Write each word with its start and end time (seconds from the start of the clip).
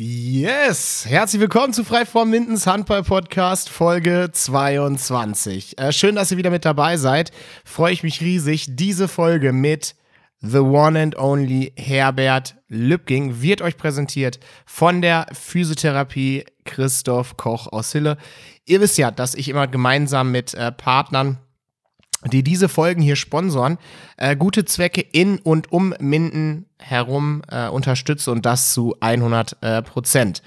Yes! 0.00 1.06
Herzlich 1.08 1.40
willkommen 1.40 1.72
zu 1.72 1.82
Freiform 1.82 2.30
Mindens 2.30 2.68
Handball 2.68 3.02
Podcast 3.02 3.68
Folge 3.68 4.30
22. 4.32 5.76
Äh, 5.76 5.90
schön, 5.90 6.14
dass 6.14 6.30
ihr 6.30 6.36
wieder 6.36 6.50
mit 6.50 6.64
dabei 6.64 6.96
seid. 6.96 7.32
Freue 7.64 7.94
ich 7.94 8.04
mich 8.04 8.20
riesig. 8.20 8.76
Diese 8.76 9.08
Folge 9.08 9.52
mit 9.52 9.96
The 10.40 10.58
One 10.58 11.02
and 11.02 11.18
Only 11.18 11.72
Herbert 11.76 12.54
Lübking 12.68 13.42
wird 13.42 13.60
euch 13.60 13.76
präsentiert 13.76 14.38
von 14.66 15.02
der 15.02 15.26
Physiotherapie 15.32 16.44
Christoph 16.64 17.36
Koch 17.36 17.66
aus 17.66 17.90
Hille. 17.90 18.18
Ihr 18.66 18.80
wisst 18.80 18.98
ja, 18.98 19.10
dass 19.10 19.34
ich 19.34 19.48
immer 19.48 19.66
gemeinsam 19.66 20.30
mit 20.30 20.54
äh, 20.54 20.70
Partnern 20.70 21.38
die 22.24 22.42
diese 22.42 22.68
Folgen 22.68 23.00
hier 23.00 23.16
sponsoren, 23.16 23.78
äh, 24.16 24.36
gute 24.36 24.64
Zwecke 24.64 25.00
in 25.00 25.38
und 25.38 25.72
um 25.72 25.94
Minden 26.00 26.66
herum 26.78 27.42
äh, 27.50 27.68
unterstütze 27.68 28.32
und 28.32 28.44
das 28.44 28.72
zu 28.72 28.96
100 29.00 29.56
äh, 29.60 29.82
Prozent. 29.82 30.42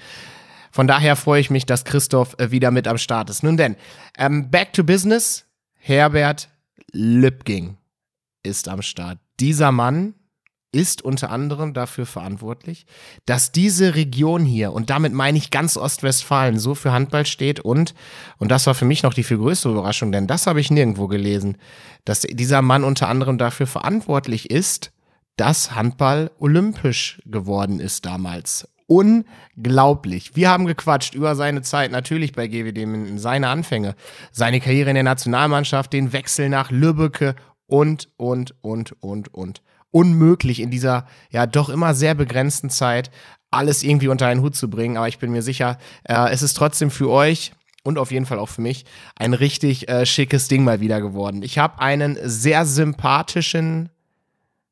Von 0.70 0.86
daher 0.86 1.16
freue 1.16 1.40
ich 1.40 1.50
mich, 1.50 1.66
dass 1.66 1.84
Christoph 1.84 2.34
äh, 2.38 2.50
wieder 2.50 2.70
mit 2.70 2.88
am 2.88 2.98
Start 2.98 3.30
ist. 3.30 3.42
Nun 3.42 3.56
denn, 3.56 3.76
ähm, 4.18 4.50
back 4.50 4.72
to 4.72 4.84
business. 4.84 5.46
Herbert 5.78 6.48
Lübking 6.92 7.76
ist 8.42 8.68
am 8.68 8.82
Start. 8.82 9.18
Dieser 9.40 9.72
Mann 9.72 10.14
ist 10.72 11.02
unter 11.02 11.30
anderem 11.30 11.74
dafür 11.74 12.06
verantwortlich, 12.06 12.86
dass 13.26 13.52
diese 13.52 13.94
Region 13.94 14.44
hier, 14.44 14.72
und 14.72 14.88
damit 14.90 15.12
meine 15.12 15.38
ich 15.38 15.50
ganz 15.50 15.76
Ostwestfalen, 15.76 16.58
so 16.58 16.74
für 16.74 16.92
Handball 16.92 17.26
steht 17.26 17.60
und, 17.60 17.94
und 18.38 18.50
das 18.50 18.66
war 18.66 18.74
für 18.74 18.86
mich 18.86 19.02
noch 19.02 19.14
die 19.14 19.22
viel 19.22 19.36
größere 19.36 19.72
Überraschung, 19.72 20.10
denn 20.10 20.26
das 20.26 20.46
habe 20.46 20.60
ich 20.60 20.70
nirgendwo 20.70 21.08
gelesen, 21.08 21.58
dass 22.04 22.22
dieser 22.22 22.62
Mann 22.62 22.84
unter 22.84 23.08
anderem 23.08 23.38
dafür 23.38 23.66
verantwortlich 23.66 24.50
ist, 24.50 24.92
dass 25.36 25.74
Handball 25.74 26.30
olympisch 26.38 27.20
geworden 27.26 27.78
ist 27.78 28.06
damals. 28.06 28.68
Unglaublich. 28.86 30.36
Wir 30.36 30.50
haben 30.50 30.66
gequatscht 30.66 31.14
über 31.14 31.34
seine 31.34 31.62
Zeit 31.62 31.92
natürlich 31.92 32.32
bei 32.32 32.46
GWD, 32.46 33.18
seine 33.18 33.48
Anfänge, 33.48 33.94
seine 34.32 34.60
Karriere 34.60 34.90
in 34.90 34.94
der 34.94 35.04
Nationalmannschaft, 35.04 35.92
den 35.92 36.12
Wechsel 36.12 36.48
nach 36.48 36.70
Lübbecke 36.70 37.34
und, 37.66 38.08
und, 38.18 38.54
und, 38.60 38.92
und, 39.02 39.32
und 39.32 39.62
unmöglich 39.92 40.58
in 40.58 40.70
dieser 40.70 41.06
ja 41.30 41.46
doch 41.46 41.68
immer 41.68 41.94
sehr 41.94 42.14
begrenzten 42.14 42.70
Zeit 42.70 43.10
alles 43.52 43.84
irgendwie 43.84 44.08
unter 44.08 44.26
einen 44.26 44.40
Hut 44.40 44.56
zu 44.56 44.68
bringen. 44.68 44.96
Aber 44.96 45.06
ich 45.06 45.18
bin 45.18 45.30
mir 45.30 45.42
sicher, 45.42 45.78
äh, 46.04 46.30
es 46.30 46.42
ist 46.42 46.54
trotzdem 46.54 46.90
für 46.90 47.10
euch 47.10 47.52
und 47.84 47.98
auf 47.98 48.10
jeden 48.10 48.26
Fall 48.26 48.38
auch 48.38 48.48
für 48.48 48.62
mich 48.62 48.84
ein 49.16 49.34
richtig 49.34 49.88
äh, 49.88 50.06
schickes 50.06 50.48
Ding 50.48 50.64
mal 50.64 50.80
wieder 50.80 51.00
geworden. 51.00 51.42
Ich 51.42 51.58
habe 51.58 51.80
einen 51.80 52.18
sehr 52.22 52.64
sympathischen 52.64 53.90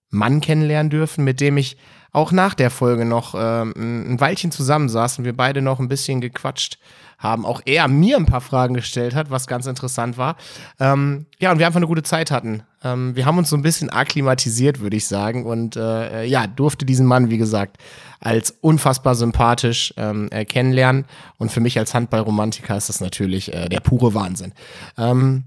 Mann 0.09 0.41
kennenlernen 0.41 0.91
dürfen, 0.91 1.23
mit 1.23 1.41
dem 1.41 1.57
ich 1.57 1.77
auch 2.13 2.33
nach 2.33 2.55
der 2.55 2.71
Folge 2.71 3.05
noch 3.05 3.35
äh, 3.35 3.63
ein 3.63 4.19
Weilchen 4.19 4.51
zusammensaßen, 4.51 5.25
wir 5.25 5.37
beide 5.37 5.63
noch 5.63 5.79
ein 5.79 5.89
bisschen 5.89 6.21
gequatscht 6.21 6.79
haben. 7.21 7.47
Auch 7.47 7.61
er 7.65 7.87
mir 7.87 8.17
ein 8.17 8.27
paar 8.27 8.41
Fragen 8.41 8.75
gestellt 8.75 9.15
hat, 9.15 9.31
was 9.31 9.47
ganz 9.47 9.67
interessant 9.67 10.19
war. 10.19 10.37
Ähm, 10.81 11.27
ja, 11.39 11.53
und 11.53 11.59
wir 11.59 11.67
einfach 11.67 11.77
eine 11.77 11.87
gute 11.87 12.03
Zeit 12.03 12.31
hatten. 12.31 12.65
Ähm, 12.83 13.15
wir 13.15 13.27
haben 13.27 13.39
uns 13.39 13.51
so 13.51 13.57
ein 13.57 13.63
bisschen 13.63 13.91
akklimatisiert, 13.91 14.81
würde 14.81 14.97
ich 14.97 15.07
sagen. 15.07 15.47
Und 15.47 15.77
äh, 15.77 16.25
ja, 16.25 16.47
durfte 16.47 16.85
diesen 16.85 17.07
Mann, 17.07 17.31
wie 17.31 17.39
gesagt, 17.39 17.77
als 18.19 18.51
unfassbar 18.51 19.15
sympathisch 19.15 19.95
ähm, 19.97 20.29
äh, 20.33 20.45
kennenlernen. 20.45 21.05
Und 21.39 21.53
für 21.53 21.61
mich 21.61 21.79
als 21.79 21.95
Handballromantiker 21.95 22.77
ist 22.77 22.89
das 22.89 23.01
natürlich 23.01 23.53
äh, 23.53 23.69
der 23.69 23.81
pure 23.81 24.15
Wahnsinn. 24.15 24.53
Ähm, 24.97 25.45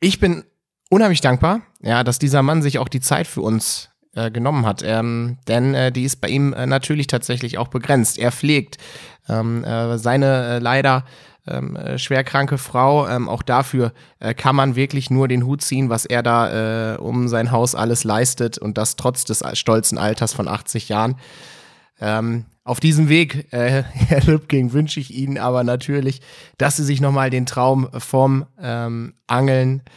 ich 0.00 0.20
bin 0.20 0.44
unheimlich 0.90 1.20
dankbar, 1.20 1.62
ja, 1.80 2.04
dass 2.04 2.18
dieser 2.18 2.42
Mann 2.42 2.60
sich 2.62 2.78
auch 2.78 2.88
die 2.88 3.00
Zeit 3.00 3.26
für 3.26 3.40
uns 3.40 3.90
äh, 4.16 4.30
genommen 4.30 4.66
hat. 4.66 4.82
Ähm, 4.84 5.36
denn 5.46 5.74
äh, 5.74 5.92
die 5.92 6.04
ist 6.04 6.20
bei 6.20 6.28
ihm 6.28 6.52
äh, 6.52 6.66
natürlich 6.66 7.06
tatsächlich 7.06 7.58
auch 7.58 7.68
begrenzt. 7.68 8.18
Er 8.18 8.32
pflegt 8.32 8.78
ähm, 9.28 9.62
äh, 9.62 9.98
seine 9.98 10.56
äh, 10.56 10.58
leider 10.58 11.04
ähm, 11.46 11.76
äh, 11.76 11.98
schwerkranke 11.98 12.58
Frau. 12.58 13.06
Ähm, 13.06 13.28
auch 13.28 13.42
dafür 13.42 13.92
äh, 14.18 14.34
kann 14.34 14.56
man 14.56 14.74
wirklich 14.74 15.10
nur 15.10 15.28
den 15.28 15.44
Hut 15.44 15.62
ziehen, 15.62 15.90
was 15.90 16.06
er 16.06 16.22
da 16.22 16.94
äh, 16.94 16.96
um 16.96 17.28
sein 17.28 17.52
Haus 17.52 17.74
alles 17.74 18.04
leistet 18.04 18.58
und 18.58 18.78
das 18.78 18.96
trotz 18.96 19.24
des 19.24 19.44
stolzen 19.52 19.98
Alters 19.98 20.32
von 20.32 20.48
80 20.48 20.88
Jahren. 20.88 21.16
Ähm, 22.00 22.46
auf 22.64 22.80
diesem 22.80 23.08
Weg, 23.08 23.52
äh, 23.52 23.84
Herr 23.92 24.22
Lübking, 24.22 24.72
wünsche 24.72 24.98
ich 24.98 25.14
Ihnen 25.14 25.38
aber 25.38 25.62
natürlich, 25.62 26.20
dass 26.58 26.76
Sie 26.76 26.84
sich 26.84 27.00
nochmal 27.00 27.30
den 27.30 27.46
Traum 27.46 27.88
vom 27.96 28.46
ähm, 28.60 29.14
Angeln 29.26 29.80
äh, 29.80 29.90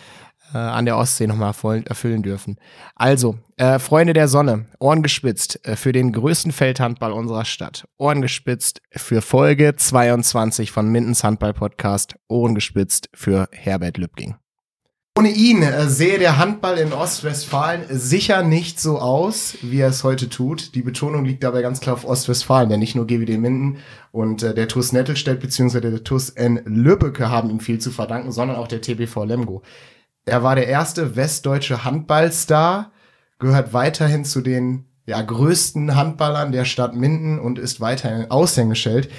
an 0.58 0.86
der 0.86 0.98
Ostsee 0.98 1.28
nochmal 1.28 1.54
erfüllen 1.86 2.24
dürfen. 2.24 2.58
Also, 2.96 3.38
äh, 3.58 3.80
Freunde 3.80 4.14
der 4.14 4.28
Sonne, 4.28 4.66
Ohren 4.80 5.04
gespitzt 5.04 5.66
äh, 5.68 5.76
für 5.76 5.92
den 5.92 6.12
größten 6.12 6.52
Feldhandball 6.52 7.12
unserer 7.12 7.46
Stadt. 7.46 7.88
Ohren 7.98 8.22
gespitzt 8.22 8.82
für 8.92 9.22
Folge 9.22 9.76
22 9.76 10.72
von 10.72 10.88
Mindens 10.88 11.24
Handball 11.24 11.54
Podcast. 11.54 12.16
Ohren 12.28 12.56
gespitzt 12.56 13.10
für 13.14 13.48
Herbert 13.52 13.98
Lübking. 13.98 14.36
Ohne 15.20 15.32
ihn 15.32 15.64
äh, 15.64 15.90
sehe 15.90 16.18
der 16.18 16.38
Handball 16.38 16.78
in 16.78 16.94
Ostwestfalen 16.94 17.84
sicher 17.90 18.42
nicht 18.42 18.80
so 18.80 19.00
aus, 19.00 19.58
wie 19.62 19.82
er 19.82 19.90
es 19.90 20.06
heute 20.06 20.30
tut. 20.30 20.76
Die 20.76 20.82
Betonung 20.82 21.26
liegt 21.26 21.44
dabei 21.44 21.62
ganz 21.62 21.82
klar 21.82 21.96
auf 21.96 22.06
Ostwestfalen, 22.06 22.70
denn 22.70 22.80
nicht 22.80 22.96
nur 22.96 23.06
GWD 23.06 23.38
Minden 23.38 23.80
und 24.14 24.44
äh, 24.44 24.54
der 24.54 24.70
TUS 24.70 24.94
Nettelstedt 24.94 25.42
bzw. 25.42 25.82
der 25.82 26.06
TUS 26.06 26.30
N 26.30 26.62
Lübbecke 26.64 27.30
haben 27.30 27.50
ihm 27.50 27.60
viel 27.60 27.80
zu 27.80 27.92
verdanken, 27.92 28.32
sondern 28.32 28.56
auch 28.56 28.70
der 28.70 28.80
TBV 28.80 29.26
Lemgo. 29.26 29.62
Er 30.30 30.44
war 30.44 30.56
der 30.56 30.68
erste 30.68 31.16
westdeutsche 31.16 31.84
Handballstar, 31.84 32.92
gehört 33.40 33.74
weiterhin 33.74 34.26
zu 34.26 34.42
den 34.42 34.86
ja, 35.08 35.20
größten 35.20 35.96
Handballern 35.96 36.52
der 36.52 36.66
Stadt 36.66 36.96
Minden 36.96 37.40
und 37.40 37.58
ist 37.58 37.82
weiterhin 37.82 38.30
Aushängeschild. 38.30 39.10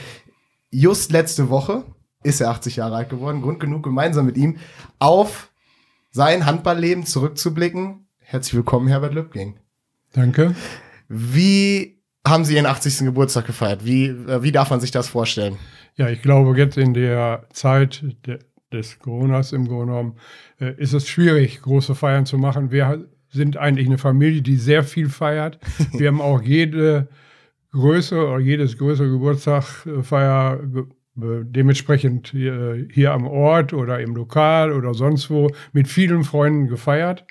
Just 0.70 1.10
letzte 1.10 1.50
Woche 1.50 1.82
ist 2.22 2.40
er 2.40 2.50
80 2.50 2.76
Jahre 2.76 2.94
alt 2.94 3.10
geworden. 3.10 3.42
Grund 3.42 3.58
genug, 3.58 3.82
gemeinsam 3.82 4.24
mit 4.24 4.36
ihm 4.36 4.58
auf 5.00 5.50
sein 6.12 6.46
Handballleben 6.46 7.04
zurückzublicken. 7.04 8.06
Herzlich 8.20 8.54
willkommen, 8.54 8.86
Herbert 8.86 9.14
Lübking. 9.14 9.58
Danke. 10.12 10.54
Wie 11.08 12.00
haben 12.24 12.44
Sie 12.44 12.54
Ihren 12.54 12.66
80. 12.66 12.98
Geburtstag 12.98 13.46
gefeiert? 13.46 13.84
Wie, 13.84 14.06
äh, 14.06 14.44
wie 14.44 14.52
darf 14.52 14.70
man 14.70 14.78
sich 14.78 14.92
das 14.92 15.08
vorstellen? 15.08 15.56
Ja, 15.96 16.08
ich 16.08 16.22
glaube, 16.22 16.56
jetzt 16.56 16.78
in 16.78 16.94
der 16.94 17.48
Zeit 17.50 18.04
des 18.72 18.98
Coronas 19.00 19.52
im 19.52 19.66
Grunde 19.66 19.86
genommen 19.86 20.16
ist 20.60 20.92
es 20.92 21.08
schwierig, 21.08 21.62
große 21.62 21.94
Feiern 21.94 22.26
zu 22.26 22.36
machen. 22.36 22.70
Wir 22.70 23.06
sind 23.30 23.56
eigentlich 23.56 23.86
eine 23.86 23.98
Familie, 23.98 24.42
die 24.42 24.56
sehr 24.56 24.84
viel 24.84 25.08
feiert. 25.08 25.58
Wir 25.92 26.08
haben 26.08 26.20
auch 26.20 26.42
jede 26.42 27.08
Größe 27.72 28.26
oder 28.26 28.40
jedes 28.40 28.76
größere 28.76 29.10
Geburtstagfeier 29.10 30.60
äh, 31.16 31.44
dementsprechend 31.44 32.28
hier, 32.28 32.86
hier, 32.90 33.12
am 33.12 33.26
Ort 33.26 33.72
oder 33.72 34.00
im 34.00 34.14
Lokal 34.14 34.72
oder 34.72 34.94
sonst 34.94 35.30
wo 35.30 35.50
mit 35.72 35.88
vielen 35.88 36.24
Freunden 36.24 36.66
gefeiert. 36.66 37.24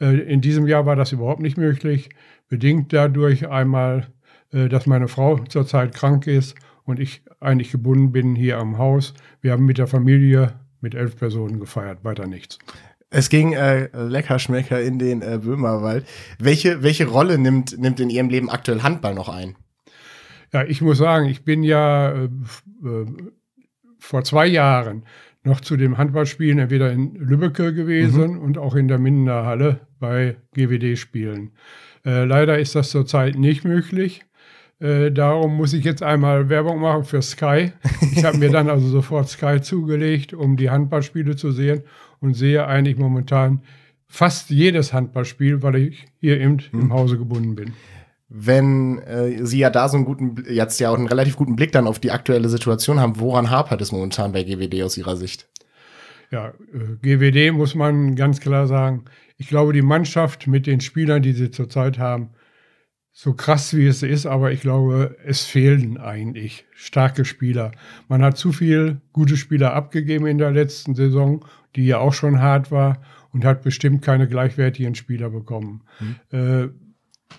Äh, 0.00 0.18
in 0.20 0.40
diesem 0.40 0.66
Jahr 0.66 0.86
war 0.86 0.96
das 0.96 1.12
überhaupt 1.12 1.40
nicht 1.40 1.56
möglich, 1.56 2.10
bedingt 2.48 2.92
dadurch 2.92 3.48
einmal, 3.48 4.08
äh, 4.52 4.68
dass 4.68 4.86
meine 4.86 5.08
Frau 5.08 5.38
zurzeit 5.38 5.94
krank 5.94 6.26
ist 6.26 6.54
und 6.84 7.00
ich 7.00 7.22
eigentlich 7.40 7.72
gebunden 7.72 8.12
bin 8.12 8.34
hier 8.34 8.58
am 8.58 8.76
Haus. 8.76 9.14
Wir 9.40 9.52
haben 9.52 9.64
mit 9.64 9.78
der 9.78 9.86
Familie 9.86 10.52
mit 10.82 10.94
elf 10.94 11.16
Personen 11.16 11.60
gefeiert, 11.60 12.04
weiter 12.04 12.26
nichts. 12.26 12.58
Es 13.10 13.28
ging 13.28 13.52
äh, 13.52 13.88
Leckerschmecker 13.94 14.80
in 14.80 14.98
den 14.98 15.20
äh, 15.20 15.38
Böhmerwald. 15.42 16.06
Welche, 16.38 16.82
welche 16.82 17.06
Rolle 17.06 17.38
nimmt, 17.38 17.78
nimmt 17.78 18.00
in 18.00 18.08
Ihrem 18.08 18.30
Leben 18.30 18.48
aktuell 18.48 18.82
Handball 18.82 19.14
noch 19.14 19.28
ein? 19.28 19.54
Ja, 20.52 20.64
ich 20.64 20.80
muss 20.80 20.98
sagen, 20.98 21.26
ich 21.26 21.44
bin 21.44 21.62
ja 21.62 22.10
äh, 22.12 22.24
äh, 22.24 23.06
vor 23.98 24.24
zwei 24.24 24.46
Jahren 24.46 25.04
noch 25.44 25.60
zu 25.60 25.76
dem 25.76 25.98
Handballspielen 25.98 26.58
entweder 26.58 26.92
in 26.92 27.14
Lübbecke 27.14 27.74
gewesen 27.74 28.32
mhm. 28.32 28.38
und 28.38 28.58
auch 28.58 28.74
in 28.74 28.88
der 28.88 28.98
Mindener 28.98 29.44
Halle 29.44 29.80
bei 29.98 30.36
GWD-Spielen. 30.54 31.52
Äh, 32.04 32.24
leider 32.24 32.58
ist 32.58 32.74
das 32.74 32.90
zurzeit 32.90 33.36
nicht 33.36 33.64
möglich. 33.64 34.24
Äh, 34.82 35.12
darum 35.12 35.56
muss 35.56 35.72
ich 35.74 35.84
jetzt 35.84 36.02
einmal 36.02 36.48
Werbung 36.48 36.80
machen 36.80 37.04
für 37.04 37.22
Sky. 37.22 37.72
Ich 38.14 38.24
habe 38.24 38.38
mir 38.38 38.50
dann 38.50 38.68
also 38.68 38.88
sofort 38.88 39.28
Sky 39.28 39.60
zugelegt, 39.60 40.34
um 40.34 40.56
die 40.56 40.70
Handballspiele 40.70 41.36
zu 41.36 41.52
sehen 41.52 41.82
und 42.20 42.34
sehe 42.34 42.66
eigentlich 42.66 42.98
momentan 42.98 43.62
fast 44.08 44.50
jedes 44.50 44.92
Handballspiel, 44.92 45.62
weil 45.62 45.76
ich 45.76 46.06
hier 46.18 46.40
eben 46.40 46.58
hm. 46.58 46.80
im 46.80 46.92
Hause 46.92 47.16
gebunden 47.16 47.54
bin. 47.54 47.74
Wenn 48.28 48.98
äh, 48.98 49.46
Sie 49.46 49.58
ja 49.58 49.70
da 49.70 49.88
so 49.88 49.96
einen 49.96 50.04
guten, 50.04 50.44
jetzt 50.50 50.80
ja 50.80 50.90
auch 50.90 50.98
einen 50.98 51.06
relativ 51.06 51.36
guten 51.36 51.54
Blick 51.54 51.70
dann 51.70 51.86
auf 51.86 52.00
die 52.00 52.10
aktuelle 52.10 52.48
Situation 52.48 52.98
haben, 52.98 53.20
woran 53.20 53.50
hapert 53.50 53.80
es 53.80 53.92
momentan 53.92 54.32
bei 54.32 54.42
GWD 54.42 54.82
aus 54.82 54.96
Ihrer 54.96 55.16
Sicht? 55.16 55.48
Ja, 56.32 56.48
äh, 56.48 56.96
GWD 57.02 57.52
muss 57.52 57.76
man 57.76 58.16
ganz 58.16 58.40
klar 58.40 58.66
sagen. 58.66 59.04
Ich 59.36 59.46
glaube, 59.48 59.72
die 59.72 59.82
Mannschaft 59.82 60.48
mit 60.48 60.66
den 60.66 60.80
Spielern, 60.80 61.22
die 61.22 61.34
sie 61.34 61.50
zurzeit 61.50 61.98
haben, 61.98 62.30
so 63.12 63.34
krass 63.34 63.76
wie 63.76 63.86
es 63.86 64.02
ist, 64.02 64.26
aber 64.26 64.52
ich 64.52 64.62
glaube, 64.62 65.16
es 65.24 65.44
fehlen 65.44 65.98
eigentlich 65.98 66.64
starke 66.72 67.24
Spieler. 67.24 67.72
Man 68.08 68.22
hat 68.22 68.38
zu 68.38 68.52
viel 68.52 69.00
gute 69.12 69.36
Spieler 69.36 69.74
abgegeben 69.74 70.26
in 70.26 70.38
der 70.38 70.50
letzten 70.50 70.94
Saison, 70.94 71.44
die 71.76 71.86
ja 71.86 71.98
auch 71.98 72.14
schon 72.14 72.40
hart 72.40 72.70
war 72.70 73.02
und 73.32 73.44
hat 73.44 73.62
bestimmt 73.62 74.02
keine 74.02 74.28
gleichwertigen 74.28 74.94
Spieler 74.94 75.30
bekommen. 75.30 75.82
Mhm. 76.00 76.38
Äh, 76.38 76.68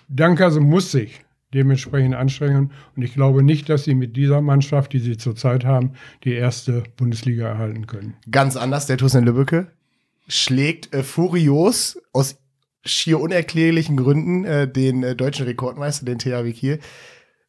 Dankerse 0.08 0.60
muss 0.60 0.92
sich 0.92 1.24
dementsprechend 1.54 2.14
anstrengen. 2.14 2.72
Und 2.96 3.02
ich 3.02 3.14
glaube 3.14 3.42
nicht, 3.42 3.68
dass 3.68 3.84
sie 3.84 3.94
mit 3.94 4.16
dieser 4.16 4.40
Mannschaft, 4.40 4.92
die 4.92 4.98
sie 4.98 5.16
zurzeit 5.16 5.64
haben, 5.64 5.92
die 6.24 6.32
erste 6.32 6.82
Bundesliga 6.96 7.48
erhalten 7.48 7.86
können. 7.86 8.14
Ganz 8.30 8.56
anders, 8.56 8.86
der 8.86 8.98
TuS 8.98 9.14
in 9.14 9.24
Lübbecke 9.24 9.68
schlägt 10.26 10.92
äh, 10.92 11.02
furios 11.02 11.98
aus 12.12 12.38
schier 12.84 13.20
unerklärlichen 13.20 13.96
Gründen 13.96 14.44
äh, 14.44 14.68
den 14.68 15.02
äh, 15.02 15.16
deutschen 15.16 15.46
Rekordmeister, 15.46 16.04
den 16.04 16.18
THW 16.18 16.52
Kiel. 16.52 16.80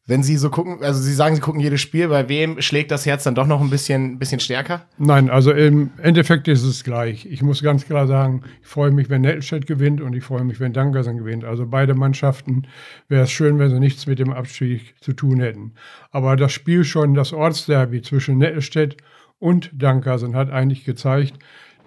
Wenn 0.08 0.22
Sie 0.22 0.36
so 0.36 0.50
gucken, 0.50 0.84
also 0.84 1.00
Sie 1.00 1.12
sagen, 1.12 1.34
Sie 1.34 1.40
gucken 1.40 1.60
jedes 1.60 1.80
Spiel, 1.80 2.06
bei 2.06 2.28
wem 2.28 2.60
schlägt 2.60 2.92
das 2.92 3.06
Herz 3.06 3.24
dann 3.24 3.34
doch 3.34 3.48
noch 3.48 3.60
ein 3.60 3.70
bisschen, 3.70 4.20
bisschen 4.20 4.38
stärker? 4.38 4.86
Nein, 4.98 5.28
also 5.30 5.50
im 5.50 5.90
Endeffekt 6.00 6.46
ist 6.46 6.62
es 6.62 6.84
gleich. 6.84 7.26
Ich 7.26 7.42
muss 7.42 7.60
ganz 7.60 7.84
klar 7.86 8.06
sagen, 8.06 8.44
ich 8.62 8.68
freue 8.68 8.92
mich, 8.92 9.10
wenn 9.10 9.22
Nettelstedt 9.22 9.66
gewinnt 9.66 10.00
und 10.00 10.14
ich 10.14 10.22
freue 10.22 10.44
mich, 10.44 10.60
wenn 10.60 10.72
Dankersen 10.72 11.18
gewinnt. 11.18 11.44
Also 11.44 11.66
beide 11.66 11.94
Mannschaften 11.94 12.68
wäre 13.08 13.24
es 13.24 13.32
schön, 13.32 13.58
wenn 13.58 13.70
sie 13.70 13.80
nichts 13.80 14.06
mit 14.06 14.20
dem 14.20 14.32
Abstieg 14.32 14.94
zu 15.00 15.12
tun 15.12 15.40
hätten. 15.40 15.74
Aber 16.12 16.36
das 16.36 16.52
Spiel 16.52 16.84
schon, 16.84 17.14
das 17.14 17.32
Ortsderby 17.32 18.00
zwischen 18.00 18.38
Nettelstedt 18.38 18.98
und 19.40 19.70
Dankersen 19.74 20.36
hat 20.36 20.50
eigentlich 20.50 20.84
gezeigt, 20.84 21.34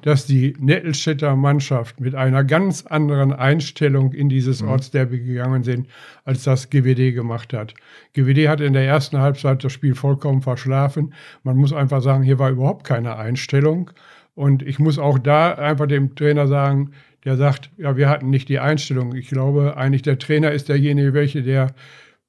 dass 0.01 0.25
die 0.25 0.53
Nettelstädter 0.59 1.35
Mannschaft 1.35 1.99
mit 1.99 2.15
einer 2.15 2.43
ganz 2.43 2.85
anderen 2.85 3.33
Einstellung 3.33 4.13
in 4.13 4.29
dieses 4.29 4.61
mhm. 4.61 4.69
Ortsderby 4.69 5.19
gegangen 5.19 5.63
sind, 5.63 5.87
als 6.25 6.43
das 6.43 6.69
GWD 6.69 7.13
gemacht 7.13 7.53
hat. 7.53 7.73
GWD 8.13 8.47
hat 8.47 8.61
in 8.61 8.73
der 8.73 8.85
ersten 8.85 9.19
Halbzeit 9.19 9.63
das 9.63 9.73
Spiel 9.73 9.95
vollkommen 9.95 10.41
verschlafen. 10.41 11.13
Man 11.43 11.57
muss 11.57 11.73
einfach 11.73 12.01
sagen, 12.01 12.23
hier 12.23 12.39
war 12.39 12.49
überhaupt 12.49 12.85
keine 12.85 13.17
Einstellung. 13.17 13.91
Und 14.35 14.61
ich 14.61 14.79
muss 14.79 14.99
auch 14.99 15.19
da 15.19 15.53
einfach 15.53 15.87
dem 15.87 16.15
Trainer 16.15 16.47
sagen, 16.47 16.91
der 17.25 17.35
sagt, 17.35 17.69
ja, 17.77 17.97
wir 17.97 18.07
hatten 18.07 18.29
nicht 18.29 18.47
die 18.47 18.59
Einstellung. 18.59 19.13
Ich 19.13 19.27
glaube, 19.27 19.75
eigentlich 19.75 20.03
der 20.03 20.17
Trainer 20.17 20.51
ist 20.51 20.69
derjenige, 20.69 21.13
welche 21.13 21.43
der 21.43 21.73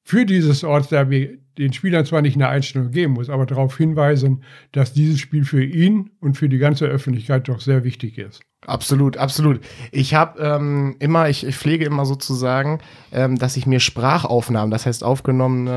für 0.03 0.27
dieses 0.27 0.65
Ortsderby 0.65 1.39
den 1.59 1.73
Spielern 1.73 2.07
zwar 2.07 2.23
nicht 2.23 2.37
eine 2.37 2.49
Einstellung 2.49 2.91
geben 2.91 3.15
muss, 3.15 3.29
aber 3.29 3.47
darauf 3.47 3.77
hinweisen, 3.77 4.45
dass 4.73 4.93
dieses 4.93 5.21
Spiel 5.21 5.45
für 5.45 5.63
ihn 5.63 6.11
und 6.21 6.37
für 6.37 6.49
die 6.49 6.59
ganze 6.59 6.87
Öffentlichkeit 6.87 7.49
doch 7.49 7.61
sehr 7.61 7.85
wichtig 7.85 8.19
ist. 8.19 8.41
Absolut, 8.67 9.17
absolut. 9.17 9.61
Ich 9.91 10.13
habe 10.13 10.39
ähm, 10.39 10.97
immer, 10.99 11.31
ich, 11.31 11.47
ich, 11.47 11.57
pflege 11.57 11.87
immer 11.87 12.05
sozusagen, 12.05 12.81
ähm, 13.11 13.39
dass 13.39 13.57
ich 13.57 13.67
mir 13.67 13.81
Sprachaufnahmen, 13.81 14.71
das 14.71 14.85
heißt 14.85 15.03
aufgenommene 15.03 15.71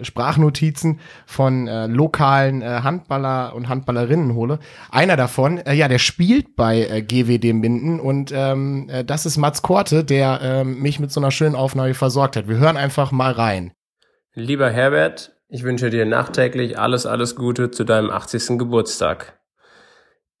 äh, 0.00 0.04
Sprachnotizen 0.04 0.98
von 1.26 1.68
äh, 1.68 1.86
lokalen 1.86 2.60
äh, 2.62 2.80
Handballer 2.82 3.54
und 3.54 3.68
Handballerinnen 3.68 4.34
hole. 4.34 4.58
Einer 4.90 5.16
davon, 5.16 5.58
äh, 5.58 5.74
ja, 5.74 5.86
der 5.86 6.00
spielt 6.00 6.56
bei 6.56 6.86
äh, 6.86 7.02
GWD 7.02 7.54
Minden 7.54 8.00
und 8.00 8.32
ähm, 8.34 8.88
äh, 8.88 9.04
das 9.04 9.24
ist 9.24 9.36
Mats 9.36 9.62
Korte, 9.62 10.02
der 10.02 10.40
äh, 10.42 10.64
mich 10.64 10.98
mit 10.98 11.12
so 11.12 11.20
einer 11.20 11.30
schönen 11.30 11.54
Aufnahme 11.54 11.94
versorgt 11.94 12.34
hat. 12.34 12.48
Wir 12.48 12.56
hören 12.56 12.76
einfach 12.76 13.12
mal 13.12 13.30
rein. 13.30 13.70
Lieber 14.34 14.70
Herbert, 14.70 15.36
ich 15.48 15.62
wünsche 15.62 15.88
dir 15.90 16.04
nachträglich 16.04 16.80
alles, 16.80 17.06
alles 17.06 17.36
Gute 17.36 17.70
zu 17.70 17.84
deinem 17.84 18.10
80. 18.10 18.58
Geburtstag. 18.58 19.39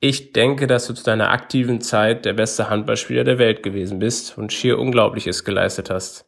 Ich 0.02 0.32
denke, 0.32 0.66
dass 0.66 0.86
du 0.86 0.94
zu 0.94 1.04
deiner 1.04 1.30
aktiven 1.30 1.82
Zeit 1.82 2.24
der 2.24 2.32
beste 2.32 2.70
Handballspieler 2.70 3.22
der 3.22 3.38
Welt 3.38 3.62
gewesen 3.62 3.98
bist 3.98 4.38
und 4.38 4.50
schier 4.50 4.78
Unglaubliches 4.78 5.44
geleistet 5.44 5.90
hast. 5.90 6.26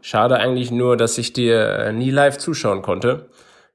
Schade 0.00 0.36
eigentlich 0.36 0.70
nur, 0.70 0.96
dass 0.96 1.18
ich 1.18 1.32
dir 1.32 1.60
äh, 1.60 1.92
nie 1.92 2.12
live 2.12 2.38
zuschauen 2.38 2.82
konnte. 2.82 3.28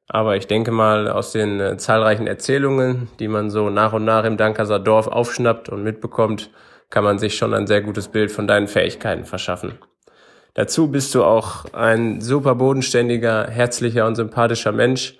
Aber 0.07 0.37
ich 0.37 0.47
denke 0.47 0.71
mal, 0.71 1.09
aus 1.09 1.33
den 1.33 1.59
äh, 1.59 1.75
zahlreichen 1.75 2.27
Erzählungen, 2.27 3.09
die 3.19 3.27
man 3.27 3.49
so 3.49 3.69
nach 3.69 3.91
und 3.91 4.05
nach 4.05 4.23
im 4.23 4.37
Dankerser 4.37 4.79
Dorf 4.79 5.07
aufschnappt 5.07 5.67
und 5.67 5.83
mitbekommt, 5.83 6.49
kann 6.89 7.03
man 7.03 7.19
sich 7.19 7.35
schon 7.35 7.53
ein 7.53 7.67
sehr 7.67 7.81
gutes 7.81 8.07
Bild 8.07 8.31
von 8.31 8.47
deinen 8.47 8.67
Fähigkeiten 8.67 9.25
verschaffen. 9.25 9.79
Dazu 10.53 10.89
bist 10.89 11.13
du 11.13 11.25
auch 11.25 11.65
ein 11.73 12.21
super 12.21 12.55
bodenständiger, 12.55 13.47
herzlicher 13.49 14.07
und 14.07 14.15
sympathischer 14.15 14.71
Mensch. 14.71 15.17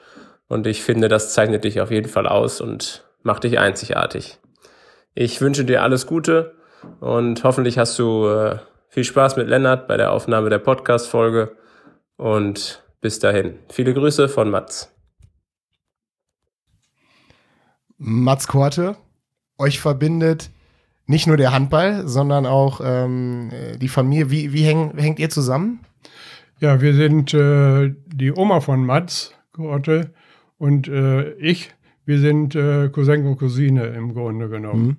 Und 0.48 0.68
ich 0.68 0.84
finde, 0.84 1.10
das 1.10 1.34
zeichnet 1.34 1.66
dich 1.66 1.82
auf 1.82 1.92
jeden 1.92 2.08
Fall 2.08 2.28
aus 2.28 2.62
und 2.62 3.05
macht 3.26 3.44
dich 3.44 3.60
einzigartig. 3.60 4.40
Ich 5.14 5.42
wünsche 5.42 5.66
dir 5.66 5.84
alles 5.84 6.08
Gute 6.08 6.56
und 7.00 7.44
hoffentlich 7.44 7.78
hast 7.78 8.00
du 8.00 8.28
äh, 8.28 8.60
viel 8.88 9.04
Spaß 9.04 9.36
mit 9.36 9.50
Lennart 9.50 9.88
bei 9.88 9.98
der 9.98 10.12
Aufnahme 10.12 10.50
der 10.50 10.60
Podcast-Folge. 10.60 11.58
Und 12.18 12.82
bis 13.02 13.20
dahin. 13.20 13.60
Viele 13.70 13.94
Grüße 13.94 14.30
von 14.30 14.50
Mats. 14.50 14.92
Mats 17.98 18.48
Korte, 18.48 18.96
euch 19.58 19.80
verbindet 19.80 20.50
nicht 21.06 21.28
nur 21.28 21.38
der 21.38 21.54
Handball, 21.54 22.08
sondern 22.08 22.48
auch 22.48 22.82
ähm, 22.84 23.52
die 23.78 23.90
Familie. 23.90 24.32
Wie, 24.32 24.54
wie 24.54 24.64
häng, 24.64 24.98
hängt 24.98 25.20
ihr 25.20 25.30
zusammen? 25.30 25.82
Ja, 26.60 26.82
wir 26.82 26.96
sind 26.96 27.34
äh, 27.34 27.94
die 28.08 28.32
Oma 28.32 28.60
von 28.60 28.84
Mats 28.84 29.34
Korte 29.52 30.14
und 30.58 30.88
äh, 30.88 31.34
ich. 31.34 31.75
Wir 32.06 32.20
sind 32.20 32.56
äh, 32.56 32.90
Cousin 32.90 33.26
und 33.26 33.38
Cousine 33.38 33.88
im 33.88 34.14
Grunde 34.14 34.48
genommen. 34.50 34.86
Mhm. 34.86 34.98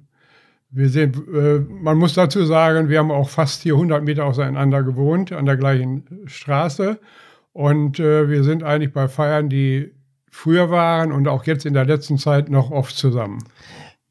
Wir 0.71 0.89
sind, 0.89 1.17
äh, 1.17 1.61
man 1.61 1.97
muss 1.97 2.15
dazu 2.15 2.45
sagen, 2.45 2.89
wir 2.89 2.99
haben 2.99 3.13
auch 3.13 3.29
fast 3.29 3.63
hier 3.63 3.75
100 3.75 4.05
Meter 4.05 4.25
auseinander 4.25 4.83
gewohnt, 4.83 5.33
an 5.33 5.47
der 5.47 5.57
gleichen 5.57 6.05
Straße. 6.27 6.99
Und 7.53 8.01
äh, 8.01 8.29
wir 8.29 8.45
sind 8.45 8.63
eigentlich 8.63 8.93
bei 8.93 9.09
Feiern, 9.09 9.49
die 9.49 9.93
früher 10.31 10.71
waren 10.71 11.13
und 11.13 11.29
auch 11.29 11.45
jetzt 11.45 11.65
in 11.65 11.73
der 11.73 11.87
letzten 11.87 12.19
Zeit 12.19 12.51
noch 12.51 12.71
oft 12.71 12.95
zusammen. 12.95 13.39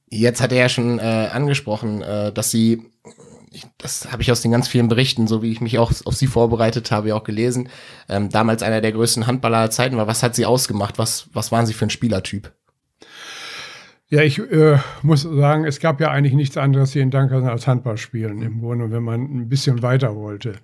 Jetzt 0.09 0.41
hat 0.41 0.51
er 0.51 0.57
ja 0.57 0.69
schon 0.69 0.97
äh, 0.97 1.29
angesprochen, 1.31 2.01
äh, 2.01 2.31
dass 2.31 2.49
sie, 2.49 2.81
ich, 3.51 3.65
das 3.77 4.11
habe 4.11 4.23
ich 4.23 4.31
aus 4.31 4.41
den 4.41 4.51
ganz 4.51 4.67
vielen 4.67 4.87
Berichten, 4.87 5.27
so 5.27 5.43
wie 5.43 5.51
ich 5.51 5.61
mich 5.61 5.77
auch 5.77 5.91
auf 6.05 6.15
sie 6.15 6.27
vorbereitet 6.27 6.89
habe, 6.89 7.13
auch 7.13 7.23
gelesen, 7.23 7.69
ähm, 8.09 8.29
damals 8.29 8.63
einer 8.63 8.81
der 8.81 8.93
größten 8.93 9.27
Handballer 9.27 9.57
aller 9.57 9.69
Zeiten 9.71 9.97
war. 9.97 10.07
Was 10.07 10.23
hat 10.23 10.35
sie 10.35 10.45
ausgemacht? 10.45 10.97
Was, 10.97 11.29
was 11.33 11.51
waren 11.51 11.65
sie 11.65 11.73
für 11.73 11.85
ein 11.85 11.91
Spielertyp? 11.91 12.51
Ja, 14.09 14.21
ich 14.21 14.39
äh, 14.39 14.77
muss 15.01 15.23
sagen, 15.23 15.65
es 15.65 15.79
gab 15.79 15.99
ja 15.99 16.11
eigentlich 16.11 16.35
nichts 16.35 16.57
anderes 16.57 16.93
hier 16.93 17.01
in 17.01 17.09
Dankersen 17.09 17.49
als 17.49 17.65
Handballspielen 17.65 18.43
im 18.43 18.61
Grunde, 18.61 18.91
wenn 18.91 19.01
man 19.01 19.21
ein 19.21 19.49
bisschen 19.49 19.81
weiter 19.81 20.15
wollte. 20.15 20.57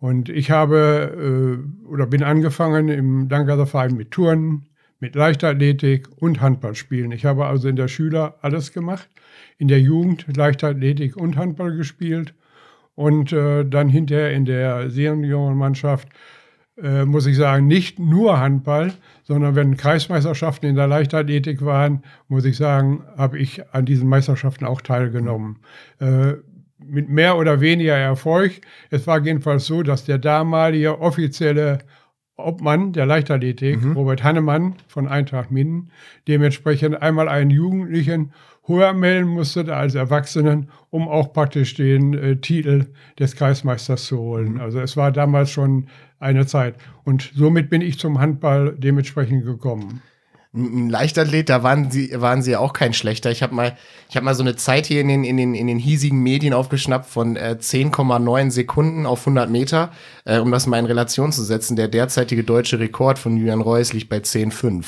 Und 0.00 0.28
ich 0.28 0.50
habe 0.50 1.62
äh, 1.64 1.86
oder 1.86 2.06
bin 2.06 2.22
angefangen 2.22 2.88
im 2.88 3.28
Dankerser 3.30 3.66
Verein 3.66 3.96
mit 3.96 4.10
Touren, 4.10 4.66
mit 5.00 5.14
Leichtathletik 5.14 6.08
und 6.20 6.42
Handball 6.42 6.74
spielen. 6.74 7.10
Ich 7.12 7.24
habe 7.24 7.46
also 7.46 7.68
in 7.68 7.76
der 7.76 7.88
Schüler 7.88 8.36
alles 8.42 8.72
gemacht, 8.74 9.08
in 9.56 9.68
der 9.68 9.80
Jugend 9.80 10.26
Leichtathletik 10.36 11.16
und 11.16 11.38
Handball 11.38 11.74
gespielt 11.74 12.34
und 12.96 13.32
äh, 13.32 13.64
dann 13.64 13.88
hinterher 13.88 14.32
in 14.32 14.44
der 14.44 14.90
Seniorenmannschaft 14.90 16.08
äh, 16.82 17.04
muss 17.04 17.26
ich 17.26 17.36
sagen, 17.36 17.66
nicht 17.66 17.98
nur 17.98 18.40
Handball, 18.40 18.92
sondern 19.22 19.54
wenn 19.54 19.76
Kreismeisterschaften 19.76 20.68
in 20.68 20.76
der 20.76 20.86
Leichtathletik 20.88 21.64
waren, 21.64 22.02
muss 22.28 22.44
ich 22.44 22.56
sagen, 22.56 23.04
habe 23.16 23.38
ich 23.38 23.72
an 23.72 23.84
diesen 23.84 24.08
Meisterschaften 24.08 24.64
auch 24.64 24.80
teilgenommen. 24.80 25.58
Äh, 26.00 26.34
mit 26.86 27.08
mehr 27.08 27.38
oder 27.38 27.60
weniger 27.60 27.96
Erfolg. 27.96 28.60
Es 28.90 29.06
war 29.06 29.20
jedenfalls 29.22 29.66
so, 29.66 29.82
dass 29.82 30.04
der 30.04 30.18
damalige 30.18 31.00
offizielle 31.00 31.78
Obmann 32.36 32.92
der 32.92 33.06
Leichtathletik, 33.06 33.82
mhm. 33.82 33.92
Robert 33.92 34.24
Hannemann 34.24 34.74
von 34.88 35.06
Eintracht 35.06 35.50
Minden, 35.50 35.90
dementsprechend 36.26 37.00
einmal 37.00 37.28
einen 37.28 37.50
Jugendlichen 37.50 38.32
höher 38.66 38.92
melden 38.92 39.28
musste 39.28 39.74
als 39.74 39.94
Erwachsenen, 39.94 40.70
um 40.90 41.06
auch 41.06 41.32
praktisch 41.32 41.74
den 41.74 42.14
äh, 42.14 42.36
Titel 42.36 42.86
des 43.18 43.36
Kreismeisters 43.36 44.06
zu 44.06 44.18
holen. 44.18 44.54
Mhm. 44.54 44.60
Also 44.60 44.80
es 44.80 44.96
war 44.96 45.12
damals 45.12 45.50
schon 45.50 45.88
eine 46.24 46.46
Zeit. 46.46 46.74
Und 47.04 47.30
somit 47.34 47.70
bin 47.70 47.82
ich 47.82 47.98
zum 47.98 48.18
Handball 48.18 48.74
dementsprechend 48.76 49.44
gekommen 49.44 50.02
ein 50.54 50.88
Leichtathlet, 50.88 51.48
da 51.48 51.62
waren 51.64 51.90
sie, 51.90 52.12
waren 52.14 52.40
sie 52.40 52.54
auch 52.54 52.72
kein 52.72 52.94
schlechter. 52.94 53.30
Ich 53.30 53.42
habe 53.42 53.54
mal, 53.54 53.76
ich 54.08 54.16
habe 54.16 54.24
mal 54.24 54.34
so 54.34 54.44
eine 54.44 54.54
Zeit 54.54 54.86
hier 54.86 55.00
in 55.00 55.08
den, 55.08 55.24
in 55.24 55.36
den, 55.36 55.54
in 55.54 55.66
den 55.66 55.78
hiesigen 55.78 56.22
Medien 56.22 56.54
aufgeschnappt 56.54 57.06
von 57.06 57.34
äh, 57.34 57.56
10,9 57.58 58.50
Sekunden 58.50 59.04
auf 59.04 59.20
100 59.20 59.50
Meter, 59.50 59.90
äh, 60.24 60.38
um 60.38 60.52
das 60.52 60.66
mal 60.66 60.78
in 60.78 60.86
Relation 60.86 61.32
zu 61.32 61.42
setzen. 61.42 61.74
Der 61.74 61.88
derzeitige 61.88 62.44
deutsche 62.44 62.78
Rekord 62.78 63.18
von 63.18 63.36
Julian 63.36 63.60
Reus 63.60 63.92
liegt 63.92 64.08
bei 64.08 64.18
10,5. 64.18 64.84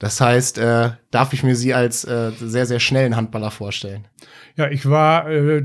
Das 0.00 0.20
heißt, 0.20 0.58
äh, 0.58 0.90
darf 1.12 1.32
ich 1.32 1.44
mir 1.44 1.54
sie 1.54 1.72
als 1.72 2.04
äh, 2.04 2.32
sehr, 2.32 2.66
sehr 2.66 2.80
schnellen 2.80 3.14
Handballer 3.14 3.52
vorstellen? 3.52 4.08
Ja, 4.56 4.68
ich 4.68 4.90
war, 4.90 5.30
äh, 5.30 5.64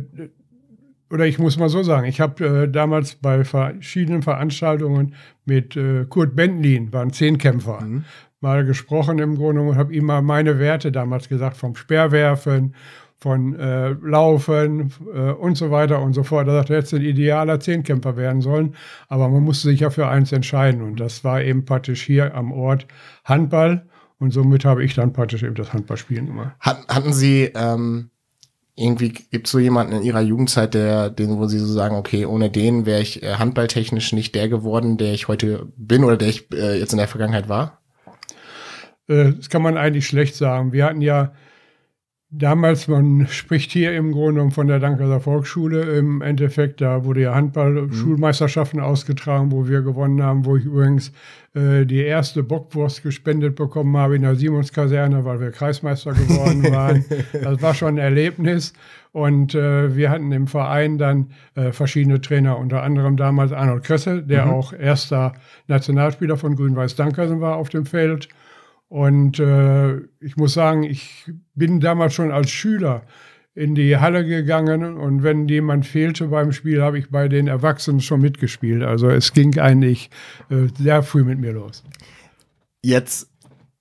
oder 1.12 1.26
ich 1.26 1.40
muss 1.40 1.58
mal 1.58 1.70
so 1.70 1.84
sagen, 1.84 2.08
ich 2.08 2.22
habe 2.22 2.46
äh, 2.46 2.70
damals 2.70 3.16
bei 3.16 3.44
verschiedenen 3.44 4.22
Veranstaltungen 4.22 5.16
mit 5.46 5.76
äh, 5.76 6.06
Kurt 6.06 6.36
Bentlin, 6.36 6.94
waren 6.94 7.12
Zehnkämpfer, 7.12 7.82
mhm 7.82 8.06
mal 8.42 8.66
gesprochen 8.66 9.20
im 9.20 9.36
Grunde 9.36 9.62
und 9.62 9.78
habe 9.78 9.94
ihm 9.94 10.06
mal 10.06 10.22
meine 10.22 10.60
Werte 10.60 10.92
damals 10.92 11.30
gesagt, 11.30 11.58
vom 11.58 11.76
Speerwerfen, 11.76 12.76
von 13.18 13.56
äh, 13.56 13.90
Laufen 13.90 14.92
äh, 15.14 15.32
und 15.32 15.56
so 15.56 15.70
weiter 15.70 16.02
und 16.02 16.14
so 16.14 16.24
fort. 16.24 16.48
Er 16.48 16.54
sagte, 16.54 16.74
er 16.74 16.82
hätte 16.82 16.96
ein 16.96 17.04
idealer 17.04 17.60
Zehnkämpfer 17.60 18.18
werden 18.18 18.42
sollen, 18.42 18.76
aber 19.10 19.30
man 19.30 19.44
musste 19.44 19.70
sich 19.70 19.82
ja 19.82 19.92
für 19.92 20.08
eins 20.08 20.32
entscheiden 20.32 20.82
und 20.82 21.00
das 21.00 21.24
war 21.24 21.42
eben 21.44 21.64
praktisch 21.66 22.02
hier 22.02 22.34
am 22.34 22.52
Ort 22.52 22.88
Handball 23.24 23.86
und 24.18 24.32
somit 24.32 24.66
habe 24.66 24.84
ich 24.84 24.96
dann 24.96 25.14
praktisch 25.14 25.44
eben 25.44 25.56
das 25.56 25.72
Handballspielen 25.72 26.26
gemacht. 26.26 26.56
Hatten 26.60 27.14
Sie 27.14 27.52
ähm 27.56 28.10
irgendwie 28.76 29.10
gibt 29.10 29.48
es 29.48 29.52
so 29.52 29.60
jemanden 29.60 29.94
in 29.94 30.04
ihrer 30.04 30.22
Jugendzeit, 30.22 30.74
der, 30.74 31.10
den, 31.10 31.38
wo 31.38 31.46
sie 31.48 31.60
so 31.60 31.72
sagen, 31.72 31.96
okay, 31.96 32.26
ohne 32.26 32.50
den 32.50 32.86
wäre 32.86 33.02
ich 33.02 33.22
äh, 33.22 33.36
handballtechnisch 33.36 34.14
nicht 34.14 34.34
der 34.34 34.50
geworden, 34.50 34.98
der 34.98 35.14
ich 35.14 35.28
heute 35.28 35.68
bin 35.76 36.04
oder 36.04 36.18
der 36.18 36.30
ich 36.30 36.52
äh, 36.54 36.80
jetzt 36.80 36.94
in 36.94 36.98
der 36.98 37.08
Vergangenheit 37.08 37.50
war? 37.50 37.82
Äh, 39.08 39.34
das 39.34 39.50
kann 39.50 39.62
man 39.62 39.78
eigentlich 39.78 40.08
schlecht 40.08 40.36
sagen. 40.36 40.72
Wir 40.72 40.86
hatten 40.86 41.02
ja 41.02 41.34
damals, 42.32 42.88
man 42.88 43.28
spricht 43.28 43.72
hier 43.72 43.96
im 43.96 44.12
Grunde 44.14 44.34
genommen 44.34 44.52
von 44.52 44.68
der 44.68 44.80
Dankerser 44.80 45.20
Volksschule, 45.20 45.82
im 45.98 46.22
Endeffekt, 46.22 46.82
da 46.82 47.04
wurde 47.04 47.22
ja 47.22 47.36
Handball-Schulmeisterschaften 47.36 48.80
mhm. 48.80 48.86
ausgetragen, 48.86 49.52
wo 49.52 49.68
wir 49.68 49.82
gewonnen 49.82 50.24
haben, 50.24 50.46
wo 50.46 50.56
ich 50.56 50.66
übrigens 50.66 51.12
äh, 51.54 51.86
die 51.86 52.00
erste 52.00 52.44
Bockwurst 52.44 53.04
gespendet 53.04 53.56
bekommen 53.56 53.96
habe 53.98 54.16
in 54.16 54.22
der 54.22 54.36
Simonskaserne, 54.36 55.26
weil 55.26 55.42
wir 55.42 55.52
Kreismeister 55.52 56.14
geworden 56.14 56.64
waren. 56.72 57.06
das 57.34 57.62
war 57.62 57.74
schon 57.74 57.96
ein 57.96 57.98
Erlebnis. 57.98 58.74
Und 59.14 59.54
äh, 59.56 59.94
wir 59.94 60.10
hatten 60.10 60.32
im 60.32 60.48
Verein 60.48 60.98
dann 60.98 61.32
äh, 61.56 61.74
verschiedene 61.74 62.22
Trainer, 62.22 62.58
unter 62.58 62.82
anderem 62.82 63.18
damals 63.18 63.52
Arnold 63.52 63.84
Kresse, 63.84 64.24
der 64.24 64.46
mhm. 64.46 64.52
auch 64.52 64.72
erster 64.72 65.34
Nationalspieler 65.68 66.38
von 66.38 66.56
Grün-Weiß 66.56 66.96
Dankersen 66.96 67.42
war 67.42 67.58
auf 67.58 67.68
dem 67.68 67.86
Feld. 67.86 68.30
Und 68.92 69.40
äh, 69.40 70.00
ich 70.20 70.36
muss 70.36 70.54
sagen, 70.54 70.84
ich 70.84 71.32
bin 71.56 71.80
damals 71.80 72.14
schon 72.14 72.30
als 72.30 72.50
Schüler 72.50 73.04
in 73.56 73.74
die 73.74 73.96
Halle 73.96 74.26
gegangen 74.26 74.98
und 74.98 75.24
wenn 75.24 75.48
jemand 75.48 75.86
fehlte 75.86 76.28
beim 76.28 76.52
Spiel, 76.52 76.82
habe 76.82 77.00
ich 77.00 77.10
bei 77.10 77.30
den 77.30 77.48
Erwachsenen 77.48 78.02
schon 78.02 78.20
mitgespielt. 78.20 78.84
Also 78.84 79.10
es 79.10 79.32
ging 79.32 79.58
eigentlich 79.60 80.10
äh, 80.50 80.68
sehr 80.78 81.04
früh 81.04 81.24
mit 81.24 81.40
mir 81.40 81.54
los. 81.54 81.86
Jetzt, 82.84 83.30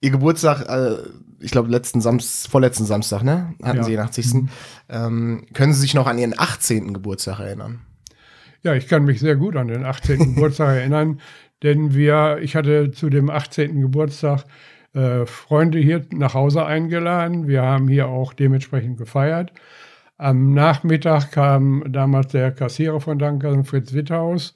Ihr 0.01 0.13
Geburtstag, 0.13 0.69
äh, 0.69 0.99
ich 1.41 1.51
glaube, 1.51 1.71
letzten 1.71 2.01
Samstag, 2.01 2.49
vorletzten 2.49 2.85
Samstag, 2.85 3.25
ne? 3.25 3.53
Hatten 3.65 3.79
ja. 3.79 3.83
Sie 3.83 3.93
Ihren 3.95 4.05
80. 4.05 4.35
Mhm. 4.35 4.49
Ähm, 4.91 5.47
können 5.55 5.73
Sie 5.73 5.81
sich 5.81 5.95
noch 5.95 6.07
an 6.07 6.19
Ihren 6.19 6.39
18. 6.39 6.95
Geburtstag 6.95 7.41
erinnern? 7.41 7.81
Ja, 8.63 8.75
ich 8.75 8.87
kann 8.87 9.07
mich 9.07 9.19
sehr 9.19 9.35
gut 9.35 9.57
an 9.57 9.67
den 9.67 9.85
18. 9.85 10.19
Geburtstag 10.37 10.77
erinnern, 10.77 11.21
denn 11.65 11.95
wir, 11.95 12.39
ich 12.43 12.55
hatte 12.55 12.93
zu 12.93 13.11
dem 13.11 13.29
18. 13.29 13.81
Geburtstag 13.81 14.45
äh, 14.95 15.27
Freunde 15.27 15.79
hier 15.79 16.05
nach 16.13 16.35
Hause 16.35 16.67
eingeladen. 16.67 17.47
Wir 17.47 17.63
haben 17.63 17.89
hier 17.89 18.09
auch 18.09 18.33
dementsprechend 18.33 18.99
gefeiert. 18.99 19.53
Am 20.19 20.53
Nachmittag 20.53 21.33
kam 21.33 21.85
damals 21.89 22.29
der 22.29 22.51
Kassierer 22.53 23.01
von 23.01 23.19
Dankern, 23.19 23.65
Fritz 23.65 23.95
Witthaus, 23.95 24.53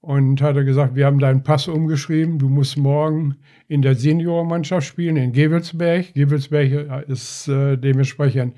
und 0.00 0.42
hatte 0.42 0.64
gesagt, 0.64 0.94
wir 0.94 1.06
haben 1.06 1.18
deinen 1.18 1.42
Pass 1.42 1.66
umgeschrieben, 1.66 2.38
du 2.38 2.48
musst 2.48 2.76
morgen 2.76 3.36
in 3.68 3.82
der 3.82 3.94
Seniormannschaft 3.94 4.86
spielen 4.86 5.16
in 5.16 5.32
Gewelsberg. 5.32 6.14
Gewelsberg 6.14 7.08
ist 7.08 7.48
äh, 7.48 7.76
dementsprechend 7.76 8.56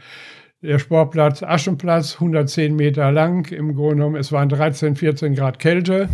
der 0.63 0.79
Sportplatz 0.79 1.43
Aschenplatz, 1.43 2.15
110 2.15 2.77
Meter 2.77 3.11
lang. 3.11 3.51
Im 3.51 3.75
Grunde 3.75 3.97
genommen, 3.97 4.17
es 4.17 4.33
waren 4.33 4.49
13, 4.49 4.97
14 4.97 5.35
Grad 5.35 5.59
Kälte 5.59 6.09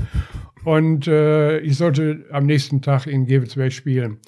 und 0.64 1.08
äh, 1.08 1.58
ich 1.58 1.76
sollte 1.76 2.24
am 2.30 2.46
nächsten 2.46 2.82
Tag 2.82 3.06
in 3.06 3.26
Gewelsberg 3.26 3.72
spielen. 3.72 4.18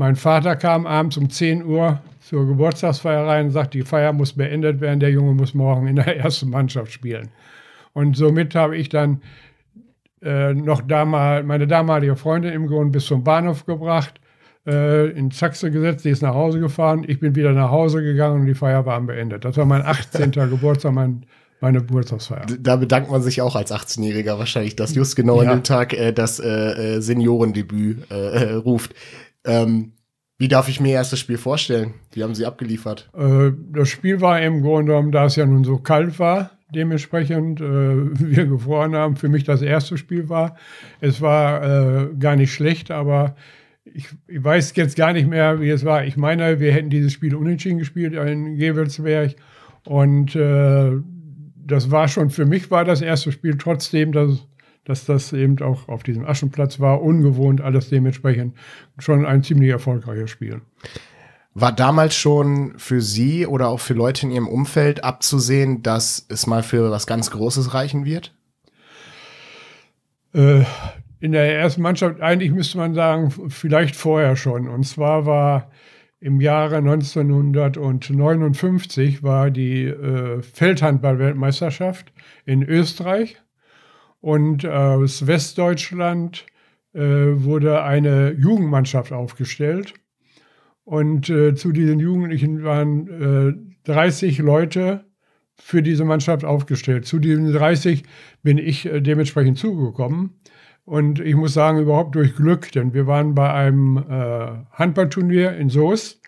Mein 0.00 0.16
Vater 0.16 0.56
kam 0.56 0.86
abends 0.86 1.18
um 1.18 1.28
10 1.28 1.62
Uhr 1.62 2.00
zur 2.20 2.46
Geburtstagsfeier 2.46 3.26
rein 3.26 3.44
und 3.44 3.50
sagt, 3.50 3.74
die 3.74 3.82
Feier 3.82 4.14
muss 4.14 4.32
beendet 4.32 4.80
werden, 4.80 4.98
der 4.98 5.10
Junge 5.10 5.34
muss 5.34 5.52
morgen 5.52 5.86
in 5.88 5.96
der 5.96 6.16
ersten 6.24 6.48
Mannschaft 6.48 6.90
spielen. 6.90 7.28
Und 7.92 8.16
somit 8.16 8.54
habe 8.54 8.78
ich 8.78 8.88
dann 8.88 9.20
äh, 10.22 10.54
noch 10.54 10.80
damal, 10.80 11.42
meine 11.42 11.66
damalige 11.66 12.16
Freundin 12.16 12.54
im 12.54 12.66
Grunde 12.66 12.92
bis 12.92 13.04
zum 13.04 13.24
Bahnhof 13.24 13.66
gebracht, 13.66 14.22
äh, 14.66 15.10
in 15.10 15.32
Sachse 15.32 15.70
gesetzt, 15.70 16.06
die 16.06 16.10
ist 16.10 16.22
nach 16.22 16.34
Hause 16.34 16.60
gefahren, 16.60 17.04
ich 17.06 17.20
bin 17.20 17.34
wieder 17.34 17.52
nach 17.52 17.70
Hause 17.70 18.02
gegangen 18.02 18.40
und 18.40 18.46
die 18.46 18.54
Feier 18.54 18.86
war 18.86 18.98
beendet. 19.02 19.44
Das 19.44 19.58
war 19.58 19.66
mein 19.66 19.82
18. 19.82 20.30
Geburtstag, 20.32 20.94
mein 20.94 21.26
meine 21.60 21.80
Geburtstagsfeier. 21.80 22.46
Da 22.58 22.76
bedankt 22.76 23.10
man 23.10 23.20
sich 23.20 23.42
auch 23.42 23.54
als 23.54 23.70
18-Jähriger 23.70 24.38
wahrscheinlich, 24.38 24.76
dass 24.76 24.94
just 24.94 25.14
genau 25.14 25.42
ja. 25.42 25.50
an 25.50 25.58
dem 25.58 25.62
Tag 25.62 25.92
äh, 25.92 26.12
das 26.12 26.40
äh, 26.40 26.48
äh 26.48 27.00
Seniorendebüt 27.02 28.10
äh, 28.10 28.54
ruft. 28.54 28.94
Ähm, 29.44 29.92
wie 30.38 30.48
darf 30.48 30.68
ich 30.70 30.80
mir 30.80 30.92
erst 30.92 31.12
das 31.12 31.20
Spiel 31.20 31.36
vorstellen? 31.36 31.94
Wie 32.12 32.22
haben 32.22 32.34
Sie 32.34 32.46
abgeliefert? 32.46 33.10
Äh, 33.14 33.50
das 33.72 33.90
Spiel 33.90 34.20
war 34.22 34.40
im 34.40 34.62
Grunde 34.62 34.92
genommen, 34.92 35.12
da 35.12 35.26
es 35.26 35.36
ja 35.36 35.44
nun 35.44 35.64
so 35.64 35.76
kalt 35.76 36.18
war, 36.18 36.52
dementsprechend 36.74 37.60
äh, 37.60 37.64
wir 37.64 38.46
gefroren 38.46 38.94
haben, 38.94 39.16
für 39.16 39.28
mich 39.28 39.44
das 39.44 39.60
erste 39.62 39.98
Spiel 39.98 40.28
war. 40.28 40.56
Es 41.00 41.20
war 41.20 41.62
äh, 41.62 42.08
gar 42.18 42.36
nicht 42.36 42.54
schlecht, 42.54 42.90
aber 42.90 43.36
ich, 43.84 44.08
ich, 44.28 44.42
weiß 44.42 44.74
jetzt 44.76 44.96
gar 44.96 45.12
nicht 45.12 45.28
mehr, 45.28 45.60
wie 45.60 45.70
es 45.70 45.84
war. 45.84 46.04
Ich 46.04 46.16
meine, 46.16 46.58
wir 46.58 46.72
hätten 46.72 46.90
dieses 46.90 47.12
Spiel 47.12 47.34
unentschieden 47.34 47.78
gespielt 47.78 48.14
in 48.14 48.56
Gewelsberg 48.56 49.36
und 49.84 50.36
äh, 50.36 50.92
das 51.54 51.90
war 51.90 52.08
schon, 52.08 52.30
für 52.30 52.46
mich 52.46 52.70
war 52.70 52.84
das 52.84 53.00
erste 53.00 53.30
Spiel 53.30 53.56
trotzdem, 53.58 54.12
dass 54.12 54.46
dass 54.90 55.04
das 55.04 55.32
eben 55.32 55.62
auch 55.62 55.88
auf 55.88 56.02
diesem 56.02 56.26
Aschenplatz 56.26 56.80
war, 56.80 57.00
ungewohnt, 57.00 57.60
alles 57.60 57.90
dementsprechend 57.90 58.56
schon 58.98 59.24
ein 59.24 59.44
ziemlich 59.44 59.70
erfolgreiches 59.70 60.30
Spiel. 60.30 60.62
War 61.54 61.70
damals 61.70 62.16
schon 62.16 62.76
für 62.76 63.00
Sie 63.00 63.46
oder 63.46 63.68
auch 63.68 63.78
für 63.78 63.94
Leute 63.94 64.26
in 64.26 64.32
Ihrem 64.32 64.48
Umfeld 64.48 65.04
abzusehen, 65.04 65.84
dass 65.84 66.26
es 66.28 66.48
mal 66.48 66.64
für 66.64 66.90
was 66.90 67.06
ganz 67.06 67.30
Großes 67.30 67.72
reichen 67.72 68.04
wird? 68.04 68.34
Äh, 70.34 70.64
in 71.20 71.30
der 71.30 71.56
ersten 71.56 71.82
Mannschaft, 71.82 72.20
eigentlich 72.20 72.50
müsste 72.50 72.78
man 72.78 72.94
sagen, 72.94 73.30
vielleicht 73.48 73.94
vorher 73.94 74.34
schon. 74.34 74.68
Und 74.68 74.82
zwar 74.82 75.24
war 75.24 75.70
im 76.18 76.40
Jahre 76.40 76.78
1959 76.78 79.22
war 79.22 79.52
die 79.52 79.84
äh, 79.84 80.42
Feldhandball-Weltmeisterschaft 80.42 82.12
in 82.44 82.64
Österreich 82.64 83.40
und 84.20 84.66
aus 84.66 85.26
Westdeutschland 85.26 86.46
äh, 86.92 87.00
wurde 87.00 87.82
eine 87.82 88.32
Jugendmannschaft 88.32 89.12
aufgestellt. 89.12 89.94
Und 90.84 91.30
äh, 91.30 91.54
zu 91.54 91.72
diesen 91.72 92.00
Jugendlichen 92.00 92.64
waren 92.64 93.76
äh, 93.86 93.90
30 93.90 94.38
Leute 94.38 95.04
für 95.56 95.82
diese 95.82 96.04
Mannschaft 96.04 96.44
aufgestellt. 96.44 97.06
Zu 97.06 97.18
diesen 97.18 97.52
30 97.52 98.02
bin 98.42 98.58
ich 98.58 98.86
äh, 98.86 99.00
dementsprechend 99.00 99.58
zugekommen. 99.58 100.40
Und 100.84 101.20
ich 101.20 101.36
muss 101.36 101.54
sagen, 101.54 101.78
überhaupt 101.78 102.16
durch 102.16 102.34
Glück, 102.34 102.72
denn 102.72 102.92
wir 102.92 103.06
waren 103.06 103.34
bei 103.34 103.52
einem 103.52 103.98
äh, 103.98 104.46
Handballturnier 104.72 105.56
in 105.56 105.68
Soest, 105.68 106.20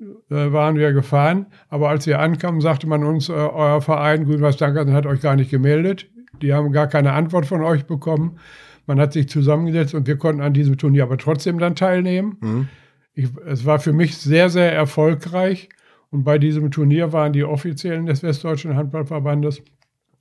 äh, 0.00 0.04
waren 0.30 0.76
wir 0.76 0.92
gefahren. 0.92 1.46
Aber 1.68 1.90
als 1.90 2.06
wir 2.06 2.20
ankamen, 2.20 2.62
sagte 2.62 2.86
man 2.86 3.04
uns, 3.04 3.28
euer 3.28 3.82
Verein 3.82 4.24
Grün-Weiß 4.24 4.56
Dankern 4.56 4.92
hat 4.94 5.04
euch 5.04 5.20
gar 5.20 5.36
nicht 5.36 5.50
gemeldet. 5.50 6.08
Die 6.44 6.52
haben 6.52 6.72
gar 6.72 6.88
keine 6.88 7.12
Antwort 7.12 7.46
von 7.46 7.62
euch 7.62 7.86
bekommen. 7.86 8.38
Man 8.86 9.00
hat 9.00 9.14
sich 9.14 9.30
zusammengesetzt 9.30 9.94
und 9.94 10.06
wir 10.06 10.18
konnten 10.18 10.42
an 10.42 10.52
diesem 10.52 10.76
Turnier 10.76 11.04
aber 11.04 11.16
trotzdem 11.16 11.58
dann 11.58 11.74
teilnehmen. 11.74 12.36
Mhm. 12.40 12.68
Ich, 13.14 13.28
es 13.46 13.64
war 13.64 13.78
für 13.78 13.94
mich 13.94 14.18
sehr, 14.18 14.50
sehr 14.50 14.70
erfolgreich. 14.70 15.70
Und 16.10 16.22
bei 16.22 16.38
diesem 16.38 16.70
Turnier 16.70 17.12
waren 17.14 17.32
die 17.32 17.44
Offiziellen 17.44 18.04
des 18.04 18.22
Westdeutschen 18.22 18.76
Handballverbandes. 18.76 19.62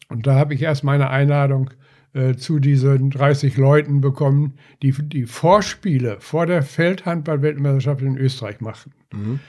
Und 0.07 0.25
da 0.25 0.35
habe 0.35 0.53
ich 0.53 0.61
erst 0.61 0.85
meine 0.85 1.09
Einladung 1.09 1.71
äh, 2.13 2.35
zu 2.35 2.59
diesen 2.59 3.09
30 3.09 3.57
Leuten 3.57 3.99
bekommen, 3.99 4.53
die 4.81 4.91
die 4.91 5.25
Vorspiele 5.25 6.17
vor 6.19 6.45
der 6.45 6.63
Feldhandball-Weltmeisterschaft 6.63 8.01
in 8.01 8.17
Österreich 8.17 8.61
machten. 8.61 8.93
Mhm. 9.11 9.39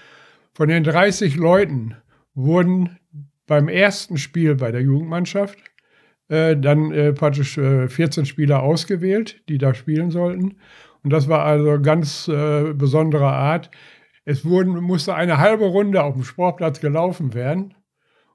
Von 0.54 0.68
den 0.68 0.82
30 0.82 1.36
Leuten 1.36 1.94
wurden 2.34 2.98
beim 3.46 3.68
ersten 3.68 4.16
Spiel 4.16 4.56
bei 4.56 4.72
der 4.72 4.82
Jugendmannschaft 4.82 5.58
äh, 6.34 6.56
dann 6.56 6.90
äh, 6.92 7.12
praktisch 7.12 7.56
äh, 7.58 7.88
14 7.88 8.26
Spieler 8.26 8.62
ausgewählt, 8.62 9.42
die 9.48 9.58
da 9.58 9.72
spielen 9.74 10.10
sollten. 10.10 10.56
Und 11.02 11.12
das 11.12 11.28
war 11.28 11.44
also 11.44 11.80
ganz 11.80 12.28
äh, 12.28 12.72
besonderer 12.74 13.32
Art. 13.32 13.70
Es 14.24 14.44
wurden, 14.44 14.72
musste 14.82 15.14
eine 15.14 15.38
halbe 15.38 15.66
Runde 15.66 16.02
auf 16.02 16.14
dem 16.14 16.24
Sportplatz 16.24 16.80
gelaufen 16.80 17.34
werden. 17.34 17.74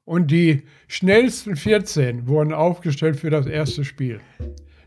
Und 0.06 0.32
die 0.32 0.64
schnellsten 0.88 1.56
14 1.56 2.28
wurden 2.28 2.54
aufgestellt 2.54 3.18
für 3.18 3.30
das 3.30 3.48
erste 3.48 3.84
Spiel. 3.84 4.22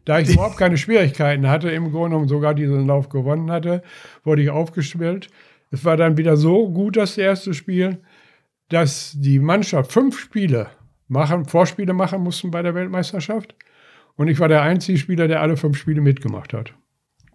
Da 0.05 0.19
ich 0.19 0.33
überhaupt 0.33 0.57
keine 0.57 0.77
Schwierigkeiten 0.77 1.49
hatte, 1.49 1.71
im 1.71 1.93
Grunde 1.93 2.11
genommen 2.11 2.29
sogar 2.29 2.55
diesen 2.55 2.87
Lauf 2.87 3.09
gewonnen 3.09 3.51
hatte, 3.51 3.83
wurde 4.25 4.43
ich 4.43 4.51
aufgestellt. 4.51 5.29
Es 5.71 5.85
war 5.85 5.97
dann 5.97 6.17
wieder 6.17 6.37
so 6.37 6.71
gut, 6.71 6.97
das 6.97 7.19
erste 7.19 7.55
Spiel, 7.55 7.99
dass 8.69 9.15
die 9.17 9.39
Mannschaft 9.39 9.93
fünf 9.93 10.19
Spiele 10.19 10.71
machen, 11.13 11.45
Vorspiele 11.45 11.93
machen 11.93 12.23
mussten 12.23 12.51
bei 12.51 12.63
der 12.63 12.75
Weltmeisterschaft. 12.75 13.55
Und 14.17 14.29
ich 14.29 14.41
war 14.41 14.49
der 14.49 14.63
einzige 14.63 14.99
Spieler, 14.99 15.29
der 15.29 15.41
alle 15.41 15.57
fünf 15.57 15.79
Spiele 15.79 16.01
mitgemacht 16.01 16.53
hat. 16.53 16.75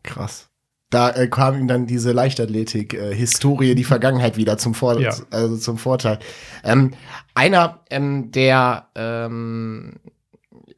Krass. 0.03 0.50
Da 0.89 1.12
äh, 1.12 1.27
kam 1.27 1.60
ihm 1.60 1.67
dann 1.67 1.86
diese 1.86 2.12
Leichtathletik-Historie, 2.12 3.72
äh, 3.72 3.75
die 3.75 3.84
Vergangenheit 3.84 4.38
wieder 4.38 4.57
zum, 4.57 4.74
Vor 4.74 5.00
ja. 5.00 5.13
also 5.31 5.57
zum 5.57 5.77
Vorteil. 5.77 6.19
Ähm, 6.63 6.93
einer, 7.34 7.81
ähm, 7.89 8.31
der 8.31 8.88
ähm, 8.96 9.96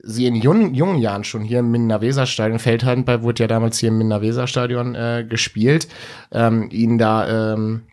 sie 0.02 0.26
in 0.26 0.36
jungen, 0.36 0.74
jungen 0.74 0.98
Jahren 0.98 1.24
schon 1.24 1.44
hier 1.44 1.60
im 1.60 1.72
Minna-Weser-Stadion, 1.72 2.60
Feldhandball 2.60 3.22
wurde 3.22 3.44
ja 3.44 3.48
damals 3.48 3.78
hier 3.78 3.90
im 3.90 3.98
Minna-Weser-Stadion 4.00 4.96
äh, 4.96 5.26
gespielt, 5.30 5.88
ähm, 6.32 6.70
ihn 6.72 6.98
da, 6.98 7.54
ähm, 7.54 7.84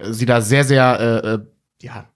sie 0.00 0.26
da 0.26 0.40
sehr, 0.40 0.64
sehr, 0.64 0.98
äh, 1.00 1.28
äh 1.34 1.38
ja, 1.80 2.08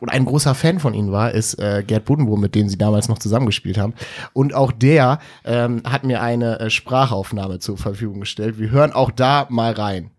oder 0.00 0.12
ein 0.12 0.24
großer 0.24 0.54
Fan 0.54 0.78
von 0.78 0.94
ihnen 0.94 1.12
war, 1.12 1.32
ist 1.32 1.54
äh, 1.54 1.82
Gerd 1.86 2.04
Buddenbohm, 2.04 2.40
mit 2.40 2.54
dem 2.54 2.68
sie 2.68 2.78
damals 2.78 3.08
noch 3.08 3.18
zusammengespielt 3.18 3.78
haben. 3.78 3.94
Und 4.32 4.54
auch 4.54 4.72
der 4.72 5.18
ähm, 5.44 5.82
hat 5.84 6.04
mir 6.04 6.22
eine 6.22 6.60
äh, 6.60 6.70
Sprachaufnahme 6.70 7.58
zur 7.58 7.76
Verfügung 7.76 8.20
gestellt. 8.20 8.58
Wir 8.58 8.70
hören 8.70 8.92
auch 8.92 9.10
da 9.10 9.46
mal 9.50 9.72
rein. 9.72 10.10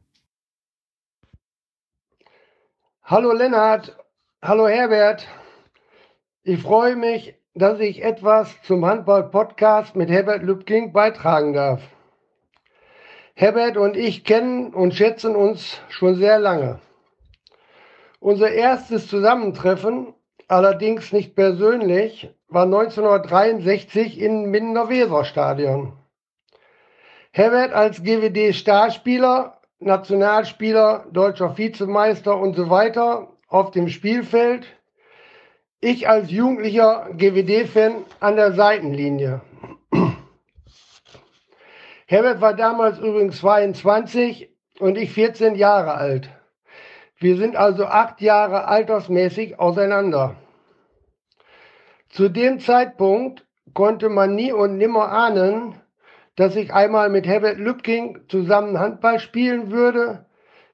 Hallo 3.04 3.34
Lennart, 3.34 3.98
hallo 4.42 4.68
Herbert. 4.68 5.28
Ich 6.44 6.62
freue 6.62 6.96
mich, 6.96 7.36
dass 7.54 7.80
ich 7.80 8.04
etwas 8.04 8.56
zum 8.64 8.86
Handball-Podcast 8.86 9.96
mit 9.96 10.10
Herbert 10.10 10.44
Lübking 10.44 10.94
beitragen 10.94 11.54
darf. 11.54 11.82
Herbert 13.34 13.78
und 13.78 13.96
ich 13.98 14.24
kennen 14.24 14.74
und 14.74 14.94
schätzen 14.94 15.36
uns 15.36 15.80
schon 15.90 16.16
sehr 16.16 16.40
lange. 16.40 16.80
Unser 18.24 18.52
erstes 18.52 19.08
Zusammentreffen, 19.08 20.14
allerdings 20.48 21.12
nicht 21.12 21.34
persönlich, 21.36 22.30
war 22.50 22.66
1963 22.66 24.20
im 24.22 24.52
Mindener 24.52 24.90
Weserstadion. 24.90 25.94
Herbert 27.32 27.74
als 27.74 28.04
GWD-Starspieler, 28.04 29.60
Nationalspieler, 29.80 31.08
deutscher 31.12 31.58
Vizemeister 31.58 32.38
und 32.38 32.56
so 32.56 32.70
weiter 32.70 33.30
auf 33.48 33.72
dem 33.72 33.88
Spielfeld. 33.88 34.68
Ich 35.80 36.08
als 36.08 36.30
jugendlicher 36.30 37.10
GWD-Fan 37.18 38.06
an 38.20 38.36
der 38.36 38.52
Seitenlinie. 38.52 39.42
Herbert 42.06 42.40
war 42.40 42.54
damals 42.54 43.00
übrigens 43.00 43.40
22 43.40 44.56
und 44.78 44.96
ich 44.96 45.12
14 45.12 45.56
Jahre 45.56 45.96
alt. 45.96 46.30
Wir 47.22 47.38
sind 47.38 47.56
also 47.56 47.86
acht 47.86 48.20
Jahre 48.20 48.68
altersmäßig 48.68 49.60
auseinander. 49.60 50.38
Zu 52.10 52.30
dem 52.30 52.60
Zeitpunkt 52.60 53.46
konnte 53.76 54.10
man 54.10 54.34
nie 54.34 54.52
und 54.52 54.78
nimmer 54.78 55.12
ahnen, 55.12 55.80
dass 56.36 56.56
ich 56.56 56.74
einmal 56.74 57.10
mit 57.10 57.28
Herbert 57.28 57.60
Lübking 57.60 58.22
zusammen 58.28 58.80
Handball 58.80 59.20
spielen 59.20 59.70
würde, 59.70 60.26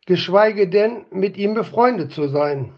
geschweige 0.06 0.70
denn 0.70 1.06
mit 1.12 1.36
ihm 1.36 1.54
befreundet 1.54 2.13
zu 2.13 2.30
sein. 2.30 2.74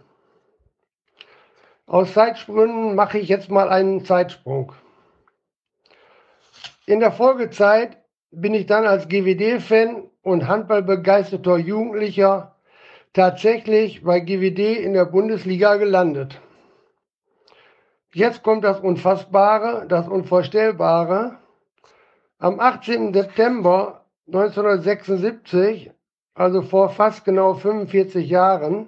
Aus 1.86 2.16
Zeitsprüngen 2.16 2.96
mache 2.96 3.20
ich 3.20 3.30
jetzt 3.30 3.52
mal 3.52 3.70
einen 3.70 4.04
Zeitsprung. 4.04 4.74
In 6.88 7.00
der 7.00 7.12
Folgezeit 7.12 7.98
bin 8.32 8.56
ich 8.56 8.66
dann 8.66 8.88
als 8.88 9.08
GWD-Fan 9.08 10.10
und 10.24 10.48
handballbegeisterter 10.48 11.58
Jugendlicher 11.58 12.56
tatsächlich 13.14 14.04
bei 14.04 14.20
GWD 14.20 14.78
in 14.78 14.94
der 14.94 15.06
Bundesliga 15.06 15.78
gelandet. 15.78 16.40
Jetzt 18.14 18.44
kommt 18.44 18.64
das 18.64 18.80
Unfassbare, 18.80 19.86
das 19.88 20.08
Unvorstellbare. 20.08 21.38
Am 22.40 22.60
18. 22.60 23.14
September 23.14 24.06
1976, 24.28 25.92
also 26.34 26.62
vor 26.62 26.90
fast 26.90 27.26
genau 27.26 27.54
45 27.54 28.30
Jahren, 28.30 28.88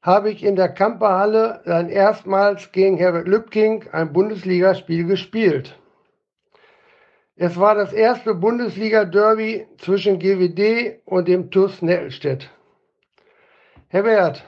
habe 0.00 0.30
ich 0.30 0.42
in 0.42 0.56
der 0.56 0.68
Kamperhalle 0.68 1.62
dann 1.64 1.88
erstmals 1.88 2.72
gegen 2.72 2.96
Herbert 2.96 3.28
Lübking 3.28 3.84
ein 3.92 4.12
Bundesligaspiel 4.12 5.04
gespielt. 5.04 5.78
Es 7.36 7.58
war 7.58 7.74
das 7.74 7.92
erste 7.92 8.34
Bundesliga-Derby 8.34 9.66
zwischen 9.78 10.18
GWD 10.18 11.00
und 11.04 11.28
dem 11.28 11.50
TuS 11.50 11.82
Nettelstedt. 11.82 12.50
Herbert, 13.92 14.42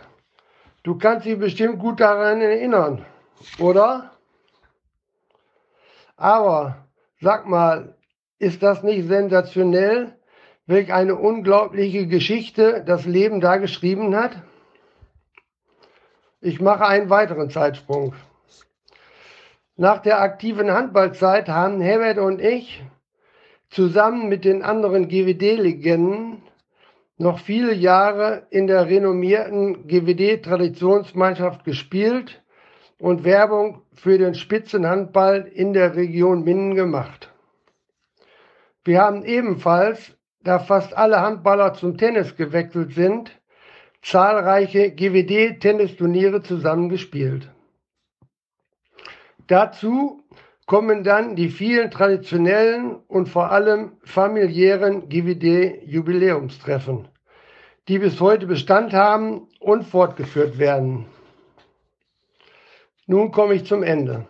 du 0.84 0.96
kannst 0.96 1.26
dich 1.26 1.38
bestimmt 1.38 1.78
gut 1.78 2.00
daran 2.00 2.40
erinnern, 2.40 3.04
oder? 3.58 4.12
Aber 6.16 6.86
sag 7.20 7.46
mal, 7.46 7.94
ist 8.38 8.62
das 8.62 8.82
nicht 8.82 9.06
sensationell, 9.06 10.18
welch 10.64 10.94
eine 10.94 11.16
unglaubliche 11.16 12.06
Geschichte 12.06 12.82
das 12.86 13.04
Leben 13.04 13.42
da 13.42 13.58
geschrieben 13.58 14.16
hat? 14.16 14.42
Ich 16.40 16.62
mache 16.62 16.86
einen 16.86 17.10
weiteren 17.10 17.50
Zeitsprung. 17.50 18.14
Nach 19.76 19.98
der 20.00 20.22
aktiven 20.22 20.70
Handballzeit 20.70 21.50
haben 21.50 21.82
Herbert 21.82 22.16
und 22.16 22.40
ich 22.40 22.82
zusammen 23.68 24.30
mit 24.30 24.46
den 24.46 24.62
anderen 24.62 25.06
GWD-Legenden 25.06 26.40
noch 27.16 27.38
viele 27.38 27.72
Jahre 27.72 28.46
in 28.50 28.66
der 28.66 28.88
renommierten 28.88 29.86
GWD-Traditionsmannschaft 29.86 31.64
gespielt 31.64 32.42
und 32.98 33.24
Werbung 33.24 33.82
für 33.92 34.18
den 34.18 34.34
Spitzenhandball 34.34 35.46
in 35.46 35.72
der 35.72 35.94
Region 35.94 36.42
Minden 36.44 36.74
gemacht. 36.74 37.30
Wir 38.84 39.00
haben 39.00 39.24
ebenfalls, 39.24 40.16
da 40.42 40.58
fast 40.58 40.96
alle 40.96 41.20
Handballer 41.20 41.74
zum 41.74 41.96
Tennis 41.96 42.36
gewechselt 42.36 42.92
sind, 42.92 43.30
zahlreiche 44.02 44.90
GWD-Tennisturniere 44.90 46.42
zusammengespielt. 46.42 47.48
Dazu 49.46 50.23
kommen 50.66 51.04
dann 51.04 51.36
die 51.36 51.48
vielen 51.48 51.90
traditionellen 51.90 52.96
und 53.08 53.28
vor 53.28 53.50
allem 53.50 53.92
familiären 54.04 55.08
GWD-Jubiläumstreffen, 55.08 57.08
die 57.88 57.98
bis 57.98 58.20
heute 58.20 58.46
Bestand 58.46 58.92
haben 58.92 59.48
und 59.60 59.84
fortgeführt 59.84 60.58
werden. 60.58 61.06
Nun 63.06 63.32
komme 63.32 63.54
ich 63.54 63.66
zum 63.66 63.82
Ende. 63.82 64.26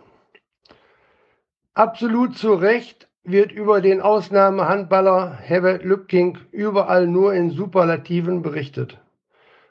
Absolut 1.74 2.36
zu 2.36 2.54
Recht 2.54 3.08
wird 3.22 3.52
über 3.52 3.80
den 3.80 4.00
Ausnahmehandballer 4.00 5.38
Herbert 5.40 5.84
Lübking 5.84 6.38
überall 6.50 7.06
nur 7.06 7.34
in 7.34 7.50
Superlativen 7.50 8.42
berichtet. 8.42 8.98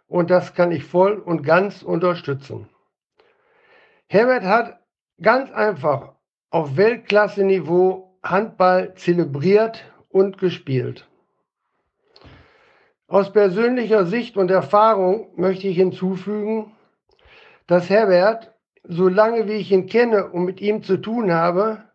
Und 0.08 0.30
das 0.30 0.54
kann 0.54 0.71
ich 0.71 0.86
voll 0.86 1.17
und 1.17 1.43
ganz 1.43 1.84
unterstützen. 1.84 2.69
Herbert 4.08 4.43
hat 4.43 4.80
ganz 5.21 5.52
einfach 5.52 6.13
auf 6.54 6.78
Weltklasse-Niveau 6.78 8.16
Handball 8.22 8.94
zelebriert 8.94 9.92
und 10.10 10.38
gespielt. 10.38 11.08
Aus 13.08 13.34
persönlicher 13.34 14.06
Sicht 14.06 14.38
und 14.38 14.52
Erfahrung 14.52 15.30
möchte 15.36 15.68
ich 15.68 15.78
hinzufügen, 15.78 16.72
dass 17.66 17.89
Herbert, 17.89 18.54
solange 18.84 19.48
wie 19.48 19.54
ich 19.54 19.72
ihn 19.72 19.88
kenne 19.88 20.28
und 20.30 20.46
mit 20.46 20.62
ihm 20.62 20.84
zu 20.84 20.98
tun 20.98 21.34
habe, 21.34 21.86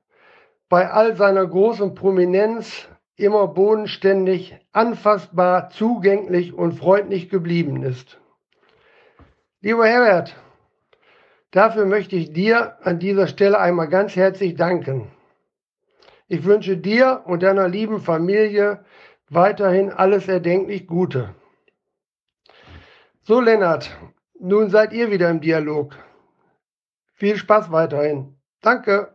bei 0.69 0.91
all 0.91 1.15
seiner 1.15 1.47
großen 1.47 1.95
Prominenz 1.95 2.89
immer 3.15 3.47
bodenständig, 3.47 4.59
anfassbar, 4.73 5.71
zugänglich 5.71 6.53
und 6.53 6.73
freundlich 6.73 7.31
geblieben 7.31 7.85
ist. 7.85 8.21
Lieber 9.61 9.87
Herbert, 9.87 10.35
Dafür 11.51 11.87
möchte 11.87 12.17
ich 12.17 12.33
dir 12.33 12.77
an 12.87 12.99
dieser 12.99 13.27
Stelle 13.27 13.59
einmal 13.59 13.89
ganz 13.89 14.15
herzlich 14.17 14.55
danken. 14.55 15.11
Ich 16.27 16.45
wünsche 16.45 16.77
dir 16.77 17.23
und 17.25 17.43
deiner 17.43 17.69
lieben 17.69 18.01
Familie 18.01 18.85
weiterhin 19.31 19.91
alles 19.91 20.29
erdenklich 20.29 20.87
Gute. 20.87 21.35
So, 23.23 23.41
Lennart, 23.41 23.97
nun 24.39 24.69
seid 24.69 24.93
ihr 24.93 25.11
wieder 25.11 25.31
im 25.31 25.41
Dialog. 25.41 25.97
Viel 27.15 27.37
Spaß 27.37 27.73
weiterhin. 27.73 28.37
Danke. 28.61 29.15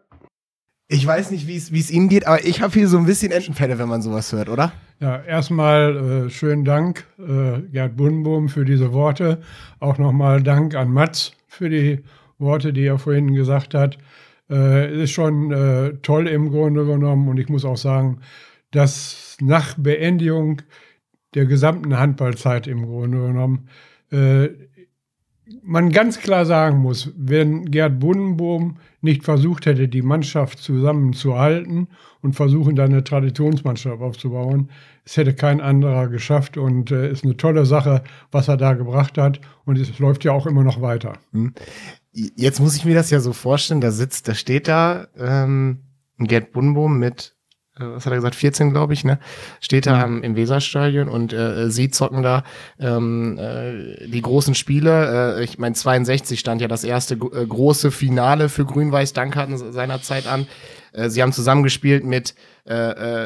Ich 0.88 1.06
weiß 1.06 1.32
nicht, 1.32 1.48
wie 1.48 1.56
es 1.56 1.92
Ihnen 1.92 2.10
geht, 2.10 2.28
aber 2.28 2.44
ich 2.44 2.62
habe 2.62 2.74
hier 2.74 2.88
so 2.88 2.98
ein 2.98 3.06
bisschen 3.06 3.32
Entenfälle, 3.32 3.80
wenn 3.80 3.88
man 3.88 4.02
sowas 4.02 4.32
hört, 4.32 4.50
oder? 4.50 4.74
Ja, 5.00 5.22
erstmal 5.24 6.26
äh, 6.26 6.30
schönen 6.30 6.66
Dank, 6.66 7.06
äh, 7.18 7.62
Gerd 7.72 7.96
Bundenbohm, 7.96 8.50
für 8.50 8.66
diese 8.66 8.92
Worte. 8.94 9.42
Auch 9.80 9.98
nochmal 9.98 10.44
Dank 10.44 10.76
an 10.76 10.92
Mats 10.92 11.34
für 11.48 11.70
die 11.70 12.04
Worte, 12.40 12.74
die 12.74 12.86
er 12.86 13.00
vorhin 13.00 13.34
gesagt 13.34 13.74
hat. 13.74 13.98
Äh, 14.50 15.04
ist 15.04 15.12
schon 15.12 15.52
äh, 15.52 15.94
toll 16.02 16.28
im 16.28 16.52
Grunde 16.52 16.86
genommen. 16.86 17.28
Und 17.30 17.40
ich 17.40 17.50
muss 17.50 17.66
auch 17.66 17.78
sagen, 17.78 18.20
dass 18.72 19.38
nach 19.42 19.76
Beendigung 19.78 20.62
der 21.34 21.46
gesamten 21.46 21.98
Handballzeit 21.98 22.68
im 22.68 22.86
Grunde 22.86 23.20
genommen 23.28 23.70
äh, 24.12 24.50
man 25.62 25.92
ganz 25.92 26.20
klar 26.20 26.46
sagen 26.46 26.80
muss, 26.80 27.12
wenn 27.18 27.66
Gerd 27.66 28.00
Bundenbohm 28.00 28.78
nicht 29.02 29.24
versucht 29.24 29.66
hätte, 29.66 29.88
die 29.88 30.02
Mannschaft 30.02 30.60
zusammenzuhalten 30.60 31.88
und 32.22 32.34
versuchen, 32.34 32.76
dann 32.76 32.92
eine 32.92 33.04
Traditionsmannschaft 33.04 34.02
aufzubauen, 34.02 34.70
es 35.06 35.18
hätte 35.18 35.34
kein 35.34 35.60
anderer 35.60 36.08
geschafft 36.08 36.58
und 36.58 36.92
äh, 36.92 37.12
ist 37.12 37.26
eine 37.26 37.36
tolle 37.36 37.66
Sache, 37.66 38.04
was 38.32 38.48
er 38.48 38.58
da 38.58 38.74
gebracht 38.74 39.18
hat 39.18 39.42
und 39.66 39.78
es 39.78 40.00
läuft 40.00 40.24
ja 40.24 40.32
auch 40.32 40.48
immer 40.48 40.64
noch 40.64 40.82
weiter. 40.82 41.14
Hm. 41.34 41.54
Jetzt 42.14 42.60
muss 42.60 42.76
ich 42.76 42.86
mir 42.86 42.96
das 42.96 43.10
ja 43.10 43.20
so 43.20 43.34
vorstellen, 43.34 43.82
da 43.82 43.92
sitzt, 43.92 44.28
da 44.28 44.36
steht 44.36 44.68
da 44.68 45.08
ähm, 45.18 45.80
Gerd 46.20 46.52
Bunbohm 46.52 47.00
mit 47.00 47.36
äh, 47.80 47.86
was 47.86 48.06
hat 48.06 48.14
er 48.14 48.18
gesagt, 48.18 48.36
14, 48.36 48.72
glaube 48.72 48.94
ich, 48.94 49.04
ne? 49.04 49.20
Steht 49.60 49.88
da 49.88 50.04
am, 50.04 50.22
im 50.22 50.36
Weserstadion 50.36 51.10
und 51.10 51.34
äh, 51.34 51.70
sie 51.70 51.90
zocken 51.90 52.22
da 52.22 52.44
ähm, 52.80 53.38
äh, 53.40 54.08
die 54.08 54.22
großen 54.22 54.56
Spiele. 54.56 55.38
Äh, 55.38 55.44
ich 55.44 55.58
meine, 55.58 55.76
62 55.76 56.40
stand 56.40 56.62
ja 56.62 56.68
das 56.68 56.84
erste 56.84 57.16
äh, 57.16 57.46
große 57.46 57.92
Finale 57.92 58.50
für 58.50 58.66
Grün-Weiß 58.66 59.14
Dankharten 59.14 59.58
seinerzeit 59.58 60.28
an. 60.28 60.48
Äh, 60.92 61.10
sie 61.10 61.22
haben 61.22 61.34
zusammengespielt 61.34 62.04
mit 62.04 62.36
äh, 62.68 62.74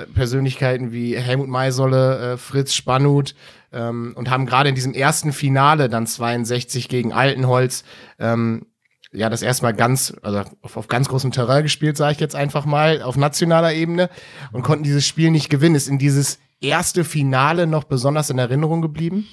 äh, 0.01 0.05
Persönlichkeiten 0.07 0.91
wie 0.91 1.17
Helmut 1.17 1.49
Maisolle, 1.49 2.33
äh, 2.33 2.37
Fritz 2.37 2.73
Spannut 2.73 3.35
ähm, 3.73 4.13
und 4.15 4.29
haben 4.29 4.45
gerade 4.45 4.69
in 4.69 4.75
diesem 4.75 4.93
ersten 4.93 5.33
Finale 5.33 5.89
dann 5.89 6.07
62 6.07 6.87
gegen 6.87 7.11
Altenholz 7.11 7.83
ähm, 8.17 8.65
ja, 9.13 9.29
das 9.29 9.41
erstmal 9.41 9.73
ganz, 9.73 10.13
also 10.21 10.41
auf, 10.61 10.77
auf 10.77 10.87
ganz 10.87 11.07
großem 11.07 11.31
Terrain 11.31 11.63
gespielt, 11.63 11.97
sage 11.97 12.13
ich 12.13 12.19
jetzt 12.19 12.35
einfach 12.35 12.65
mal, 12.65 13.01
auf 13.01 13.17
nationaler 13.17 13.73
Ebene 13.73 14.09
und 14.51 14.63
konnten 14.63 14.83
dieses 14.83 15.07
Spiel 15.07 15.31
nicht 15.31 15.49
gewinnen. 15.49 15.75
Ist 15.75 15.87
in 15.87 15.97
dieses 15.97 16.39
erste 16.61 17.03
Finale 17.03 17.67
noch 17.67 17.85
besonders 17.85 18.29
in 18.29 18.37
Erinnerung 18.37 18.81
geblieben? 18.81 19.25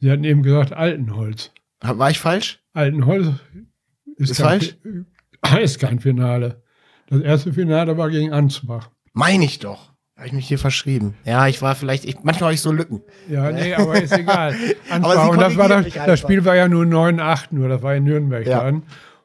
Sie 0.00 0.10
hatten 0.10 0.24
eben 0.24 0.42
gesagt 0.42 0.72
Altenholz. 0.72 1.50
War 1.80 2.10
ich 2.10 2.18
falsch? 2.18 2.60
Altenholz 2.74 3.28
ist, 4.16 4.30
Ist 4.30 4.36
kein, 4.38 4.60
falsch? 4.60 4.76
Ist 5.62 5.78
kein 5.80 5.98
Finale. 5.98 6.62
Das 7.08 7.20
erste 7.20 7.52
Finale 7.52 7.96
war 7.98 8.10
gegen 8.10 8.32
Ansbach. 8.32 8.90
Meine 9.12 9.44
ich 9.44 9.58
doch. 9.58 9.92
Habe 10.16 10.26
ich 10.28 10.32
mich 10.34 10.46
hier 10.46 10.58
verschrieben. 10.58 11.14
Ja, 11.24 11.48
ich 11.48 11.62
war 11.62 11.74
vielleicht, 11.74 12.04
ich, 12.04 12.22
manchmal 12.22 12.48
habe 12.48 12.54
ich 12.54 12.60
so 12.60 12.70
Lücken. 12.70 13.02
Ja, 13.28 13.50
nee, 13.50 13.74
aber 13.74 14.00
ist 14.00 14.12
egal. 14.16 14.54
Aber 14.90 15.12
Sie 15.12 15.18
Ansbach. 15.18 15.28
Und 15.28 15.40
das, 15.40 15.56
das, 15.94 16.06
das. 16.06 16.20
Spiel 16.20 16.44
war 16.44 16.54
ja 16.54 16.68
nur 16.68 16.84
9-8 16.84 17.46
nur, 17.50 17.68
das 17.68 17.82
war 17.82 17.94
in 17.96 18.04
Nürnberg 18.04 18.46
Ja. 18.46 18.62
dann. 18.62 18.82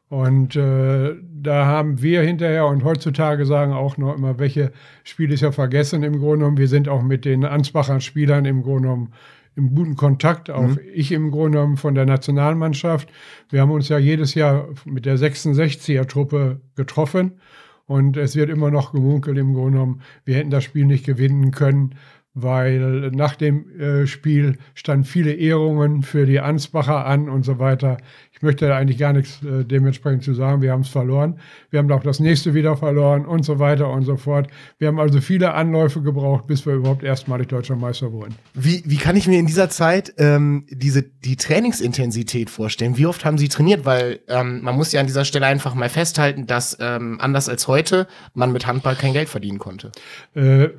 Und 0.09 0.55
äh, 0.55 1.15
da 1.21 1.65
haben 1.65 2.01
wir 2.01 2.21
hinterher 2.21 2.65
und 2.67 2.83
heutzutage 2.85 3.45
sagen 3.45 3.73
auch 3.73 3.97
noch 3.97 4.15
immer, 4.15 4.39
welche 4.39 4.71
Spiele 5.03 5.33
ist 5.33 5.41
ja 5.41 5.51
vergessen 5.51 6.03
im 6.03 6.19
Grunde 6.19 6.39
genommen. 6.39 6.57
Wir 6.57 6.69
sind 6.69 6.87
auch 6.87 7.01
mit 7.01 7.25
den 7.25 7.43
Ansbacher 7.43 7.99
Spielern 7.99 8.45
im 8.45 8.63
Grunde 8.63 8.83
genommen 8.83 9.13
im 9.57 9.73
guten 9.73 9.95
Kontakt, 9.95 10.49
auch 10.49 10.67
Mhm. 10.67 10.79
ich 10.93 11.11
im 11.11 11.31
Grunde 11.31 11.57
genommen 11.57 11.77
von 11.77 11.95
der 11.95 12.05
Nationalmannschaft. 12.05 13.09
Wir 13.49 13.59
haben 13.59 13.71
uns 13.71 13.89
ja 13.89 13.97
jedes 13.97 14.35
Jahr 14.35 14.69
mit 14.85 15.05
der 15.05 15.17
66er-Truppe 15.17 16.61
getroffen 16.75 17.39
und 17.87 18.17
es 18.17 18.35
wird 18.35 18.49
immer 18.49 18.69
noch 18.69 18.91
gemunkelt 18.91 19.37
im 19.37 19.53
Grunde 19.53 19.71
genommen, 19.71 20.01
wir 20.25 20.35
hätten 20.35 20.51
das 20.51 20.63
Spiel 20.63 20.85
nicht 20.85 21.05
gewinnen 21.05 21.51
können, 21.51 21.95
weil 22.39 23.09
nach 23.11 23.35
dem 23.35 23.79
äh, 23.79 24.05
Spiel 24.05 24.57
standen 24.75 25.05
viele 25.05 25.33
Ehrungen 25.33 26.03
für 26.03 26.27
die 26.27 26.39
Ansbacher 26.39 27.05
an 27.05 27.29
und 27.29 27.43
so 27.43 27.57
weiter. 27.57 27.97
Ich 28.31 28.43
möchte 28.43 28.67
da 28.67 28.77
eigentlich 28.77 28.99
gar 28.99 29.13
nichts 29.13 29.41
äh, 29.43 29.65
dementsprechend 29.65 30.23
zu 30.23 30.35
sagen. 30.35 30.61
Wir 30.61 30.71
haben 30.71 30.81
es 30.81 30.89
verloren. 30.89 31.39
Wir 31.71 31.79
haben 31.79 31.91
auch 31.91 32.03
das 32.03 32.19
nächste 32.19 32.53
wieder 32.53 32.77
verloren 32.77 33.25
und 33.25 33.43
so 33.43 33.57
weiter 33.57 33.89
und 33.89 34.03
so 34.03 34.17
fort. 34.17 34.47
Wir 34.77 34.89
haben 34.89 34.99
also 34.99 35.19
viele 35.19 35.55
Anläufe 35.55 36.03
gebraucht, 36.03 36.45
bis 36.45 36.63
wir 36.67 36.75
überhaupt 36.75 37.01
erstmalig 37.01 37.47
deutscher 37.47 37.75
Meister 37.75 38.11
wurden. 38.11 38.35
Wie, 38.53 38.83
wie 38.85 38.97
kann 38.97 39.15
ich 39.15 39.27
mir 39.27 39.39
in 39.39 39.47
dieser 39.47 39.71
Zeit 39.71 40.13
ähm, 40.19 40.67
diese, 40.69 41.01
die 41.01 41.37
Trainingsintensität 41.37 42.51
vorstellen? 42.51 42.97
Wie 42.97 43.07
oft 43.07 43.25
haben 43.25 43.39
Sie 43.39 43.47
trainiert? 43.47 43.85
Weil 43.85 44.19
ähm, 44.27 44.61
man 44.61 44.75
muss 44.75 44.91
ja 44.91 44.99
an 44.99 45.07
dieser 45.07 45.25
Stelle 45.25 45.47
einfach 45.47 45.73
mal 45.73 45.89
festhalten, 45.89 46.45
dass 46.45 46.77
ähm, 46.79 47.17
anders 47.19 47.49
als 47.49 47.67
heute 47.67 48.05
man 48.35 48.51
mit 48.51 48.67
Handball 48.67 48.95
kein 48.95 49.13
Geld 49.13 49.29
verdienen 49.29 49.57
konnte. 49.57 49.91
Äh, 50.35 50.69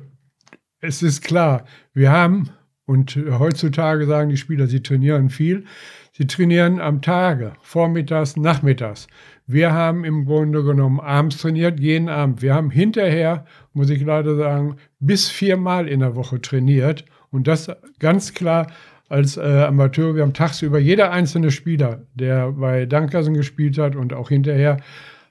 es 0.81 1.03
ist 1.03 1.23
klar, 1.23 1.65
wir 1.93 2.11
haben, 2.11 2.49
und 2.85 3.15
heutzutage 3.15 4.05
sagen 4.05 4.29
die 4.29 4.37
Spieler, 4.37 4.67
sie 4.67 4.81
trainieren 4.81 5.29
viel. 5.29 5.65
Sie 6.11 6.27
trainieren 6.27 6.81
am 6.81 7.01
Tage, 7.01 7.53
vormittags, 7.61 8.35
nachmittags. 8.35 9.07
Wir 9.47 9.71
haben 9.71 10.03
im 10.03 10.25
Grunde 10.25 10.63
genommen 10.63 10.99
abends 10.99 11.37
trainiert, 11.37 11.79
jeden 11.79 12.09
Abend. 12.09 12.41
Wir 12.41 12.53
haben 12.53 12.71
hinterher, 12.71 13.45
muss 13.73 13.89
ich 13.89 14.03
leider 14.03 14.35
sagen, 14.35 14.75
bis 14.99 15.29
viermal 15.29 15.87
in 15.87 16.01
der 16.01 16.15
Woche 16.15 16.41
trainiert. 16.41 17.05
Und 17.31 17.47
das 17.47 17.71
ganz 17.99 18.33
klar 18.33 18.67
als 19.07 19.37
äh, 19.37 19.41
Amateur. 19.41 20.15
Wir 20.15 20.23
haben 20.23 20.33
tagsüber 20.33 20.79
jeder 20.79 21.11
einzelne 21.11 21.51
Spieler, 21.51 22.03
der 22.13 22.51
bei 22.51 22.85
Dankersen 22.85 23.33
gespielt 23.33 23.77
hat 23.77 23.95
und 23.95 24.13
auch 24.13 24.29
hinterher, 24.29 24.77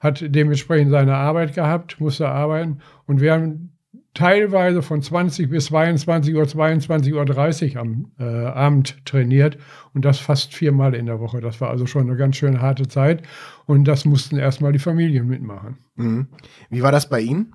hat 0.01 0.25
dementsprechend 0.27 0.91
seine 0.91 1.15
Arbeit 1.15 1.55
gehabt, 1.55 2.01
musste 2.01 2.29
arbeiten. 2.29 2.79
Und 3.07 3.21
wir 3.21 3.33
haben 3.33 3.73
teilweise 4.19 4.83
von 4.83 5.01
20 5.01 5.49
bis 5.49 5.67
22 5.67 6.35
Uhr, 6.35 6.47
22 6.47 7.15
Uhr 7.15 7.25
30 7.25 7.79
am 7.79 8.11
äh, 8.19 8.25
Abend 8.25 9.07
trainiert 9.07 9.59
und 9.95 10.05
das 10.05 10.19
fast 10.19 10.53
viermal 10.55 10.97
in 10.97 11.07
der 11.07 11.21
Woche. 11.21 11.41
Das 11.41 11.61
war 11.61 11.71
also 11.71 11.87
schon 11.87 12.09
eine 12.09 12.17
ganz 12.17 12.35
schön 12.35 12.61
harte 12.61 12.89
Zeit 12.89 13.23
und 13.67 13.85
das 13.85 14.05
mussten 14.05 14.37
erstmal 14.37 14.73
die 14.73 14.81
Familien 14.81 15.29
mitmachen. 15.29 15.79
Mhm. 15.95 16.27
Wie 16.69 16.83
war 16.83 16.91
das 16.91 17.09
bei 17.09 17.21
Ihnen? 17.21 17.55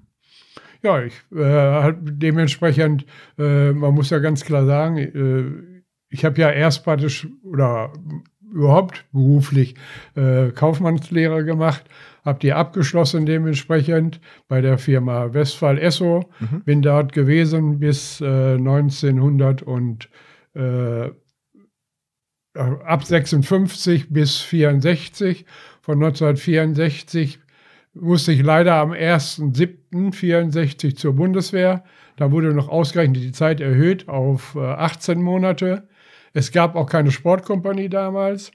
Ja, 0.82 1.04
ich 1.04 1.14
äh, 1.36 1.44
halt 1.44 1.98
dementsprechend, 2.02 3.06
äh, 3.38 3.74
man 3.74 3.94
muss 3.94 4.10
ja 4.10 4.20
ganz 4.20 4.46
klar 4.46 4.66
sagen, 4.66 4.98
äh, 4.98 5.84
ich 6.08 6.24
habe 6.24 6.40
ja 6.40 6.50
erst 6.50 6.86
praktisch 6.86 7.28
oder 7.44 7.92
überhaupt 8.54 9.04
beruflich 9.12 9.76
äh, 10.16 10.52
Kaufmannslehre 10.52 11.44
gemacht, 11.44 11.84
habe 12.24 12.40
die 12.40 12.54
abgeschlossen 12.54 13.26
dementsprechend 13.26 14.20
bei 14.48 14.62
der 14.62 14.78
Firma 14.78 15.34
Westphal 15.34 15.78
Esso, 15.78 16.30
Mhm. 16.40 16.64
bin 16.64 16.82
dort 16.82 17.12
gewesen 17.14 17.80
bis 17.80 18.22
äh, 18.22 18.54
1900 18.56 19.62
und 19.62 20.10
äh, 20.56 21.10
ab 22.56 23.04
56 23.04 24.10
bis 24.10 24.40
64. 24.40 25.46
Von 25.82 25.96
1964 25.96 27.40
musste 27.94 28.32
ich 28.32 28.42
leider 28.42 28.76
am 28.76 28.92
1.7.64 28.92 30.96
zur 30.96 31.16
Bundeswehr. 31.16 31.84
Da 32.16 32.32
wurde 32.32 32.54
noch 32.54 32.70
ausgerechnet 32.70 33.24
die 33.24 33.32
Zeit 33.32 33.60
erhöht 33.60 34.08
auf 34.08 34.56
äh, 34.56 34.60
18 34.60 35.22
Monate. 35.22 35.88
Es 36.34 36.52
gab 36.52 36.76
auch 36.76 36.90
keine 36.90 37.12
Sportkompanie 37.12 37.90
damals. 37.90 38.52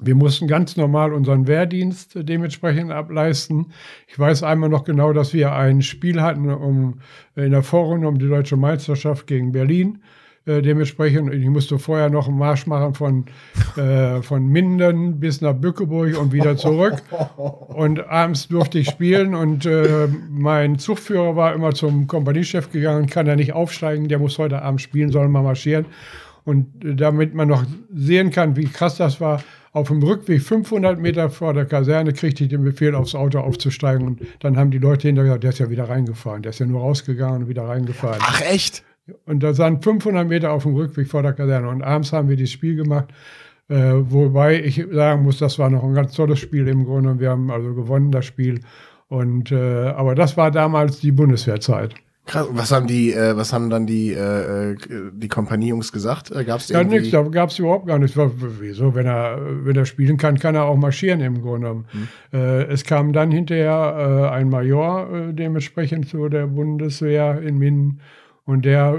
Wir 0.00 0.14
mussten 0.14 0.48
ganz 0.48 0.76
normal 0.76 1.12
unseren 1.12 1.46
Wehrdienst 1.46 2.12
dementsprechend 2.16 2.90
ableisten. 2.90 3.66
Ich 4.08 4.18
weiß 4.18 4.42
einmal 4.42 4.68
noch 4.68 4.84
genau, 4.84 5.12
dass 5.12 5.32
wir 5.32 5.52
ein 5.52 5.82
Spiel 5.82 6.20
hatten 6.20 6.50
um, 6.50 7.00
in 7.36 7.52
der 7.52 7.62
Vorrunde 7.62 8.08
um 8.08 8.18
die 8.18 8.28
deutsche 8.28 8.56
Meisterschaft 8.56 9.26
gegen 9.26 9.52
Berlin. 9.52 10.00
Äh, 10.46 10.60
dementsprechend, 10.60 11.32
ich 11.32 11.46
musste 11.46 11.78
vorher 11.78 12.10
noch 12.10 12.28
einen 12.28 12.36
Marsch 12.36 12.66
machen 12.66 12.94
von, 12.94 13.24
äh, 13.76 14.20
von 14.20 14.46
Minden 14.46 15.18
bis 15.18 15.40
nach 15.40 15.54
Bückeburg 15.54 16.18
und 16.18 16.32
wieder 16.32 16.56
zurück. 16.56 17.02
Und 17.36 18.06
abends 18.08 18.48
durfte 18.48 18.78
ich 18.78 18.90
spielen 18.90 19.34
und 19.34 19.64
äh, 19.64 20.08
mein 20.28 20.78
Zugführer 20.78 21.34
war 21.36 21.54
immer 21.54 21.72
zum 21.72 22.06
Kompaniechef 22.06 22.70
gegangen, 22.70 23.06
kann 23.06 23.26
er 23.26 23.36
nicht 23.36 23.54
aufsteigen, 23.54 24.08
der 24.08 24.18
muss 24.18 24.38
heute 24.38 24.60
Abend 24.60 24.82
spielen, 24.82 25.10
soll 25.10 25.28
mal 25.28 25.42
marschieren. 25.42 25.86
Und 26.44 26.84
äh, 26.84 26.94
damit 26.94 27.34
man 27.34 27.48
noch 27.48 27.64
sehen 27.94 28.30
kann, 28.30 28.56
wie 28.56 28.66
krass 28.66 28.96
das 28.96 29.20
war, 29.22 29.42
auf 29.74 29.88
dem 29.88 30.02
Rückweg 30.02 30.40
500 30.40 31.00
Meter 31.00 31.28
vor 31.30 31.52
der 31.52 31.66
Kaserne 31.66 32.12
kriegte 32.12 32.44
ich 32.44 32.50
den 32.50 32.62
Befehl, 32.62 32.94
aufs 32.94 33.16
Auto 33.16 33.40
aufzusteigen. 33.40 34.06
Und 34.06 34.22
dann 34.38 34.56
haben 34.56 34.70
die 34.70 34.78
Leute 34.78 35.08
hinterher 35.08 35.30
gesagt, 35.30 35.42
der 35.42 35.50
ist 35.50 35.58
ja 35.58 35.68
wieder 35.68 35.88
reingefahren. 35.88 36.42
Der 36.42 36.50
ist 36.50 36.60
ja 36.60 36.66
nur 36.66 36.80
rausgegangen 36.80 37.42
und 37.42 37.48
wieder 37.48 37.64
reingefahren. 37.64 38.20
Ach 38.20 38.40
echt? 38.40 38.84
Und 39.26 39.42
das 39.42 39.58
waren 39.58 39.82
500 39.82 40.28
Meter 40.28 40.52
auf 40.52 40.62
dem 40.62 40.76
Rückweg 40.76 41.08
vor 41.08 41.22
der 41.22 41.32
Kaserne. 41.32 41.68
Und 41.68 41.82
abends 41.82 42.12
haben 42.12 42.28
wir 42.28 42.36
dieses 42.36 42.52
Spiel 42.52 42.76
gemacht. 42.76 43.08
Äh, 43.68 43.94
wobei 43.94 44.62
ich 44.62 44.86
sagen 44.92 45.24
muss, 45.24 45.38
das 45.38 45.58
war 45.58 45.68
noch 45.70 45.82
ein 45.82 45.94
ganz 45.94 46.14
tolles 46.14 46.38
Spiel 46.38 46.68
im 46.68 46.84
Grunde. 46.84 47.10
Und 47.10 47.20
wir 47.20 47.30
haben 47.30 47.50
also 47.50 47.74
gewonnen, 47.74 48.12
das 48.12 48.26
Spiel. 48.26 48.60
Und, 49.08 49.50
äh, 49.50 49.88
aber 49.88 50.14
das 50.14 50.36
war 50.36 50.52
damals 50.52 51.00
die 51.00 51.10
Bundeswehrzeit. 51.10 51.96
Krass. 52.26 52.46
Was 52.52 52.72
haben 52.72 52.86
die, 52.86 53.12
äh, 53.12 53.36
was 53.36 53.52
haben 53.52 53.68
dann 53.68 53.86
die, 53.86 54.12
äh, 54.12 54.72
äh, 54.72 54.76
die 55.12 55.28
Kompaniejungs 55.28 55.92
gesagt? 55.92 56.30
Äh, 56.30 56.44
Gab's 56.44 56.68
Ja, 56.70 56.82
nichts, 56.82 57.10
da 57.10 57.22
gab 57.22 57.50
es 57.50 57.58
überhaupt 57.58 57.86
gar 57.86 57.98
nichts. 57.98 58.16
Wieso? 58.16 58.94
Wenn 58.94 59.06
er, 59.06 59.38
wenn 59.64 59.76
er 59.76 59.84
spielen 59.84 60.16
kann, 60.16 60.38
kann 60.38 60.54
er 60.54 60.64
auch 60.64 60.76
marschieren 60.76 61.20
im 61.20 61.42
Grunde 61.42 61.66
genommen. 61.68 61.84
Äh, 62.32 62.64
es 62.64 62.84
kam 62.84 63.12
dann 63.12 63.30
hinterher 63.30 64.30
äh, 64.30 64.34
ein 64.34 64.48
Major 64.48 65.12
äh, 65.12 65.32
dementsprechend 65.34 66.08
zu 66.08 66.28
der 66.30 66.46
Bundeswehr 66.46 67.42
in 67.42 67.58
Minden 67.58 68.00
und 68.46 68.64
der 68.64 68.98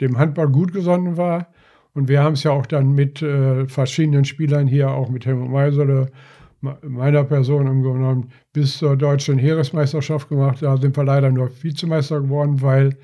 dem 0.00 0.18
Handball 0.18 0.48
gut 0.48 0.72
gesonnen 0.72 1.16
war. 1.16 1.48
Und 1.94 2.08
wir 2.08 2.22
haben 2.22 2.34
es 2.34 2.42
ja 2.44 2.52
auch 2.52 2.66
dann 2.66 2.92
mit 2.92 3.18
verschiedenen 3.66 4.24
Spielern 4.24 4.68
hier, 4.68 4.90
auch 4.90 5.08
mit 5.08 5.26
Helmut 5.26 5.50
Meiserle, 5.50 5.94
me- 6.02 6.08
meiner 6.60 7.24
Person 7.24 7.66
im 7.66 7.82
Grunde 7.82 7.98
genommen, 8.00 8.32
bis 8.52 8.78
zur 8.78 8.96
deutschen 8.96 9.38
Heeresmeisterschaft 9.38 10.28
gemacht. 10.28 10.62
Da 10.62 10.76
sind 10.76 10.96
wir 10.96 11.04
leider 11.04 11.30
nur 11.30 11.50
Vizemeister 11.62 12.20
geworden, 12.20 12.62
weil 12.62 12.96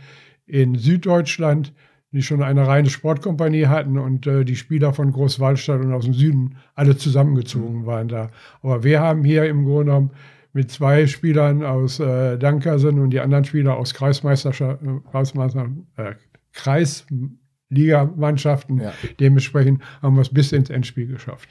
in 0.47 0.77
Süddeutschland 0.77 1.73
die 2.13 2.23
schon 2.23 2.41
eine 2.43 2.67
reine 2.67 2.89
Sportkompanie 2.89 3.67
hatten 3.67 3.99
und 3.99 4.27
äh, 4.27 4.43
die 4.45 4.57
Spieler 4.57 4.95
von 4.95 5.13
Großwallstadt 5.13 5.85
und 5.85 5.93
aus 5.93 6.07
dem 6.07 6.15
Süden 6.15 6.57
alle 6.75 6.97
zusammengezogen 6.97 7.85
waren 7.85 8.09
da. 8.09 8.31
Aber 8.63 8.85
wir 8.85 9.01
haben 9.01 9.23
hier 9.23 9.45
im 9.45 9.67
Grunde 9.67 9.85
genommen 9.85 10.13
mit 10.55 10.71
zwei 10.71 11.07
Spielern 11.07 11.63
aus 11.63 12.01
äh, 12.01 12.39
Dankersen 12.39 13.01
und 13.01 13.11
die 13.11 13.21
anderen 13.21 13.45
Spieler 13.45 13.77
aus 13.77 13.93
Kreismeisterschaft, 13.93 14.81
Kreismeister, 15.11 15.69
äh, 15.97 16.15
Kreisligamannschaften. 16.55 18.81
Ja. 18.81 18.95
Dementsprechend 19.21 19.83
haben 20.01 20.15
wir 20.15 20.23
es 20.23 20.31
bis 20.31 20.53
ins 20.53 20.71
Endspiel 20.71 21.09
geschafft. 21.09 21.51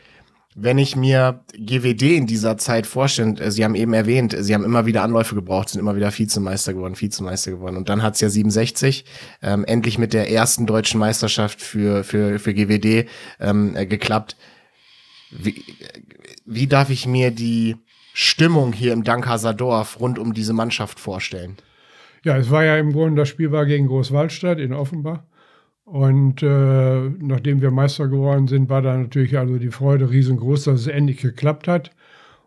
Wenn 0.57 0.77
ich 0.77 0.95
mir 0.95 1.41
GWD 1.53 2.15
in 2.15 2.27
dieser 2.27 2.57
Zeit 2.57 2.87
vorstelle, 2.87 3.39
äh, 3.41 3.51
Sie 3.51 3.63
haben 3.63 3.75
eben 3.75 3.93
erwähnt, 3.93 4.33
Sie 4.39 4.53
haben 4.53 4.63
immer 4.63 4.85
wieder 4.85 5.03
Anläufe 5.03 5.35
gebraucht, 5.35 5.69
sind 5.69 5.81
immer 5.81 5.97
wieder 5.97 6.17
Vizemeister 6.17 6.73
geworden, 6.73 6.99
Vizemeister 6.99 7.51
geworden. 7.51 7.75
Und 7.75 7.89
dann 7.89 8.01
hat's 8.01 8.21
ja 8.21 8.29
67 8.29 9.03
ähm, 9.41 9.65
endlich 9.65 9.97
mit 9.97 10.13
der 10.13 10.31
ersten 10.31 10.65
deutschen 10.65 10.99
Meisterschaft 10.99 11.61
für, 11.61 12.05
für, 12.05 12.39
für 12.39 12.53
GWD 12.53 13.07
ähm, 13.41 13.75
äh, 13.75 13.85
geklappt. 13.85 14.37
Wie, 15.29 15.61
wie 16.45 16.67
darf 16.67 16.89
ich 16.89 17.05
mir 17.05 17.31
die 17.31 17.75
Stimmung 18.13 18.71
hier 18.71 18.93
im 18.93 19.03
Dankhaser 19.03 19.53
rund 19.99 20.17
um 20.17 20.33
diese 20.33 20.53
Mannschaft 20.53 21.01
vorstellen? 21.01 21.57
Ja, 22.23 22.37
es 22.37 22.49
war 22.49 22.63
ja 22.63 22.77
im 22.77 22.93
Grunde, 22.93 23.21
das 23.21 23.27
Spiel 23.27 23.51
war 23.51 23.65
gegen 23.65 23.87
Großwaldstadt 23.87 24.59
in 24.59 24.71
Offenbach. 24.71 25.23
Und 25.85 26.41
äh, 26.41 27.09
nachdem 27.19 27.61
wir 27.61 27.69
Meister 27.69 28.07
geworden 28.07 28.47
sind, 28.47 28.69
war 28.69 28.81
da 28.81 28.97
natürlich 28.97 29.37
also 29.37 29.57
die 29.57 29.69
Freude 29.69 30.09
riesengroß, 30.09 30.63
dass 30.65 30.81
es 30.81 30.87
endlich 30.87 31.21
geklappt 31.21 31.67
hat. 31.67 31.91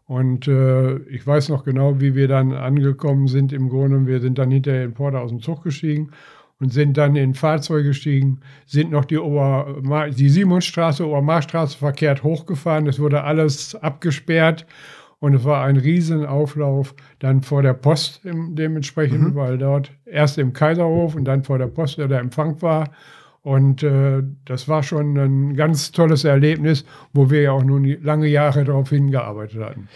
Und 0.07 0.49
äh, 0.49 0.97
ich 1.05 1.25
weiß 1.27 1.49
noch 1.51 1.65
genau, 1.65 2.01
wie 2.01 2.15
wir 2.15 2.29
dann 2.29 2.53
angekommen 2.53 3.29
sind 3.29 3.53
im 3.53 3.69
Grunde. 3.69 4.07
Wir 4.07 4.21
sind 4.21 4.39
dann 4.39 4.51
hinterher 4.51 4.85
in 4.85 4.95
Porter 4.95 5.21
aus 5.21 5.31
dem 5.31 5.41
Zug 5.41 5.63
gestiegen 5.63 6.11
und 6.59 6.73
sind 6.73 6.97
dann 6.97 7.15
in 7.15 7.35
Fahrzeug 7.35 7.85
gestiegen, 7.85 8.41
sind 8.67 8.91
noch 8.91 9.05
die, 9.05 9.19
Ober 9.19 10.09
die 10.11 10.29
Simonsstraße, 10.29 11.07
Obermarstraße 11.07 11.79
verkehrt 11.79 12.25
hochgefahren. 12.25 12.87
Es 12.87 12.99
wurde 12.99 13.23
alles 13.23 13.77
abgesperrt 13.77 14.67
und 15.21 15.35
es 15.35 15.45
war 15.45 15.65
ein 15.65 15.77
Riesenauflauf 15.77 16.95
dann 17.21 17.43
vor 17.43 17.63
der 17.63 17.75
Post 17.75 18.25
im, 18.25 18.57
dementsprechend, 18.57 19.21
mhm. 19.21 19.35
weil 19.35 19.59
dort 19.59 19.93
erst 20.05 20.39
im 20.39 20.53
Kaiserhof 20.53 21.15
und 21.15 21.25
dann 21.25 21.45
vor 21.45 21.59
der 21.59 21.69
Post 21.69 21.99
der 21.99 22.11
Empfang 22.19 22.61
war. 22.63 22.91
Und 23.49 23.83
äh, 23.83 24.23
das 24.45 24.69
war 24.69 24.83
schon 24.83 25.17
ein 25.17 25.57
ganz 25.57 25.91
tolles 25.91 26.25
Erlebnis, 26.25 26.85
wo 27.15 27.31
wir 27.31 27.41
ja 27.41 27.53
auch 27.53 27.65
nun 27.65 27.83
lange 28.03 28.27
Jahre 28.27 28.63
darauf 28.63 28.91
hingearbeitet 28.91 29.63
hatten. 29.63 29.89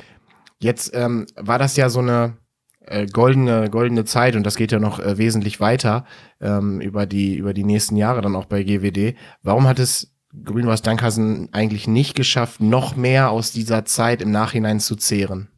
Jetzt 0.58 0.92
ähm, 0.94 1.26
war 1.36 1.58
das 1.58 1.76
ja 1.76 1.90
so 1.90 2.00
eine 2.00 2.38
äh, 2.80 3.04
goldene, 3.04 3.68
goldene 3.68 4.06
Zeit 4.06 4.36
und 4.36 4.46
das 4.46 4.56
geht 4.56 4.72
ja 4.72 4.78
noch 4.78 5.00
äh, 5.00 5.18
wesentlich 5.18 5.60
weiter 5.60 6.06
ähm, 6.40 6.80
über, 6.80 7.04
die, 7.04 7.36
über 7.36 7.52
die 7.52 7.64
nächsten 7.64 7.96
Jahre 7.96 8.22
dann 8.22 8.36
auch 8.36 8.46
bei 8.46 8.62
GWD. 8.62 9.16
Warum 9.42 9.68
hat 9.68 9.78
es 9.78 10.16
Grün-Weiß 10.44 10.80
Dankhasen 10.80 11.50
eigentlich 11.52 11.86
nicht 11.86 12.16
geschafft, 12.16 12.62
noch 12.62 12.96
mehr 12.96 13.28
aus 13.28 13.52
dieser 13.52 13.84
Zeit 13.84 14.22
im 14.22 14.30
Nachhinein 14.30 14.80
zu 14.80 14.96
zehren? 14.96 15.48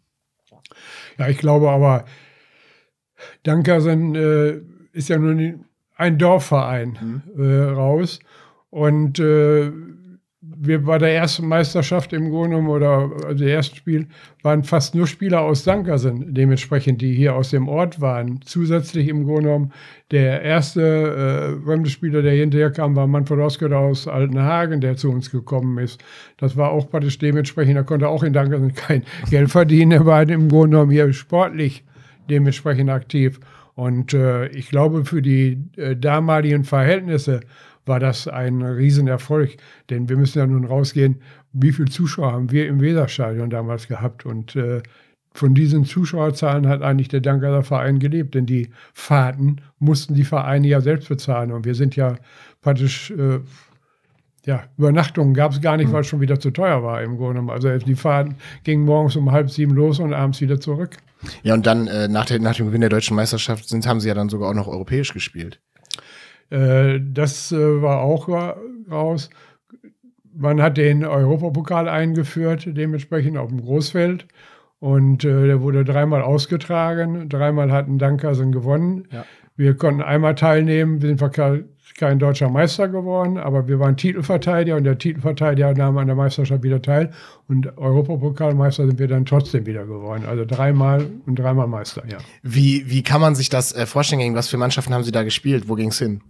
Ja, 1.16 1.28
ich 1.28 1.38
glaube 1.38 1.70
aber, 1.70 2.07
Dankhasen 3.44 4.16
äh, 4.16 4.62
ist 4.92 5.09
ja 5.09 5.16
nun 5.16 5.66
ein 5.96 6.18
Dorfverein 6.18 7.22
mhm. 7.37 7.42
äh, 7.42 7.62
raus. 7.64 8.20
Und 8.70 9.18
äh, 9.18 9.70
wir 10.57 10.83
bei 10.83 10.98
der 10.98 11.14
ersten 11.14 11.46
Meisterschaft 11.48 12.12
im 12.12 12.30
Grunde 12.30 12.57
oder 12.57 13.11
also 13.26 13.44
ersten 13.44 13.76
Spiel 13.76 14.09
waren 14.42 14.62
fast 14.62 14.94
nur 14.94 15.07
Spieler 15.07 15.40
aus 15.40 15.64
Dankersen 15.64 16.35
dementsprechend, 16.35 17.00
die 17.00 17.14
hier 17.14 17.35
aus 17.35 17.50
dem 17.50 17.68
Ort 17.68 18.00
waren. 18.00 18.40
Zusätzlich 18.44 19.09
im 19.09 19.24
Grunde 19.24 19.44
genommen 19.44 19.72
der 20.11 20.42
erste 20.42 21.59
äh, 21.61 21.64
fremde 21.64 21.88
Spieler, 21.88 22.22
der 22.22 22.35
hinterher 22.35 22.70
kam, 22.70 22.94
war 22.94 23.07
Manfred 23.07 23.40
Oskar 23.40 23.72
aus 23.72 24.07
Altenhagen, 24.07 24.80
der 24.80 24.96
zu 24.96 25.11
uns 25.11 25.30
gekommen 25.30 25.78
ist. 25.78 26.02
Das 26.37 26.57
war 26.57 26.70
auch 26.70 26.90
praktisch 26.90 27.18
dementsprechend, 27.18 27.76
er 27.76 27.85
konnte 27.85 28.09
auch 28.09 28.22
in 28.22 28.33
Dankersen 28.33 28.74
kein 28.74 29.04
Geld 29.30 29.50
verdienen, 29.50 29.92
er 29.92 30.07
war 30.07 30.22
im 30.22 30.48
Grunde 30.48 30.76
genommen 30.76 30.90
hier 30.90 31.12
sportlich 31.12 31.85
dementsprechend 32.28 32.90
aktiv. 32.90 33.40
Und 33.74 34.14
äh, 34.14 34.48
ich 34.48 34.68
glaube, 34.68 35.04
für 35.04 35.22
die 35.22 35.58
äh, 35.76 35.96
damaligen 35.96 36.64
Verhältnisse 36.64 37.40
war 37.87 38.00
das 38.00 38.28
ein 38.28 38.62
Riesenerfolg. 38.62 39.56
Denn 39.90 40.08
wir 40.08 40.16
müssen 40.16 40.38
ja 40.38 40.46
nun 40.46 40.64
rausgehen, 40.64 41.20
wie 41.52 41.72
viele 41.72 41.90
Zuschauer 41.90 42.32
haben 42.32 42.50
wir 42.50 42.66
im 42.68 42.80
Weserstadion 42.80 43.50
damals 43.50 43.88
gehabt. 43.88 44.24
Und 44.24 44.56
äh, 44.56 44.82
von 45.32 45.54
diesen 45.54 45.84
Zuschauerzahlen 45.84 46.68
hat 46.68 46.82
eigentlich 46.82 47.08
der 47.08 47.20
Dankerser 47.20 47.62
Verein 47.62 47.98
gelebt. 47.98 48.34
Denn 48.34 48.46
die 48.46 48.70
Fahrten 48.92 49.60
mussten 49.78 50.14
die 50.14 50.24
Vereine 50.24 50.68
ja 50.68 50.80
selbst 50.80 51.08
bezahlen. 51.08 51.50
Und 51.50 51.64
wir 51.64 51.74
sind 51.74 51.96
ja 51.96 52.16
praktisch 52.62 53.10
äh, 53.10 53.40
ja, 54.44 54.64
Übernachtungen 54.76 55.35
gab 55.35 55.52
es 55.52 55.61
gar 55.61 55.76
nicht, 55.76 55.92
weil 55.92 56.02
es 56.02 56.07
schon 56.07 56.20
wieder 56.20 56.38
zu 56.38 56.50
teuer 56.50 56.83
war 56.83 57.02
im 57.02 57.16
Grunde. 57.16 57.50
Also 57.52 57.76
die 57.78 57.94
Fahrten 57.94 58.37
gingen 58.62 58.85
morgens 58.85 59.16
um 59.16 59.33
halb 59.33 59.50
sieben 59.50 59.74
los 59.74 60.00
und 60.00 60.12
abends 60.12 60.40
wieder 60.40 60.61
zurück. 60.61 60.98
Ja, 61.42 61.54
und 61.54 61.66
dann 61.66 61.87
äh, 61.87 62.09
nach, 62.09 62.26
der, 62.26 62.38
nach 62.40 62.54
dem 62.54 62.66
Gewinn 62.66 62.83
der 62.83 62.90
deutschen 62.90 63.16
Meisterschaft 63.16 63.68
sind, 63.68 63.87
haben 63.87 64.00
sie 64.00 64.09
ja 64.09 64.14
dann 64.14 64.28
sogar 64.28 64.50
auch 64.50 64.54
noch 64.54 64.68
europäisch 64.68 65.14
gespielt. 65.14 65.61
Äh, 66.50 67.00
das 67.02 67.52
äh, 67.52 67.83
war 67.83 68.00
auch 68.00 68.28
raus. 68.90 69.30
Man 70.37 70.61
hat 70.61 70.76
den 70.76 71.04
Europapokal 71.04 71.88
eingeführt, 71.88 72.66
dementsprechend 72.66 73.38
auf 73.38 73.48
dem 73.48 73.62
Großfeld. 73.62 74.26
Und 74.78 75.24
äh, 75.24 75.46
der 75.46 75.62
wurde 75.62 75.85
dreimal 75.85 76.20
ausgetragen. 76.20 77.30
Dreimal 77.30 77.72
hatten 77.72 77.98
Dankersen 77.98 78.52
gewonnen. 78.52 79.09
Ja. 79.11 79.24
Wir 79.57 79.74
konnten 79.76 80.02
einmal 80.02 80.35
teilnehmen, 80.35 81.00
wir 81.00 81.09
sind 81.09 81.18
kein 81.96 82.18
deutscher 82.18 82.48
Meister 82.48 82.88
geworden, 82.88 83.38
aber 83.38 83.68
wir 83.68 83.78
waren 83.78 83.96
Titelverteidiger 83.96 84.76
und 84.76 84.85
der 84.85 84.98
Titelverteidiger 84.98 85.74
nahm 85.74 85.96
an 85.98 86.07
der 86.07 86.16
Meisterschaft 86.16 86.62
wieder 86.62 86.83
teil 86.83 87.11
und 87.48 87.78
Europapokalmeister 87.78 88.87
sind 88.87 88.98
wir 88.98 89.07
dann 89.09 89.24
trotzdem 89.24 89.66
wieder 89.66 89.87
geworden. 89.87 90.24
Also 90.26 90.44
dreimal 90.44 91.07
und 91.26 91.38
dreimal 91.38 91.68
Meister, 91.68 92.02
ja. 92.09 92.18
Wie, 92.42 92.90
wie 92.90 93.02
kann 93.02 93.20
man 93.20 93.35
sich 93.35 93.48
das 93.48 93.72
äh, 93.72 93.87
vorstellen? 93.87 94.20
Gegen 94.20 94.35
was 94.35 94.48
für 94.48 94.57
Mannschaften 94.57 94.92
haben 94.92 95.04
Sie 95.04 95.12
da 95.12 95.22
gespielt? 95.22 95.68
Wo 95.68 95.74
ging 95.74 95.90
es 95.90 95.98
hin? 95.98 96.20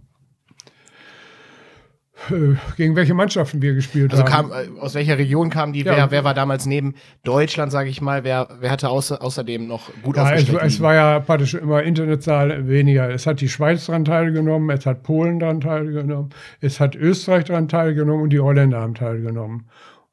Äh, 2.29 2.55
gegen 2.77 2.95
welche 2.95 3.13
Mannschaften 3.13 3.61
wir 3.61 3.73
gespielt 3.73 4.11
also 4.11 4.25
haben. 4.25 4.51
Also 4.51 4.71
kam, 4.71 4.79
aus 4.79 4.95
welcher 4.95 5.17
Region 5.17 5.49
kamen 5.49 5.73
die? 5.73 5.81
Ja. 5.81 5.95
Wer, 5.95 6.11
wer 6.11 6.23
war 6.23 6.33
damals 6.33 6.65
neben 6.65 6.95
Deutschland, 7.23 7.71
sage 7.71 7.89
ich 7.89 8.01
mal? 8.01 8.23
Wer, 8.23 8.47
wer 8.59 8.71
hatte 8.71 8.89
außer, 8.89 9.21
außerdem 9.21 9.67
noch 9.67 9.91
gut 10.03 10.17
ja, 10.17 10.33
es, 10.33 10.49
es, 10.49 10.81
war 10.81 10.93
ja 10.93 11.19
praktisch 11.19 11.53
immer 11.53 11.83
international 11.83 12.67
weniger. 12.67 13.09
Es 13.09 13.27
hat 13.27 13.41
die 13.41 13.49
Schweiz 13.49 13.85
daran 13.85 14.05
teilgenommen, 14.05 14.69
es 14.69 14.85
hat 14.85 15.03
Polen 15.03 15.39
daran 15.39 15.61
teilgenommen, 15.61 16.29
es 16.61 16.79
hat 16.79 16.95
Österreich 16.95 17.45
daran 17.45 17.67
teilgenommen 17.67 18.23
und 18.23 18.29
die 18.31 18.39
Holländer 18.39 18.79
haben 18.79 18.95
teilgenommen. 18.95 19.65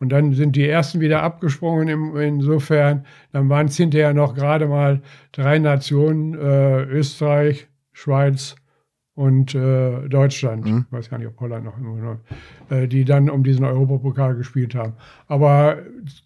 Und 0.02 0.08
dann 0.08 0.32
sind 0.32 0.56
die 0.56 0.68
ersten 0.68 1.00
wieder 1.00 1.22
abgesprungen. 1.22 1.86
Im, 1.86 2.16
insofern, 2.16 3.06
dann 3.30 3.48
waren 3.48 3.66
es 3.66 3.76
hinterher 3.76 4.12
noch 4.12 4.34
gerade 4.34 4.66
mal 4.66 5.00
drei 5.30 5.60
Nationen, 5.60 6.34
äh, 6.34 6.82
Österreich, 6.82 7.68
Schweiz, 7.92 8.56
und 9.14 9.54
äh, 9.54 10.08
Deutschland, 10.08 10.64
mhm. 10.64 10.86
ich 10.86 10.92
weiß 10.92 11.10
gar 11.10 11.18
nicht, 11.18 11.28
ob 11.28 11.38
Holland 11.38 11.66
noch 11.66 11.76
immer 11.76 12.18
äh, 12.70 12.88
die 12.88 13.04
dann 13.04 13.28
um 13.28 13.44
diesen 13.44 13.64
Europapokal 13.64 14.34
gespielt 14.36 14.74
haben. 14.74 14.94
Aber 15.28 15.78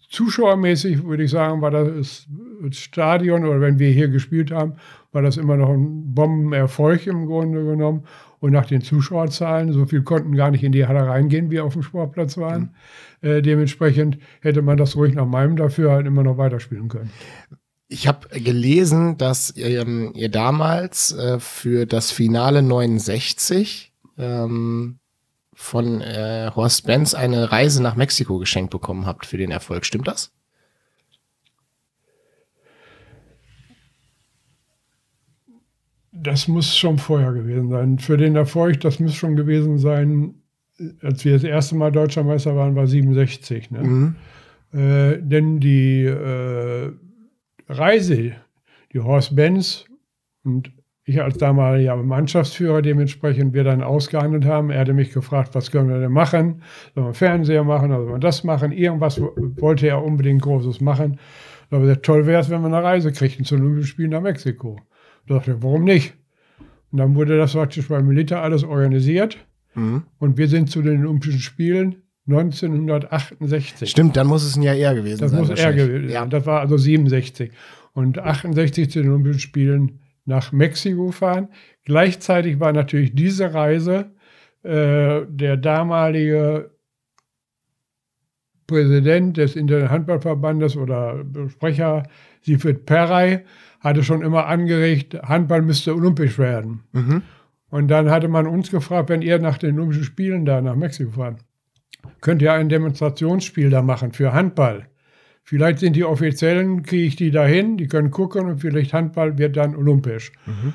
zuschauermäßig 0.09 1.03
würde 1.03 1.23
ich 1.23 1.31
sagen, 1.31 1.61
war 1.61 1.71
das 1.71 2.27
Stadion 2.71 3.45
oder 3.45 3.59
wenn 3.59 3.77
wir 3.77 3.89
hier 3.89 4.07
gespielt 4.07 4.51
haben, 4.51 4.75
war 5.11 5.21
das 5.21 5.35
immer 5.35 5.57
noch 5.57 5.69
ein 5.69 6.13
Bombenerfolg 6.13 7.07
im 7.07 7.25
Grunde 7.25 7.65
genommen. 7.65 8.03
Und 8.39 8.51
nach 8.51 8.67
den 8.67 8.81
Zuschauerzahlen, 8.81 9.73
so 9.73 9.85
viel 9.85 10.03
konnten 10.03 10.35
gar 10.35 10.51
nicht 10.51 10.63
in 10.63 10.71
die 10.71 10.85
Halle 10.85 11.07
reingehen, 11.07 11.49
wie 11.49 11.59
auf 11.59 11.73
dem 11.73 11.81
Sportplatz 11.81 12.37
waren. 12.37 12.73
Mhm. 13.21 13.29
Äh, 13.29 13.41
dementsprechend 13.41 14.19
hätte 14.41 14.61
man 14.61 14.77
das 14.77 14.95
ruhig 14.95 15.13
nach 15.13 15.25
meinem 15.25 15.55
dafür 15.57 15.91
halt 15.91 16.05
immer 16.05 16.23
noch 16.23 16.37
weiterspielen 16.37 16.87
können. 16.87 17.09
Ich 17.89 18.07
habe 18.07 18.27
gelesen, 18.39 19.17
dass 19.17 19.55
ähm, 19.55 20.11
ihr 20.13 20.29
damals 20.29 21.13
äh, 21.13 21.39
für 21.39 21.85
das 21.85 22.11
Finale 22.11 22.61
69 22.61 23.93
ähm, 24.17 24.99
von 25.53 26.01
äh, 26.01 26.51
Horst 26.53 26.85
Benz 26.85 27.13
eine 27.13 27.51
Reise 27.51 27.81
nach 27.81 27.95
Mexiko 27.95 28.39
geschenkt 28.39 28.71
bekommen 28.71 29.05
habt 29.05 29.25
für 29.25 29.37
den 29.37 29.51
Erfolg. 29.51 29.85
Stimmt 29.85 30.07
das? 30.07 30.31
Das 36.11 36.47
muss 36.47 36.75
schon 36.75 36.97
vorher 36.97 37.31
gewesen 37.31 37.69
sein. 37.69 37.99
Für 37.99 38.17
den 38.17 38.35
Erfolg, 38.35 38.81
das 38.81 38.99
muss 38.99 39.15
schon 39.15 39.35
gewesen 39.35 39.77
sein, 39.77 40.35
als 41.01 41.23
wir 41.23 41.33
das 41.33 41.43
erste 41.43 41.75
Mal 41.75 41.91
Deutscher 41.91 42.23
Meister 42.23 42.55
waren, 42.55 42.75
war 42.75 42.87
67. 42.87 43.71
Ne? 43.71 43.83
Mhm. 43.83 44.15
Äh, 44.73 45.21
denn 45.21 45.59
die 45.59 46.03
äh, 46.03 46.91
Reise, 47.67 48.33
die 48.93 48.99
Horst 48.99 49.35
Benz 49.35 49.85
und 50.43 50.71
ich 51.03 51.21
als 51.21 51.37
damaliger 51.37 51.95
Mannschaftsführer 51.95 52.81
dementsprechend 52.81 53.53
wir 53.53 53.63
dann 53.63 53.81
ausgehandelt 53.81 54.45
haben. 54.45 54.71
Er 54.71 54.81
hatte 54.81 54.93
mich 54.93 55.13
gefragt, 55.13 55.55
was 55.55 55.71
können 55.71 55.89
wir 55.89 55.99
denn 55.99 56.11
machen? 56.11 56.61
Sollen 56.93 57.07
wir 57.07 57.13
Fernseher 57.13 57.63
machen 57.63 57.91
oder 57.91 58.01
sollen 58.01 58.15
wir 58.15 58.19
das 58.19 58.43
machen? 58.43 58.73
Irgendwas 58.73 59.21
wollte 59.21 59.87
er 59.87 60.03
unbedingt 60.03 60.41
Großes 60.41 60.81
machen. 60.81 61.17
Da 61.69 61.77
habe 61.77 61.85
ich 61.85 61.89
gesagt, 61.89 62.05
toll 62.05 62.25
wäre 62.25 62.41
es, 62.41 62.49
wenn 62.49 62.61
wir 62.61 62.67
eine 62.67 62.83
Reise 62.83 63.11
kriegten 63.13 63.45
zu 63.45 63.55
Olympischen 63.55 63.87
Spielen 63.87 64.09
nach 64.09 64.21
Mexiko. 64.21 64.81
Da 65.27 65.35
dachte 65.35 65.51
ich, 65.51 65.63
warum 65.63 65.85
nicht? 65.85 66.13
Und 66.91 66.99
dann 66.99 67.15
wurde 67.15 67.37
das 67.37 67.53
praktisch 67.53 67.87
beim 67.87 68.05
Militär 68.05 68.41
alles 68.41 68.65
organisiert. 68.65 69.37
Mhm. 69.75 70.03
Und 70.19 70.37
wir 70.37 70.49
sind 70.49 70.69
zu 70.69 70.81
den 70.81 71.05
Olympischen 71.05 71.39
Spielen 71.39 72.03
1968. 72.27 73.89
Stimmt, 73.89 74.17
dann 74.17 74.27
muss 74.27 74.43
es 74.43 74.55
ein 74.55 74.61
Jahr 74.61 74.75
eher 74.75 74.95
gewesen 74.95 75.19
das 75.19 75.31
sein. 75.31 75.41
Das 75.41 75.49
muss 75.49 75.59
eher 75.59 75.73
gewesen 75.73 76.09
ja. 76.09 76.25
Das 76.25 76.45
war 76.45 76.59
also 76.59 76.77
67. 76.77 77.51
Und 77.93 78.19
68 78.19 78.91
zu 78.91 79.01
den 79.01 79.09
Olympischen 79.11 79.39
Spielen 79.39 79.99
nach 80.25 80.51
Mexiko 80.51 81.11
fahren. 81.11 81.47
Gleichzeitig 81.85 82.59
war 82.59 82.73
natürlich 82.73 83.15
diese 83.15 83.53
Reise 83.53 84.11
äh, 84.63 85.21
der 85.29 85.57
damalige 85.57 86.71
Präsident 88.67 89.37
des 89.37 89.55
Internen 89.55 89.89
Handballverbandes 89.89 90.75
oder 90.75 91.23
Sprecher 91.47 92.03
Siegfried 92.41 92.85
Perrey 92.85 93.45
hatte 93.79 94.03
schon 94.03 94.21
immer 94.21 94.47
angeregt, 94.47 95.15
Handball 95.23 95.61
müsste 95.61 95.95
olympisch 95.95 96.37
werden. 96.37 96.83
Mhm. 96.91 97.21
Und 97.69 97.87
dann 97.89 98.09
hatte 98.09 98.27
man 98.27 98.47
uns 98.47 98.71
gefragt, 98.71 99.09
wenn 99.09 99.21
ihr 99.21 99.39
nach 99.39 99.57
den 99.57 99.77
Olympischen 99.77 100.03
Spielen 100.03 100.45
da 100.45 100.61
nach 100.61 100.75
Mexiko 100.75 101.11
fahrt, 101.11 101.39
könnt 102.21 102.41
ihr 102.41 102.53
ein 102.53 102.69
Demonstrationsspiel 102.69 103.69
da 103.69 103.81
machen 103.81 104.11
für 104.11 104.33
Handball. 104.33 104.87
Vielleicht 105.43 105.79
sind 105.79 105.95
die 105.95 106.03
Offiziellen, 106.03 106.83
kriege 106.83 107.05
ich 107.05 107.15
die 107.15 107.31
dahin, 107.31 107.77
die 107.77 107.87
können 107.87 108.11
gucken 108.11 108.47
und 108.47 108.59
vielleicht 108.59 108.93
Handball 108.93 109.37
wird 109.37 109.55
dann 109.55 109.75
olympisch. 109.75 110.31
Mhm. 110.45 110.73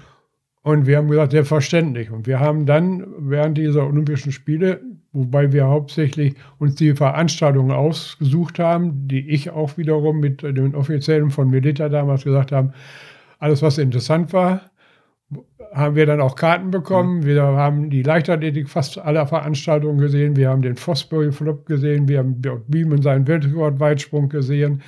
Und 0.62 0.86
wir 0.86 0.96
haben 0.96 1.08
gesagt, 1.08 1.32
selbstverständlich. 1.32 2.10
Und 2.10 2.26
wir 2.26 2.40
haben 2.40 2.66
dann 2.66 3.04
während 3.18 3.58
dieser 3.58 3.86
Olympischen 3.86 4.32
Spiele, 4.32 4.80
wobei 5.12 5.52
wir 5.52 5.66
hauptsächlich 5.66 6.34
uns 6.58 6.76
die 6.76 6.94
Veranstaltungen 6.94 7.72
ausgesucht 7.72 8.58
haben, 8.58 9.08
die 9.08 9.28
ich 9.28 9.50
auch 9.50 9.76
wiederum 9.76 10.20
mit 10.20 10.42
den 10.42 10.74
Offiziellen 10.74 11.30
von 11.30 11.50
Milita 11.50 11.88
damals 11.88 12.24
gesagt 12.24 12.52
haben, 12.52 12.72
alles 13.38 13.60
was 13.60 13.76
interessant 13.76 14.32
war, 14.32 14.71
haben 15.72 15.96
wir 15.96 16.06
dann 16.06 16.20
auch 16.20 16.36
Karten 16.36 16.70
bekommen. 16.70 17.18
Mhm. 17.18 17.26
Wir 17.26 17.42
haben 17.42 17.90
die 17.90 18.02
Leichtathletik 18.02 18.68
fast 18.68 18.98
aller 18.98 19.26
Veranstaltungen 19.26 19.98
gesehen. 19.98 20.36
Wir 20.36 20.50
haben 20.50 20.62
den 20.62 20.76
Fosbury 20.76 21.32
Flop 21.32 21.66
gesehen. 21.66 22.08
Wir 22.08 22.18
haben 22.18 22.40
Beam 22.68 22.92
und 22.92 23.02
seinen 23.02 23.26
Weltrekord-Weitsprung 23.26 24.28
gesehen. 24.28 24.82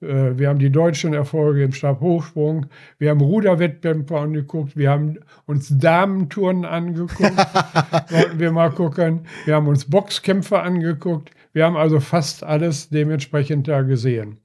Äh, 0.00 0.38
wir 0.38 0.48
haben 0.48 0.58
die 0.58 0.70
deutschen 0.70 1.14
Erfolge 1.14 1.62
im 1.64 1.72
Stabhochsprung. 1.72 2.66
Wir 2.98 3.10
haben 3.10 3.20
Ruderwettbewerbe 3.20 4.18
angeguckt. 4.18 4.76
Wir 4.76 4.90
haben 4.90 5.18
uns 5.46 5.76
Damentouren 5.76 6.64
angeguckt. 6.64 7.20
Wollten 8.10 8.38
wir 8.38 8.52
mal 8.52 8.70
gucken. 8.70 9.22
Wir 9.44 9.56
haben 9.56 9.68
uns 9.68 9.84
Boxkämpfe 9.90 10.60
angeguckt. 10.60 11.30
Wir 11.52 11.64
haben 11.64 11.76
also 11.76 12.00
fast 12.00 12.44
alles 12.44 12.90
dementsprechend 12.90 13.66
da 13.66 13.82
gesehen. 13.82 14.38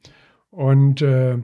Und 0.49 1.01
äh, 1.01 1.37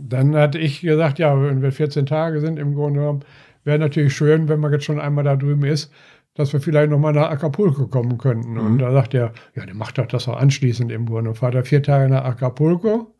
dann 0.00 0.34
hatte 0.36 0.58
ich 0.58 0.80
gesagt, 0.80 1.18
ja, 1.18 1.40
wenn 1.40 1.62
wir 1.62 1.72
14 1.72 2.06
Tage 2.06 2.40
sind 2.40 2.58
im 2.58 2.74
Grunde 2.74 3.00
genommen, 3.00 3.20
wäre 3.64 3.78
natürlich 3.78 4.14
schön, 4.14 4.48
wenn 4.48 4.60
man 4.60 4.72
jetzt 4.72 4.84
schon 4.84 5.00
einmal 5.00 5.24
da 5.24 5.36
drüben 5.36 5.64
ist, 5.64 5.92
dass 6.34 6.52
wir 6.52 6.60
vielleicht 6.60 6.90
nochmal 6.90 7.12
nach 7.12 7.30
Acapulco 7.30 7.86
kommen 7.86 8.18
könnten. 8.18 8.52
Mhm. 8.52 8.66
Und 8.66 8.78
da 8.78 8.92
sagt 8.92 9.14
er, 9.14 9.32
ja, 9.54 9.64
der 9.64 9.74
macht 9.74 9.98
doch 9.98 10.06
das 10.06 10.28
auch 10.28 10.36
anschließend 10.36 10.90
im 10.90 11.06
Grunde. 11.06 11.30
Und 11.30 11.36
fahrt 11.36 11.54
er 11.54 11.64
vier 11.64 11.82
Tage 11.82 12.12
nach 12.12 12.24
Acapulco, 12.24 13.14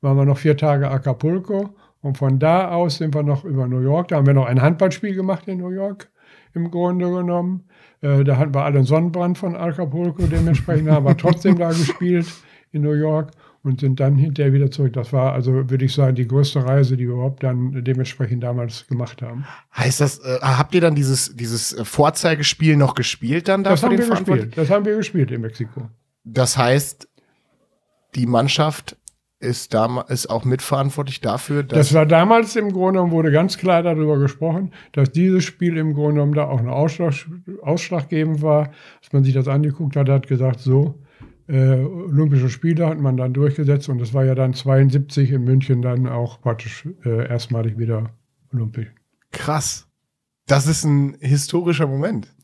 waren 0.00 0.16
wir 0.16 0.24
noch 0.24 0.38
vier 0.38 0.56
Tage 0.56 0.90
Acapulco 0.90 1.70
und 2.02 2.18
von 2.18 2.38
da 2.38 2.70
aus 2.70 2.98
sind 2.98 3.14
wir 3.14 3.22
noch 3.22 3.44
über 3.44 3.66
New 3.66 3.80
York. 3.80 4.08
Da 4.08 4.16
haben 4.16 4.26
wir 4.26 4.34
noch 4.34 4.46
ein 4.46 4.60
Handballspiel 4.60 5.14
gemacht 5.14 5.48
in 5.48 5.58
New 5.58 5.70
York 5.70 6.08
im 6.54 6.70
Grunde 6.70 7.10
genommen. 7.10 7.64
Äh, 8.00 8.24
da 8.24 8.36
hatten 8.36 8.54
wir 8.54 8.64
alle 8.64 8.78
einen 8.78 8.86
Sonnenbrand 8.86 9.38
von 9.38 9.56
Acapulco, 9.56 10.22
dementsprechend 10.26 10.90
haben 10.90 11.06
wir 11.06 11.16
trotzdem 11.16 11.56
da 11.58 11.68
gespielt 11.70 12.26
in 12.72 12.82
New 12.82 12.92
York 12.92 13.30
und 13.66 13.80
sind 13.80 14.00
dann 14.00 14.16
hinterher 14.16 14.52
wieder 14.52 14.70
zurück. 14.70 14.92
Das 14.92 15.12
war 15.12 15.32
also, 15.32 15.68
würde 15.68 15.84
ich 15.84 15.92
sagen, 15.92 16.14
die 16.14 16.26
größte 16.26 16.64
Reise, 16.64 16.96
die 16.96 17.06
wir 17.06 17.14
überhaupt 17.14 17.42
dann 17.42 17.84
dementsprechend 17.84 18.42
damals 18.42 18.86
gemacht 18.86 19.22
haben. 19.22 19.44
Heißt 19.76 20.00
das, 20.00 20.18
äh, 20.20 20.38
habt 20.40 20.74
ihr 20.74 20.80
dann 20.80 20.94
dieses, 20.94 21.34
dieses 21.36 21.72
äh, 21.72 21.84
Vorzeigespiel 21.84 22.76
noch 22.76 22.94
gespielt 22.94 23.48
dann 23.48 23.64
da 23.64 23.70
das 23.70 23.82
haben 23.82 23.98
wir 23.98 24.08
gespielt. 24.08 24.56
Das 24.56 24.70
haben 24.70 24.84
wir 24.84 24.96
gespielt 24.96 25.30
in 25.30 25.40
Mexiko. 25.40 25.88
Das 26.24 26.56
heißt, 26.56 27.08
die 28.14 28.26
Mannschaft 28.26 28.96
ist, 29.38 29.74
da, 29.74 30.04
ist 30.08 30.28
auch 30.28 30.44
mitverantwortlich 30.44 31.20
dafür, 31.20 31.62
dass. 31.62 31.78
Das 31.78 31.94
war 31.94 32.06
damals 32.06 32.56
im 32.56 32.72
Grunde 32.72 32.94
genommen, 32.94 33.12
wurde 33.12 33.30
ganz 33.30 33.58
klar 33.58 33.82
darüber 33.82 34.18
gesprochen, 34.18 34.72
dass 34.92 35.12
dieses 35.12 35.44
Spiel 35.44 35.76
im 35.76 35.92
Grunde 35.92 36.14
genommen 36.14 36.34
da 36.34 36.44
auch 36.44 36.58
ein 36.58 36.68
Ausschlag, 36.68 37.14
ausschlaggebend 37.62 38.42
war. 38.42 38.70
Als 39.02 39.12
man 39.12 39.24
sich 39.24 39.34
das 39.34 39.48
angeguckt 39.48 39.96
hat, 39.96 40.08
hat 40.08 40.26
gesagt, 40.26 40.60
so, 40.60 40.98
äh, 41.48 41.78
Olympische 41.78 42.48
Spiele 42.48 42.86
hat 42.86 42.98
man 42.98 43.16
dann 43.16 43.32
durchgesetzt 43.32 43.88
und 43.88 44.00
es 44.00 44.14
war 44.14 44.24
ja 44.24 44.34
dann 44.34 44.54
72 44.54 45.32
in 45.32 45.44
München 45.44 45.82
dann 45.82 46.06
auch 46.06 46.40
praktisch 46.40 46.88
äh, 47.04 47.28
erstmalig 47.28 47.78
wieder 47.78 48.10
olympisch. 48.52 48.88
Krass. 49.32 49.88
Das 50.46 50.66
ist 50.66 50.84
ein 50.84 51.16
historischer 51.20 51.86
Moment. 51.86 52.35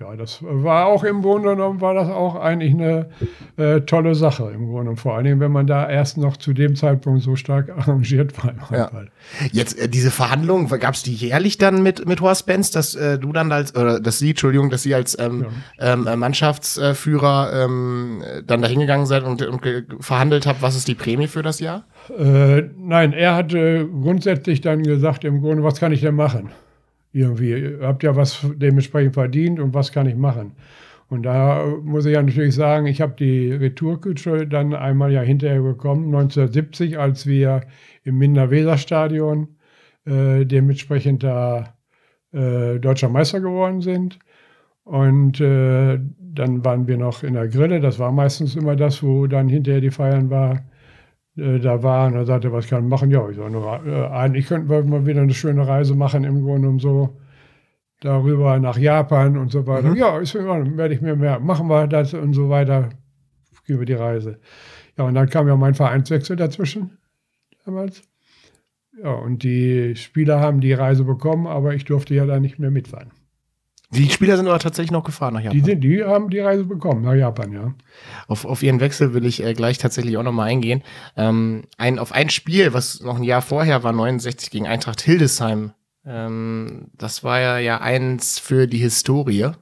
Ja, 0.00 0.14
das 0.14 0.38
war 0.42 0.86
auch 0.86 1.02
im 1.02 1.22
Grunde 1.22 1.50
genommen, 1.56 1.80
war 1.80 1.92
das 1.92 2.08
auch 2.08 2.36
eigentlich 2.36 2.72
eine 2.72 3.06
äh, 3.56 3.80
tolle 3.80 4.14
Sache 4.14 4.44
im 4.44 4.66
Grunde 4.66 4.78
genommen. 4.78 4.96
Vor 4.96 5.16
allen 5.16 5.24
Dingen, 5.24 5.40
wenn 5.40 5.50
man 5.50 5.66
da 5.66 5.90
erst 5.90 6.18
noch 6.18 6.36
zu 6.36 6.52
dem 6.52 6.76
Zeitpunkt 6.76 7.24
so 7.24 7.34
stark 7.34 7.68
arrangiert 7.76 8.32
war. 8.44 8.54
Ja. 8.70 8.90
Jetzt 9.50 9.76
äh, 9.76 9.88
diese 9.88 10.12
Verhandlungen, 10.12 10.68
gab 10.78 10.94
es 10.94 11.02
die 11.02 11.14
jährlich 11.14 11.58
dann 11.58 11.82
mit, 11.82 12.06
mit 12.06 12.20
Horst 12.20 12.46
Benz, 12.46 12.70
dass 12.70 12.94
äh, 12.94 13.18
du 13.18 13.32
dann 13.32 13.50
als, 13.50 13.74
oder 13.74 13.98
dass 13.98 14.20
Sie, 14.20 14.30
Entschuldigung, 14.30 14.70
dass 14.70 14.84
Sie 14.84 14.94
als 14.94 15.18
ähm, 15.18 15.46
ja. 15.80 15.94
ähm, 15.94 16.20
Mannschaftsführer 16.20 17.64
ähm, 17.64 18.22
dann 18.46 18.62
da 18.62 18.68
hingegangen 18.68 19.06
seid 19.06 19.24
und, 19.24 19.42
und 19.42 19.60
verhandelt 19.98 20.46
habt, 20.46 20.62
was 20.62 20.76
ist 20.76 20.86
die 20.86 20.94
Prämie 20.94 21.26
für 21.26 21.42
das 21.42 21.58
Jahr? 21.58 21.86
Äh, 22.16 22.62
nein, 22.76 23.12
er 23.14 23.34
hatte 23.34 23.88
grundsätzlich 23.88 24.60
dann 24.60 24.84
gesagt, 24.84 25.24
im 25.24 25.40
Grunde, 25.40 25.64
was 25.64 25.80
kann 25.80 25.90
ich 25.90 26.02
denn 26.02 26.14
machen? 26.14 26.50
Irgendwie. 27.18 27.50
Ihr 27.50 27.80
habt 27.82 28.02
ja 28.02 28.16
was 28.16 28.46
dementsprechend 28.56 29.14
verdient 29.14 29.60
und 29.60 29.74
was 29.74 29.92
kann 29.92 30.06
ich 30.06 30.16
machen? 30.16 30.52
Und 31.08 31.22
da 31.22 31.64
muss 31.82 32.04
ich 32.04 32.12
ja 32.14 32.22
natürlich 32.22 32.54
sagen, 32.54 32.86
ich 32.86 33.00
habe 33.00 33.14
die 33.18 33.50
Retourkutsche 33.50 34.46
dann 34.46 34.74
einmal 34.74 35.10
ja 35.10 35.22
hinterher 35.22 35.62
bekommen, 35.62 36.06
1970, 36.06 36.98
als 36.98 37.26
wir 37.26 37.62
im 38.04 38.18
Minder-Weser-Stadion 38.18 39.48
äh, 40.04 40.44
dementsprechend 40.44 41.22
da 41.22 41.74
äh, 42.32 42.78
deutscher 42.78 43.08
Meister 43.08 43.40
geworden 43.40 43.80
sind. 43.80 44.18
Und 44.84 45.40
äh, 45.40 45.98
dann 46.18 46.64
waren 46.64 46.86
wir 46.86 46.98
noch 46.98 47.22
in 47.22 47.34
der 47.34 47.48
Grille, 47.48 47.80
das 47.80 47.98
war 47.98 48.12
meistens 48.12 48.54
immer 48.56 48.76
das, 48.76 49.02
wo 49.02 49.26
dann 49.26 49.48
hinterher 49.48 49.80
die 49.80 49.90
Feiern 49.90 50.30
war. 50.30 50.60
Äh, 51.38 51.60
da 51.60 51.82
war 51.82 52.08
und 52.08 52.14
er 52.14 52.26
sagte, 52.26 52.52
was 52.52 52.66
kann 52.66 52.82
man 52.82 52.88
machen? 52.88 53.10
Ja, 53.10 53.28
ich 53.28 53.36
sage, 53.36 53.90
äh, 53.90 54.06
eigentlich 54.08 54.46
könnten 54.46 54.68
wir 54.68 54.82
mal 54.82 55.06
wieder 55.06 55.22
eine 55.22 55.34
schöne 55.34 55.66
Reise 55.66 55.94
machen, 55.94 56.24
im 56.24 56.42
Grunde 56.42 56.68
um 56.68 56.80
so 56.80 57.16
darüber 58.00 58.58
nach 58.58 58.76
Japan 58.78 59.36
und 59.38 59.50
so 59.50 59.66
weiter. 59.66 59.90
Mhm. 59.90 59.96
Ja, 59.96 60.18
ist 60.18 60.34
werde 60.34 60.94
ich 60.94 61.00
mir 61.00 61.16
mehr, 61.16 61.38
machen 61.40 61.68
wir 61.68 61.86
das 61.86 62.14
und 62.14 62.32
so 62.32 62.48
weiter 62.48 62.90
über 63.66 63.84
die 63.84 63.94
Reise. 63.94 64.40
Ja, 64.96 65.04
und 65.04 65.14
dann 65.14 65.28
kam 65.28 65.46
ja 65.46 65.56
mein 65.56 65.74
Vereinswechsel 65.74 66.36
dazwischen 66.36 66.98
damals. 67.64 68.02
Ja, 69.00 69.12
und 69.12 69.44
die 69.44 69.94
Spieler 69.94 70.40
haben 70.40 70.60
die 70.60 70.72
Reise 70.72 71.04
bekommen, 71.04 71.46
aber 71.46 71.74
ich 71.74 71.84
durfte 71.84 72.14
ja 72.14 72.26
da 72.26 72.40
nicht 72.40 72.58
mehr 72.58 72.70
mitfahren. 72.70 73.12
Die 73.90 74.10
Spieler 74.10 74.36
sind 74.36 74.48
aber 74.48 74.58
tatsächlich 74.58 74.90
noch 74.90 75.04
gefahren 75.04 75.34
nach 75.34 75.40
Japan. 75.40 75.58
Die, 75.58 75.64
sind, 75.64 75.80
die 75.80 76.04
haben 76.04 76.28
die 76.28 76.40
Reise 76.40 76.64
bekommen 76.64 77.02
nach 77.02 77.14
Japan, 77.14 77.52
ja. 77.52 77.74
Auf, 78.26 78.44
auf 78.44 78.62
ihren 78.62 78.80
Wechsel 78.80 79.14
will 79.14 79.24
ich 79.24 79.42
äh, 79.42 79.54
gleich 79.54 79.78
tatsächlich 79.78 80.18
auch 80.18 80.22
nochmal 80.22 80.48
eingehen. 80.48 80.82
Ähm, 81.16 81.64
ein, 81.78 81.98
auf 81.98 82.12
ein 82.12 82.28
Spiel, 82.28 82.74
was 82.74 83.00
noch 83.00 83.16
ein 83.16 83.24
Jahr 83.24 83.40
vorher 83.40 83.82
war, 83.84 83.92
69 83.92 84.50
gegen 84.50 84.66
Eintracht 84.66 85.00
Hildesheim. 85.00 85.72
Ähm, 86.04 86.88
das 86.98 87.24
war 87.24 87.40
ja, 87.40 87.58
ja 87.58 87.80
eins 87.80 88.38
für 88.38 88.66
die 88.66 88.78
Historie. 88.78 89.52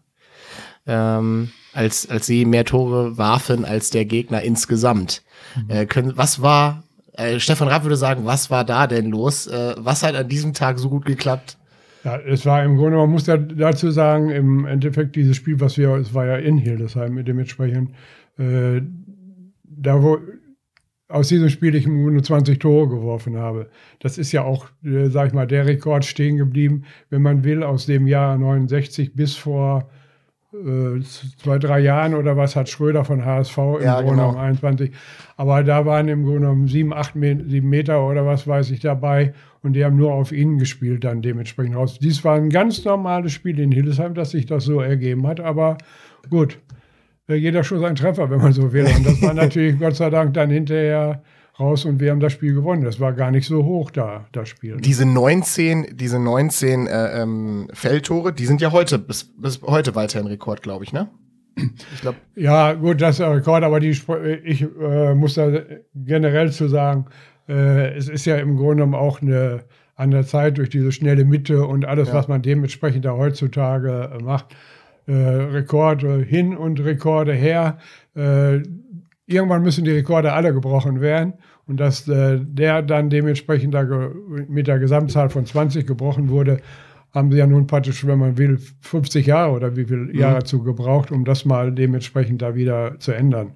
Ähm, 0.89 1.51
als, 1.73 2.09
als 2.09 2.27
sie 2.27 2.47
mehr 2.47 2.65
Tore 2.65 3.19
warfen 3.19 3.65
als 3.65 3.91
der 3.91 4.07
Gegner 4.07 4.43
insgesamt. 4.43 5.23
Mhm. 5.55 5.71
Äh, 5.71 5.87
können, 5.87 6.17
was 6.17 6.41
war, 6.43 6.85
äh, 7.12 7.39
Stefan 7.39 7.69
Rapp 7.69 7.85
würde 7.85 7.97
sagen, 7.97 8.25
was 8.25 8.51
war 8.51 8.65
da 8.65 8.87
denn 8.87 9.11
los? 9.11 9.47
Äh, 9.47 9.75
was 9.79 10.03
hat 10.03 10.15
an 10.15 10.29
diesem 10.29 10.55
Tag 10.55 10.79
so 10.79 10.89
gut 10.89 11.05
geklappt? 11.05 11.59
Ja, 12.07 12.19
es 12.19 12.47
war 12.47 12.62
im 12.62 12.77
Grunde, 12.77 12.99
man 12.99 13.11
muss 13.11 13.27
ja 13.27 13.37
dazu 13.37 13.90
sagen, 13.90 14.31
im 14.31 14.64
Endeffekt 14.64 15.16
dieses 15.16 15.37
Spiel, 15.37 15.59
was 15.59 15.77
wir, 15.77 15.90
es 15.97 16.14
war 16.14 16.25
ja 16.25 16.37
in 16.37 16.57
Hildesheim 16.57 17.25
dementsprechend, 17.25 17.90
äh, 18.38 18.81
da 19.64 20.01
wo 20.01 20.19
aus 21.09 21.27
diesem 21.27 21.49
Spiel 21.49 21.75
ich 21.75 21.85
im 21.85 22.01
Grunde 22.01 22.23
20 22.23 22.61
Tore 22.61 22.88
geworfen 22.90 23.37
habe. 23.37 23.71
Das 23.99 24.19
ist 24.19 24.31
ja 24.31 24.42
auch, 24.42 24.69
äh, 24.85 25.09
sag 25.09 25.27
ich 25.27 25.33
mal, 25.35 25.49
der 25.49 25.66
Rekord 25.66 26.05
stehen 26.05 26.37
geblieben, 26.37 26.85
wenn 27.11 27.23
man 27.23 27.42
will, 27.42 27.64
aus 27.64 27.87
dem 27.87 28.07
Jahr 28.07 28.38
69 28.38 29.16
bis 29.16 29.35
vor 29.35 29.90
äh, 30.53 31.01
zwei, 31.38 31.59
drei 31.59 31.81
Jahren 31.81 32.14
oder 32.14 32.37
was 32.37 32.55
hat 32.55 32.69
Schröder 32.69 33.05
von 33.05 33.25
HSV 33.25 33.59
im 33.59 33.83
ja, 33.83 34.01
Grunde 34.01 34.23
genau. 34.23 34.37
21. 34.37 34.92
Aber 35.37 35.64
da 35.64 35.85
waren 35.87 36.07
im 36.07 36.23
Grunde 36.23 36.40
genommen 36.42 36.69
sieben, 36.69 36.92
acht 36.92 37.14
sieben 37.14 37.69
Meter 37.69 38.07
oder 38.07 38.25
was 38.27 38.47
weiß 38.47 38.71
ich 38.71 38.79
dabei 38.79 39.35
und 39.67 39.73
die 39.73 39.85
haben 39.85 39.97
nur 39.97 40.13
auf 40.13 40.33
ihn 40.33 40.59
gespielt 40.59 41.05
dann 41.05 41.23
dementsprechend 41.23 41.77
aus. 41.77 41.99
Dies 41.99 42.25
war 42.25 42.37
ein 42.37 42.51
ganz 42.51 42.85
normales 42.85 43.33
Spiel 43.33 43.59
in 43.59 43.73
Hildesheim, 43.73 44.15
dass 44.15 44.31
sich 44.31 44.47
das 44.47 44.65
so 44.65 44.81
ergeben 44.81 45.27
hat, 45.27 45.41
aber 45.41 45.77
gut, 46.31 46.59
äh, 47.29 47.35
jeder 47.35 47.65
Schuss 47.65 47.83
ein 47.83 47.97
Treffer, 47.97 48.31
wenn 48.31 48.41
man 48.41 48.53
so 48.53 48.73
will. 48.73 48.87
Und 48.87 49.05
das 49.05 49.21
war 49.21 49.35
natürlich 49.35 49.79
Gott 49.79 49.97
sei 49.97 50.09
Dank 50.09 50.35
dann 50.35 50.51
hinterher 50.51 51.23
raus 51.59 51.85
und 51.85 52.01
wir 52.01 52.11
haben 52.11 52.21
das 52.21 52.33
Spiel 52.33 52.55
gewonnen. 52.55 52.85
Das 52.85 53.01
war 53.01 53.13
gar 53.13 53.31
nicht 53.31 53.47
so 53.47 53.64
hoch 53.64 53.91
da, 53.91 54.27
das 54.33 54.49
Spiel. 54.49 54.77
Diese 54.77 55.07
19, 55.07 55.97
diese 55.97 56.19
19 56.19 56.87
äh, 56.87 57.23
ähm, 57.23 57.69
Feldtore, 57.73 58.33
die 58.33 58.47
sind 58.47 58.61
ja 58.61 58.73
heute, 58.73 58.99
bis, 58.99 59.25
bis 59.37 59.61
heute 59.62 59.95
weiterhin 59.95 60.27
Rekord, 60.29 60.62
glaube 60.62 60.85
ich, 60.85 60.93
ne? 60.93 61.09
Ich 61.95 62.03
glaube. 62.03 62.19
Ja, 62.35 62.75
gut, 62.75 63.01
das 63.01 63.17
ist 63.17 63.23
ein 63.23 63.33
Rekord, 63.33 63.64
aber 63.64 63.81
die, 63.81 63.89
ich 63.89 64.62
äh, 64.62 65.14
muss 65.14 65.35
da 65.35 65.51
generell 65.95 66.53
zu 66.53 66.69
sagen, 66.69 67.07
äh, 67.49 67.94
es 67.94 68.09
ist 68.09 68.24
ja 68.24 68.36
im 68.36 68.57
Grunde 68.57 68.76
genommen 68.76 68.94
auch 68.94 69.22
eine 69.22 69.64
an 69.97 70.11
der 70.11 70.26
Zeit 70.26 70.59
durch 70.59 70.68
diese 70.68 70.92
schnelle 70.92 71.24
Mitte 71.24 71.66
und 71.66 71.86
alles, 71.86 72.09
ja. 72.09 72.14
was 72.14 72.28
man 72.28 72.42
dementsprechend 72.42 73.05
da 73.05 73.12
heutzutage 73.12 74.11
äh, 74.14 74.22
macht. 74.22 74.55
Äh, 75.07 75.12
Rekorde 75.12 76.18
hin 76.18 76.57
und 76.57 76.84
Rekorde 76.84 77.32
her. 77.32 77.78
Äh, 78.14 78.62
irgendwann 79.26 79.62
müssen 79.62 79.84
die 79.84 79.92
Rekorde 79.92 80.32
alle 80.32 80.53
gebrochen 80.53 81.01
werden 81.01 81.34
und 81.66 81.80
dass 81.80 82.07
äh, 82.09 82.38
der 82.40 82.82
dann 82.82 83.09
dementsprechend 83.09 83.72
da 83.74 83.84
mit 84.49 84.66
der 84.66 84.78
Gesamtzahl 84.78 85.30
von 85.30 85.47
20 85.47 85.86
gebrochen 85.86 86.28
wurde, 86.28 86.61
haben 87.12 87.32
sie 87.32 87.38
ja 87.38 87.47
nun 87.47 87.66
praktisch, 87.66 88.07
wenn 88.07 88.18
man 88.18 88.36
will, 88.36 88.59
50 88.80 89.26
Jahre 89.26 89.53
oder 89.53 89.76
wie 89.76 89.84
viele 89.86 90.01
mhm. 90.03 90.14
Jahre 90.14 90.40
mhm. 90.40 90.44
zu 90.44 90.62
gebraucht, 90.62 91.11
um 91.11 91.24
das 91.24 91.44
mal 91.44 91.72
dementsprechend 91.72 92.42
da 92.42 92.55
wieder 92.55 92.99
zu 92.99 93.12
ändern 93.12 93.55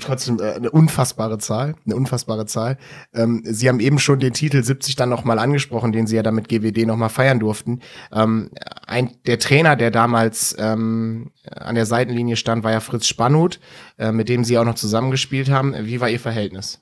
trotzdem 0.00 0.38
äh, 0.40 0.52
eine 0.52 0.70
unfassbare 0.70 1.38
Zahl, 1.38 1.74
eine 1.84 1.96
unfassbare 1.96 2.46
Zahl. 2.46 2.78
Ähm, 3.14 3.42
Sie 3.44 3.68
haben 3.68 3.80
eben 3.80 3.98
schon 3.98 4.18
den 4.18 4.32
Titel 4.32 4.62
70 4.62 4.96
dann 4.96 5.08
nochmal 5.08 5.38
angesprochen, 5.38 5.92
den 5.92 6.06
Sie 6.06 6.16
ja 6.16 6.22
damit 6.22 6.48
GWD 6.48 6.86
nochmal 6.86 7.08
feiern 7.08 7.40
durften. 7.40 7.80
Ähm, 8.12 8.50
ein, 8.86 9.10
der 9.26 9.38
Trainer, 9.38 9.76
der 9.76 9.90
damals 9.90 10.56
ähm, 10.58 11.30
an 11.50 11.74
der 11.74 11.86
Seitenlinie 11.86 12.36
stand, 12.36 12.64
war 12.64 12.72
ja 12.72 12.80
Fritz 12.80 13.06
Spannhut, 13.06 13.60
äh, 13.98 14.12
mit 14.12 14.28
dem 14.28 14.44
Sie 14.44 14.58
auch 14.58 14.64
noch 14.64 14.74
zusammengespielt 14.74 15.50
haben. 15.50 15.74
Wie 15.82 16.00
war 16.00 16.10
Ihr 16.10 16.20
Verhältnis? 16.20 16.80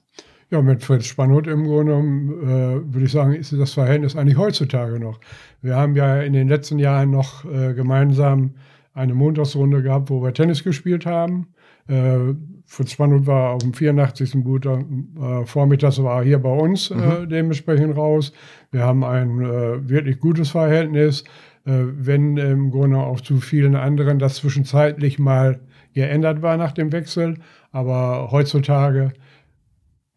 Ja, 0.50 0.62
mit 0.62 0.84
Fritz 0.84 1.06
Spannhut 1.06 1.46
im 1.46 1.64
Grunde 1.64 1.94
äh, 1.94 2.92
würde 2.92 3.06
ich 3.06 3.12
sagen, 3.12 3.34
ist 3.34 3.52
das 3.52 3.72
Verhältnis 3.72 4.14
eigentlich 4.14 4.38
heutzutage 4.38 5.00
noch. 5.00 5.18
Wir 5.62 5.76
haben 5.76 5.96
ja 5.96 6.20
in 6.20 6.32
den 6.32 6.48
letzten 6.48 6.78
Jahren 6.78 7.10
noch 7.10 7.44
äh, 7.44 7.74
gemeinsam 7.74 8.54
eine 8.92 9.14
Montagsrunde 9.14 9.82
gehabt, 9.82 10.10
wo 10.10 10.22
wir 10.22 10.32
Tennis 10.32 10.62
gespielt 10.62 11.06
haben. 11.06 11.48
Äh, 11.88 12.34
Fritz 12.66 12.92
Spannhut 12.92 13.26
war 13.26 13.50
auf 13.50 13.62
dem 13.62 13.74
84. 13.74 14.42
guter 14.42 14.78
äh, 15.20 15.44
Vormittags 15.44 16.02
war 16.02 16.24
hier 16.24 16.38
bei 16.38 16.52
uns 16.52 16.90
äh, 16.90 16.94
mhm. 16.94 17.28
dementsprechend 17.28 17.96
raus. 17.96 18.32
Wir 18.70 18.82
haben 18.82 19.04
ein 19.04 19.40
äh, 19.40 19.88
wirklich 19.88 20.18
gutes 20.18 20.50
Verhältnis, 20.50 21.24
äh, 21.66 21.72
wenn 21.72 22.36
im 22.36 22.70
Grunde 22.70 22.98
auch 22.98 23.20
zu 23.20 23.38
vielen 23.38 23.76
anderen 23.76 24.18
das 24.18 24.36
zwischenzeitlich 24.36 25.18
mal 25.18 25.60
geändert 25.92 26.42
war 26.42 26.56
nach 26.56 26.72
dem 26.72 26.90
Wechsel. 26.90 27.38
Aber 27.70 28.30
heutzutage, 28.30 29.12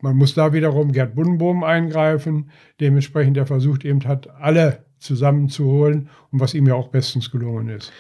man 0.02 0.16
muss 0.16 0.34
da 0.34 0.54
wiederum 0.54 0.92
Gerd 0.92 1.16
Buddenbohm 1.16 1.64
eingreifen, 1.64 2.50
dementsprechend 2.80 3.36
der 3.36 3.46
versucht 3.46 3.84
eben 3.84 4.04
hat, 4.06 4.30
alle 4.40 4.86
zusammenzuholen 5.00 6.10
und 6.32 6.40
was 6.40 6.54
ihm 6.54 6.66
ja 6.66 6.76
auch 6.76 6.88
bestens 6.88 7.30
gelungen 7.30 7.70
ist. 7.70 7.92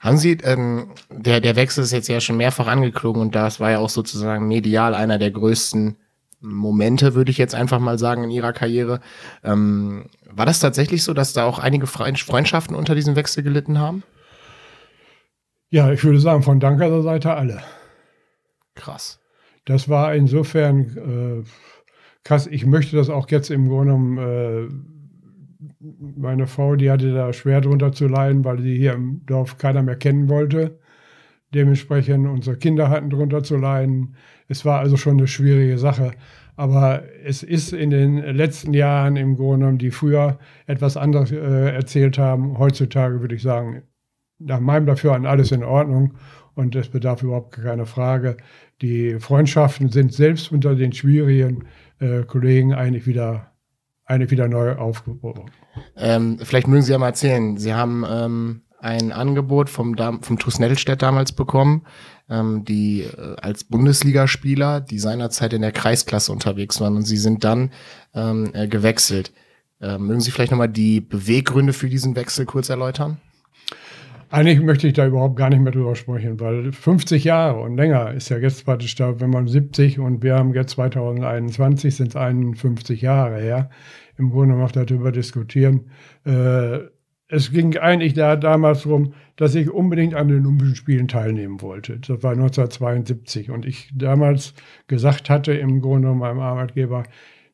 Haben 0.00 0.16
Sie, 0.16 0.32
ähm, 0.42 0.94
der, 1.10 1.40
der 1.40 1.56
Wechsel 1.56 1.84
ist 1.84 1.92
jetzt 1.92 2.08
ja 2.08 2.20
schon 2.20 2.38
mehrfach 2.38 2.66
angeklogen 2.66 3.20
und 3.20 3.34
das 3.34 3.60
war 3.60 3.70
ja 3.70 3.78
auch 3.78 3.90
sozusagen 3.90 4.48
medial 4.48 4.94
einer 4.94 5.18
der 5.18 5.30
größten 5.30 5.96
Momente, 6.40 7.14
würde 7.14 7.30
ich 7.30 7.36
jetzt 7.36 7.54
einfach 7.54 7.78
mal 7.80 7.98
sagen, 7.98 8.24
in 8.24 8.30
Ihrer 8.30 8.54
Karriere. 8.54 9.00
Ähm, 9.44 10.06
war 10.24 10.46
das 10.46 10.58
tatsächlich 10.58 11.04
so, 11.04 11.12
dass 11.12 11.34
da 11.34 11.44
auch 11.44 11.58
einige 11.58 11.86
Freundschaften 11.86 12.74
unter 12.74 12.94
diesem 12.94 13.14
Wechsel 13.14 13.42
gelitten 13.42 13.78
haben? 13.78 14.02
Ja, 15.68 15.92
ich 15.92 16.02
würde 16.02 16.18
sagen, 16.18 16.42
von 16.42 16.60
Danker 16.60 17.02
Seite 17.02 17.34
alle. 17.34 17.62
Krass. 18.74 19.20
Das 19.66 19.90
war 19.90 20.14
insofern 20.14 21.44
äh, 21.44 21.48
krass. 22.24 22.46
Ich 22.46 22.64
möchte 22.64 22.96
das 22.96 23.10
auch 23.10 23.28
jetzt 23.28 23.50
im 23.50 23.68
Grunde 23.68 23.92
genommen 23.92 24.18
äh, 24.18 24.99
meine 25.80 26.46
Frau, 26.46 26.76
die 26.76 26.90
hatte 26.90 27.12
da 27.12 27.32
schwer 27.32 27.60
drunter 27.60 27.92
zu 27.92 28.06
leiden, 28.06 28.44
weil 28.44 28.60
sie 28.60 28.76
hier 28.76 28.92
im 28.92 29.24
Dorf 29.26 29.56
keiner 29.58 29.82
mehr 29.82 29.96
kennen 29.96 30.28
wollte. 30.28 30.78
Dementsprechend 31.54 32.28
unsere 32.28 32.56
Kinder 32.56 32.90
hatten 32.90 33.10
drunter 33.10 33.42
zu 33.42 33.56
leiden. 33.56 34.14
Es 34.48 34.64
war 34.64 34.80
also 34.80 34.96
schon 34.96 35.18
eine 35.18 35.26
schwierige 35.26 35.78
Sache. 35.78 36.12
Aber 36.56 37.02
es 37.24 37.42
ist 37.42 37.72
in 37.72 37.90
den 37.90 38.18
letzten 38.18 38.74
Jahren 38.74 39.16
im 39.16 39.36
Grunde 39.36 39.60
genommen, 39.60 39.78
die 39.78 39.90
früher 39.90 40.38
etwas 40.66 40.96
anderes 40.96 41.32
äh, 41.32 41.74
erzählt 41.74 42.18
haben, 42.18 42.58
heutzutage 42.58 43.20
würde 43.20 43.34
ich 43.34 43.42
sagen, 43.42 43.82
nach 44.38 44.60
meinem 44.60 44.86
Dafürhalten 44.86 45.26
alles 45.26 45.52
in 45.52 45.64
Ordnung 45.64 46.14
und 46.54 46.76
es 46.76 46.88
bedarf 46.88 47.22
überhaupt 47.22 47.52
keine 47.52 47.86
Frage. 47.86 48.36
Die 48.82 49.18
Freundschaften 49.18 49.88
sind 49.88 50.12
selbst 50.12 50.52
unter 50.52 50.74
den 50.74 50.92
schwierigen 50.92 51.64
äh, 51.98 52.22
Kollegen 52.24 52.74
eigentlich 52.74 53.06
wieder 53.06 53.49
eine 54.10 54.30
wieder 54.30 54.48
neu 54.48 54.74
aufgebaut. 54.74 55.50
Ähm, 55.96 56.38
vielleicht 56.42 56.66
mögen 56.66 56.82
Sie 56.82 56.92
ja 56.92 56.98
mal 56.98 57.08
erzählen. 57.08 57.56
Sie 57.56 57.72
haben 57.72 58.04
ähm, 58.08 58.62
ein 58.80 59.12
Angebot 59.12 59.70
vom, 59.70 59.96
vom 60.20 60.38
TuS 60.38 60.58
Nettelstedt 60.58 61.00
damals 61.00 61.32
bekommen, 61.32 61.86
ähm, 62.28 62.64
die 62.64 63.02
äh, 63.02 63.36
als 63.40 63.64
Bundesligaspieler, 63.64 64.80
die 64.80 64.98
seinerzeit 64.98 65.52
in 65.52 65.62
der 65.62 65.72
Kreisklasse 65.72 66.32
unterwegs 66.32 66.80
waren 66.80 66.96
und 66.96 67.04
Sie 67.04 67.16
sind 67.16 67.44
dann 67.44 67.70
ähm, 68.12 68.50
äh, 68.52 68.66
gewechselt. 68.66 69.32
Ähm, 69.80 70.08
mögen 70.08 70.20
Sie 70.20 70.32
vielleicht 70.32 70.50
nochmal 70.50 70.68
die 70.68 71.00
Beweggründe 71.00 71.72
für 71.72 71.88
diesen 71.88 72.16
Wechsel 72.16 72.46
kurz 72.46 72.68
erläutern? 72.68 73.18
Eigentlich 74.32 74.60
möchte 74.60 74.86
ich 74.86 74.94
da 74.94 75.06
überhaupt 75.06 75.34
gar 75.34 75.50
nicht 75.50 75.60
mehr 75.60 75.72
drüber 75.72 75.96
sprechen, 75.96 76.38
weil 76.38 76.70
50 76.70 77.24
Jahre 77.24 77.60
und 77.60 77.76
länger 77.76 78.14
ist 78.14 78.28
ja 78.28 78.38
jetzt 78.38 78.64
praktisch 78.64 78.94
da, 78.94 79.18
wenn 79.20 79.30
man 79.30 79.48
70 79.48 79.98
und 79.98 80.22
wir 80.22 80.36
haben 80.36 80.54
jetzt 80.54 80.70
2021, 80.70 81.96
sind 81.96 82.10
es 82.10 82.16
51 82.16 83.02
Jahre 83.02 83.40
her. 83.40 83.70
Im 84.18 84.30
Grunde 84.30 84.54
noch 84.54 84.70
darüber 84.70 85.10
diskutieren. 85.10 85.90
Äh, 86.24 86.78
es 87.26 87.50
ging 87.50 87.76
eigentlich 87.76 88.14
da 88.14 88.36
damals 88.36 88.84
darum, 88.84 89.14
dass 89.34 89.56
ich 89.56 89.68
unbedingt 89.68 90.14
an 90.14 90.28
den 90.28 90.46
Olympischen 90.46 90.76
Spielen 90.76 91.08
teilnehmen 91.08 91.60
wollte. 91.60 91.98
Das 91.98 92.22
war 92.22 92.32
1972 92.32 93.50
und 93.50 93.66
ich 93.66 93.90
damals 93.96 94.54
gesagt 94.86 95.28
hatte 95.28 95.54
im 95.54 95.80
Grunde 95.80 96.14
meinem 96.14 96.40
Arbeitgeber, 96.40 97.02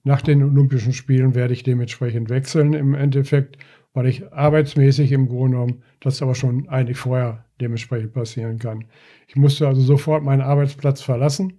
nach 0.07 0.22
den 0.22 0.43
Olympischen 0.45 0.93
Spielen 0.93 1.35
werde 1.35 1.53
ich 1.53 1.64
dementsprechend 1.64 2.31
wechseln 2.31 2.74
im 2.74 2.95
Endeffekt 2.95 3.59
weil 3.97 4.09
ich 4.09 4.30
arbeitsmäßig 4.30 5.11
im 5.11 5.26
Grunde 5.26 5.57
genommen 5.57 5.82
das 6.01 6.20
aber 6.20 6.34
schon 6.34 6.68
eigentlich 6.68 6.99
vorher 6.99 7.47
dementsprechend 7.62 8.12
passieren 8.12 8.59
kann. 8.59 8.84
Ich 9.26 9.36
musste 9.36 9.66
also 9.66 9.80
sofort 9.80 10.22
meinen 10.22 10.42
Arbeitsplatz 10.42 11.01
verlassen, 11.01 11.55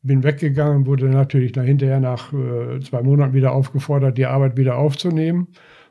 bin 0.00 0.22
weggegangen, 0.22 0.86
wurde 0.86 1.04
natürlich 1.10 1.52
hinterher 1.52 2.00
nach 2.00 2.32
äh, 2.32 2.80
zwei 2.80 3.02
Monaten 3.02 3.34
wieder 3.34 3.52
aufgefordert, 3.52 4.16
die 4.16 4.24
Arbeit 4.24 4.56
wieder 4.56 4.78
aufzunehmen, 4.78 5.48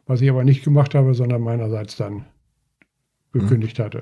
was 0.07 0.21
ich 0.21 0.29
aber 0.31 0.43
nicht 0.43 0.63
gemacht 0.63 0.95
habe, 0.95 1.13
sondern 1.13 1.43
meinerseits 1.43 1.97
dann 1.97 2.25
gekündigt 3.31 3.77
hatte. 3.77 4.01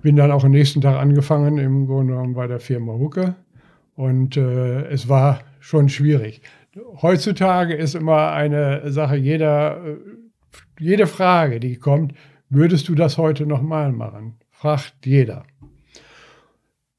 Bin 0.00 0.14
dann 0.14 0.30
auch 0.30 0.44
am 0.44 0.52
nächsten 0.52 0.80
Tag 0.80 0.96
angefangen, 0.96 1.58
im 1.58 1.88
Grunde 1.88 2.12
genommen 2.12 2.34
bei 2.34 2.46
der 2.46 2.60
Firma 2.60 2.92
Hucke. 2.92 3.34
Und 3.96 4.36
äh, 4.36 4.84
es 4.84 5.08
war 5.08 5.40
schon 5.58 5.88
schwierig. 5.88 6.40
Heutzutage 7.02 7.74
ist 7.74 7.96
immer 7.96 8.30
eine 8.30 8.92
Sache, 8.92 9.16
jeder 9.16 9.84
äh, 9.84 9.96
jede 10.78 11.06
Frage, 11.06 11.60
die 11.60 11.76
kommt, 11.76 12.14
würdest 12.48 12.88
du 12.88 12.94
das 12.94 13.18
heute 13.18 13.46
nochmal 13.46 13.92
machen? 13.92 14.36
Fragt 14.50 15.06
jeder. 15.06 15.44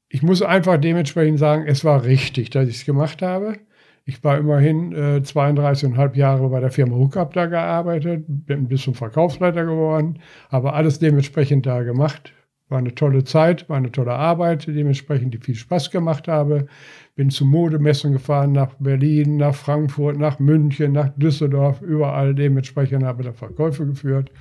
Ich 0.08 0.22
muss 0.22 0.42
einfach 0.42 0.78
dementsprechend 0.78 1.38
sagen, 1.38 1.64
es 1.66 1.84
war 1.84 2.04
richtig, 2.04 2.50
dass 2.50 2.68
ich 2.68 2.76
es 2.76 2.84
gemacht 2.84 3.22
habe. 3.22 3.56
Ich 4.04 4.22
war 4.22 4.36
immerhin 4.36 4.92
äh, 4.92 5.20
32,5 5.24 6.14
Jahre 6.14 6.48
bei 6.50 6.60
der 6.60 6.70
Firma 6.70 6.94
Hookup 6.94 7.32
da 7.32 7.46
gearbeitet, 7.46 8.24
bin 8.28 8.68
bis 8.68 8.82
zum 8.82 8.94
Verkaufsleiter 8.94 9.64
geworden, 9.64 10.20
habe 10.50 10.74
alles 10.74 10.98
dementsprechend 10.98 11.66
da 11.66 11.82
gemacht. 11.82 12.32
War 12.74 12.80
eine 12.80 12.92
tolle 12.92 13.22
Zeit, 13.22 13.68
war 13.68 13.76
eine 13.76 13.92
tolle 13.92 14.14
Arbeit, 14.14 14.66
dementsprechend, 14.66 15.32
die 15.32 15.38
viel 15.38 15.54
Spaß 15.54 15.92
gemacht 15.92 16.26
habe. 16.26 16.66
Bin 17.14 17.30
zu 17.30 17.44
Modemessen 17.44 18.12
gefahren, 18.12 18.50
nach 18.50 18.74
Berlin, 18.80 19.36
nach 19.36 19.54
Frankfurt, 19.54 20.18
nach 20.18 20.40
München, 20.40 20.90
nach 20.90 21.10
Düsseldorf, 21.16 21.82
überall 21.82 22.34
dementsprechend 22.34 23.04
habe 23.04 23.22
da 23.22 23.32
Verkäufe 23.32 23.86
geführt. 23.86 24.32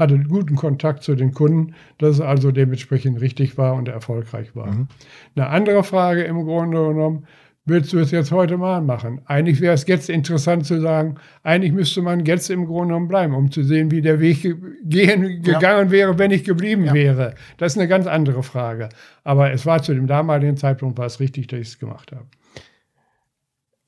Hatte 0.00 0.18
guten 0.18 0.56
Kontakt 0.56 1.04
zu 1.04 1.14
den 1.14 1.32
Kunden, 1.32 1.74
dass 1.98 2.16
es 2.16 2.20
also 2.20 2.50
dementsprechend 2.50 3.20
richtig 3.20 3.56
war 3.56 3.74
und 3.74 3.86
erfolgreich 3.86 4.56
war. 4.56 4.66
Mhm. 4.66 4.88
Eine 5.36 5.46
andere 5.46 5.84
Frage 5.84 6.24
im 6.24 6.42
Grunde 6.44 6.88
genommen, 6.88 7.28
willst 7.66 7.92
du 7.92 7.98
es 7.98 8.12
jetzt 8.12 8.30
heute 8.30 8.56
mal 8.56 8.80
machen? 8.80 9.20
Eigentlich 9.26 9.60
wäre 9.60 9.74
es 9.74 9.86
jetzt 9.86 10.08
interessant 10.08 10.64
zu 10.64 10.80
sagen, 10.80 11.16
eigentlich 11.42 11.72
müsste 11.72 12.00
man 12.00 12.24
jetzt 12.24 12.48
im 12.48 12.64
Grunde 12.66 12.88
genommen 12.88 13.08
bleiben, 13.08 13.34
um 13.34 13.50
zu 13.50 13.64
sehen, 13.64 13.90
wie 13.90 14.00
der 14.00 14.20
Weg 14.20 14.42
gehen, 14.84 15.42
gegangen 15.42 15.88
ja. 15.88 15.90
wäre, 15.90 16.18
wenn 16.18 16.30
ich 16.30 16.44
geblieben 16.44 16.84
ja. 16.84 16.94
wäre. 16.94 17.34
Das 17.58 17.72
ist 17.72 17.78
eine 17.78 17.88
ganz 17.88 18.06
andere 18.06 18.42
Frage. 18.44 18.88
Aber 19.24 19.52
es 19.52 19.66
war 19.66 19.82
zu 19.82 19.92
dem 19.92 20.06
damaligen 20.06 20.56
Zeitpunkt 20.56 20.96
war 20.96 21.06
es 21.06 21.18
richtig, 21.18 21.48
dass 21.48 21.60
ich 21.60 21.68
es 21.68 21.78
gemacht 21.78 22.12
habe. 22.12 22.26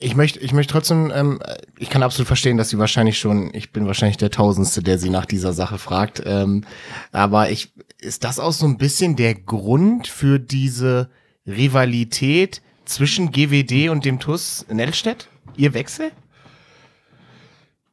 Ich 0.01 0.15
möchte, 0.15 0.39
ich 0.41 0.53
möchte 0.53 0.73
trotzdem, 0.73 1.13
ähm, 1.15 1.41
ich 1.77 1.91
kann 1.91 2.05
absolut 2.05 2.29
verstehen, 2.29 2.57
dass 2.57 2.69
Sie 2.69 2.79
wahrscheinlich 2.79 3.19
schon, 3.19 3.51
ich 3.53 3.73
bin 3.73 3.87
wahrscheinlich 3.87 4.17
der 4.17 4.31
Tausendste, 4.31 4.81
der 4.83 4.99
Sie 4.99 5.11
nach 5.11 5.27
dieser 5.27 5.53
Sache 5.53 5.79
fragt. 5.79 6.23
Ähm, 6.25 6.65
aber 7.11 7.51
ich, 7.51 7.73
ist 8.01 8.23
das 8.23 8.39
auch 8.39 8.53
so 8.53 8.67
ein 8.67 8.79
bisschen 8.79 9.17
der 9.17 9.35
Grund 9.35 10.07
für 10.07 10.39
diese 10.39 11.11
Rivalität, 11.47 12.63
zwischen 12.89 13.31
GWD 13.31 13.91
und 13.91 14.05
dem 14.05 14.19
TUS 14.19 14.67
Nellstedt? 14.73 15.29
Ihr 15.57 15.75
Wechsel? 15.75 16.11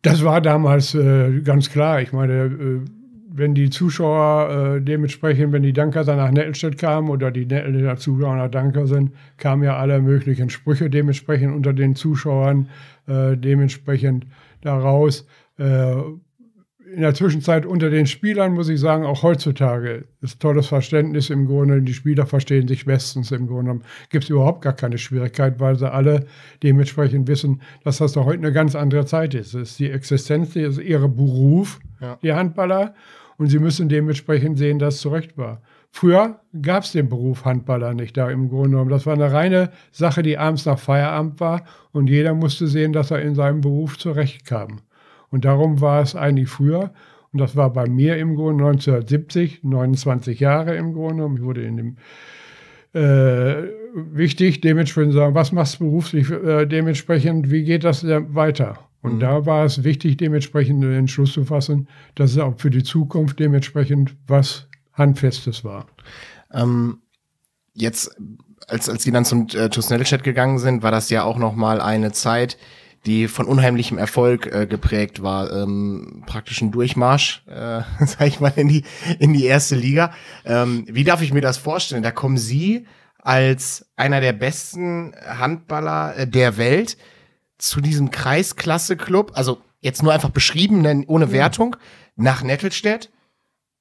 Das 0.02 0.24
war 0.24 0.40
damals 0.40 0.94
äh, 0.94 1.42
ganz 1.42 1.70
klar. 1.70 2.02
Ich 2.02 2.14
meine, 2.14 2.34
äh, 2.34 2.80
wenn 3.38 3.54
die 3.56 3.70
Zuschauer 3.70 4.76
äh, 4.78 4.82
dementsprechend, 4.82 5.52
wenn 5.52 5.64
die 5.64 5.74
Danker 5.74 6.04
dann 6.04 6.18
nach 6.18 6.32
Nettelstedt 6.32 6.78
kamen 6.78 7.10
oder 7.10 7.32
die 7.32 7.46
Nettelstädter 7.46 7.98
Zuschauer 7.98 8.36
nach 8.36 8.52
Danker 8.52 8.88
sind, 8.88 9.12
kamen 9.38 9.64
ja 9.64 9.78
alle 9.78 10.00
möglichen 10.02 10.50
Sprüche 10.50 10.90
dementsprechend 10.90 11.54
unter 11.54 11.74
den 11.74 11.96
Zuschauern 11.96 12.70
äh, 13.08 13.36
dementsprechend 13.36 14.26
daraus. 14.62 15.28
In 16.96 17.02
der 17.02 17.14
Zwischenzeit 17.14 17.66
unter 17.66 17.90
den 17.90 18.08
Spielern, 18.08 18.54
muss 18.54 18.70
ich 18.70 18.80
sagen, 18.80 19.04
auch 19.04 19.22
heutzutage 19.22 20.06
ist 20.22 20.40
tolles 20.40 20.68
Verständnis 20.68 21.30
im 21.30 21.46
Grunde. 21.46 21.82
Die 21.82 21.94
Spieler 21.94 22.26
verstehen 22.26 22.70
sich 22.70 22.86
bestens 22.86 23.34
im 23.34 23.48
Grunde. 23.48 23.82
Gibt 24.10 24.24
es 24.24 24.30
überhaupt 24.30 24.62
gar 24.62 24.72
keine 24.72 24.98
Schwierigkeit, 24.98 25.60
weil 25.60 25.76
sie 25.76 25.92
alle 25.92 26.26
dementsprechend 26.64 27.28
wissen, 27.28 27.62
dass 27.84 27.98
das 27.98 28.14
doch 28.14 28.24
heute 28.24 28.40
eine 28.40 28.54
ganz 28.54 28.76
andere 28.76 29.06
Zeit 29.06 29.34
ist. 29.34 29.56
Es 29.56 29.72
ist 29.72 29.80
die 29.80 29.92
Existenz, 29.92 30.54
das 30.54 30.78
ist 30.78 30.80
ihr 30.80 31.00
Beruf, 31.00 31.82
ja. 32.00 32.18
die 32.24 32.32
Handballer. 32.32 32.94
Und 33.36 33.48
sie 33.48 33.60
müssen 33.60 33.90
dementsprechend 33.90 34.58
sehen, 34.58 34.80
dass 34.80 34.96
es 34.96 35.02
zurecht 35.02 35.38
war. 35.38 35.62
Früher 35.92 36.40
gab 36.62 36.84
es 36.84 36.94
den 36.94 37.10
Beruf 37.10 37.44
Handballer 37.44 37.94
nicht 37.94 38.16
da 38.16 38.30
im 38.30 38.48
Grunde 38.48 38.70
genommen. 38.70 38.90
Das 38.90 39.06
war 39.06 39.16
eine 39.16 39.34
reine 39.34 39.70
Sache, 39.92 40.24
die 40.24 40.38
abends 40.38 40.66
nach 40.66 40.80
Feierabend 40.80 41.42
war 41.42 41.66
und 41.92 42.10
jeder 42.10 42.34
musste 42.34 42.68
sehen, 42.68 42.94
dass 42.94 43.12
er 43.12 43.22
in 43.22 43.36
seinem 43.36 43.60
Beruf 43.60 43.98
zurechtkam. 43.98 44.80
Und 45.30 45.46
darum 45.46 45.82
war 45.82 46.02
es 46.02 46.16
eigentlich 46.16 46.50
früher, 46.50 46.92
und 47.32 47.40
das 47.42 47.56
war 47.56 47.74
bei 47.74 47.90
mir 47.90 48.18
im 48.18 48.36
Grunde 48.36 48.64
1970, 48.64 49.64
29 49.64 50.40
Jahre 50.40 50.76
im 50.76 50.94
Grunde 50.94 51.16
genommen. 51.16 51.38
Ich 51.38 51.44
wurde 51.44 51.64
in 51.64 51.78
dem 51.78 51.98
äh, 52.94 53.64
wichtig, 53.94 54.62
dementsprechend 54.62 55.14
sagen, 55.14 55.36
was 55.36 55.52
machst 55.52 55.82
du 55.82 55.86
beruflich, 55.86 56.32
äh, 56.32 56.66
dementsprechend, 56.66 57.52
wie 57.52 57.66
geht 57.66 57.84
das 57.84 58.06
weiter? 58.06 58.80
Und 59.02 59.16
mhm. 59.16 59.20
da 59.20 59.46
war 59.46 59.66
es 59.66 59.84
wichtig, 59.84 60.16
dementsprechend 60.16 60.82
den 60.82 60.94
Entschluss 60.94 61.34
zu 61.34 61.44
fassen, 61.44 61.90
dass 62.16 62.32
es 62.32 62.38
auch 62.38 62.58
für 62.58 62.70
die 62.70 62.84
Zukunft 62.84 63.38
dementsprechend 63.40 64.16
was 64.28 64.68
Handfestes 64.94 65.66
war. 65.66 65.88
Ähm, 66.54 67.00
jetzt, 67.74 68.16
als, 68.68 68.90
als 68.90 69.04
Sie 69.04 69.12
dann 69.12 69.26
zum 69.26 69.48
äh, 69.54 69.70
To 69.70 69.82
Snapchat 69.82 70.24
gegangen 70.24 70.58
sind, 70.58 70.82
war 70.82 70.92
das 70.92 71.10
ja 71.10 71.24
auch 71.24 71.38
noch 71.38 71.54
mal 71.54 71.82
eine 71.82 72.14
Zeit, 72.14 72.58
die 73.06 73.28
von 73.28 73.46
unheimlichem 73.46 73.98
Erfolg 73.98 74.48
äh, 74.48 74.66
geprägt 74.66 75.22
war, 75.22 75.52
ähm, 75.52 76.24
praktisch 76.26 76.62
ein 76.62 76.72
Durchmarsch, 76.72 77.44
äh, 77.48 77.82
sag 78.06 78.28
ich 78.28 78.40
mal, 78.40 78.54
in 78.56 78.68
die, 78.68 78.84
in 79.20 79.34
die 79.34 79.46
erste 79.46 79.76
Liga. 79.76 80.14
Ähm, 80.44 80.86
wie 80.90 81.04
darf 81.04 81.22
ich 81.22 81.34
mir 81.34 81.42
das 81.42 81.58
vorstellen? 81.58 82.04
Da 82.04 82.12
kommen 82.12 82.38
Sie 82.38 82.86
als 83.18 83.88
einer 83.96 84.22
der 84.22 84.34
besten 84.34 85.14
Handballer 85.26 86.18
äh, 86.18 86.28
der 86.28 86.58
Welt 86.58 86.98
zu 87.58 87.82
diesem 87.82 88.12
Kreisklasse-Club, 88.12 89.32
also 89.36 89.62
jetzt 89.82 90.04
nur 90.04 90.14
einfach 90.14 90.30
beschrieben, 90.30 91.06
ohne 91.08 91.32
Wertung, 91.32 91.76
nach 92.16 92.44
Nettelstedt 92.44 93.12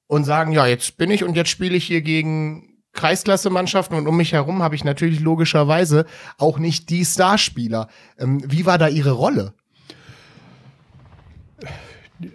und 0.07 0.23
sagen, 0.23 0.51
ja, 0.51 0.65
jetzt 0.67 0.97
bin 0.97 1.09
ich 1.09 1.23
und 1.23 1.35
jetzt 1.35 1.49
spiele 1.49 1.75
ich 1.75 1.85
hier 1.85 2.01
gegen 2.01 2.74
Kreisklasse-Mannschaften 2.95 3.95
und 3.95 4.07
um 4.07 4.17
mich 4.17 4.33
herum 4.33 4.63
habe 4.63 4.75
ich 4.75 4.83
natürlich 4.83 5.19
logischerweise 5.19 6.05
auch 6.37 6.57
nicht 6.57 6.89
die 6.89 7.05
Starspieler. 7.05 7.87
Ähm, 8.17 8.41
wie 8.47 8.65
war 8.65 8.77
da 8.77 8.87
Ihre 8.87 9.11
Rolle? 9.11 9.53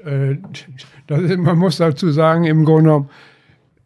Äh, 0.05 0.33
ist, 0.33 1.39
man 1.39 1.59
muss 1.59 1.79
dazu 1.79 2.11
sagen, 2.11 2.45
im 2.45 2.65
Grunde 2.65 2.85
genommen, 2.85 3.11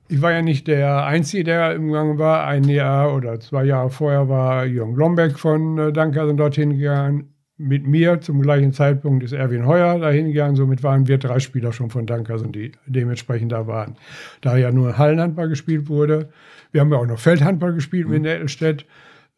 ich 0.08 0.20
war 0.20 0.32
ja 0.32 0.42
nicht 0.42 0.66
der 0.66 1.06
Einzige, 1.06 1.44
der 1.44 1.74
im 1.74 1.90
Gang 1.90 2.18
war. 2.18 2.46
Ein 2.46 2.64
Jahr 2.64 3.14
oder 3.14 3.40
zwei 3.40 3.64
Jahre 3.64 3.90
vorher 3.90 4.28
war 4.28 4.66
Jürgen 4.66 4.94
Lombeck 4.94 5.38
von 5.38 5.78
äh, 5.78 5.92
Dankersen 5.92 6.36
dorthin 6.36 6.76
gegangen 6.76 7.34
mit 7.56 7.86
mir 7.86 8.20
zum 8.20 8.42
gleichen 8.42 8.72
Zeitpunkt 8.72 9.22
ist 9.22 9.32
Erwin 9.32 9.66
Heuer 9.66 9.98
dahin 9.98 10.26
gegangen. 10.26 10.56
Somit 10.56 10.82
waren 10.82 11.06
wir 11.06 11.18
drei 11.18 11.38
Spieler 11.38 11.72
schon 11.72 11.90
von 11.90 12.06
Dankersen, 12.06 12.52
die 12.52 12.72
dementsprechend 12.86 13.52
da 13.52 13.66
waren. 13.66 13.96
Da 14.40 14.56
ja 14.56 14.72
nur 14.72 14.98
Hallenhandball 14.98 15.48
gespielt 15.48 15.88
wurde. 15.88 16.30
Wir 16.74 16.80
haben 16.80 16.90
ja 16.90 16.98
auch 16.98 17.06
noch 17.06 17.20
Feldhandball 17.20 17.72
gespielt 17.72 18.06
mhm. 18.06 18.14
mit 18.14 18.22
Nettelstedt. 18.22 18.84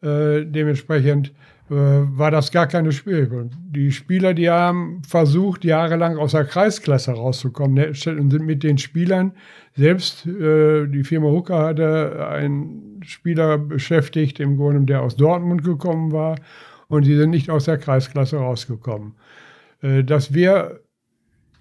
Äh, 0.01 0.43
dementsprechend 0.43 1.33
äh, 1.69 1.75
war 1.75 2.31
das 2.31 2.51
gar 2.51 2.65
keine 2.65 2.91
Spiel. 2.91 3.51
Die 3.69 3.91
Spieler, 3.91 4.33
die 4.33 4.49
haben 4.49 5.03
versucht, 5.07 5.63
jahrelang 5.63 6.17
aus 6.17 6.31
der 6.31 6.45
Kreisklasse 6.45 7.11
rauszukommen 7.11 7.75
Nettelstedt, 7.75 8.19
und 8.19 8.31
sind 8.31 8.43
mit 8.43 8.63
den 8.63 8.79
Spielern 8.79 9.33
selbst, 9.75 10.25
äh, 10.25 10.87
die 10.87 11.03
Firma 11.03 11.27
Hooker 11.27 11.59
hatte 11.59 12.27
einen 12.27 13.01
Spieler 13.05 13.59
beschäftigt, 13.59 14.39
im 14.39 14.57
Grunde, 14.57 14.81
der 14.85 15.03
aus 15.03 15.15
Dortmund 15.15 15.63
gekommen 15.63 16.11
war 16.11 16.37
und 16.87 17.05
die 17.05 17.15
sind 17.15 17.29
nicht 17.29 17.51
aus 17.51 17.65
der 17.65 17.77
Kreisklasse 17.77 18.37
rausgekommen. 18.37 19.13
Äh, 19.83 20.03
dass 20.03 20.33
wir 20.33 20.79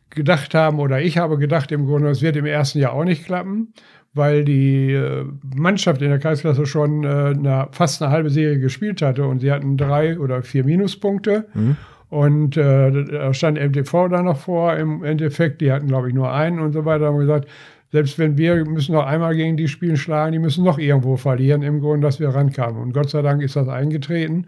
gedacht 0.08 0.54
haben, 0.54 0.78
oder 0.78 1.02
ich 1.02 1.18
habe 1.18 1.36
gedacht 1.36 1.70
im 1.70 1.84
Grunde, 1.84 2.08
es 2.08 2.22
wird 2.22 2.36
im 2.36 2.46
ersten 2.46 2.78
Jahr 2.78 2.94
auch 2.94 3.04
nicht 3.04 3.26
klappen, 3.26 3.74
weil 4.16 4.44
die 4.44 4.92
äh, 4.92 5.24
Mannschaft 5.54 6.00
in 6.00 6.08
der 6.08 6.18
Kreisklasse 6.18 6.66
schon 6.66 7.04
äh, 7.04 7.06
eine, 7.06 7.68
fast 7.72 8.02
eine 8.02 8.10
halbe 8.10 8.30
Serie 8.30 8.58
gespielt 8.58 9.02
hatte 9.02 9.26
und 9.26 9.40
sie 9.40 9.52
hatten 9.52 9.76
drei 9.76 10.18
oder 10.18 10.42
vier 10.42 10.64
Minuspunkte. 10.64 11.46
Mhm. 11.54 11.76
Und 12.08 12.56
äh, 12.56 13.04
da 13.04 13.34
stand 13.34 13.58
MTV 13.58 14.08
da 14.08 14.22
noch 14.22 14.38
vor 14.38 14.74
im 14.76 15.04
Endeffekt, 15.04 15.60
die 15.60 15.70
hatten 15.70 15.88
glaube 15.88 16.08
ich 16.08 16.14
nur 16.14 16.32
einen 16.32 16.60
und 16.60 16.72
so 16.72 16.84
weiter. 16.84 17.00
Da 17.00 17.06
haben 17.06 17.16
wir 17.16 17.26
gesagt, 17.26 17.48
selbst 17.92 18.18
wenn 18.18 18.38
wir 18.38 18.64
müssen 18.64 18.92
noch 18.92 19.06
einmal 19.06 19.36
gegen 19.36 19.56
die 19.56 19.68
spielen 19.68 19.96
schlagen, 19.96 20.32
die 20.32 20.38
müssen 20.38 20.64
noch 20.64 20.78
irgendwo 20.78 21.16
verlieren 21.16 21.62
im 21.62 21.80
Grunde, 21.80 22.06
dass 22.06 22.18
wir 22.18 22.30
rankamen. 22.30 22.80
Und 22.80 22.92
Gott 22.92 23.10
sei 23.10 23.22
Dank 23.22 23.42
ist 23.42 23.56
das 23.56 23.68
eingetreten. 23.68 24.46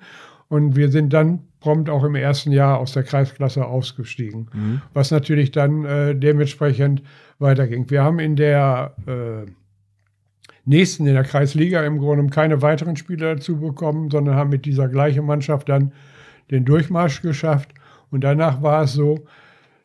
Und 0.49 0.77
wir 0.77 0.91
sind 0.91 1.13
dann 1.13 1.41
prompt 1.61 1.91
auch 1.91 2.05
im 2.05 2.15
ersten 2.15 2.53
Jahr 2.53 2.79
aus 2.79 2.93
der 2.93 3.03
Kreisklasse 3.03 3.67
ausgestiegen, 3.67 4.49
mhm. 4.53 4.83
was 4.95 5.11
natürlich 5.11 5.51
dann 5.51 5.85
äh, 5.85 6.15
dementsprechend 6.15 7.03
weiterging. 7.39 7.91
Wir 7.91 8.03
haben 8.03 8.19
in 8.19 8.37
der 8.37 8.95
äh, 9.07 9.51
nächsten, 10.65 11.07
in 11.07 11.15
der 11.15 11.25
Kreisliga 11.25 11.85
im 11.85 11.99
Grunde 11.99 12.27
keine 12.33 12.63
weiteren 12.63 12.97
Spieler 12.97 13.35
dazu 13.35 13.59
bekommen, 13.59 14.11
sondern 14.11 14.37
haben 14.37 14.51
mit 14.51 14.65
dieser 14.67 14.89
gleichen 14.89 15.27
Mannschaft 15.27 15.69
dann 15.69 15.93
den 16.51 16.65
Durchmarsch 16.65 17.23
geschafft. 17.23 17.71
Und 18.11 18.23
danach 18.23 18.63
war 18.63 18.85
es 18.85 18.93
so, 18.93 19.27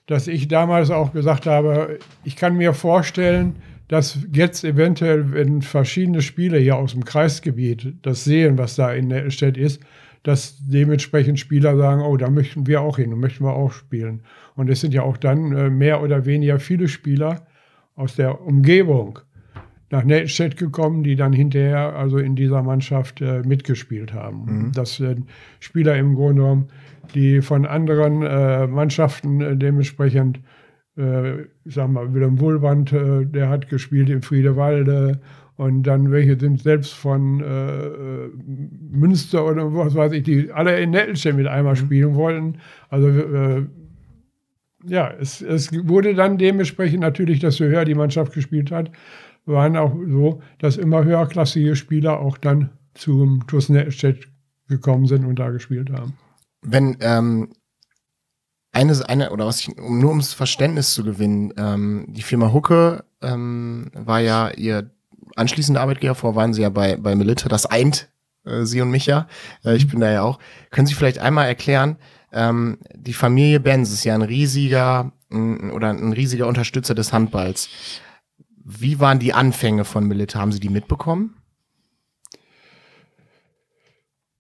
dass 0.05 0.27
ich 0.27 0.47
damals 0.47 0.91
auch 0.91 1.13
gesagt 1.13 1.45
habe, 1.45 1.99
ich 2.23 2.35
kann 2.35 2.57
mir 2.57 2.73
vorstellen, 2.73 3.55
dass 3.87 4.19
jetzt 4.31 4.63
eventuell, 4.63 5.33
wenn 5.33 5.61
verschiedene 5.61 6.21
Spieler 6.21 6.57
hier 6.57 6.75
aus 6.77 6.93
dem 6.93 7.05
Kreisgebiet 7.05 7.95
das 8.01 8.23
sehen, 8.23 8.57
was 8.57 8.75
da 8.75 8.93
in 8.93 9.09
der 9.09 9.29
Stadt 9.29 9.57
ist, 9.57 9.81
dass 10.23 10.57
dementsprechend 10.65 11.39
Spieler 11.39 11.77
sagen, 11.77 12.01
oh, 12.01 12.17
da 12.17 12.29
möchten 12.29 12.65
wir 12.65 12.81
auch 12.81 12.97
hin 12.97 13.13
und 13.13 13.19
möchten 13.19 13.43
wir 13.43 13.53
auch 13.53 13.71
spielen. 13.71 14.21
Und 14.55 14.69
es 14.69 14.81
sind 14.81 14.93
ja 14.93 15.03
auch 15.03 15.17
dann 15.17 15.51
äh, 15.51 15.69
mehr 15.69 16.01
oder 16.01 16.25
weniger 16.25 16.59
viele 16.59 16.87
Spieler 16.87 17.45
aus 17.95 18.15
der 18.15 18.41
Umgebung 18.41 19.19
nach 19.93 20.03
Netstedt 20.03 20.57
gekommen, 20.57 21.03
die 21.03 21.15
dann 21.15 21.33
hinterher 21.33 21.95
also 21.95 22.17
in 22.17 22.35
dieser 22.35 22.63
Mannschaft 22.63 23.21
äh, 23.21 23.43
mitgespielt 23.43 24.13
haben. 24.13 24.45
Mhm. 24.45 24.71
Das 24.71 24.95
sind 24.95 25.29
Spieler 25.59 25.95
im 25.97 26.15
Grunde 26.15 26.41
genommen, 26.41 26.67
die 27.13 27.41
von 27.41 27.65
anderen 27.65 28.23
äh, 28.23 28.65
Mannschaften 28.65 29.41
äh, 29.41 29.55
dementsprechend, 29.55 30.39
äh, 30.97 31.41
ich 31.41 31.75
sag 31.75 31.89
mal, 31.89 32.11
Willem 32.13 32.39
Wohlband, 32.39 32.91
äh, 32.91 33.25
der 33.25 33.49
hat 33.49 33.69
gespielt 33.69 34.09
in 34.09 34.23
Friedewalde, 34.23 35.19
und 35.55 35.83
dann 35.83 36.11
welche 36.11 36.39
sind 36.39 36.61
selbst 36.61 36.93
von 36.93 37.41
äh, 37.41 37.85
äh, 37.85 38.31
Münster 38.91 39.45
oder 39.45 39.73
was 39.73 39.93
weiß 39.95 40.11
ich, 40.13 40.23
die 40.23 40.51
alle 40.51 40.79
in 40.79 40.91
Nettelstedt 40.91 41.35
mit 41.35 41.47
einmal 41.47 41.73
mhm. 41.73 41.77
spielen 41.77 42.15
wollten. 42.15 42.57
Also 42.89 43.07
äh, 43.07 43.65
ja, 44.85 45.11
es, 45.11 45.41
es 45.41 45.71
wurde 45.87 46.15
dann 46.15 46.37
dementsprechend 46.37 46.99
natürlich, 47.01 47.39
desto 47.39 47.65
höher 47.65 47.85
die 47.85 47.95
Mannschaft 47.95 48.33
gespielt 48.33 48.71
hat, 48.71 48.91
waren 49.45 49.77
auch 49.77 49.95
so, 50.07 50.41
dass 50.59 50.77
immer 50.77 51.03
höherklassige 51.03 51.75
Spieler 51.75 52.19
auch 52.19 52.37
dann 52.37 52.71
zum 52.93 53.45
TuS 53.47 53.69
Nettelstedt 53.69 54.27
gekommen 54.67 55.05
sind 55.05 55.25
und 55.25 55.39
da 55.39 55.49
gespielt 55.49 55.91
haben. 55.91 56.13
Wenn 56.61 56.97
ähm, 57.01 57.49
eine, 58.71 58.97
eine 59.07 59.31
oder 59.31 59.45
was 59.45 59.59
ich, 59.61 59.77
um 59.77 59.99
nur 59.99 60.09
ums 60.09 60.33
Verständnis 60.33 60.93
zu 60.93 61.03
gewinnen, 61.03 61.53
ähm, 61.57 62.05
die 62.09 62.21
Firma 62.21 62.51
Hucke 62.53 63.03
ähm, 63.21 63.91
war 63.93 64.19
ja 64.19 64.49
ihr 64.49 64.92
anschließende 65.35 65.79
Arbeitgeber, 65.79 66.15
vor 66.15 66.35
waren 66.35 66.53
Sie 66.53 66.61
ja 66.61 66.69
bei, 66.69 66.97
bei 66.97 67.15
Melita, 67.15 67.49
das 67.49 67.65
eint 67.65 68.09
äh, 68.45 68.63
Sie 68.63 68.81
und 68.81 68.91
mich 68.91 69.05
ja. 69.05 69.27
Äh, 69.63 69.75
ich 69.75 69.87
bin 69.87 69.99
da 69.99 70.11
ja 70.11 70.23
auch. 70.23 70.39
Können 70.71 70.87
Sie 70.87 70.93
vielleicht 70.93 71.19
einmal 71.19 71.47
erklären, 71.47 71.97
ähm, 72.31 72.79
die 72.95 73.13
Familie 73.13 73.59
Benz 73.59 73.91
ist 73.91 74.03
ja 74.03 74.15
ein 74.15 74.21
riesiger 74.21 75.11
ein, 75.31 75.71
oder 75.71 75.89
ein 75.89 76.13
riesiger 76.13 76.47
Unterstützer 76.47 76.95
des 76.95 77.13
Handballs. 77.13 77.69
Wie 78.65 78.99
waren 78.99 79.19
die 79.19 79.33
Anfänge 79.33 79.85
von 79.85 80.07
Melita? 80.07 80.39
Haben 80.39 80.51
Sie 80.51 80.59
die 80.59 80.69
mitbekommen? 80.69 81.35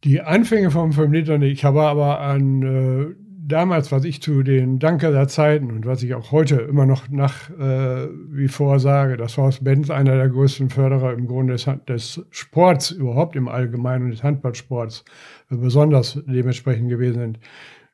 Die 0.03 0.21
Anfänge 0.21 0.71
vom 0.71 0.89
Melita 0.89 1.37
nicht. 1.37 1.53
Ich 1.53 1.65
habe 1.65 1.83
aber 1.83 2.19
an 2.19 2.61
äh, 2.61 3.22
damals, 3.47 3.91
was 3.91 4.05
ich 4.05 4.21
zu 4.21 4.43
den 4.43 4.79
Danker 4.79 5.27
Zeiten 5.27 5.71
und 5.71 5.85
was 5.85 6.03
ich 6.03 6.13
auch 6.15 6.31
heute 6.31 6.55
immer 6.55 6.85
noch 6.85 7.09
nach 7.09 7.49
äh, 7.49 8.07
wie 8.29 8.47
vor 8.47 8.79
sage, 8.79 9.17
dass 9.17 9.37
Horst 9.37 9.63
Benz 9.63 9.89
einer 9.89 10.15
der 10.15 10.29
größten 10.29 10.69
Förderer 10.69 11.13
im 11.13 11.27
Grunde 11.27 11.53
des, 11.53 11.69
des 11.87 12.25
Sports 12.31 12.91
überhaupt 12.91 13.35
im 13.35 13.47
Allgemeinen 13.47 14.05
und 14.05 14.11
des 14.11 14.23
Handballsports 14.23 15.03
äh, 15.51 15.55
besonders 15.55 16.21
dementsprechend 16.25 16.89
gewesen 16.89 17.19
sind. 17.19 17.39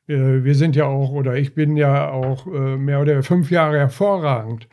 Äh, 0.08 0.44
wir 0.44 0.54
sind 0.54 0.76
ja 0.76 0.86
auch, 0.86 1.10
oder 1.12 1.36
ich 1.36 1.54
bin 1.54 1.76
ja 1.76 2.10
auch 2.10 2.46
äh, 2.46 2.76
mehr 2.76 3.00
oder 3.00 3.22
fünf 3.22 3.50
Jahre 3.50 3.78
hervorragend 3.78 4.68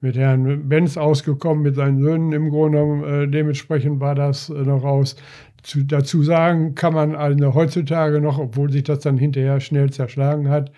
mit 0.00 0.16
Herrn 0.16 0.68
Benz 0.68 0.96
ausgekommen, 0.96 1.62
mit 1.62 1.76
seinen 1.76 2.02
Söhnen 2.02 2.32
im 2.32 2.50
Grunde. 2.50 3.22
Äh, 3.24 3.28
dementsprechend 3.28 4.00
war 4.00 4.14
das 4.14 4.50
äh, 4.50 4.54
noch 4.54 4.82
raus. 4.82 5.16
Zu, 5.62 5.84
dazu 5.84 6.22
sagen 6.22 6.74
kann 6.74 6.92
man 6.92 7.14
also 7.14 7.54
heutzutage 7.54 8.20
noch, 8.20 8.38
obwohl 8.38 8.70
sich 8.70 8.82
das 8.82 9.00
dann 9.00 9.16
hinterher 9.16 9.60
schnell 9.60 9.90
zerschlagen 9.90 10.48
hat, 10.48 10.72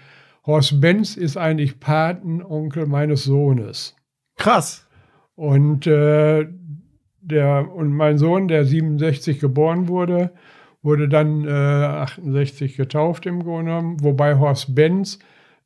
Horst 0.47 0.80
Benz 0.80 1.16
ist 1.16 1.37
eigentlich 1.37 1.80
Patenonkel 1.80 2.87
meines 2.87 3.24
Sohnes. 3.24 3.97
Krass. 4.37 4.87
Und, 5.37 5.87
äh, 5.87 6.47
der, 7.20 7.72
und 7.74 7.93
mein 7.93 8.18
Sohn, 8.18 8.49
der 8.49 8.64
67 8.64 9.41
geboren 9.41 9.89
wurde, 9.89 10.32
wurde 10.82 11.09
dann 11.09 11.47
äh, 11.47 11.51
68 11.51 12.76
getauft 12.76 13.24
im 13.24 13.43
Grunde 13.43 13.70
genommen, 13.70 14.05
wobei 14.05 14.39
Horst 14.39 14.74
Benz, 14.74 15.18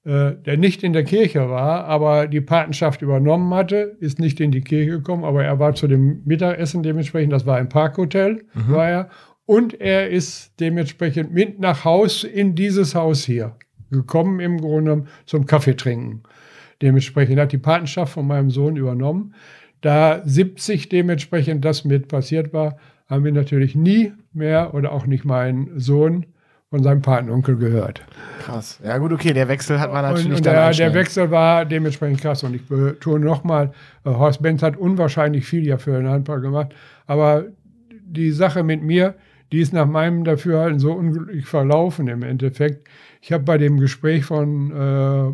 der 0.04 0.56
nicht 0.56 0.82
in 0.82 0.92
der 0.92 1.04
Kirche 1.04 1.50
war, 1.50 1.84
aber 1.84 2.28
die 2.28 2.40
Patenschaft 2.40 3.02
übernommen 3.02 3.52
hatte, 3.52 3.96
ist 4.00 4.18
nicht 4.18 4.40
in 4.40 4.50
die 4.50 4.62
Kirche 4.62 4.92
gekommen, 4.92 5.24
aber 5.24 5.44
er 5.44 5.58
war 5.58 5.74
zu 5.74 5.86
dem 5.86 6.22
Mittagessen 6.24 6.82
dementsprechend, 6.82 7.32
das 7.32 7.44
war 7.44 7.58
ein 7.58 7.68
Parkhotel, 7.68 8.44
mhm. 8.54 8.72
war 8.72 8.88
er, 8.88 9.10
und 9.44 9.80
er 9.80 10.08
ist 10.08 10.60
dementsprechend 10.60 11.32
mit 11.32 11.58
nach 11.58 11.84
Haus 11.84 12.22
in 12.22 12.54
dieses 12.54 12.94
Haus 12.94 13.24
hier 13.24 13.56
gekommen, 13.90 14.40
im 14.40 14.58
Grunde 14.60 15.04
zum 15.26 15.46
Kaffee 15.46 15.74
trinken. 15.74 16.22
Dementsprechend 16.82 17.38
hat 17.38 17.52
die 17.52 17.58
Patenschaft 17.58 18.12
von 18.12 18.26
meinem 18.26 18.50
Sohn 18.50 18.76
übernommen. 18.76 19.34
Da 19.80 20.22
70 20.24 20.88
dementsprechend 20.88 21.64
das 21.64 21.84
mit 21.84 22.08
passiert 22.08 22.52
war, 22.52 22.78
haben 23.06 23.24
wir 23.24 23.32
natürlich 23.32 23.74
nie 23.74 24.12
mehr 24.32 24.74
oder 24.74 24.92
auch 24.92 25.06
nicht 25.06 25.24
mein 25.24 25.70
Sohn 25.76 26.26
von 26.70 26.82
seinem 26.82 27.00
Patenonkel 27.00 27.56
gehört. 27.56 28.02
Krass. 28.40 28.78
Ja 28.84 28.98
gut, 28.98 29.12
okay, 29.12 29.32
der 29.32 29.48
Wechsel 29.48 29.80
hat 29.80 29.90
man 29.90 30.02
natürlich 30.02 30.26
und, 30.26 30.36
und 30.36 30.46
der, 30.46 30.70
der 30.70 30.94
Wechsel 30.94 31.30
war 31.30 31.64
dementsprechend 31.64 32.20
krass. 32.20 32.44
Und 32.44 32.54
ich 32.54 32.66
betone 32.66 33.24
nochmal, 33.24 33.72
äh, 34.04 34.10
Horst 34.10 34.42
Benz 34.42 34.62
hat 34.62 34.76
unwahrscheinlich 34.76 35.46
viel 35.46 35.66
ja 35.66 35.78
für 35.78 35.92
den 35.92 36.08
Handball 36.08 36.40
gemacht. 36.40 36.74
Aber 37.06 37.46
die 38.04 38.30
Sache 38.30 38.62
mit 38.62 38.82
mir, 38.82 39.14
die 39.50 39.60
ist 39.60 39.72
nach 39.72 39.86
meinem 39.86 40.24
Dafürhalten 40.24 40.78
so 40.78 40.92
unglücklich 40.92 41.46
verlaufen 41.46 42.06
im 42.08 42.22
Endeffekt. 42.22 42.86
Ich 43.22 43.32
habe 43.32 43.44
bei 43.44 43.56
dem 43.56 43.80
Gespräch 43.80 44.26
von 44.26 44.70
äh, 44.70 45.32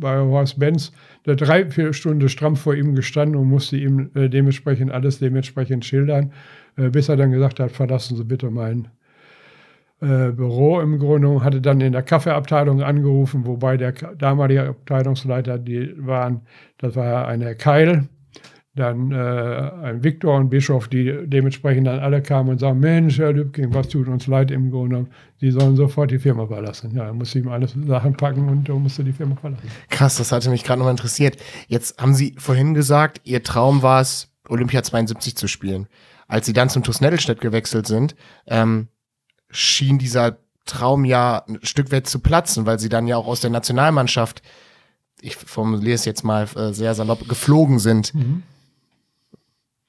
bei 0.00 0.18
Horst 0.18 0.58
Benz 0.58 0.92
der 1.24 1.36
drei, 1.36 1.64
vier 1.70 1.94
Stunden 1.94 2.28
stramm 2.28 2.56
vor 2.56 2.74
ihm 2.74 2.94
gestanden 2.94 3.36
und 3.36 3.48
musste 3.48 3.78
ihm 3.78 4.10
äh, 4.14 4.28
dementsprechend 4.28 4.90
alles 4.90 5.18
dementsprechend 5.18 5.86
schildern, 5.86 6.32
äh, 6.76 6.90
bis 6.90 7.08
er 7.08 7.16
dann 7.16 7.30
gesagt 7.30 7.58
hat, 7.58 7.70
verlassen 7.70 8.18
Sie 8.18 8.24
bitte 8.24 8.50
mein 8.50 8.88
äh, 10.00 10.32
Büro 10.32 10.80
im 10.80 10.98
Grunde 10.98 11.42
hatte 11.42 11.60
dann 11.60 11.80
in 11.80 11.92
der 11.92 12.02
Kaffeeabteilung 12.02 12.82
angerufen, 12.82 13.46
wobei 13.46 13.76
der 13.76 13.92
damalige 13.92 14.68
Abteilungsleiter, 14.68 15.58
die 15.58 15.94
waren, 15.98 16.42
das 16.78 16.96
war 16.96 17.28
eine 17.28 17.54
Keil, 17.54 18.08
dann 18.76 19.12
äh, 19.12 19.14
ein 19.84 20.02
Viktor 20.02 20.36
und 20.36 20.50
Bischof, 20.50 20.88
die 20.88 21.26
dementsprechend 21.26 21.86
dann 21.86 22.00
alle 22.00 22.22
kamen 22.22 22.50
und 22.50 22.58
sagen, 22.58 22.80
Mensch, 22.80 23.18
Herr 23.18 23.32
Lübking, 23.32 23.72
was 23.72 23.88
tut 23.88 24.08
uns 24.08 24.26
leid 24.26 24.50
im 24.50 24.70
Grunde 24.70 25.06
Sie 25.36 25.50
sollen 25.50 25.76
sofort 25.76 26.10
die 26.10 26.18
Firma 26.18 26.46
verlassen. 26.46 26.92
Ja, 26.96 27.04
er 27.04 27.12
musste 27.12 27.38
ihm 27.38 27.48
alles 27.48 27.74
Sachen 27.86 28.14
packen 28.14 28.48
und 28.48 28.68
musste 28.68 29.04
die 29.04 29.12
Firma 29.12 29.36
verlassen. 29.36 29.68
Krass, 29.90 30.16
das 30.16 30.32
hatte 30.32 30.50
mich 30.50 30.64
gerade 30.64 30.80
noch 30.80 30.90
interessiert. 30.90 31.36
Jetzt 31.68 32.00
haben 32.00 32.14
Sie 32.14 32.34
vorhin 32.38 32.74
gesagt, 32.74 33.20
Ihr 33.24 33.42
Traum 33.42 33.82
war 33.82 34.00
es, 34.00 34.32
Olympia 34.48 34.82
72 34.82 35.36
zu 35.36 35.46
spielen. 35.46 35.86
Als 36.26 36.46
Sie 36.46 36.52
dann 36.52 36.68
zum 36.68 36.82
TuS 36.82 37.00
Nettelstedt 37.00 37.40
gewechselt 37.40 37.86
sind, 37.86 38.16
ähm, 38.46 38.88
schien 39.54 39.98
dieser 39.98 40.38
Traum 40.66 41.04
ja 41.04 41.44
ein 41.48 41.58
Stück 41.62 41.92
weit 41.92 42.06
zu 42.06 42.18
platzen, 42.18 42.66
weil 42.66 42.78
Sie 42.78 42.88
dann 42.88 43.06
ja 43.06 43.16
auch 43.16 43.26
aus 43.26 43.40
der 43.40 43.50
Nationalmannschaft, 43.50 44.42
ich 45.20 45.36
formuliere 45.36 45.94
es 45.94 46.04
jetzt 46.04 46.24
mal 46.24 46.48
äh, 46.56 46.72
sehr 46.72 46.94
salopp, 46.94 47.28
geflogen 47.28 47.78
sind. 47.78 48.14
Mhm 48.14 48.42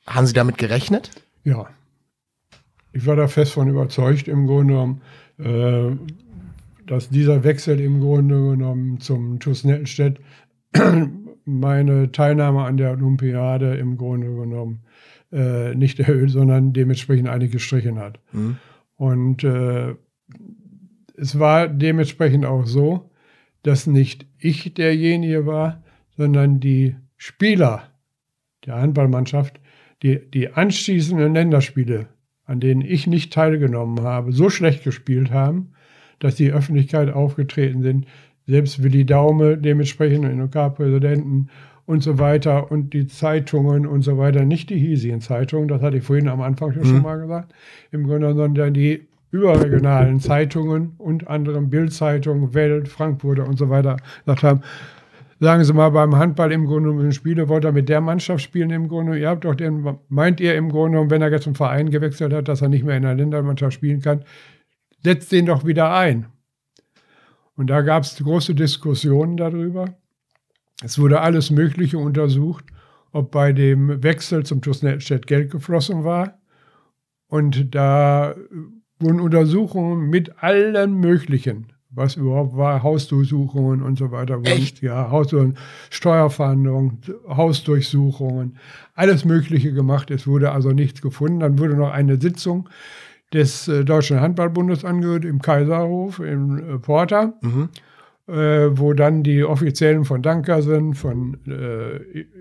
haben 0.08 0.28
Sie 0.28 0.34
damit 0.34 0.58
gerechnet? 0.58 1.12
Ja. 1.44 1.68
Ich 2.94 3.06
war 3.06 3.16
da 3.16 3.28
fest 3.28 3.54
von 3.54 3.68
überzeugt, 3.68 4.28
im 4.28 4.48
Grunde 4.48 4.74
genommen, 4.74 5.02
äh, 5.38 5.96
dass 6.88 7.10
dieser 7.10 7.44
Wechsel 7.44 7.80
im 7.82 8.00
Grunde 8.00 8.52
genommen 8.52 9.00
zum 9.00 9.40
TuS 9.40 9.64
Nettelstedt 9.64 10.20
meine 11.46 12.12
Teilnahme 12.12 12.64
an 12.64 12.78
der 12.78 12.92
Olympiade 12.92 13.76
im 13.76 13.98
Grunde 13.98 14.28
genommen 14.28 14.82
äh, 15.32 15.76
nicht 15.76 16.00
erhöht, 16.00 16.30
sondern 16.30 16.74
dementsprechend 16.74 17.28
einige 17.28 17.54
gestrichen 17.54 18.00
hat. 18.00 18.20
Mhm. 18.32 18.58
Und 18.96 19.44
äh, 19.44 19.96
es 21.18 21.40
war 21.40 21.68
dementsprechend 21.68 22.46
auch 22.46 22.66
so, 22.66 23.10
dass 23.64 23.88
nicht 23.88 24.26
ich 24.38 24.74
derjenige 24.74 25.46
war, 25.46 25.84
sondern 26.18 26.60
die 26.60 26.96
Spieler 27.18 27.84
der 28.66 28.76
Handballmannschaft, 28.76 29.60
die, 30.04 30.20
die 30.30 30.50
anschließenden 30.50 31.34
Länderspiele, 31.34 32.08
an 32.46 32.60
denen 32.60 32.82
ich 32.82 33.08
nicht 33.08 33.34
teilgenommen 33.34 34.04
habe, 34.04 34.32
so 34.32 34.50
schlecht 34.50 34.84
gespielt 34.84 35.32
haben, 35.32 35.72
dass 36.20 36.36
die 36.36 36.52
Öffentlichkeit 36.52 37.12
aufgetreten 37.12 37.82
sind. 37.82 38.06
Selbst 38.48 38.84
Willi 38.84 39.06
Daume, 39.06 39.58
dementsprechend 39.58 40.24
NOK-Präsidenten 40.36 41.50
und 41.86 42.02
so 42.02 42.18
weiter 42.20 42.72
und 42.72 42.94
die 42.94 43.08
Zeitungen 43.08 43.86
und 43.86 44.02
so 44.02 44.18
weiter, 44.18 44.44
nicht 44.44 44.70
die 44.70 44.78
hiesigen 44.78 45.22
Zeitungen, 45.22 45.68
das 45.68 45.82
hatte 45.82 45.98
ich 45.98 46.04
vorhin 46.04 46.28
am 46.28 46.42
Anfang 46.42 46.74
schon, 46.74 46.84
mhm. 46.84 46.88
schon 46.88 47.02
mal 47.02 47.20
gesagt, 47.20 47.54
im 47.92 48.08
Grunde, 48.08 48.34
sondern 48.34 48.74
die 48.74 49.08
überregionalen 49.32 50.20
Zeitungen 50.20 50.94
und 50.98 51.28
anderen 51.28 51.70
Bildzeitungen, 51.70 52.54
Welt, 52.54 52.88
Frankfurter 52.88 53.48
und 53.48 53.58
so 53.58 53.70
weiter 53.70 53.98
gesagt 54.26 54.44
haben, 54.44 54.62
sagen 55.40 55.64
Sie 55.64 55.74
mal, 55.74 55.90
beim 55.90 56.16
Handball 56.16 56.52
im 56.52 56.66
Grunde 56.66 56.90
genommen 56.90 57.12
Spiele, 57.12 57.50
wollt 57.50 57.66
er 57.66 57.72
mit 57.72 57.90
der 57.90 58.02
Mannschaft 58.02 58.44
spielen 58.44 58.70
im 58.70 58.88
Grunde? 58.88 59.20
Ihr 59.20 59.30
habt 59.30 59.44
doch 59.44 59.56
den, 59.56 59.98
meint 60.08 60.40
ihr 60.40 60.56
im 60.56 60.70
Grunde 60.70 60.92
genommen, 60.92 61.12
wenn 61.12 61.22
er 61.22 61.32
jetzt 61.32 61.44
zum 61.44 61.56
Verein 61.56 61.90
gewechselt 61.90 62.34
hat, 62.34 62.48
dass 62.48 62.62
er 62.62 62.70
nicht 62.70 62.86
mehr 62.86 62.98
in 62.98 63.04
der 63.04 63.16
Ländermannschaft 63.16 63.74
spielen 63.74 64.02
kann, 64.02 64.24
setzt 65.04 65.32
den 65.32 65.46
doch 65.46 65.66
wieder 65.66 65.94
ein. 65.94 66.28
Und 67.58 67.70
da 67.70 67.82
gab 67.82 68.04
es 68.04 68.18
große 68.18 68.56
Diskussionen 68.56 69.38
darüber. 69.38 69.96
Es 70.84 71.00
wurde 71.00 71.22
alles 71.22 71.52
Mögliche 71.52 71.98
untersucht, 71.98 72.66
ob 73.12 73.32
bei 73.32 73.54
dem 73.54 74.04
Wechsel 74.04 74.46
zum 74.46 74.62
Nettelstedt 74.82 75.28
Geld 75.28 75.52
geflossen 75.52 76.04
war. 76.04 76.40
Und 77.28 77.74
da 77.74 78.36
wurden 79.00 79.20
Untersuchungen 79.20 80.10
mit 80.10 80.44
allen 80.44 81.00
möglichen 81.00 81.68
was 81.96 82.16
überhaupt 82.16 82.56
war, 82.58 82.84
Hausdurchsuchungen 82.84 83.82
und 83.82 83.98
so 83.98 84.12
weiter. 84.12 84.40
Echt? 84.44 84.82
Ja, 84.82 85.10
Hausdurchsuchungen, 85.10 85.58
Steuerfahndungen, 85.90 87.02
Hausdurchsuchungen, 87.28 88.58
alles 88.94 89.26
Mögliche 89.26 89.72
gemacht. 89.72 90.12
Es 90.12 90.28
wurde 90.28 90.52
also 90.52 90.72
nichts 90.72 91.02
gefunden. 91.02 91.40
Dann 91.40 91.58
wurde 91.58 91.76
noch 91.76 91.92
eine 91.92 92.20
Sitzung 92.20 92.70
des 93.34 93.68
äh, 93.68 93.84
Deutschen 93.86 94.20
Handballbundes 94.20 94.86
angehört 94.86 95.26
im 95.26 95.42
Kaiserhof 95.42 96.20
in 96.20 96.60
äh, 96.60 96.80
Porta, 96.80 97.34
mhm. 97.42 97.70
Äh, 98.28 98.78
wo 98.78 98.94
dann 98.94 99.24
die 99.24 99.44
Offiziellen 99.44 100.04
von 100.04 100.22
Dankersen, 100.22 100.96
von, 100.96 101.38
äh, 101.48 101.98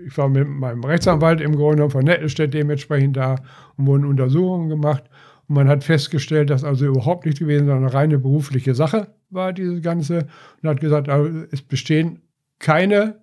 ich 0.07 0.17
war 0.17 0.29
mit 0.29 0.47
meinem 0.47 0.83
Rechtsanwalt 0.83 1.41
im 1.41 1.55
Grunde 1.55 1.89
von 1.89 2.03
Nettelstedt 2.03 2.53
dementsprechend 2.53 3.17
da 3.17 3.35
und 3.77 3.85
wurden 3.85 4.05
Untersuchungen 4.05 4.69
gemacht. 4.69 5.03
Und 5.47 5.55
man 5.55 5.67
hat 5.67 5.83
festgestellt, 5.83 6.49
dass 6.49 6.63
also 6.63 6.85
überhaupt 6.87 7.25
nicht 7.25 7.37
gewesen, 7.37 7.67
sondern 7.67 7.83
eine 7.83 7.93
reine 7.93 8.17
berufliche 8.17 8.73
Sache 8.73 9.13
war, 9.29 9.53
diese 9.53 9.79
ganze. 9.81 10.27
Und 10.63 10.69
hat 10.69 10.79
gesagt, 10.79 11.07
also 11.07 11.29
es 11.51 11.61
bestehen 11.61 12.21
keine 12.57 13.19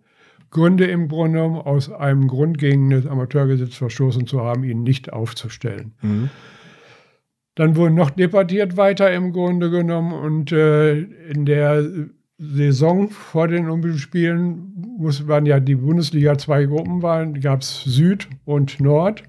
Gründe 0.51 0.85
im 0.85 1.09
Grunde 1.09 1.41
genommen, 1.41 1.61
aus 1.61 1.91
einem 1.91 2.29
Grund 2.29 2.59
gegen 2.59 2.91
das 2.91 3.07
Amateurgesetz 3.07 3.75
verstoßen 3.75 4.27
zu 4.27 4.41
haben, 4.41 4.63
ihn 4.63 4.85
nicht 4.85 5.13
aufzustellen. 5.13 5.95
Mhm. 6.03 6.31
Dann 7.55 7.77
wurde 7.77 7.95
noch 7.95 8.11
debattiert 8.11 8.77
weiter 8.77 9.13
im 9.13 9.33
Grunde 9.33 9.71
genommen 9.71 10.13
und 10.13 10.53
äh, 10.53 11.01
in 11.01 11.45
der 11.45 11.85
Saison 12.45 13.09
vor 13.09 13.47
den 13.47 13.69
Olympischen 13.69 13.99
Spielen 13.99 14.73
muss, 14.99 15.29
waren 15.29 15.47
ja 15.47 15.61
die 15.61 15.77
Bundesliga 15.77 16.37
zwei 16.37 16.65
Gruppen 16.65 17.01
waren, 17.01 17.41
gab 17.41 17.63
es 17.63 17.85
Süd 17.85 18.29
und 18.45 18.81
Nord. 18.81 19.23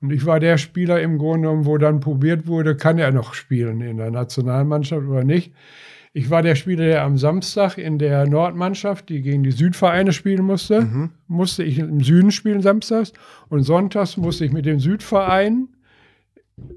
Und 0.00 0.12
ich 0.12 0.24
war 0.24 0.38
der 0.38 0.56
Spieler 0.56 1.00
im 1.00 1.18
Grunde 1.18 1.48
genommen, 1.48 1.66
wo 1.66 1.78
dann 1.78 1.98
probiert 1.98 2.46
wurde, 2.46 2.76
kann 2.76 2.98
er 2.98 3.10
noch 3.10 3.34
spielen 3.34 3.80
in 3.80 3.96
der 3.96 4.12
Nationalmannschaft 4.12 5.04
oder 5.08 5.24
nicht. 5.24 5.52
Ich 6.12 6.30
war 6.30 6.42
der 6.42 6.54
Spieler, 6.54 6.84
der 6.84 7.02
am 7.02 7.18
Samstag 7.18 7.76
in 7.76 7.98
der 7.98 8.28
Nordmannschaft, 8.28 9.08
die 9.08 9.20
gegen 9.20 9.42
die 9.42 9.50
Südvereine 9.50 10.12
spielen 10.12 10.44
musste, 10.44 10.82
mhm. 10.82 11.10
musste 11.26 11.64
ich 11.64 11.80
im 11.80 12.00
Süden 12.00 12.30
spielen 12.30 12.62
samstags 12.62 13.12
und 13.48 13.64
sonntags 13.64 14.16
musste 14.16 14.44
ich 14.44 14.52
mit 14.52 14.64
dem 14.64 14.78
Südverein 14.78 15.68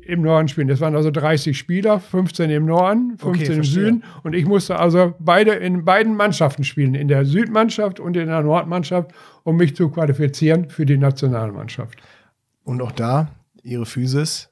im 0.05 0.21
Norden 0.21 0.47
spielen. 0.47 0.67
Das 0.67 0.81
waren 0.81 0.95
also 0.95 1.11
30 1.11 1.57
Spieler, 1.57 1.99
15 1.99 2.49
im 2.49 2.65
Norden, 2.65 3.17
15 3.17 3.29
okay, 3.29 3.53
im 3.53 3.63
Süden. 3.63 4.03
Und 4.23 4.33
ich 4.33 4.45
musste 4.45 4.79
also 4.79 5.13
beide 5.19 5.51
in 5.51 5.85
beiden 5.85 6.15
Mannschaften 6.15 6.63
spielen, 6.63 6.95
in 6.95 7.07
der 7.07 7.25
Südmannschaft 7.25 7.99
und 7.99 8.17
in 8.17 8.27
der 8.27 8.41
Nordmannschaft, 8.41 9.11
um 9.43 9.57
mich 9.57 9.75
zu 9.75 9.89
qualifizieren 9.89 10.69
für 10.69 10.85
die 10.85 10.97
Nationalmannschaft. 10.97 12.01
Und 12.63 12.81
auch 12.81 12.91
da, 12.91 13.29
ihre 13.63 13.85
Physis, 13.85 14.49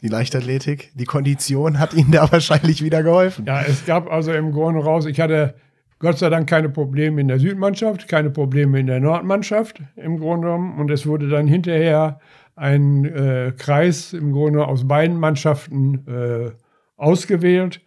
die 0.00 0.08
Leichtathletik, 0.08 0.92
die 0.94 1.04
Kondition 1.04 1.78
hat 1.78 1.94
ihnen 1.94 2.10
da 2.10 2.30
wahrscheinlich 2.32 2.82
wieder 2.82 3.02
geholfen. 3.02 3.44
Ja, 3.46 3.62
es 3.62 3.84
gab 3.86 4.10
also 4.10 4.32
im 4.32 4.52
Grunde 4.52 4.82
raus, 4.82 5.06
ich 5.06 5.20
hatte 5.20 5.54
Gott 6.02 6.18
sei 6.18 6.30
Dank 6.30 6.48
keine 6.48 6.68
Probleme 6.68 7.20
in 7.20 7.28
der 7.28 7.38
Südmannschaft, 7.38 8.08
keine 8.08 8.30
Probleme 8.30 8.80
in 8.80 8.88
der 8.88 8.98
Nordmannschaft 8.98 9.80
im 9.94 10.18
Grunde 10.18 10.48
genommen. 10.48 10.80
Und 10.80 10.90
es 10.90 11.06
wurde 11.06 11.28
dann 11.28 11.46
hinterher 11.46 12.18
ein 12.54 13.04
äh, 13.04 13.52
Kreis 13.56 14.12
im 14.12 14.32
Grunde 14.32 14.66
aus 14.66 14.86
beiden 14.86 15.18
Mannschaften 15.18 16.06
äh, 16.06 16.50
ausgewählt, 16.96 17.80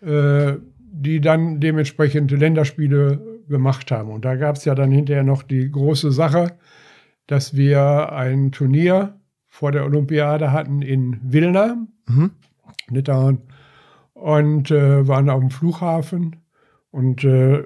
äh, 0.00 0.54
die 0.78 1.20
dann 1.20 1.60
dementsprechend 1.60 2.30
Länderspiele 2.30 3.20
gemacht 3.48 3.90
haben. 3.90 4.10
Und 4.10 4.24
da 4.24 4.36
gab 4.36 4.56
es 4.56 4.64
ja 4.64 4.74
dann 4.74 4.90
hinterher 4.90 5.24
noch 5.24 5.42
die 5.42 5.70
große 5.70 6.12
Sache, 6.12 6.56
dass 7.26 7.56
wir 7.56 8.12
ein 8.12 8.52
Turnier 8.52 9.18
vor 9.48 9.72
der 9.72 9.84
Olympiade 9.84 10.52
hatten 10.52 10.82
in 10.82 11.18
Wilna, 11.22 11.76
mhm. 12.08 12.30
Litauen, 12.88 13.42
und 14.14 14.70
äh, 14.70 15.06
waren 15.06 15.28
auf 15.28 15.40
dem 15.40 15.50
Flughafen. 15.50 16.36
Und 16.90 17.24
äh, 17.24 17.64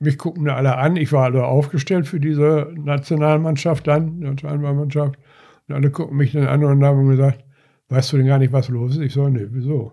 mich 0.00 0.18
guckten 0.18 0.48
alle 0.48 0.76
an. 0.76 0.96
Ich 0.96 1.12
war 1.12 1.24
alle 1.24 1.44
aufgestellt 1.44 2.08
für 2.08 2.18
diese 2.18 2.72
Nationalmannschaft 2.74 3.86
dann, 3.86 4.18
Nationalmannschaft. 4.18 5.16
Und 5.70 5.76
alle 5.76 5.90
gucken 5.90 6.16
mich 6.16 6.32
dann 6.32 6.48
an 6.48 6.64
und 6.64 6.84
haben 6.84 7.08
gesagt, 7.08 7.44
weißt 7.90 8.12
du 8.12 8.16
denn 8.16 8.26
gar 8.26 8.38
nicht, 8.38 8.52
was 8.52 8.68
los 8.68 8.96
ist? 8.96 9.02
Ich 9.02 9.12
so, 9.12 9.28
nee, 9.28 9.46
wieso? 9.50 9.92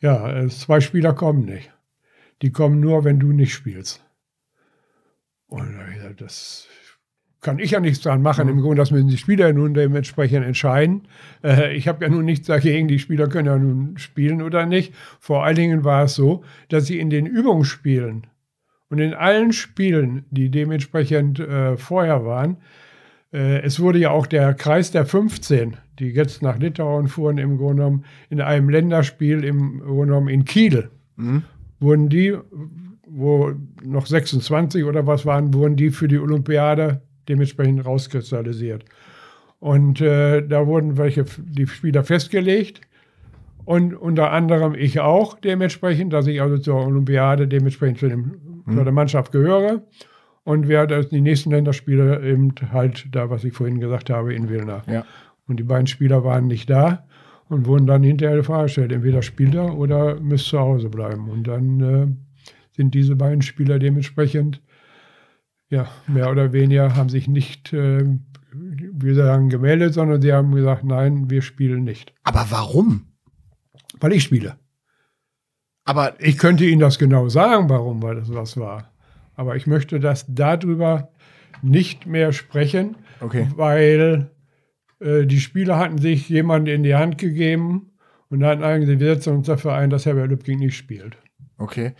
Ja, 0.00 0.28
äh, 0.32 0.48
zwei 0.48 0.80
Spieler 0.80 1.12
kommen 1.12 1.44
nicht. 1.44 1.72
Die 2.42 2.50
kommen 2.50 2.80
nur, 2.80 3.04
wenn 3.04 3.20
du 3.20 3.28
nicht 3.28 3.54
spielst. 3.54 4.04
Und 5.46 5.72
da 5.72 5.78
habe 5.78 5.90
ich 5.90 5.96
gesagt, 5.96 6.20
das 6.20 6.66
kann 7.40 7.60
ich 7.60 7.70
ja 7.70 7.80
nichts 7.80 8.00
dran 8.02 8.22
machen. 8.22 8.48
Im 8.48 8.60
Grunde, 8.60 8.76
das 8.76 8.90
müssen 8.90 9.06
die 9.06 9.18
Spieler 9.18 9.52
nun 9.52 9.72
dementsprechend 9.74 10.44
entscheiden. 10.44 11.06
Äh, 11.44 11.76
ich 11.76 11.86
habe 11.86 12.04
ja 12.04 12.10
nun 12.10 12.24
nichts 12.24 12.48
dagegen, 12.48 12.88
die 12.88 12.98
Spieler 12.98 13.28
können 13.28 13.46
ja 13.46 13.56
nun 13.56 13.98
spielen 13.98 14.42
oder 14.42 14.66
nicht. 14.66 14.94
Vor 15.20 15.44
allen 15.44 15.54
Dingen 15.54 15.84
war 15.84 16.04
es 16.04 16.16
so, 16.16 16.42
dass 16.70 16.86
sie 16.86 16.98
in 16.98 17.10
den 17.10 17.26
Übungsspielen 17.26 18.26
und 18.88 18.98
in 18.98 19.14
allen 19.14 19.52
Spielen, 19.52 20.24
die 20.30 20.50
dementsprechend 20.50 21.38
äh, 21.38 21.76
vorher 21.76 22.24
waren, 22.24 22.56
es 23.38 23.80
wurde 23.80 23.98
ja 23.98 24.10
auch 24.10 24.26
der 24.26 24.54
Kreis 24.54 24.90
der 24.90 25.06
15, 25.06 25.76
die 25.98 26.08
jetzt 26.08 26.42
nach 26.42 26.58
Litauen 26.58 27.08
fuhren, 27.08 27.38
im 27.38 27.56
Grunde 27.56 27.82
genommen 27.82 28.04
in 28.30 28.40
einem 28.40 28.68
Länderspiel 28.68 29.44
im 29.44 29.80
Grunde 29.80 30.06
genommen 30.06 30.28
in 30.28 30.44
Kiel, 30.44 30.90
mhm. 31.16 31.42
wurden 31.80 32.08
die, 32.08 32.36
wo 33.06 33.52
noch 33.82 34.06
26 34.06 34.84
oder 34.84 35.06
was 35.06 35.26
waren, 35.26 35.52
wurden 35.54 35.76
die 35.76 35.90
für 35.90 36.08
die 36.08 36.18
Olympiade 36.18 37.02
dementsprechend 37.28 37.84
rauskristallisiert. 37.84 38.84
Und 39.60 40.00
äh, 40.00 40.46
da 40.46 40.66
wurden 40.66 40.98
welche 40.98 41.24
die 41.38 41.66
Spieler 41.66 42.04
festgelegt. 42.04 42.82
Und 43.64 43.94
unter 43.94 44.30
anderem 44.30 44.74
ich 44.74 45.00
auch 45.00 45.38
dementsprechend, 45.40 46.12
dass 46.12 46.26
ich 46.26 46.42
also 46.42 46.58
zur 46.58 46.86
Olympiade 46.86 47.48
dementsprechend 47.48 47.98
zu, 47.98 48.08
dem, 48.08 48.62
mhm. 48.66 48.76
zu 48.76 48.84
der 48.84 48.92
Mannschaft 48.92 49.32
gehöre. 49.32 49.82
Und 50.44 50.68
wir 50.68 50.80
hatten 50.80 51.08
die 51.10 51.20
nächsten 51.20 51.50
Länderspiele 51.50 52.22
eben 52.22 52.54
halt 52.70 53.06
da, 53.12 53.30
was 53.30 53.44
ich 53.44 53.54
vorhin 53.54 53.80
gesagt 53.80 54.10
habe, 54.10 54.34
in 54.34 54.48
Wilna. 54.48 54.82
Ja. 54.86 55.04
Und 55.46 55.58
die 55.58 55.64
beiden 55.64 55.86
Spieler 55.86 56.22
waren 56.22 56.46
nicht 56.46 56.68
da 56.70 57.06
und 57.48 57.66
wurden 57.66 57.86
dann 57.86 58.02
hinterher 58.02 58.36
die 58.36 58.42
Frage 58.42 58.64
gestellt, 58.64 58.92
entweder 58.92 59.22
spielt 59.22 59.54
er 59.54 59.76
oder 59.76 60.20
müsst 60.20 60.46
zu 60.46 60.58
Hause 60.58 60.90
bleiben. 60.90 61.28
Und 61.28 61.46
dann 61.46 61.80
äh, 61.80 62.06
sind 62.72 62.94
diese 62.94 63.16
beiden 63.16 63.42
Spieler 63.42 63.78
dementsprechend 63.78 64.60
ja, 65.74 65.88
mehr 66.06 66.30
oder 66.30 66.52
weniger 66.52 66.94
haben 66.94 67.08
sich 67.08 67.26
nicht, 67.26 67.72
äh, 67.72 68.04
wie 68.52 69.14
sagen, 69.14 69.48
gemeldet, 69.48 69.94
sondern 69.94 70.22
sie 70.22 70.32
haben 70.32 70.54
gesagt, 70.54 70.84
nein, 70.84 71.30
wir 71.30 71.42
spielen 71.42 71.84
nicht. 71.84 72.14
Aber 72.22 72.46
warum? 72.50 73.06
Weil 74.00 74.12
ich 74.12 74.22
spiele. 74.22 74.56
Aber 75.84 76.18
ich 76.20 76.38
könnte 76.38 76.64
Ihnen 76.64 76.80
das 76.80 76.98
genau 76.98 77.28
sagen, 77.28 77.68
warum, 77.68 78.02
weil 78.02 78.16
das 78.16 78.32
was 78.32 78.56
war. 78.56 78.93
Aber 79.36 79.56
ich 79.56 79.66
möchte 79.66 80.00
das 80.00 80.26
darüber 80.28 81.10
nicht 81.62 82.06
mehr 82.06 82.32
sprechen, 82.32 82.96
okay. 83.20 83.48
weil 83.56 84.30
äh, 85.00 85.26
die 85.26 85.40
Spieler 85.40 85.78
hatten 85.78 85.98
sich 85.98 86.28
jemand 86.28 86.68
in 86.68 86.82
die 86.82 86.94
Hand 86.94 87.18
gegeben 87.18 87.92
und 88.28 88.44
hatten 88.44 88.62
eigentlich, 88.62 88.98
wir 88.98 89.14
setzen 89.14 89.36
uns 89.36 89.46
dafür 89.46 89.74
ein, 89.74 89.90
dass 89.90 90.06
Herbert 90.06 90.28
Lübking 90.28 90.58
nicht 90.58 90.76
spielt. 90.76 91.16
Okay. 91.56 91.94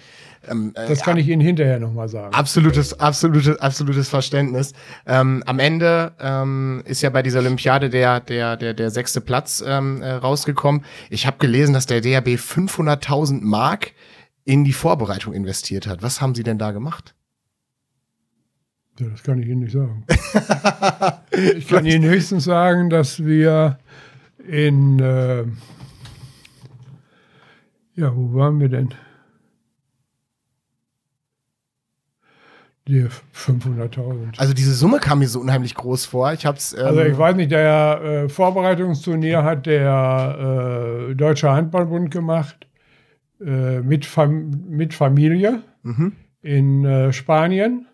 Ähm, 0.49 0.73
äh, 0.75 0.89
das 0.89 1.03
kann 1.03 1.17
ich 1.17 1.29
Ihnen 1.29 1.41
hinterher 1.41 1.79
nochmal 1.79 2.09
sagen. 2.09 2.35
Absolutes, 2.35 2.99
absolutes, 2.99 3.57
absolutes 3.59 4.09
Verständnis. 4.09 4.73
Ähm, 5.07 5.43
am 5.47 5.59
Ende 5.61 6.13
ähm, 6.19 6.83
ist 6.87 7.03
ja 7.03 7.11
bei 7.11 7.23
dieser 7.23 7.39
Olympiade 7.39 7.89
der, 7.89 8.21
der, 8.21 8.57
der, 8.57 8.75
der 8.75 8.91
sechste 8.91 9.21
Platz 9.21 9.63
ähm, 9.67 10.03
äh, 10.03 10.11
rausgekommen. 10.11 10.85
Ich 11.09 11.27
habe 11.27 11.39
gelesen, 11.39 11.73
dass 11.73 11.87
der 11.87 12.01
DRB 12.01 12.31
500.000 12.31 13.43
Mark 13.43 13.93
in 14.45 14.65
die 14.65 14.73
Vorbereitung 14.73 15.33
investiert 15.33 15.87
hat. 15.87 16.03
Was 16.03 16.21
haben 16.21 16.35
Sie 16.35 16.43
denn 16.43 16.59
da 16.59 16.73
gemacht? 16.73 17.14
Ja, 18.99 19.07
das 19.09 19.23
kann 19.23 19.41
ich 19.41 19.49
Ihnen 19.49 19.61
nicht 19.61 19.73
sagen. 19.73 20.05
ich 21.57 21.67
kann 21.67 21.85
Ihnen 21.85 22.05
höchstens 22.05 22.45
sagen, 22.45 22.91
dass 22.91 23.25
wir 23.25 23.79
in, 24.47 25.01
äh, 25.01 25.45
ja, 27.95 28.15
wo 28.15 28.35
waren 28.35 28.61
wir 28.61 28.69
denn? 28.69 28.95
Die 32.87 33.07
500.000. 33.35 34.39
Also 34.39 34.53
diese 34.53 34.75
Summe 34.75 34.99
kam 34.99 35.21
mir 35.21 35.29
so 35.29 35.41
unheimlich 35.41 35.75
groß 35.75 36.05
vor. 36.05 36.33
Ich 36.35 36.45
hab's. 36.45 36.75
Ähm 36.75 36.85
also 36.85 37.01
ich 37.01 37.17
weiß 37.17 37.35
nicht, 37.35 37.51
der 37.51 38.01
äh, 38.03 38.29
Vorbereitungsturnier 38.29 39.43
hat 39.43 39.65
der 39.65 41.09
äh, 41.11 41.15
Deutsche 41.15 41.51
Handballbund 41.51 42.11
gemacht 42.11 42.67
äh, 43.41 43.81
mit, 43.81 44.05
Fam 44.05 44.51
mit 44.69 44.93
Familie 44.93 45.63
mhm. 45.83 46.13
in 46.43 46.85
äh, 46.85 47.13
Spanien. 47.15 47.87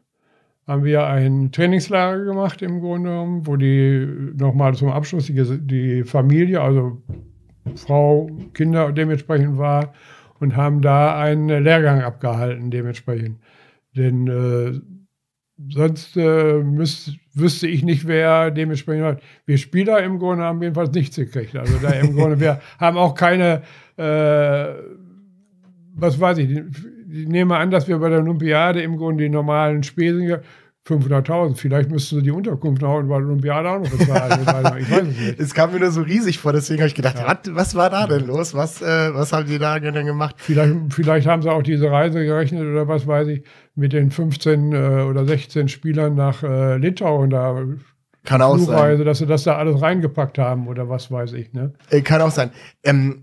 Haben 0.71 0.85
wir 0.85 1.05
ein 1.05 1.51
Trainingslager 1.51 2.25
gemacht 2.25 2.62
im 2.62 2.79
Grunde 2.79 3.11
genommen, 3.11 3.45
wo 3.45 3.57
die 3.57 4.07
nochmal 4.37 4.73
zum 4.77 4.89
Abschluss 4.89 5.27
die, 5.27 5.59
die 5.66 6.05
Familie, 6.05 6.61
also 6.61 7.03
Frau, 7.75 8.31
Kinder 8.55 8.93
dementsprechend 8.93 9.59
war 9.59 9.93
und 10.39 10.55
haben 10.55 10.81
da 10.81 11.18
einen 11.18 11.64
Lehrgang 11.64 12.03
abgehalten 12.03 12.71
dementsprechend. 12.71 13.41
Denn 13.97 14.29
äh, 14.29 14.81
sonst 15.73 16.16
äh, 16.16 16.62
müsst, 16.62 17.16
wüsste 17.35 17.66
ich 17.66 17.83
nicht, 17.83 18.07
wer 18.07 18.53
dementsprechend 18.53 19.05
hat. 19.05 19.23
Wir 19.47 19.59
Spieler 19.59 20.01
im 20.05 20.21
Grunde 20.21 20.45
haben 20.45 20.62
jedenfalls 20.62 20.93
nichts 20.93 21.16
gekriegt. 21.16 21.57
Also 21.57 21.79
da 21.79 21.91
im 21.91 22.14
Grunde, 22.14 22.39
wir 22.39 22.61
haben 22.79 22.97
auch 22.97 23.16
keine, 23.16 23.62
äh, 23.97 24.68
was 25.97 26.21
weiß 26.21 26.39
ich, 26.39 26.62
ich 27.12 27.28
nehme 27.28 27.56
an, 27.56 27.70
dass 27.70 27.88
wir 27.88 27.98
bei 27.98 28.08
der 28.08 28.20
Olympiade 28.20 28.82
im 28.82 28.96
Grunde 28.96 29.24
die 29.24 29.30
normalen 29.30 29.82
Spesen 29.82 30.40
500.000. 30.88 31.56
Vielleicht 31.56 31.90
müssten 31.90 32.16
sie 32.16 32.22
die 32.22 32.30
Unterkunft 32.30 32.82
noch 32.82 33.02
bei 33.02 33.18
der 33.18 33.26
Olympiade 33.26 33.70
auch 33.70 33.80
noch 33.80 33.90
bezahlen. 33.90 34.40
ich 34.40 34.46
weiß 34.46 35.02
es 35.02 35.18
nicht. 35.18 35.40
Es 35.40 35.54
kam 35.54 35.72
mir 35.72 35.80
nur 35.80 35.90
so 35.90 36.02
riesig 36.02 36.38
vor, 36.38 36.52
deswegen 36.52 36.80
habe 36.80 36.88
ich 36.88 36.94
gedacht, 36.94 37.16
ja. 37.18 37.26
was, 37.26 37.54
was, 37.54 37.74
war 37.74 37.90
da 37.90 38.06
denn 38.06 38.26
los? 38.26 38.54
Was, 38.54 38.80
äh, 38.80 39.14
was 39.14 39.32
haben 39.32 39.46
die 39.46 39.58
da 39.58 39.78
denn 39.78 40.06
gemacht? 40.06 40.36
Vielleicht, 40.38 40.74
vielleicht 40.90 41.26
haben 41.26 41.42
sie 41.42 41.50
auch 41.50 41.62
diese 41.62 41.90
Reise 41.90 42.24
gerechnet 42.24 42.62
oder 42.62 42.88
was 42.88 43.06
weiß 43.06 43.28
ich, 43.28 43.44
mit 43.74 43.92
den 43.92 44.11
15 44.11 44.72
äh, 44.72 44.76
oder 45.02 45.24
16 45.26 45.68
Spielern 45.68 46.14
nach 46.14 46.42
äh, 46.42 46.76
Litauen 46.78 47.30
da. 47.30 47.62
Kann 48.24 48.42
auch 48.42 48.56
Flugreise, 48.56 48.98
sein. 48.98 49.06
dass 49.06 49.18
sie 49.18 49.26
das 49.26 49.44
da 49.44 49.56
alles 49.56 49.80
reingepackt 49.80 50.38
haben 50.38 50.68
oder 50.68 50.88
was 50.88 51.11
weiß 51.11 51.32
ich. 51.34 51.52
Ne? 51.52 51.72
Äh, 51.88 52.02
kann 52.02 52.20
auch 52.20 52.30
sein. 52.30 52.50
Ähm, 52.84 53.22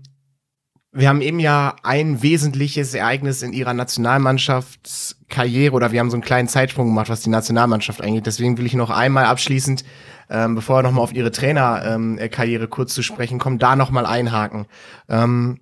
wir 0.92 1.08
haben 1.08 1.20
eben 1.20 1.38
ja 1.38 1.76
ein 1.82 2.22
wesentliches 2.22 2.94
Ereignis 2.94 3.42
in 3.42 3.52
ihrer 3.52 3.74
Nationalmannschaftskarriere 3.74 5.74
oder 5.74 5.92
wir 5.92 6.00
haben 6.00 6.10
so 6.10 6.16
einen 6.16 6.24
kleinen 6.24 6.48
Zeitsprung 6.48 6.86
gemacht, 6.86 7.10
was 7.10 7.20
die 7.20 7.30
Nationalmannschaft 7.30 8.00
angeht. 8.00 8.26
Deswegen 8.26 8.56
will 8.56 8.66
ich 8.66 8.74
noch 8.74 8.90
einmal 8.90 9.26
abschließend, 9.26 9.84
ähm, 10.30 10.54
bevor 10.54 10.78
wir 10.78 10.82
nochmal 10.82 11.04
auf 11.04 11.12
ihre 11.12 11.30
Trainerkarriere 11.30 12.64
ähm, 12.64 12.70
kurz 12.70 12.94
zu 12.94 13.02
sprechen 13.02 13.38
kommen, 13.38 13.58
da 13.58 13.76
nochmal 13.76 14.06
einhaken. 14.06 14.66
Ähm, 15.08 15.60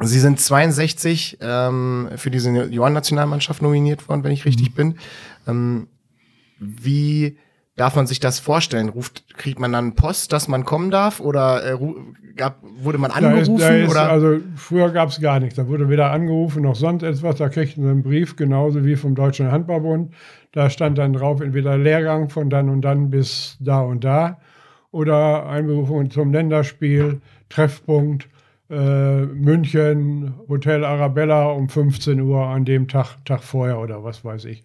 Sie 0.00 0.18
sind 0.18 0.40
62 0.40 1.38
ähm, 1.40 2.10
für 2.16 2.30
die 2.30 2.40
Senioren-Nationalmannschaft 2.40 3.62
nominiert 3.62 4.08
worden, 4.08 4.24
wenn 4.24 4.32
ich 4.32 4.44
richtig 4.44 4.70
mhm. 4.70 4.74
bin. 4.74 4.98
Ähm, 5.46 5.88
wie 6.58 7.38
darf 7.76 7.96
man 7.96 8.06
sich 8.06 8.20
das 8.20 8.38
vorstellen? 8.38 8.88
Ruft, 8.88 9.36
kriegt 9.36 9.58
man 9.58 9.72
dann 9.72 9.94
Post, 9.94 10.32
dass 10.32 10.48
man 10.48 10.64
kommen 10.64 10.90
darf? 10.90 11.20
Oder 11.20 11.74
äh, 11.74 11.78
gab, 12.36 12.58
wurde 12.62 12.98
man 12.98 13.10
angerufen? 13.10 13.58
Da 13.58 13.68
ist, 13.68 13.70
da 13.70 13.84
ist, 13.84 13.90
oder? 13.90 14.10
Also 14.10 14.40
früher 14.56 14.90
gab 14.90 15.08
es 15.08 15.20
gar 15.20 15.40
nichts. 15.40 15.56
Da 15.56 15.66
wurde 15.68 15.88
weder 15.88 16.10
angerufen 16.10 16.62
noch 16.62 16.76
sonst 16.76 17.02
etwas. 17.02 17.36
Da 17.36 17.48
kriegten 17.48 17.82
sie 17.82 17.90
einen 17.90 18.02
Brief, 18.02 18.36
genauso 18.36 18.84
wie 18.84 18.96
vom 18.96 19.14
Deutschen 19.14 19.50
Handballbund. 19.50 20.12
Da 20.52 20.70
stand 20.70 20.98
dann 20.98 21.12
drauf, 21.12 21.40
entweder 21.40 21.76
Lehrgang 21.76 22.28
von 22.28 22.50
dann 22.50 22.68
und 22.68 22.82
dann 22.82 23.10
bis 23.10 23.56
da 23.60 23.80
und 23.80 24.04
da 24.04 24.38
oder 24.92 25.46
Einberufung 25.46 26.10
zum 26.10 26.32
Länderspiel, 26.32 27.20
Treffpunkt. 27.48 28.28
Äh, 28.70 29.26
München, 29.26 30.34
Hotel 30.48 30.84
Arabella 30.84 31.50
um 31.50 31.68
15 31.68 32.18
Uhr 32.20 32.46
an 32.46 32.64
dem 32.64 32.88
Tag, 32.88 33.22
Tag 33.26 33.42
vorher 33.42 33.78
oder 33.78 34.04
was 34.04 34.24
weiß 34.24 34.46
ich. 34.46 34.62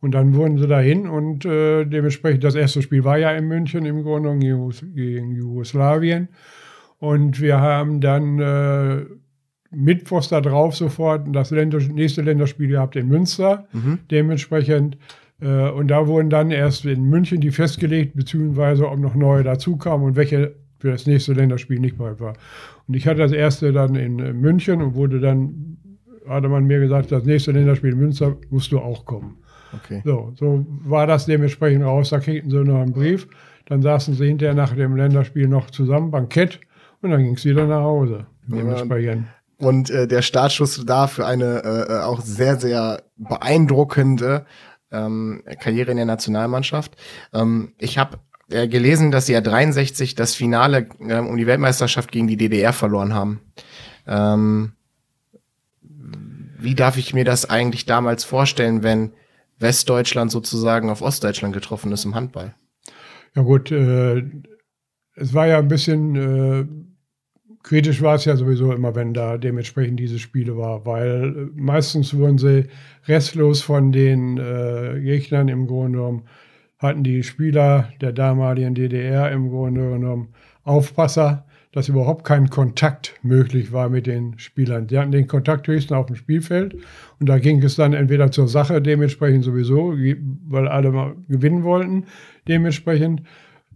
Und 0.00 0.12
dann 0.12 0.34
wurden 0.34 0.58
sie 0.58 0.66
dahin 0.66 1.06
und 1.06 1.44
äh, 1.44 1.84
dementsprechend, 1.84 2.42
das 2.42 2.54
erste 2.54 2.80
Spiel 2.80 3.04
war 3.04 3.18
ja 3.18 3.32
in 3.32 3.46
München 3.48 3.84
im 3.84 4.02
Grunde 4.02 4.34
gegen 4.38 5.32
Jugoslawien. 5.32 6.28
Und 6.98 7.40
wir 7.40 7.60
haben 7.60 8.00
dann 8.00 8.38
äh, 8.38 9.04
Mittwochs 9.70 10.28
da 10.28 10.40
drauf 10.40 10.74
sofort 10.74 11.26
das 11.34 11.50
Länder, 11.50 11.78
nächste 11.78 12.22
Länderspiel 12.22 12.68
gehabt 12.68 12.96
in 12.96 13.08
Münster. 13.08 13.66
Mhm. 13.72 13.98
Dementsprechend. 14.10 14.96
Äh, 15.40 15.70
und 15.70 15.88
da 15.88 16.06
wurden 16.06 16.30
dann 16.30 16.50
erst 16.50 16.86
in 16.86 17.04
München 17.04 17.40
die 17.40 17.50
festgelegt, 17.50 18.16
beziehungsweise 18.16 18.88
ob 18.88 18.98
noch 18.98 19.14
neue 19.14 19.42
dazukamen 19.42 20.06
und 20.06 20.16
welche 20.16 20.54
für 20.78 20.90
das 20.90 21.06
nächste 21.06 21.34
Länderspiel 21.34 21.78
nicht 21.78 21.98
mehr 21.98 22.18
war. 22.20 22.34
Und 22.88 22.94
ich 22.94 23.06
hatte 23.06 23.18
das 23.18 23.32
erste 23.32 23.72
dann 23.72 23.94
in 23.96 24.16
München 24.40 24.80
und 24.80 24.94
wurde 24.94 25.20
dann 25.20 25.76
hatte 26.28 26.48
man 26.48 26.64
mir 26.64 26.80
gesagt, 26.80 27.12
das 27.12 27.24
nächste 27.24 27.52
Länderspiel 27.52 27.92
in 27.92 27.98
Münster 27.98 28.36
musst 28.50 28.72
du 28.72 28.78
auch 28.78 29.04
kommen. 29.04 29.38
Okay. 29.74 30.02
So, 30.04 30.32
so 30.36 30.66
war 30.84 31.06
das 31.06 31.26
dementsprechend 31.26 31.84
raus. 31.84 32.10
Da 32.10 32.20
kriegten 32.20 32.50
sie 32.50 32.58
noch 32.58 32.80
einen 32.80 32.92
Brief. 32.92 33.28
Dann 33.66 33.82
saßen 33.82 34.14
sie 34.14 34.26
hinterher 34.26 34.54
nach 34.54 34.74
dem 34.74 34.96
Länderspiel 34.96 35.46
noch 35.46 35.70
zusammen, 35.70 36.10
Bankett, 36.10 36.60
und 37.02 37.10
dann 37.10 37.22
ging 37.22 37.34
es 37.34 37.44
wieder 37.44 37.66
nach 37.66 37.82
Hause. 37.82 38.26
Dementsprechend. 38.46 39.26
Und 39.58 39.90
äh, 39.90 40.08
der 40.08 40.22
Startschuss 40.22 40.84
da 40.86 41.06
für 41.06 41.26
eine 41.26 41.62
äh, 41.62 41.92
äh, 41.92 42.00
auch 42.00 42.20
sehr, 42.20 42.58
sehr 42.58 43.02
beeindruckende 43.16 44.46
ähm, 44.90 45.42
Karriere 45.60 45.90
in 45.90 45.98
der 45.98 46.06
Nationalmannschaft. 46.06 46.96
Ähm, 47.32 47.74
ich 47.78 47.98
habe 47.98 48.18
äh, 48.50 48.66
gelesen, 48.66 49.10
dass 49.10 49.26
sie 49.26 49.34
ja 49.34 49.40
63 49.40 50.14
das 50.14 50.34
Finale 50.34 50.88
ähm, 51.00 51.28
um 51.28 51.36
die 51.36 51.46
Weltmeisterschaft 51.46 52.10
gegen 52.10 52.26
die 52.26 52.36
DDR 52.36 52.72
verloren 52.72 53.14
haben. 53.14 53.40
Ähm, 54.06 54.72
wie 56.58 56.74
darf 56.74 56.96
ich 56.96 57.14
mir 57.14 57.24
das 57.24 57.48
eigentlich 57.48 57.86
damals 57.86 58.24
vorstellen, 58.24 58.82
wenn 58.82 59.12
Westdeutschland 59.60 60.30
sozusagen 60.30 60.90
auf 60.90 61.02
Ostdeutschland 61.02 61.54
getroffen 61.54 61.92
ist 61.92 62.04
im 62.04 62.14
Handball? 62.14 62.54
Ja 63.34 63.42
gut, 63.42 63.70
äh, 63.70 64.22
es 65.14 65.34
war 65.34 65.46
ja 65.46 65.58
ein 65.58 65.68
bisschen 65.68 66.16
äh, 66.16 66.66
kritisch 67.62 68.02
war 68.02 68.14
es 68.14 68.24
ja 68.24 68.36
sowieso 68.36 68.72
immer, 68.72 68.94
wenn 68.94 69.14
da 69.14 69.38
dementsprechend 69.38 70.00
diese 70.00 70.18
Spiele 70.18 70.56
war, 70.56 70.86
weil 70.86 71.50
äh, 71.54 71.60
meistens 71.60 72.14
wurden 72.14 72.38
sie 72.38 72.66
restlos 73.06 73.62
von 73.62 73.92
den 73.92 74.38
äh, 74.38 75.00
Gegnern 75.00 75.48
im 75.48 75.66
Grunde 75.66 75.98
genommen, 75.98 76.24
hatten 76.78 77.04
die 77.04 77.22
Spieler 77.22 77.92
der 78.00 78.12
damaligen 78.12 78.74
DDR 78.74 79.30
im 79.30 79.50
Grunde 79.50 79.90
genommen 79.90 80.28
Aufpasser, 80.64 81.46
dass 81.72 81.88
überhaupt 81.88 82.24
kein 82.24 82.50
Kontakt 82.50 83.14
möglich 83.22 83.72
war 83.72 83.88
mit 83.88 84.06
den 84.06 84.38
Spielern. 84.38 84.88
Die 84.88 84.98
hatten 84.98 85.12
den 85.12 85.28
Kontakt 85.28 85.68
höchstens 85.68 85.96
auf 85.96 86.06
dem 86.06 86.16
Spielfeld 86.16 86.74
und 87.20 87.28
da 87.28 87.38
ging 87.38 87.62
es 87.62 87.76
dann 87.76 87.92
entweder 87.92 88.32
zur 88.32 88.48
Sache, 88.48 88.82
dementsprechend 88.82 89.44
sowieso, 89.44 89.94
weil 90.48 90.66
alle 90.68 90.90
mal 90.90 91.14
gewinnen 91.28 91.62
wollten, 91.62 92.06
dementsprechend. 92.48 93.22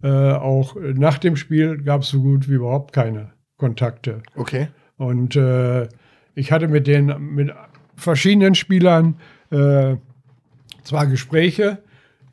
Äh, 0.03 0.33
auch 0.33 0.75
nach 0.75 1.17
dem 1.17 1.37
Spiel 1.37 1.81
gab 1.81 2.01
es 2.01 2.09
so 2.09 2.21
gut 2.21 2.49
wie 2.49 2.55
überhaupt 2.55 2.93
keine 2.93 3.31
Kontakte. 3.57 4.21
Okay. 4.35 4.67
Und 4.97 5.35
äh, 5.35 5.87
ich 6.35 6.51
hatte 6.51 6.67
mit 6.67 6.85
den 6.85 7.15
mit 7.33 7.51
verschiedenen 7.95 8.55
Spielern 8.55 9.15
äh, 9.51 9.95
zwar 10.83 11.07
Gespräche, 11.07 11.79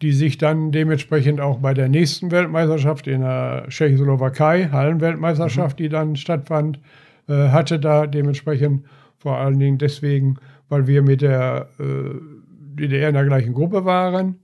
die 0.03 0.13
sich 0.13 0.37
dann 0.37 0.73
dementsprechend 0.73 1.41
auch 1.41 1.59
bei 1.59 1.75
der 1.75 1.89
nächsten 1.89 2.31
Weltmeisterschaft 2.33 3.07
in 3.07 3.21
der 3.21 3.67
Tschechoslowakei, 3.69 4.69
Hallenweltmeisterschaft, 4.71 5.79
mhm. 5.79 5.83
die 5.83 5.89
dann 5.89 6.17
stattfand, 6.17 6.81
äh, 7.29 7.49
hatte 7.49 7.79
da 7.79 8.07
dementsprechend 8.07 8.85
vor 9.19 9.39
allen 9.39 9.61
Dingen 9.61 9.79
deswegen, 9.79 10.37
weil 10.69 10.89
wir 10.89 11.03
mit 11.03 11.23
der 11.23 11.69
äh, 11.79 12.19
DDR 12.81 13.09
in 13.09 13.15
der 13.15 13.25
gleichen 13.25 13.55
Gruppe 13.55 13.85
waren. 13.85 14.37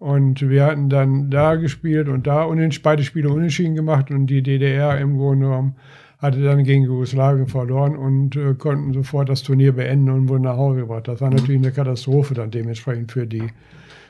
Und 0.00 0.48
wir 0.48 0.64
hatten 0.64 0.88
dann 0.88 1.30
da 1.30 1.56
gespielt 1.56 2.08
und 2.08 2.26
da 2.26 2.48
beide 2.82 3.02
Spiele 3.02 3.30
unentschieden 3.30 3.74
gemacht 3.74 4.10
und 4.10 4.26
die 4.26 4.42
DDR 4.42 4.98
im 4.98 5.16
Grunde 5.16 5.46
genommen 5.46 5.74
hatte 6.18 6.42
dann 6.42 6.64
gegen 6.64 6.84
Jugoslawien 6.84 7.46
verloren 7.46 7.96
und 7.96 8.34
äh, 8.36 8.54
konnten 8.54 8.92
sofort 8.92 9.28
das 9.28 9.44
Turnier 9.44 9.72
beenden 9.72 10.10
und 10.10 10.28
wurden 10.28 10.42
nach 10.42 10.56
Hause 10.56 10.80
gebracht. 10.80 11.06
Das 11.06 11.20
war 11.20 11.30
natürlich 11.30 11.60
eine 11.60 11.70
Katastrophe 11.70 12.34
dann 12.34 12.50
dementsprechend 12.50 13.12
für 13.12 13.26
die. 13.26 13.44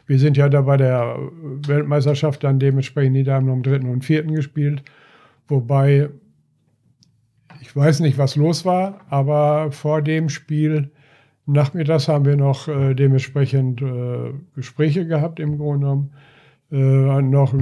Wir 0.08 0.18
sind 0.18 0.38
ja 0.38 0.48
da 0.48 0.62
bei 0.62 0.78
der 0.78 1.18
Weltmeisterschaft 1.66 2.42
dann 2.42 2.58
dementsprechend, 2.58 3.14
die 3.14 3.24
da 3.24 3.34
haben 3.34 3.50
am 3.50 3.62
dritten 3.62 3.90
und 3.90 4.06
vierten 4.06 4.34
gespielt. 4.34 4.82
Wobei, 5.48 6.08
ich 7.60 7.76
weiß 7.76 8.00
nicht, 8.00 8.16
was 8.16 8.34
los 8.34 8.64
war, 8.64 9.02
aber 9.10 9.70
vor 9.70 10.00
dem 10.00 10.30
Spiel 10.30 10.90
nachmittags 11.44 12.08
haben 12.08 12.24
wir 12.24 12.36
noch 12.36 12.68
äh, 12.68 12.94
dementsprechend 12.94 13.82
äh, 13.82 14.32
Gespräche 14.54 15.06
gehabt 15.06 15.40
im 15.40 15.58
Grunde 15.58 15.80
genommen. 15.80 16.10
Äh, 16.72 17.22
noch 17.22 17.54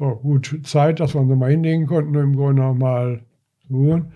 oh, 0.00 0.16
gut 0.16 0.60
Zeit, 0.64 0.98
dass 0.98 1.14
wir 1.14 1.20
uns 1.20 1.38
mal 1.38 1.50
hinlegen 1.50 1.86
konnten, 1.86 2.16
im 2.16 2.34
Grunde 2.34 2.62
genommen 2.62 2.80
mal 2.80 3.20
Uhren. 3.70 4.12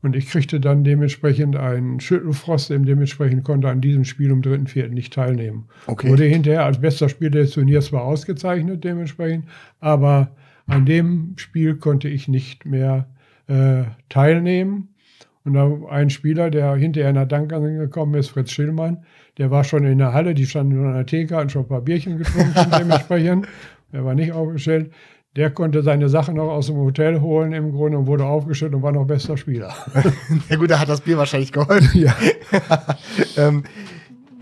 Und 0.00 0.14
ich 0.14 0.28
kriegte 0.28 0.60
dann 0.60 0.84
dementsprechend 0.84 1.56
einen 1.56 1.98
Schüttelfrost, 1.98 2.70
dem 2.70 2.84
dementsprechend 2.84 3.42
konnte 3.44 3.68
an 3.68 3.80
diesem 3.80 4.04
Spiel 4.04 4.30
um 4.30 4.42
dritten, 4.42 4.68
vierten 4.68 4.94
nicht 4.94 5.12
teilnehmen. 5.12 5.66
Okay. 5.86 6.08
Wurde 6.08 6.24
hinterher 6.24 6.64
als 6.64 6.80
bester 6.80 7.08
Spieler 7.08 7.30
des 7.30 7.50
Turniers 7.50 7.86
zwar 7.86 8.02
ausgezeichnet 8.02 8.84
dementsprechend, 8.84 9.46
aber 9.80 10.30
an 10.68 10.86
dem 10.86 11.32
Spiel 11.36 11.76
konnte 11.76 12.08
ich 12.08 12.28
nicht 12.28 12.64
mehr 12.64 13.08
äh, 13.48 13.84
teilnehmen. 14.08 14.90
Und 15.44 15.54
da 15.54 15.70
ein 15.90 16.10
Spieler, 16.10 16.50
der 16.50 16.74
hinterher 16.76 17.12
nach 17.12 17.26
Dank 17.26 17.48
gekommen 17.50 18.14
ist, 18.14 18.28
Fritz 18.28 18.52
Schillmann, 18.52 19.04
der 19.38 19.50
war 19.50 19.64
schon 19.64 19.84
in 19.84 19.98
der 19.98 20.12
Halle, 20.12 20.34
die 20.34 20.46
standen 20.46 20.72
in 20.72 20.92
der 20.92 21.06
Theke, 21.06 21.36
hatten 21.36 21.48
schon 21.48 21.62
ein 21.62 21.68
paar 21.68 21.80
Bierchen 21.80 22.18
getrunken 22.18 22.70
dementsprechend. 22.78 23.48
Er 23.90 24.04
war 24.04 24.14
nicht 24.14 24.32
aufgestellt. 24.32 24.92
Der 25.38 25.50
konnte 25.50 25.84
seine 25.84 26.08
Sachen 26.08 26.34
noch 26.34 26.48
aus 26.48 26.66
dem 26.66 26.74
Hotel 26.78 27.20
holen 27.20 27.52
im 27.52 27.70
Grunde 27.70 27.96
und 27.96 28.08
wurde 28.08 28.24
aufgestellt 28.24 28.74
und 28.74 28.82
war 28.82 28.90
noch 28.90 29.04
bester 29.04 29.36
Spieler. 29.36 29.72
ja 30.48 30.56
gut, 30.56 30.68
da 30.68 30.80
hat 30.80 30.88
das 30.88 31.00
Bier 31.00 31.16
wahrscheinlich 31.16 31.52
geholfen. 31.52 31.88
Ja. 31.96 32.12
ähm, 33.36 33.62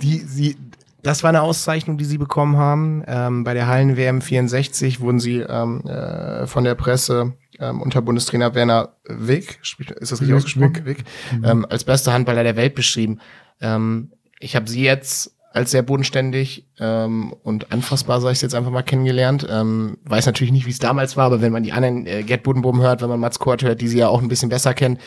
die, 0.01 0.20
sie, 0.20 0.57
das 1.03 1.22
war 1.22 1.28
eine 1.28 1.42
Auszeichnung, 1.42 1.99
die 1.99 2.07
sie 2.07 2.16
bekommen 2.16 2.57
haben. 2.57 3.05
Ähm, 3.07 3.44
bei 3.44 3.53
der 3.53 3.66
Hallen-WM 3.66 4.22
64 4.22 5.03
wurden 5.03 5.20
sie 5.20 5.40
ähm, 5.40 5.82
äh, 5.82 6.47
von 6.47 6.64
der 6.64 6.74
Presse 6.76 7.34
ähm, 7.61 7.82
unter 7.82 8.01
Bundestrainer 8.01 8.55
Werner 8.55 8.94
Wick, 9.05 9.61
ist 9.61 10.12
das 10.12 10.22
richtig 10.22 10.34
ausgesprochen? 10.34 10.76
Wick, 10.76 10.86
Wick 10.86 11.05
mhm. 11.36 11.44
ähm, 11.44 11.66
als 11.68 11.84
bester 11.84 12.14
Handballer 12.14 12.42
der 12.42 12.57
Welt 12.57 12.74
beschrieben. 12.74 13.18
Ähm, 13.61 14.12
ich 14.40 14.57
habe 14.57 14.66
sie 14.66 14.82
jetzt 14.82 15.36
als 15.57 15.71
sehr 15.71 15.83
bodenständig 15.83 16.69
ähm, 16.79 17.35
und 17.43 17.73
anfassbar, 17.73 18.21
sage 18.21 18.35
ich 18.35 18.43
jetzt 18.43 18.55
einfach 18.55 18.71
mal, 18.71 18.83
kennengelernt. 18.83 19.47
Ähm, 19.51 19.97
weiß 20.05 20.27
natürlich 20.27 20.53
nicht, 20.53 20.67
wie 20.67 20.71
es 20.71 20.79
damals 20.79 21.17
war, 21.17 21.25
aber 21.25 21.41
wenn 21.41 21.51
man 21.51 21.63
die 21.63 21.73
anderen 21.73 22.07
äh, 22.07 22.23
Gerd 22.23 22.43
Budenboom 22.43 22.83
hört, 22.83 23.01
wenn 23.01 23.09
man 23.09 23.19
Mats 23.19 23.39
Kort 23.39 23.63
hört, 23.63 23.81
die 23.81 23.89
sie 23.89 23.99
ja 23.99 24.09
auch 24.09 24.21
ein 24.21 24.29
bisschen 24.29 24.51
besser 24.51 24.75
kennen, 24.75 24.99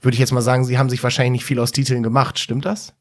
würde 0.00 0.14
ich 0.14 0.18
jetzt 0.18 0.32
mal 0.32 0.40
sagen, 0.40 0.64
sie 0.64 0.78
haben 0.78 0.88
sich 0.88 1.02
wahrscheinlich 1.02 1.32
nicht 1.32 1.44
viel 1.44 1.60
aus 1.60 1.72
Titeln 1.72 2.02
gemacht. 2.02 2.38
Stimmt 2.38 2.64
das? 2.64 2.94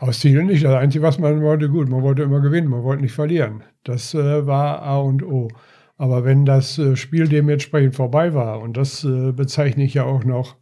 Aus 0.00 0.18
Titeln 0.18 0.46
nicht. 0.46 0.64
Das 0.64 0.74
Einzige, 0.74 1.04
was 1.04 1.18
man 1.20 1.42
wollte, 1.42 1.68
gut, 1.68 1.88
man 1.88 2.02
wollte 2.02 2.24
immer 2.24 2.40
gewinnen, 2.40 2.68
man 2.68 2.82
wollte 2.82 3.02
nicht 3.02 3.14
verlieren. 3.14 3.62
Das 3.84 4.14
äh, 4.14 4.46
war 4.46 4.82
A 4.82 4.98
und 4.98 5.22
O. 5.22 5.48
Aber 5.96 6.24
wenn 6.24 6.44
das 6.44 6.76
äh, 6.78 6.96
Spiel 6.96 7.28
dementsprechend 7.28 7.94
vorbei 7.94 8.34
war, 8.34 8.60
und 8.60 8.76
das 8.76 9.04
äh, 9.04 9.30
bezeichne 9.30 9.84
ich 9.84 9.94
ja 9.94 10.02
auch 10.02 10.24
noch 10.24 10.56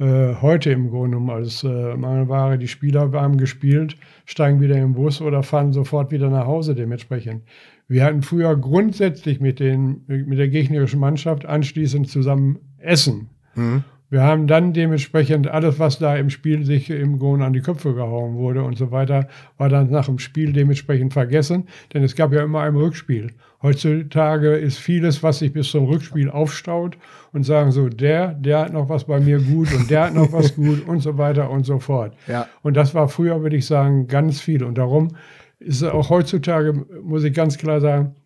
äh, 0.00 0.34
heute 0.40 0.70
im 0.70 0.88
Grunde 0.88 1.10
genommen 1.10 1.30
als 1.30 1.62
äh, 1.62 1.94
Mangelware. 1.94 2.58
Die 2.58 2.68
Spieler 2.68 3.12
haben 3.12 3.36
gespielt, 3.36 3.96
steigen 4.24 4.60
wieder 4.60 4.76
im 4.76 4.94
Bus 4.94 5.20
oder 5.20 5.42
fahren 5.42 5.72
sofort 5.72 6.10
wieder 6.10 6.30
nach 6.30 6.46
Hause 6.46 6.74
dementsprechend. 6.74 7.42
Wir 7.86 8.04
hatten 8.04 8.22
früher 8.22 8.56
grundsätzlich 8.56 9.40
mit, 9.40 9.60
den, 9.60 10.02
mit 10.06 10.38
der 10.38 10.48
gegnerischen 10.48 11.00
Mannschaft 11.00 11.44
anschließend 11.44 12.08
zusammen 12.08 12.58
Essen. 12.78 13.28
Mhm. 13.54 13.84
Wir 14.10 14.22
haben 14.22 14.48
dann 14.48 14.72
dementsprechend 14.72 15.46
alles, 15.46 15.78
was 15.78 16.00
da 16.00 16.16
im 16.16 16.30
Spiel 16.30 16.64
sich 16.64 16.90
im 16.90 17.20
Grunde 17.20 17.46
an 17.46 17.52
die 17.52 17.60
Köpfe 17.60 17.94
gehauen 17.94 18.34
wurde 18.34 18.64
und 18.64 18.76
so 18.76 18.90
weiter, 18.90 19.28
war 19.56 19.68
dann 19.68 19.88
nach 19.88 20.06
dem 20.06 20.18
Spiel 20.18 20.52
dementsprechend 20.52 21.12
vergessen, 21.12 21.68
denn 21.94 22.02
es 22.02 22.16
gab 22.16 22.32
ja 22.32 22.42
immer 22.42 22.60
ein 22.62 22.74
Rückspiel. 22.74 23.30
Heutzutage 23.62 24.56
ist 24.56 24.78
vieles, 24.78 25.22
was 25.22 25.38
sich 25.38 25.52
bis 25.52 25.70
zum 25.70 25.84
Rückspiel 25.84 26.28
aufstaut 26.28 26.98
und 27.32 27.44
sagen 27.44 27.70
so, 27.70 27.88
der, 27.88 28.34
der 28.34 28.60
hat 28.60 28.72
noch 28.72 28.88
was 28.88 29.04
bei 29.04 29.20
mir 29.20 29.38
gut 29.38 29.72
und 29.72 29.88
der 29.90 30.06
hat 30.06 30.14
noch 30.14 30.32
was 30.32 30.54
gut 30.56 30.88
und 30.88 31.00
so 31.00 31.16
weiter 31.16 31.48
und 31.48 31.64
so 31.64 31.78
fort. 31.78 32.16
Ja. 32.26 32.48
Und 32.62 32.76
das 32.76 32.94
war 32.94 33.08
früher, 33.08 33.42
würde 33.42 33.56
ich 33.56 33.66
sagen, 33.66 34.08
ganz 34.08 34.40
viel. 34.40 34.64
Und 34.64 34.76
darum 34.76 35.14
ist 35.60 35.84
auch 35.84 36.10
heutzutage, 36.10 36.72
muss 37.02 37.22
ich 37.22 37.32
ganz 37.32 37.58
klar 37.58 37.80
sagen, 37.80 38.16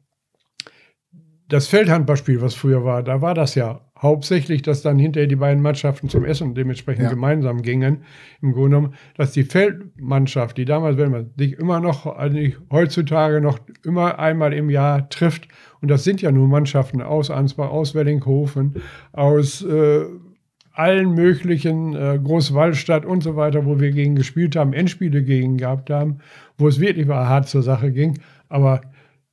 das 1.48 1.66
Feldhandballspiel, 1.66 2.40
was 2.40 2.54
früher 2.54 2.84
war, 2.84 3.02
da 3.02 3.20
war 3.20 3.34
das 3.34 3.54
ja 3.54 3.80
hauptsächlich, 4.04 4.62
dass 4.62 4.82
dann 4.82 4.98
hinterher 4.98 5.26
die 5.26 5.34
beiden 5.36 5.62
Mannschaften 5.62 6.08
zum 6.08 6.24
Essen 6.24 6.54
dementsprechend 6.54 7.04
ja. 7.04 7.10
gemeinsam 7.10 7.62
gingen. 7.62 8.04
Im 8.42 8.52
Grunde 8.52 8.76
genommen, 8.76 8.94
dass 9.16 9.32
die 9.32 9.44
Feldmannschaft, 9.44 10.58
die 10.58 10.66
damals, 10.66 10.98
wenn 10.98 11.10
man 11.10 11.30
sich 11.36 11.54
immer 11.54 11.80
noch, 11.80 12.06
also 12.06 12.38
heutzutage 12.70 13.40
noch 13.40 13.58
immer 13.82 14.18
einmal 14.18 14.52
im 14.52 14.68
Jahr 14.68 15.08
trifft, 15.08 15.48
und 15.80 15.90
das 15.90 16.04
sind 16.04 16.22
ja 16.22 16.30
nur 16.30 16.46
Mannschaften 16.48 17.02
aus 17.02 17.30
Ansbach, 17.30 17.70
aus 17.70 17.94
Wellinghofen, 17.94 18.74
aus 19.12 19.62
äh, 19.64 20.04
allen 20.72 21.14
möglichen 21.14 21.94
äh, 21.94 22.18
Großwallstadt 22.22 23.06
und 23.06 23.22
so 23.22 23.36
weiter, 23.36 23.64
wo 23.64 23.80
wir 23.80 23.90
gegen 23.90 24.16
gespielt 24.16 24.54
haben, 24.54 24.74
Endspiele 24.74 25.22
gegen 25.22 25.56
gehabt 25.56 25.88
haben, 25.88 26.18
wo 26.58 26.68
es 26.68 26.78
wirklich 26.78 27.06
mal 27.06 27.26
hart 27.26 27.48
zur 27.48 27.62
Sache 27.62 27.90
ging. 27.90 28.18
Aber 28.48 28.82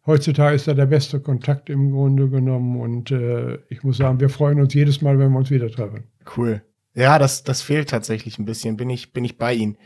heutzutage 0.06 0.56
ist 0.56 0.68
da 0.68 0.74
der 0.74 0.86
beste 0.86 1.20
Kontakt 1.20 1.70
im 1.70 1.92
Grunde 1.92 2.30
genommen 2.30 2.80
und 2.80 3.12
äh, 3.12 3.60
ich 3.70 3.84
muss 3.84 3.98
sagen, 3.98 4.20
wir 4.20 4.30
freuen 4.30 4.60
uns 4.60 4.74
jedes 4.74 5.02
Mal, 5.02 5.20
wenn 5.20 5.32
wir 5.32 5.38
uns 5.38 5.52
wieder 5.52 5.70
treffen. 5.70 6.04
Cool. 6.36 6.62
Ja, 6.94 7.20
das, 7.20 7.44
das 7.44 7.62
fehlt 7.62 7.90
tatsächlich 7.90 8.38
ein 8.38 8.46
bisschen, 8.46 8.78
bin 8.78 8.90
ich, 8.90 9.14
bin 9.14 9.24
ich 9.24 9.38
bei 9.38 9.54
Ihnen. 9.54 9.78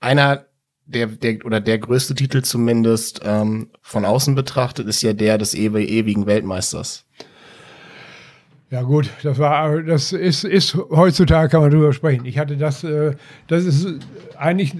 Einer 0.00 0.46
der, 0.86 1.06
der 1.06 1.44
oder 1.44 1.60
der 1.60 1.78
größte 1.78 2.14
Titel 2.14 2.42
zumindest 2.42 3.20
ähm, 3.24 3.70
von 3.80 4.04
außen 4.04 4.34
betrachtet 4.34 4.88
ist 4.88 5.02
ja 5.02 5.12
der 5.12 5.38
des 5.38 5.54
ewigen 5.54 6.26
Weltmeisters. 6.26 7.06
Ja 8.70 8.82
gut, 8.82 9.10
das 9.22 9.38
war, 9.38 9.82
das 9.82 10.12
ist, 10.12 10.44
ist 10.44 10.74
heutzutage 10.74 11.50
kann 11.50 11.60
man 11.60 11.70
drüber 11.70 11.92
sprechen. 11.92 12.24
Ich 12.24 12.38
hatte 12.38 12.56
das, 12.56 12.82
äh, 12.82 13.14
das 13.46 13.64
ist 13.64 13.86
eigentlich 14.36 14.74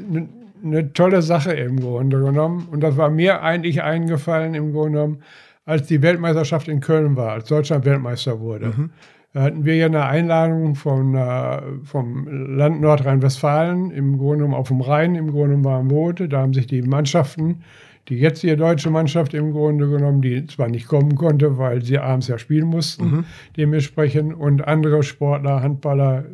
eine 0.63 0.83
ne 0.83 0.93
tolle 0.93 1.23
Sache 1.23 1.53
im 1.53 1.81
Grunde 1.81 2.21
genommen. 2.21 2.69
Und 2.71 2.81
das 2.83 2.97
war 2.97 3.11
mir 3.11 3.43
eigentlich 3.43 3.83
eingefallen 3.83 4.55
im 4.55 4.73
Grunde 4.73 4.99
genommen, 4.99 5.23
als 5.65 5.87
die 5.87 6.03
Weltmeisterschaft 6.03 6.69
in 6.69 6.81
Köln 6.81 7.17
war, 7.17 7.33
als 7.33 7.47
Deutschland 7.47 7.85
Weltmeister 7.85 8.41
wurde. 8.41 8.67
Mhm. 8.67 8.91
Da 9.33 9.43
hatten 9.43 9.65
wir 9.65 9.77
ja 9.77 9.87
eine 9.87 10.05
Einladung 10.05 10.75
von, 10.75 11.15
äh, 11.15 11.63
vom 11.85 12.29
Land 12.29 12.81
Nordrhein-Westfalen, 12.81 13.91
im 13.91 14.19
Grunde 14.19 14.39
genommen 14.39 14.55
auf 14.55 14.69
dem 14.69 14.83
Rhein, 14.83 15.15
im 15.15 15.31
Grunde 15.31 15.57
genommen 15.57 15.65
waren 15.65 15.89
Boote. 15.89 16.29
Da 16.29 16.41
haben 16.41 16.53
sich 16.53 16.67
die 16.67 16.83
Mannschaften 16.83 17.63
die 18.09 18.17
jetzige 18.17 18.57
deutsche 18.57 18.91
Mannschaft 18.91 19.33
im 19.35 19.53
Grunde 19.53 19.89
genommen, 19.89 20.23
die 20.23 20.47
zwar 20.47 20.69
nicht 20.69 20.89
kommen 20.89 21.15
konnte, 21.15 21.59
weil 21.59 21.83
sie 21.83 21.99
abends 21.99 22.29
ja 22.29 22.39
spielen 22.39 22.67
mussten, 22.67 23.05
mhm. 23.05 23.25
dementsprechend, 23.57 24.35
und 24.35 24.67
andere 24.67 25.03
Sportler, 25.03 25.63
Handballer, 25.63 26.25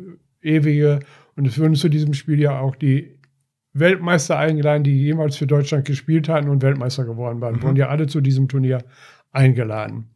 ewige. 0.41 0.99
Und 1.35 1.47
es 1.47 1.59
wurden 1.59 1.75
zu 1.75 1.89
diesem 1.89 2.13
Spiel 2.13 2.39
ja 2.39 2.59
auch 2.59 2.75
die 2.75 3.18
Weltmeister 3.73 4.37
eingeladen, 4.37 4.83
die 4.83 5.01
jemals 5.01 5.35
für 5.35 5.47
Deutschland 5.47 5.85
gespielt 5.85 6.27
hatten 6.27 6.49
und 6.49 6.61
Weltmeister 6.61 7.05
geworden 7.05 7.41
waren. 7.41 7.55
Mhm. 7.55 7.63
Wurden 7.63 7.75
ja 7.75 7.89
alle 7.89 8.07
zu 8.07 8.21
diesem 8.21 8.47
Turnier 8.47 8.83
eingeladen. 9.31 10.09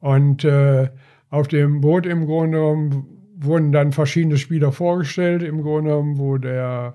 Und 0.00 0.44
äh, 0.44 0.88
auf 1.30 1.48
dem 1.48 1.80
Boot 1.80 2.06
im 2.06 2.26
Grunde 2.26 2.58
genommen 2.58 3.06
wurden 3.36 3.72
dann 3.72 3.92
verschiedene 3.92 4.36
Spieler 4.36 4.70
vorgestellt, 4.70 5.42
im 5.42 5.62
Grunde 5.62 5.90
genommen, 5.90 6.18
wo 6.18 6.38
der 6.38 6.94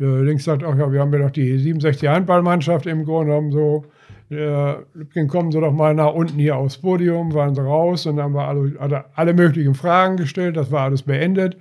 äh, 0.00 0.22
links 0.22 0.44
sagt, 0.44 0.64
ach 0.64 0.76
ja, 0.76 0.90
wir 0.92 1.00
haben 1.00 1.12
ja 1.12 1.18
doch 1.20 1.30
die 1.30 1.58
67 1.58 2.08
Handballmannschaft 2.08 2.86
im 2.86 3.04
Grunde 3.04 3.32
genommen 3.32 3.52
so. 3.52 3.84
Äh, 4.30 4.76
Lübken, 4.94 5.28
kommen 5.28 5.52
Sie 5.52 5.60
doch 5.60 5.72
mal 5.72 5.94
nach 5.94 6.14
unten 6.14 6.38
hier 6.38 6.56
aufs 6.56 6.78
Podium, 6.78 7.34
waren 7.34 7.54
sie 7.54 7.62
raus 7.62 8.06
und 8.06 8.16
dann 8.16 8.24
haben 8.26 8.34
wir 8.34 8.48
alle, 8.48 8.72
alle, 8.78 9.04
alle 9.14 9.34
möglichen 9.34 9.74
Fragen 9.74 10.16
gestellt, 10.16 10.56
das 10.56 10.70
war 10.70 10.84
alles 10.84 11.02
beendet. 11.02 11.58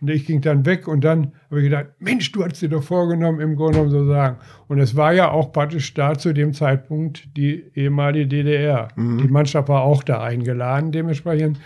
Und 0.00 0.08
ich 0.08 0.24
ging 0.24 0.40
dann 0.40 0.64
weg 0.64 0.88
und 0.88 1.04
dann 1.04 1.32
habe 1.50 1.60
ich 1.60 1.64
gedacht, 1.64 1.86
Mensch, 1.98 2.32
du 2.32 2.42
hast 2.42 2.62
dir 2.62 2.70
doch 2.70 2.82
vorgenommen, 2.82 3.40
im 3.40 3.54
Grunde 3.54 3.72
genommen 3.72 3.90
so 3.90 4.06
sagen. 4.06 4.38
Und 4.66 4.78
es 4.78 4.96
war 4.96 5.12
ja 5.12 5.30
auch 5.30 5.52
praktisch 5.52 5.92
da 5.92 6.16
zu 6.16 6.32
dem 6.32 6.54
Zeitpunkt 6.54 7.36
die 7.36 7.70
ehemalige 7.74 8.26
DDR. 8.26 8.88
Mhm. 8.96 9.18
Die 9.18 9.28
Mannschaft 9.28 9.68
war 9.68 9.82
auch 9.82 10.02
da 10.02 10.22
eingeladen, 10.22 10.90
dementsprechend. 10.90 11.58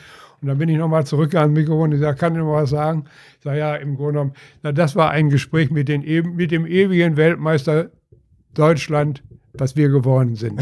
Und 0.43 0.49
dann 0.49 0.59
bin 0.59 0.69
ich 0.69 0.77
nochmal 0.77 1.07
zurück 1.07 1.35
an 1.37 1.53
Mikrofon 1.53 1.85
und 1.85 1.91
gesagt, 1.93 2.19
kann 2.19 2.35
ich 2.35 2.41
noch 2.41 2.53
was 2.53 2.71
sagen? 2.71 3.05
Ich 3.39 3.45
sage, 3.45 3.59
ja, 3.59 3.77
im 3.77 3.97
Grunde 3.97 4.13
genommen, 4.13 4.33
na, 4.63 4.73
das 4.73 4.97
war 4.97 5.11
ein 5.11 5.31
Gespräch 5.31 5.71
mit, 5.71 5.89
den, 5.89 6.03
mit 6.35 6.51
dem 6.51 6.67
ewigen 6.67 7.17
Weltmeister 7.17 7.91
Deutschland, 8.53 9.23
was 9.55 9.77
wir 9.77 9.89
geworden 9.89 10.35
sind. 10.35 10.61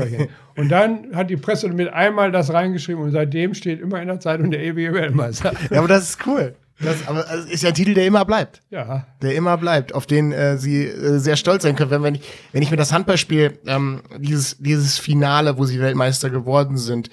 und 0.56 0.70
dann 0.70 1.14
hat 1.14 1.28
die 1.28 1.36
Presse 1.36 1.68
mit 1.68 1.92
einmal 1.92 2.32
das 2.32 2.52
reingeschrieben 2.52 3.02
und 3.02 3.10
seitdem 3.10 3.54
steht 3.54 3.80
immer 3.80 4.00
in 4.00 4.08
der 4.08 4.20
Zeitung 4.20 4.50
der 4.50 4.64
ewige 4.64 4.94
Weltmeister. 4.94 5.52
Ja, 5.70 5.78
aber 5.78 5.88
das 5.88 6.10
ist 6.10 6.26
cool. 6.26 6.54
Das 6.82 7.06
aber 7.06 7.28
also 7.28 7.48
ist 7.48 7.62
ja 7.62 7.68
ein 7.68 7.74
Titel, 7.74 7.94
der 7.94 8.06
immer 8.06 8.24
bleibt. 8.24 8.62
Ja. 8.70 9.06
Der 9.20 9.34
immer 9.34 9.58
bleibt, 9.58 9.94
auf 9.94 10.06
den 10.06 10.32
äh, 10.32 10.56
sie 10.58 10.84
äh, 10.84 11.18
sehr 11.18 11.36
stolz 11.36 11.62
sein 11.62 11.76
können. 11.76 11.90
Wenn, 11.90 12.02
wenn, 12.02 12.14
ich, 12.14 12.22
wenn 12.52 12.62
ich 12.62 12.70
mir 12.70 12.76
das 12.76 12.92
Handballspiel, 12.92 13.58
ähm, 13.66 14.02
dieses, 14.18 14.56
dieses 14.58 14.98
Finale, 14.98 15.58
wo 15.58 15.64
sie 15.64 15.80
Weltmeister 15.80 16.30
geworden 16.30 16.78
sind, 16.78 17.10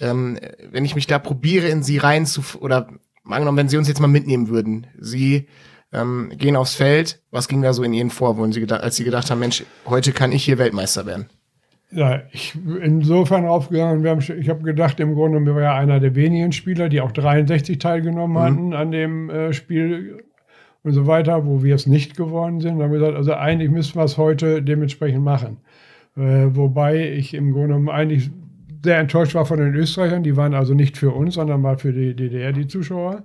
ähm, 0.00 0.38
wenn 0.70 0.84
ich 0.84 0.94
mich 0.94 1.06
da 1.06 1.18
probiere, 1.18 1.68
in 1.68 1.82
sie 1.82 1.98
rein 1.98 2.26
zu, 2.26 2.42
oder 2.60 2.88
angenommen, 3.24 3.58
wenn 3.58 3.68
sie 3.68 3.76
uns 3.76 3.88
jetzt 3.88 4.00
mal 4.00 4.06
mitnehmen 4.06 4.48
würden, 4.48 4.86
sie 4.98 5.48
ähm, 5.92 6.32
gehen 6.36 6.56
aufs 6.56 6.74
Feld, 6.74 7.20
was 7.30 7.48
ging 7.48 7.62
da 7.62 7.72
so 7.72 7.82
in 7.82 7.92
ihnen 7.92 8.10
vor, 8.10 8.36
wo 8.36 8.50
sie 8.50 8.60
gedacht, 8.60 8.82
als 8.82 8.96
sie 8.96 9.04
gedacht 9.04 9.30
haben, 9.30 9.40
Mensch, 9.40 9.64
heute 9.86 10.12
kann 10.12 10.32
ich 10.32 10.44
hier 10.44 10.58
Weltmeister 10.58 11.06
werden? 11.06 11.28
Ja, 11.90 12.20
ich 12.32 12.54
insofern 12.82 13.46
aufgegangen, 13.46 14.02
wir 14.02 14.10
haben, 14.10 14.20
ich 14.20 14.48
habe 14.48 14.62
gedacht, 14.62 15.00
im 15.00 15.14
Grunde, 15.14 15.40
wir 15.40 15.54
waren 15.54 15.62
ja 15.62 15.76
einer 15.76 16.00
der 16.00 16.14
wenigen 16.14 16.52
Spieler, 16.52 16.90
die 16.90 17.00
auch 17.00 17.12
63 17.12 17.78
teilgenommen 17.78 18.36
mhm. 18.36 18.40
hatten 18.40 18.72
an 18.74 18.90
dem 18.90 19.30
äh, 19.30 19.52
Spiel 19.54 20.22
und 20.82 20.92
so 20.92 21.06
weiter, 21.06 21.46
wo 21.46 21.62
wir 21.62 21.74
es 21.74 21.86
nicht 21.86 22.16
geworden 22.16 22.60
sind. 22.60 22.78
Da 22.78 22.84
haben 22.84 22.92
wir 22.92 22.98
gesagt, 22.98 23.16
also 23.16 23.34
eigentlich 23.34 23.70
müssen 23.70 23.96
wir 23.96 24.04
es 24.04 24.18
heute 24.18 24.62
dementsprechend 24.62 25.24
machen. 25.24 25.58
Äh, 26.16 26.48
wobei 26.54 27.12
ich 27.12 27.32
im 27.32 27.52
Grunde 27.52 27.68
genommen 27.68 27.88
eigentlich 27.88 28.30
sehr 28.84 28.98
enttäuscht 28.98 29.34
war 29.34 29.46
von 29.46 29.58
den 29.58 29.74
Österreichern. 29.74 30.22
Die 30.22 30.36
waren 30.36 30.54
also 30.54 30.74
nicht 30.74 30.96
für 30.98 31.10
uns, 31.10 31.34
sondern 31.34 31.62
war 31.62 31.78
für 31.78 31.92
die 31.92 32.14
DDR 32.14 32.52
die 32.52 32.66
Zuschauer. 32.66 33.24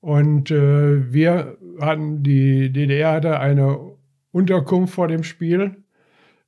Und 0.00 0.50
äh, 0.50 1.12
wir 1.12 1.58
hatten, 1.80 2.22
die 2.22 2.72
DDR 2.72 3.12
hatte 3.12 3.40
eine 3.40 3.78
Unterkunft 4.32 4.94
vor 4.94 5.08
dem 5.08 5.22
Spiel, 5.22 5.76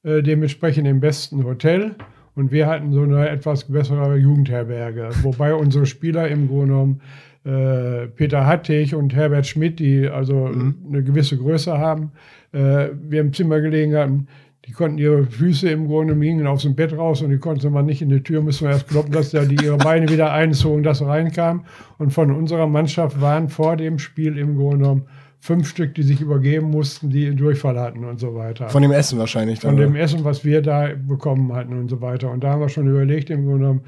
äh, 0.04 0.22
dementsprechend 0.22 0.86
im 0.86 1.00
besten 1.00 1.44
Hotel. 1.44 1.94
Und 2.34 2.50
wir 2.50 2.66
hatten 2.66 2.92
so 2.92 3.02
eine 3.02 3.28
etwas 3.28 3.64
bessere 3.64 4.16
Jugendherberge, 4.16 5.10
wobei 5.22 5.54
unsere 5.54 5.84
Spieler 5.84 6.28
im 6.28 6.48
Grunde 6.48 6.66
genommen 6.66 7.00
äh, 7.44 8.06
Peter 8.06 8.46
Hattig 8.46 8.94
und 8.94 9.14
Herbert 9.14 9.46
Schmidt, 9.46 9.80
die 9.80 10.08
also 10.08 10.46
mhm. 10.46 10.76
eine 10.88 11.02
gewisse 11.02 11.36
Größe 11.36 11.76
haben, 11.76 12.12
äh, 12.52 12.88
wir 13.08 13.20
im 13.20 13.32
Zimmer 13.32 13.60
gelegen 13.60 13.94
hatten, 13.94 14.28
die 14.64 14.72
konnten 14.72 14.98
ihre 14.98 15.24
Füße 15.24 15.68
im 15.68 15.88
Grunde 15.88 16.14
hingen 16.14 16.46
aus 16.46 16.62
dem 16.62 16.76
Bett 16.76 16.96
raus 16.96 17.20
und 17.20 17.30
die 17.30 17.38
konnten 17.38 17.72
mal 17.72 17.82
nicht 17.82 18.00
in 18.00 18.08
die 18.08 18.22
Tür, 18.22 18.42
müssen 18.42 18.66
wir 18.66 18.72
erst 18.72 18.88
kloppen, 18.88 19.12
dass 19.12 19.30
da 19.30 19.44
die 19.44 19.62
ihre 19.62 19.76
Beine 19.76 20.08
wieder 20.08 20.32
einzogen, 20.32 20.84
dass 20.84 21.02
reinkam. 21.02 21.64
Und 21.98 22.12
von 22.12 22.30
unserer 22.30 22.68
Mannschaft 22.68 23.20
waren 23.20 23.48
vor 23.48 23.76
dem 23.76 23.98
Spiel 23.98 24.38
im 24.38 24.56
Grunde 24.56 24.78
genommen 24.78 25.02
fünf 25.42 25.68
Stück, 25.68 25.96
die 25.96 26.04
sich 26.04 26.20
übergeben 26.20 26.70
mussten, 26.70 27.10
die 27.10 27.26
einen 27.26 27.36
Durchfall 27.36 27.76
hatten 27.76 28.04
und 28.04 28.20
so 28.20 28.36
weiter. 28.36 28.68
Von 28.68 28.82
dem 28.82 28.92
Essen 28.92 29.18
wahrscheinlich. 29.18 29.58
Dann, 29.58 29.72
Von 29.72 29.80
dem 29.80 29.96
Essen, 29.96 30.22
was 30.22 30.44
wir 30.44 30.62
da 30.62 30.90
bekommen 30.94 31.52
hatten 31.52 31.76
und 31.76 31.88
so 31.88 32.00
weiter. 32.00 32.30
Und 32.30 32.44
da 32.44 32.50
haben 32.52 32.60
wir 32.60 32.68
schon 32.68 32.86
überlegt, 32.86 33.28
im 33.28 33.44
Grunde 33.44 33.58
genommen, 33.58 33.80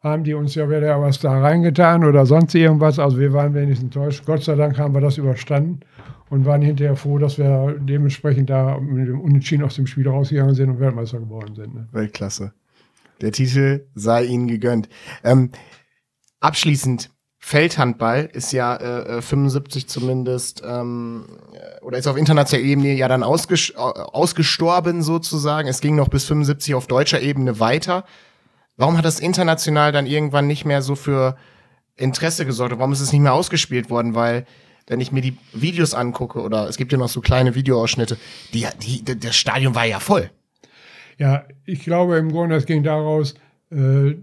haben 0.00 0.22
die 0.22 0.34
uns 0.34 0.54
ja 0.54 0.68
wieder 0.68 1.00
was 1.00 1.18
da 1.18 1.40
reingetan 1.40 2.04
oder 2.04 2.26
sonst 2.26 2.54
irgendwas. 2.54 2.98
Also 2.98 3.18
wir 3.18 3.32
waren 3.32 3.54
wenigstens 3.54 3.84
enttäuscht. 3.84 4.26
Gott 4.26 4.42
sei 4.42 4.54
Dank 4.54 4.76
haben 4.76 4.92
wir 4.92 5.00
das 5.00 5.16
überstanden 5.16 5.80
und 6.28 6.44
waren 6.44 6.60
hinterher 6.60 6.96
froh, 6.96 7.16
dass 7.16 7.38
wir 7.38 7.76
dementsprechend 7.80 8.50
da 8.50 8.78
mit 8.78 9.08
dem 9.08 9.20
Unentschieden 9.20 9.64
aus 9.64 9.76
dem 9.76 9.86
Spiel 9.86 10.06
rausgegangen 10.06 10.54
sind 10.54 10.68
und 10.68 10.80
Weltmeister 10.80 11.20
geworden 11.20 11.54
sind. 11.54 11.74
Ne? 11.74 11.88
Weltklasse. 11.92 12.52
Der 13.22 13.32
Titel 13.32 13.86
sei 13.94 14.24
Ihnen 14.24 14.46
gegönnt. 14.46 14.90
Ähm, 15.24 15.52
abschließend, 16.40 17.11
Feldhandball 17.44 18.30
ist 18.32 18.52
ja 18.52 18.76
äh, 18.76 19.20
75 19.20 19.82
äh, 19.82 19.86
zumindest 19.88 20.62
ähm, 20.64 21.26
oder 21.82 21.98
ist 21.98 22.06
auf 22.06 22.16
internationaler 22.16 22.64
Ebene 22.64 22.94
ja 22.94 23.08
dann 23.08 23.24
ausges 23.24 23.74
ausgestorben 23.74 25.02
sozusagen. 25.02 25.68
Es 25.68 25.80
ging 25.80 25.96
noch 25.96 26.08
bis 26.08 26.24
75 26.24 26.76
auf 26.76 26.86
deutscher 26.86 27.20
Ebene 27.20 27.58
weiter. 27.58 28.04
Warum 28.76 28.96
hat 28.96 29.04
das 29.04 29.18
international 29.18 29.90
dann 29.90 30.06
irgendwann 30.06 30.46
nicht 30.46 30.64
mehr 30.64 30.82
so 30.82 30.94
für 30.94 31.36
Interesse 31.96 32.46
gesorgt? 32.46 32.78
Warum 32.78 32.92
ist 32.92 33.00
es 33.00 33.12
nicht 33.12 33.20
mehr 33.20 33.34
ausgespielt 33.34 33.90
worden? 33.90 34.14
Weil 34.14 34.46
wenn 34.86 35.00
ich 35.00 35.10
mir 35.10 35.20
die 35.20 35.36
Videos 35.52 35.94
angucke, 35.94 36.40
oder 36.40 36.68
es 36.68 36.76
gibt 36.76 36.92
ja 36.92 36.98
noch 36.98 37.08
so 37.08 37.20
kleine 37.20 37.56
Videoausschnitte, 37.56 38.18
die, 38.54 38.66
die, 38.80 39.18
das 39.18 39.34
Stadion 39.34 39.74
war 39.74 39.84
ja 39.84 39.98
voll. 39.98 40.30
Ja, 41.18 41.44
ich 41.66 41.82
glaube 41.82 42.18
im 42.18 42.30
Grunde, 42.30 42.54
es 42.54 42.66
ging 42.66 42.84
daraus, 42.84 43.34
äh, 43.72 44.14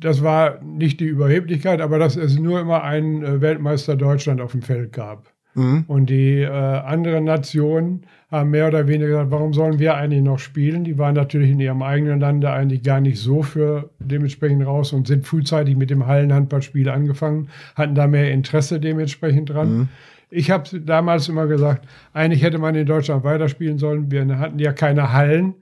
das 0.00 0.22
war 0.22 0.60
nicht 0.62 1.00
die 1.00 1.06
Überheblichkeit, 1.06 1.80
aber 1.80 1.98
dass 1.98 2.16
es 2.16 2.38
nur 2.38 2.60
immer 2.60 2.82
einen 2.82 3.22
äh, 3.22 3.40
Weltmeister 3.40 3.96
Deutschland 3.96 4.40
auf 4.40 4.52
dem 4.52 4.62
Feld 4.62 4.92
gab. 4.92 5.32
Mhm. 5.54 5.84
Und 5.88 6.10
die 6.10 6.40
äh, 6.40 6.48
anderen 6.48 7.24
Nationen 7.24 8.06
haben 8.30 8.50
mehr 8.50 8.68
oder 8.68 8.86
weniger 8.86 9.08
gesagt, 9.08 9.30
warum 9.30 9.52
sollen 9.52 9.78
wir 9.78 9.96
eigentlich 9.96 10.22
noch 10.22 10.38
spielen? 10.38 10.84
Die 10.84 10.96
waren 10.98 11.14
natürlich 11.14 11.50
in 11.50 11.60
ihrem 11.60 11.82
eigenen 11.82 12.20
Lande 12.20 12.50
eigentlich 12.50 12.82
gar 12.82 13.00
nicht 13.00 13.18
so 13.18 13.42
für 13.42 13.90
dementsprechend 13.98 14.64
raus 14.64 14.92
und 14.92 15.06
sind 15.06 15.26
frühzeitig 15.26 15.76
mit 15.76 15.90
dem 15.90 16.06
Hallenhandballspiel 16.06 16.88
angefangen, 16.88 17.48
hatten 17.74 17.94
da 17.94 18.06
mehr 18.06 18.30
Interesse 18.30 18.78
dementsprechend 18.78 19.50
dran. 19.50 19.78
Mhm. 19.78 19.88
Ich 20.30 20.52
habe 20.52 20.78
damals 20.80 21.28
immer 21.28 21.48
gesagt, 21.48 21.88
eigentlich 22.12 22.42
hätte 22.42 22.58
man 22.58 22.76
in 22.76 22.86
Deutschland 22.86 23.24
weiterspielen 23.24 23.78
sollen. 23.78 24.12
Wir 24.12 24.38
hatten 24.38 24.60
ja 24.60 24.72
keine 24.72 25.12
Hallen. 25.12 25.54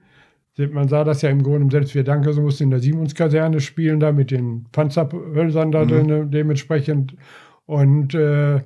Man 0.67 0.89
sah 0.89 1.03
das 1.03 1.21
ja 1.21 1.29
im 1.29 1.43
Grunde, 1.43 1.71
selbst 1.71 1.95
wir 1.95 2.03
Danke, 2.03 2.33
so 2.33 2.41
mussten 2.41 2.63
in 2.63 2.69
der 2.71 2.79
Siemens-Kaserne 2.79 3.61
spielen, 3.61 3.99
da 3.99 4.11
mit 4.11 4.31
den 4.31 4.65
Panzerhölzern 4.71 5.71
da 5.71 5.85
mhm. 5.85 5.87
drin 5.87 6.31
dementsprechend. 6.31 7.15
Und 7.65 8.13
äh, 8.13 8.61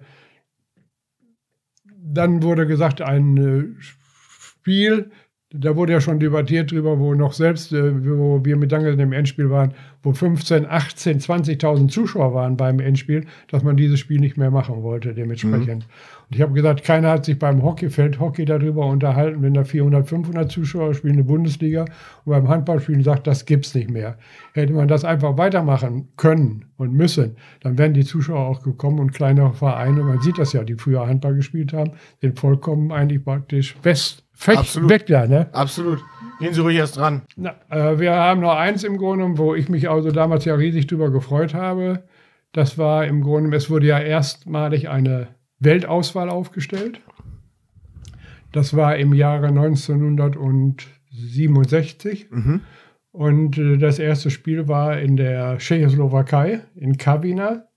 dann 2.06 2.44
wurde 2.44 2.68
gesagt, 2.68 3.02
ein 3.02 3.38
äh, 3.38 3.82
Spiel, 3.82 5.12
da 5.56 5.76
wurde 5.76 5.94
ja 5.94 6.02
schon 6.02 6.20
debattiert 6.20 6.72
drüber, 6.72 7.00
wo 7.00 7.14
noch 7.14 7.34
selbst, 7.34 7.72
äh, 7.74 7.94
wo 8.06 8.44
wir 8.44 8.58
mit 8.58 8.72
Danke 8.72 8.90
im 8.90 9.14
Endspiel 9.14 9.52
waren, 9.52 9.74
wo 10.02 10.12
15, 10.12 10.66
18, 10.66 11.20
20.000 11.20 11.90
Zuschauer 11.90 12.34
waren 12.34 12.58
beim 12.58 12.80
Endspiel, 12.80 13.26
dass 13.50 13.64
man 13.64 13.78
dieses 13.78 14.00
Spiel 14.00 14.20
nicht 14.20 14.36
mehr 14.36 14.50
machen 14.50 14.82
wollte, 14.82 15.14
dementsprechend. 15.14 15.86
Mhm. 15.86 16.30
Und 16.30 16.36
ich 16.36 16.42
habe 16.42 16.54
gesagt, 16.54 16.84
keiner 16.84 17.12
hat 17.12 17.26
sich 17.26 17.38
beim 17.38 17.62
Hockeyfeld 17.62 18.20
Hockey 18.20 18.46
darüber 18.46 18.88
unterhalten, 18.88 19.44
wenn 19.44 19.54
da 19.54 19.64
400, 19.64 20.10
500 20.10 20.52
Zuschauer 20.52 20.96
spielen 20.96 21.14
in 21.14 21.18
der 21.18 21.32
Bundesliga 21.32 21.86
und 22.26 22.32
beim 22.32 22.50
Handballspielen 22.50 23.04
sagt, 23.04 23.28
das 23.28 23.46
gibt's 23.46 23.76
nicht 23.76 23.92
mehr. 23.92 24.18
Hätte 24.54 24.74
man 24.74 24.88
das 24.88 25.06
einfach 25.06 25.38
weitermachen 25.38 26.08
können 26.18 26.66
und 26.78 26.94
müssen, 26.94 27.36
dann 27.62 27.78
wären 27.78 27.94
die 27.94 28.06
Zuschauer 28.06 28.48
auch 28.48 28.64
gekommen 28.64 29.00
und 29.00 29.14
kleinere 29.14 29.54
Vereine, 29.54 30.02
man 30.02 30.20
sieht 30.22 30.40
das 30.40 30.54
ja, 30.54 30.64
die 30.64 30.76
früher 30.76 31.06
Handball 31.06 31.36
gespielt 31.36 31.74
haben, 31.74 31.92
sind 32.22 32.40
vollkommen 32.40 32.92
eigentlich 32.92 33.24
praktisch 33.24 33.76
fest, 33.82 34.23
fest 34.34 34.90
weg 34.90 35.06
da, 35.08 35.28
ne? 35.28 35.48
Absolut. 35.54 36.04
Gehen 36.40 36.54
Sie 36.54 36.62
ruhig 36.62 36.78
erst 36.78 36.96
dran. 36.98 37.24
Na, 37.36 37.56
äh, 37.70 38.00
wir 38.00 38.14
haben 38.14 38.40
noch 38.42 38.56
eins 38.56 38.84
im 38.84 38.98
Grunde, 38.98 39.38
wo 39.38 39.56
ich 39.56 39.70
mich 39.70 39.90
also 39.90 40.12
damals 40.12 40.44
ja 40.46 40.54
riesig 40.56 40.88
drüber 40.88 41.10
gefreut 41.10 41.54
habe. 41.54 42.04
Das 42.52 42.78
war 42.78 43.06
im 43.06 43.22
Grunde, 43.22 43.56
es 43.56 43.70
wurde 43.70 43.88
ja 43.88 44.00
erstmalig 44.00 44.90
eine 44.90 45.30
Weltauswahl 45.60 46.30
aufgestellt. 46.30 47.00
Das 48.52 48.76
war 48.76 48.98
im 48.98 49.14
Jahre 49.14 49.48
1967. 49.48 52.28
Mhm. 52.30 52.60
Und 53.12 53.58
äh, 53.58 53.78
das 53.78 54.00
erste 54.00 54.30
Spiel 54.30 54.68
war 54.68 55.00
in 55.00 55.16
der 55.18 55.60
Tschechoslowakei, 55.60 56.62
in 56.76 56.98
Kavina. 56.98 57.68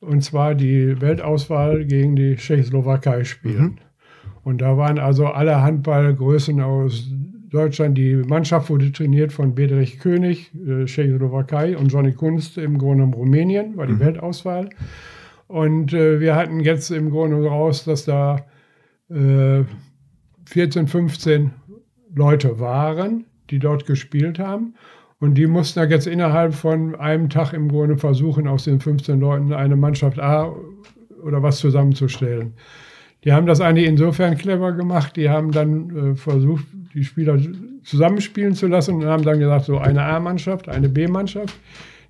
Und 0.00 0.22
zwar 0.22 0.54
die 0.54 1.00
Weltauswahl 1.00 1.84
gegen 1.84 2.14
die 2.16 2.36
Tschechoslowakei 2.36 3.24
spielen. 3.24 3.62
Mhm. 3.62 3.78
Und 4.42 4.60
da 4.60 4.76
waren 4.76 4.98
also 4.98 5.26
alle 5.26 5.62
Handballgrößen 5.62 6.60
aus 6.60 7.10
Deutschland. 7.50 7.96
Die 7.98 8.14
Mannschaft 8.14 8.70
wurde 8.70 8.92
trainiert 8.92 9.32
von 9.32 9.54
Bedrich 9.54 9.98
König, 9.98 10.50
äh, 10.54 10.84
Tschechoslowakei, 10.84 11.76
und 11.76 11.92
Johnny 11.92 12.12
Kunst 12.12 12.58
im 12.58 12.78
Grunde 12.78 12.96
genommen 12.96 13.14
Rumänien, 13.14 13.76
war 13.76 13.86
die 13.86 13.94
Mhm. 13.94 14.00
Weltauswahl. 14.00 14.70
Und 15.46 15.92
äh, 15.94 16.20
wir 16.20 16.36
hatten 16.36 16.60
jetzt 16.60 16.90
im 16.90 17.10
Grunde 17.10 17.44
raus, 17.46 17.84
dass 17.84 18.04
da 18.04 18.44
äh, 19.10 19.64
14, 20.44 20.86
15 20.86 21.50
Leute 22.14 22.60
waren, 22.60 23.24
die 23.50 23.58
dort 23.58 23.86
gespielt 23.86 24.38
haben. 24.38 24.74
Und 25.20 25.34
die 25.34 25.46
mussten 25.46 25.80
da 25.80 25.86
jetzt 25.86 26.06
innerhalb 26.06 26.54
von 26.54 26.94
einem 26.94 27.28
Tag 27.28 27.52
im 27.52 27.68
Grunde 27.68 27.96
versuchen, 27.96 28.46
aus 28.46 28.64
den 28.64 28.78
15 28.78 29.18
Leuten 29.18 29.52
eine 29.52 29.76
Mannschaft 29.76 30.20
A 30.20 30.54
oder 31.24 31.42
was 31.42 31.58
zusammenzustellen. 31.58 32.54
Die 33.24 33.32
haben 33.32 33.46
das 33.46 33.60
eigentlich 33.60 33.86
insofern 33.86 34.36
clever 34.36 34.72
gemacht. 34.72 35.16
Die 35.16 35.28
haben 35.28 35.50
dann 35.50 36.12
äh, 36.12 36.16
versucht, 36.16 36.66
die 36.94 37.04
Spieler 37.04 37.38
zusammenspielen 37.82 38.54
zu 38.54 38.66
lassen 38.66 38.96
und 38.96 39.06
haben 39.06 39.24
dann 39.24 39.38
gesagt, 39.38 39.64
so 39.64 39.78
eine 39.78 40.02
A-Mannschaft, 40.02 40.68
eine 40.68 40.88
B-Mannschaft. 40.88 41.58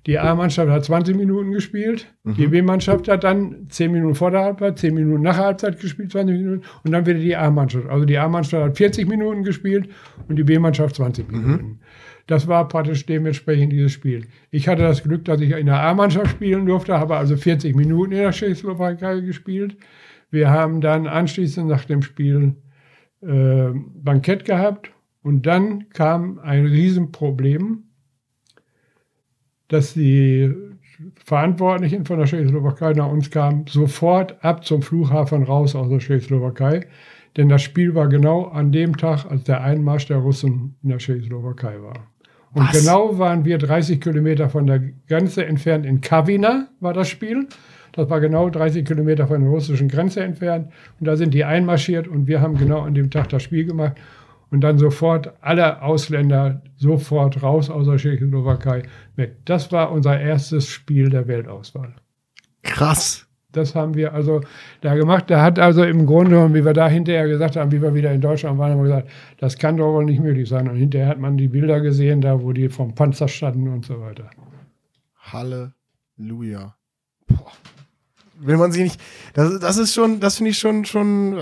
Die 0.05 0.17
A-Mannschaft 0.17 0.71
hat 0.71 0.85
20 0.85 1.15
Minuten 1.15 1.51
gespielt, 1.51 2.07
die 2.23 2.47
B-Mannschaft 2.47 3.09
hat 3.09 3.25
dann 3.25 3.67
10 3.69 3.91
Minuten 3.91 4.15
vor 4.15 4.31
der 4.31 4.41
Halbzeit, 4.41 4.79
10 4.79 4.93
Minuten 4.93 5.23
nach 5.23 5.35
der 5.35 5.45
Halbzeit 5.45 5.79
gespielt, 5.79 6.11
20 6.11 6.37
Minuten 6.37 6.63
und 6.83 6.91
dann 6.91 7.05
wieder 7.05 7.19
die 7.19 7.35
A-Mannschaft. 7.35 7.87
Also 7.89 8.05
die 8.05 8.17
A-Mannschaft 8.17 8.63
hat 8.63 8.77
40 8.77 9.09
Minuten 9.09 9.43
gespielt 9.43 9.89
und 10.29 10.37
die 10.37 10.43
B-Mannschaft 10.43 10.95
20 10.95 11.29
Minuten. 11.29 11.79
Das 12.27 12.47
war 12.47 12.67
praktisch 12.67 13.05
dementsprechend 13.05 13.73
dieses 13.73 13.91
Spiel. 13.91 14.27
Ich 14.51 14.67
hatte 14.67 14.83
das 14.83 15.03
Glück, 15.03 15.25
dass 15.25 15.41
ich 15.41 15.51
in 15.51 15.65
der 15.65 15.81
A-Mannschaft 15.81 16.31
spielen 16.31 16.65
durfte, 16.65 16.97
habe 16.97 17.17
also 17.17 17.35
40 17.35 17.75
Minuten 17.75 18.13
in 18.13 18.19
der 18.19 18.31
Tschechoslowakei 18.31 19.19
gespielt. 19.19 19.75
Wir 20.31 20.49
haben 20.49 20.81
dann 20.81 21.07
anschließend 21.07 21.67
nach 21.67 21.85
dem 21.85 22.01
Spiel 22.01 22.55
äh, 23.21 23.69
Bankett 23.73 24.45
gehabt 24.45 24.91
und 25.23 25.45
dann 25.45 25.89
kam 25.89 26.39
ein 26.39 26.65
Riesenproblem, 26.65 27.83
dass 29.67 29.93
die 29.93 30.53
Verantwortlichen 31.25 32.05
von 32.05 32.17
der 32.17 32.27
Tschechoslowakei 32.27 32.93
nach 32.93 33.09
uns 33.09 33.29
kamen, 33.29 33.65
sofort 33.67 34.43
ab 34.43 34.65
zum 34.65 34.81
Flughafen 34.81 35.43
raus 35.43 35.75
aus 35.75 35.89
der 35.89 35.99
Tschechoslowakei, 35.99 36.87
denn 37.37 37.49
das 37.49 37.61
Spiel 37.61 37.95
war 37.95 38.07
genau 38.07 38.45
an 38.45 38.71
dem 38.71 38.97
Tag, 38.97 39.25
als 39.25 39.43
der 39.43 39.61
Einmarsch 39.61 40.07
der 40.07 40.17
Russen 40.17 40.75
in 40.83 40.89
der 40.89 40.97
Tschechoslowakei 40.97 41.81
war. 41.81 42.07
Und 42.51 42.63
Was? 42.63 42.79
genau 42.79 43.17
waren 43.19 43.45
wir 43.45 43.57
30 43.59 44.01
Kilometer 44.01 44.49
von 44.49 44.65
der 44.65 44.81
Grenze 45.07 45.45
entfernt 45.45 45.85
in 45.85 46.01
Kavina, 46.01 46.67
war 46.79 46.93
das 46.93 47.07
Spiel. 47.07 47.47
Das 47.93 48.09
war 48.09 48.19
genau 48.19 48.49
30 48.49 48.85
Kilometer 48.85 49.27
von 49.27 49.41
der 49.41 49.49
russischen 49.49 49.87
Grenze 49.87 50.23
entfernt. 50.23 50.71
Und 50.99 51.07
da 51.07 51.15
sind 51.15 51.33
die 51.33 51.45
einmarschiert 51.45 52.07
und 52.07 52.27
wir 52.27 52.41
haben 52.41 52.57
genau 52.57 52.81
an 52.81 52.93
dem 52.93 53.09
Tag 53.09 53.29
das 53.29 53.43
Spiel 53.43 53.65
gemacht. 53.65 53.93
Und 54.51 54.61
dann 54.61 54.79
sofort 54.79 55.33
alle 55.41 55.81
Ausländer 55.81 56.61
sofort 56.75 57.43
raus 57.43 57.69
aus 57.69 57.85
der 57.85 57.97
Tschechoslowakei 57.97 58.83
weg. 59.15 59.37
Das 59.45 59.71
war 59.71 59.91
unser 59.91 60.19
erstes 60.19 60.67
Spiel 60.67 61.09
der 61.09 61.27
Weltauswahl. 61.27 61.93
Krass. 62.63 63.29
Das 63.51 63.73
haben 63.73 63.95
wir 63.95 64.13
also 64.13 64.41
da 64.81 64.95
gemacht. 64.95 65.29
Da 65.29 65.41
hat 65.41 65.57
also 65.57 65.83
im 65.83 66.05
Grunde 66.05 66.53
wie 66.53 66.63
wir 66.63 66.73
da 66.73 66.87
hinterher 66.87 67.27
gesagt 67.27 67.55
haben, 67.55 67.71
wie 67.71 67.81
wir 67.81 67.93
wieder 67.95 68.11
in 68.11 68.21
Deutschland 68.21 68.59
waren, 68.59 68.71
haben 68.71 68.79
wir 68.79 68.89
gesagt, 68.89 69.09
das 69.37 69.57
kann 69.57 69.77
doch 69.77 69.91
wohl 69.93 70.05
nicht 70.05 70.19
möglich 70.19 70.47
sein. 70.47 70.67
Und 70.69 70.75
hinterher 70.75 71.07
hat 71.07 71.19
man 71.19 71.37
die 71.37 71.47
Bilder 71.47 71.81
gesehen, 71.81 72.21
da 72.21 72.41
wo 72.41 72.53
die 72.53 72.69
vom 72.69 72.93
Panzer 72.93 73.27
standen 73.27 73.67
und 73.67 73.85
so 73.85 73.99
weiter. 74.01 74.29
Halleluja. 75.15 76.75
Boah. 77.27 77.51
Will 78.39 78.57
man 78.57 78.71
sich 78.71 78.83
nicht. 78.83 79.01
Das, 79.33 79.59
das 79.59 79.77
ist 79.77 79.93
schon, 79.93 80.19
das 80.19 80.37
finde 80.37 80.51
ich 80.51 80.59
schon, 80.59 80.85
schon 80.85 81.37
äh, 81.37 81.41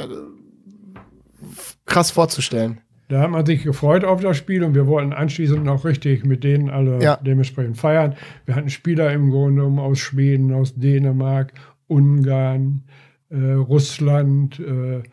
krass 1.85 2.11
vorzustellen. 2.11 2.79
Da 3.09 3.21
hat 3.21 3.29
man 3.29 3.45
sich 3.45 3.63
gefreut 3.63 4.03
auf 4.03 4.19
das 4.21 4.35
Spiel 4.35 4.63
und 4.63 4.75
wir 4.75 4.85
wollten 4.85 5.13
anschließend 5.13 5.63
noch 5.63 5.85
richtig 5.85 6.25
mit 6.25 6.43
denen 6.43 6.69
alle 6.69 7.01
Ja. 7.01 7.17
dementsprechend 7.25 7.77
feiern. 7.77 8.15
Wir 8.45 8.55
hatten 8.55 8.69
Spieler 8.69 9.13
im 9.13 9.29
Grunde 9.31 9.61
genommen 9.61 9.79
aus 9.79 9.99
Schweden, 9.99 10.53
aus 10.53 10.75
Dänemark, 10.75 11.53
Ungarn, 11.87 12.83
äh, 13.29 13.53
Russland. 13.53 14.59
Äh, 14.59 15.03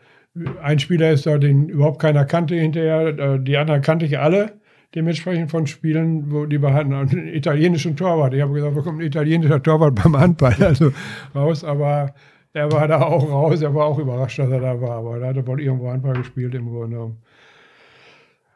ein 0.61 0.79
Spieler 0.79 1.11
ist 1.11 1.25
da, 1.25 1.37
den 1.37 1.69
überhaupt 1.69 2.01
keiner 2.01 2.25
kannte 2.25 2.55
hinterher. 2.55 3.17
Äh, 3.17 3.39
die 3.41 3.55
anderen 3.55 3.81
kannte 3.81 4.05
ich 4.05 4.19
alle. 4.19 4.59
Dementsprechend 4.95 5.51
von 5.51 5.67
Spielen, 5.67 6.31
wo 6.31 6.45
die 6.45 6.59
hatten, 6.59 6.93
einen 6.93 7.27
italienischen 7.27 7.97
Torwart. 7.97 8.33
Ich 8.33 8.41
habe 8.41 8.53
gesagt, 8.53 8.75
wo 8.75 8.81
kommt 8.81 8.99
ein 8.99 9.05
italienischer 9.05 9.61
Torwart 9.61 9.95
beim 9.95 10.17
Handball 10.17 10.55
also 10.61 10.91
raus, 11.35 11.63
aber 11.65 12.13
er 12.53 12.71
war 12.71 12.87
da 12.87 13.01
auch 13.01 13.29
raus. 13.29 13.61
Er 13.61 13.75
war 13.75 13.85
auch 13.85 13.99
überrascht, 13.99 14.39
dass 14.39 14.49
er 14.49 14.61
da 14.61 14.79
war, 14.79 14.91
aber 14.91 15.19
er 15.19 15.27
hatte 15.27 15.45
wohl 15.45 15.59
irgendwo 15.59 15.91
Handball 15.91 16.13
gespielt 16.13 16.55
im 16.55 16.69
Grunde 16.69 16.95
genommen. 16.95 17.17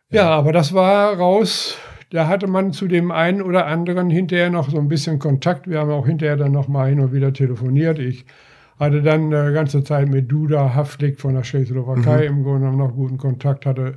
Ja, 0.10 0.30
aber 0.30 0.54
das 0.54 0.74
war 0.74 1.18
raus. 1.18 1.78
Da 2.10 2.28
hatte 2.28 2.48
man 2.48 2.72
zu 2.72 2.88
dem 2.88 3.12
einen 3.12 3.42
oder 3.42 3.68
anderen 3.68 4.10
hinterher 4.10 4.50
noch 4.50 4.70
so 4.70 4.80
ein 4.80 4.88
bisschen 4.88 5.20
Kontakt. 5.20 5.70
Wir 5.70 5.80
haben 5.80 5.92
auch 5.92 6.08
hinterher 6.08 6.38
dann 6.38 6.54
noch 6.54 6.68
mal 6.68 6.90
hin 6.90 7.02
und 7.02 7.14
wieder 7.14 7.34
telefoniert. 7.34 8.00
Ich 8.00 8.26
hatte 8.80 9.02
dann 9.02 9.34
eine 9.34 9.54
ganze 9.54 9.84
Zeit 9.84 10.08
mit 10.08 10.32
Duda 10.32 10.74
Haftlik 10.74 11.20
von 11.20 11.34
der 11.34 11.44
Tschechoslowakei 11.44 12.26
im 12.26 12.44
Grunde 12.44 12.62
genommen 12.62 12.78
noch 12.78 12.96
guten 12.96 13.18
Kontakt. 13.18 13.66
Hatte 13.66 13.94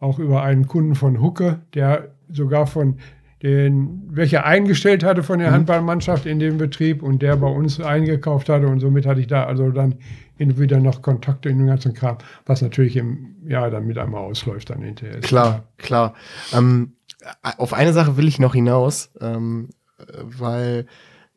auch 0.00 0.18
über 0.18 0.42
einen 0.42 0.66
Kunden 0.66 0.94
von 0.94 1.20
Hucke, 1.20 1.60
der 1.74 2.08
sogar 2.28 2.66
von 2.66 2.98
den, 3.42 4.02
welcher 4.06 4.46
eingestellt 4.46 5.04
hatte 5.04 5.22
von 5.22 5.38
der 5.38 5.52
Handballmannschaft 5.52 6.24
in 6.24 6.38
dem 6.38 6.56
Betrieb 6.56 7.02
und 7.02 7.20
der 7.20 7.36
bei 7.36 7.46
uns 7.46 7.78
eingekauft 7.78 8.48
hatte. 8.48 8.66
Und 8.66 8.80
somit 8.80 9.04
hatte 9.04 9.20
ich 9.20 9.26
da 9.26 9.44
also 9.44 9.70
dann 9.70 9.96
wieder 10.38 10.80
noch 10.80 11.02
Kontakte 11.02 11.50
in 11.50 11.58
den 11.58 11.66
ganzen 11.66 11.92
Kram, 11.92 12.16
was 12.46 12.62
natürlich 12.62 12.96
im 12.96 13.36
Jahr 13.46 13.70
dann 13.70 13.86
mit 13.86 13.98
einmal 13.98 14.22
ausläuft 14.22 14.70
dann 14.70 14.80
hinterher. 14.80 15.20
Klar, 15.20 15.64
klar. 15.76 16.14
Ähm, 16.54 16.94
auf 17.42 17.74
eine 17.74 17.92
Sache 17.92 18.16
will 18.16 18.28
ich 18.28 18.38
noch 18.38 18.54
hinaus, 18.54 19.10
ähm, 19.20 19.68
äh, 19.98 20.04
weil 20.22 20.86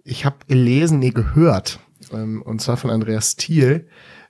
ich 0.05 0.25
habe 0.25 0.37
gelesen, 0.47 0.99
nee, 0.99 1.11
gehört, 1.11 1.79
ähm, 2.13 2.41
und 2.41 2.61
zwar 2.61 2.77
von 2.77 2.89
Andreas 2.89 3.35
Thiel, 3.35 3.87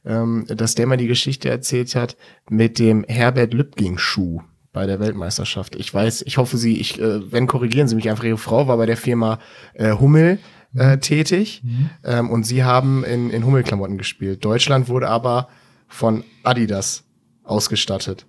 ähm, 0.07 0.45
dass 0.47 0.75
der 0.75 0.87
mal 0.87 0.97
die 0.97 1.07
Geschichte 1.07 1.49
erzählt 1.49 1.95
hat 1.95 2.15
mit 2.49 2.79
dem 2.79 3.03
Herbert 3.07 3.53
Lübking-Schuh 3.53 4.41
bei 4.71 4.85
der 4.85 4.99
Weltmeisterschaft. 4.99 5.75
Ich 5.75 5.93
weiß, 5.93 6.23
ich 6.25 6.37
hoffe, 6.37 6.57
Sie, 6.57 6.79
ich, 6.79 6.99
äh, 6.99 7.31
wenn 7.31 7.47
korrigieren 7.47 7.87
Sie 7.87 7.95
mich 7.95 8.09
einfach, 8.09 8.23
Ihre 8.23 8.37
Frau 8.37 8.67
war 8.67 8.77
bei 8.77 8.85
der 8.85 8.97
Firma 8.97 9.39
äh, 9.73 9.93
Hummel 9.93 10.39
äh, 10.75 10.97
tätig 10.97 11.61
ähm, 12.03 12.29
und 12.29 12.45
Sie 12.45 12.63
haben 12.63 13.03
in, 13.03 13.29
in 13.29 13.45
Hummel-Klamotten 13.45 13.97
gespielt. 13.97 14.45
Deutschland 14.45 14.87
wurde 14.87 15.09
aber 15.09 15.49
von 15.87 16.23
Adidas 16.43 17.03
ausgestattet. 17.43 18.25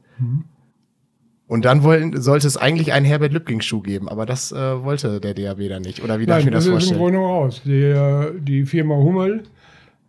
Und 1.46 1.64
dann 1.64 1.82
wollten, 1.82 2.20
sollte 2.20 2.46
es 2.46 2.56
eigentlich 2.56 2.92
einen 2.92 3.06
Herbert 3.06 3.32
Lübking-Schuh 3.32 3.82
geben, 3.82 4.08
aber 4.08 4.26
das 4.26 4.52
äh, 4.52 4.82
wollte 4.84 5.20
der 5.20 5.34
DAB 5.34 5.68
dann 5.68 5.82
nicht. 5.82 6.02
Oder 6.02 6.18
wie 6.18 6.26
darf 6.26 6.40
ich 6.40 6.44
Nein, 6.44 6.52
mir 6.52 6.56
das 6.58 6.64
das 6.66 6.84
ist 6.84 6.90
im 6.90 6.98
vorstellen? 6.98 7.00
Grunde 7.00 7.18
raus. 7.18 7.62
Die, 7.64 8.40
die 8.42 8.66
Firma 8.66 8.96
Hummel 8.96 9.44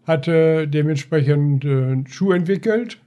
hatte 0.10 0.68
dementsprechend 0.68 1.64
äh, 1.64 1.70
einen 1.70 2.08
Schuh 2.08 2.32
entwickelt, 2.32 2.98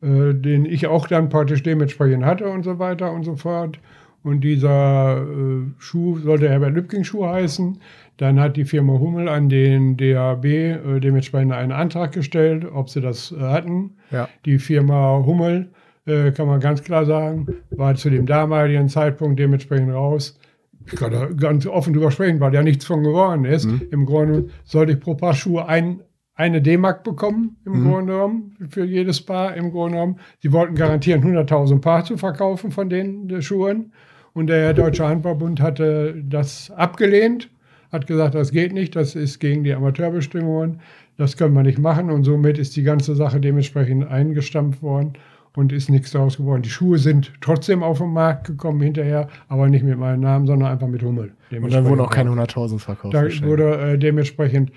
äh, 0.00 0.32
den 0.34 0.64
ich 0.64 0.86
auch 0.86 1.06
dann 1.06 1.28
praktisch 1.28 1.62
dementsprechend 1.62 2.24
hatte 2.24 2.48
und 2.48 2.64
so 2.64 2.78
weiter 2.78 3.12
und 3.12 3.24
so 3.24 3.36
fort. 3.36 3.78
Und 4.24 4.40
dieser 4.40 5.22
äh, 5.22 5.62
Schuh 5.78 6.18
sollte 6.18 6.48
Herbert 6.48 6.74
Lübking 6.74 7.04
Schuh 7.04 7.26
heißen. 7.26 7.78
Dann 8.16 8.40
hat 8.40 8.56
die 8.56 8.64
Firma 8.64 8.94
Hummel 8.94 9.28
an 9.28 9.48
den 9.48 9.96
DAB 9.96 10.44
äh, 10.44 11.00
dementsprechend 11.00 11.52
einen 11.52 11.72
Antrag 11.72 12.12
gestellt, 12.12 12.64
ob 12.64 12.88
sie 12.88 13.00
das 13.00 13.30
äh, 13.30 13.40
hatten. 13.40 13.96
Ja. 14.10 14.28
Die 14.44 14.58
Firma 14.58 15.22
Hummel, 15.24 15.68
äh, 16.06 16.32
kann 16.32 16.46
man 16.46 16.60
ganz 16.60 16.82
klar 16.82 17.04
sagen, 17.04 17.46
war 17.70 17.94
zu 17.94 18.08
dem 18.08 18.24
damaligen 18.24 18.88
Zeitpunkt 18.88 19.38
dementsprechend 19.38 19.92
raus. 19.92 20.38
Ich 20.86 20.96
kann 20.96 21.12
da 21.12 21.26
ganz 21.26 21.66
offen 21.66 21.92
drüber 21.92 22.10
sprechen, 22.10 22.40
weil 22.40 22.54
ja 22.54 22.62
nichts 22.62 22.86
von 22.86 23.02
geworden 23.02 23.44
ist. 23.44 23.68
Im 23.90 24.06
Grunde 24.06 24.48
sollte 24.64 24.92
ich 24.92 25.00
pro 25.00 25.14
Paar 25.14 25.34
Schuhe 25.34 25.66
ein, 25.66 26.00
eine 26.38 26.62
D-Mark 26.62 27.02
bekommen, 27.02 27.56
im 27.66 27.82
Grunde 27.82 28.12
genommen, 28.12 28.56
für 28.70 28.84
jedes 28.84 29.20
Paar 29.20 29.54
im 29.56 29.72
Grunde 29.72 29.96
genommen. 29.96 30.20
Sie 30.40 30.52
wollten 30.52 30.76
garantieren, 30.76 31.22
100.000 31.24 31.80
Paar 31.80 32.04
zu 32.04 32.16
verkaufen 32.16 32.70
von 32.70 32.88
den 32.88 33.42
Schuhen. 33.42 33.92
Und 34.34 34.46
der 34.46 34.72
Deutsche 34.72 35.06
Handballbund 35.06 35.60
hatte 35.60 36.14
das 36.22 36.70
abgelehnt, 36.70 37.50
hat 37.90 38.06
gesagt, 38.06 38.36
das 38.36 38.52
geht 38.52 38.72
nicht, 38.72 38.94
das 38.94 39.16
ist 39.16 39.40
gegen 39.40 39.64
die 39.64 39.74
Amateurbestimmungen, 39.74 40.78
das 41.16 41.36
können 41.36 41.54
wir 41.54 41.64
nicht 41.64 41.80
machen. 41.80 42.08
Und 42.08 42.22
somit 42.22 42.56
ist 42.56 42.76
die 42.76 42.84
ganze 42.84 43.16
Sache 43.16 43.40
dementsprechend 43.40 44.06
eingestampft 44.08 44.80
worden. 44.80 45.14
und 45.56 45.72
ist 45.72 45.90
nichts 45.90 46.12
daraus 46.12 46.36
geworden. 46.36 46.62
Die 46.62 46.68
Schuhe 46.68 46.98
sind 46.98 47.32
trotzdem 47.40 47.82
auf 47.82 47.98
den 47.98 48.12
Markt 48.12 48.46
gekommen 48.46 48.80
hinterher, 48.80 49.26
aber 49.48 49.68
nicht 49.68 49.84
mit 49.84 49.98
meinem 49.98 50.20
Namen, 50.20 50.46
sondern 50.46 50.70
einfach 50.70 50.86
mit 50.86 51.02
Hummel. 51.02 51.32
Und 51.50 51.72
dann 51.72 51.84
wurden 51.84 52.00
auch 52.00 52.10
keine 52.10 52.30
100.000 52.30 52.78
verkauft. 52.78 53.12
Da 53.12 53.24
wurde 53.42 53.76
äh, 53.94 53.98
dementsprechend 53.98 54.70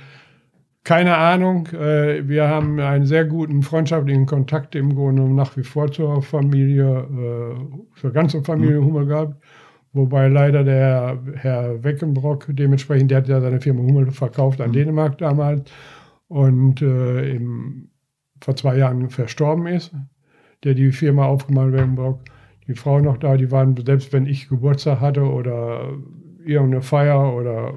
keine 0.83 1.17
Ahnung. 1.17 1.67
Äh, 1.67 2.27
wir 2.27 2.47
haben 2.47 2.79
einen 2.79 3.05
sehr 3.05 3.25
guten 3.25 3.61
freundschaftlichen 3.61 4.25
Kontakt 4.25 4.75
im 4.75 4.95
Grunde 4.95 5.23
nach 5.23 5.55
wie 5.57 5.63
vor 5.63 5.91
zur 5.91 6.21
Familie, 6.23 6.85
äh, 6.85 7.99
zur 7.99 8.11
ganzen 8.11 8.43
Familie 8.43 8.81
mhm. 8.81 8.85
Hummel 8.85 9.05
gehabt. 9.05 9.43
Wobei 9.93 10.27
leider 10.29 10.63
der 10.63 11.19
Herr 11.35 11.83
Weckenbrock, 11.83 12.47
dementsprechend, 12.49 13.11
der 13.11 13.19
hat 13.19 13.27
ja 13.27 13.41
seine 13.41 13.59
Firma 13.59 13.81
Hummel 13.81 14.11
verkauft 14.11 14.61
an 14.61 14.69
mhm. 14.69 14.73
Dänemark 14.73 15.17
damals 15.17 15.69
und 16.27 16.81
äh, 16.81 17.35
im, 17.35 17.89
vor 18.41 18.55
zwei 18.55 18.77
Jahren 18.77 19.09
verstorben 19.09 19.67
ist, 19.67 19.93
der 20.63 20.73
die 20.73 20.91
Firma 20.91 21.25
aufgemacht 21.25 21.73
Weckenbrock. 21.73 22.21
Die 22.67 22.75
Frau 22.75 22.99
noch 22.99 23.17
da, 23.17 23.35
die 23.37 23.51
waren, 23.51 23.75
selbst 23.85 24.13
wenn 24.13 24.25
ich 24.25 24.47
Geburtstag 24.47 25.01
hatte 25.01 25.23
oder 25.23 25.91
irgendeine 26.45 26.81
Feier 26.81 27.35
oder 27.35 27.73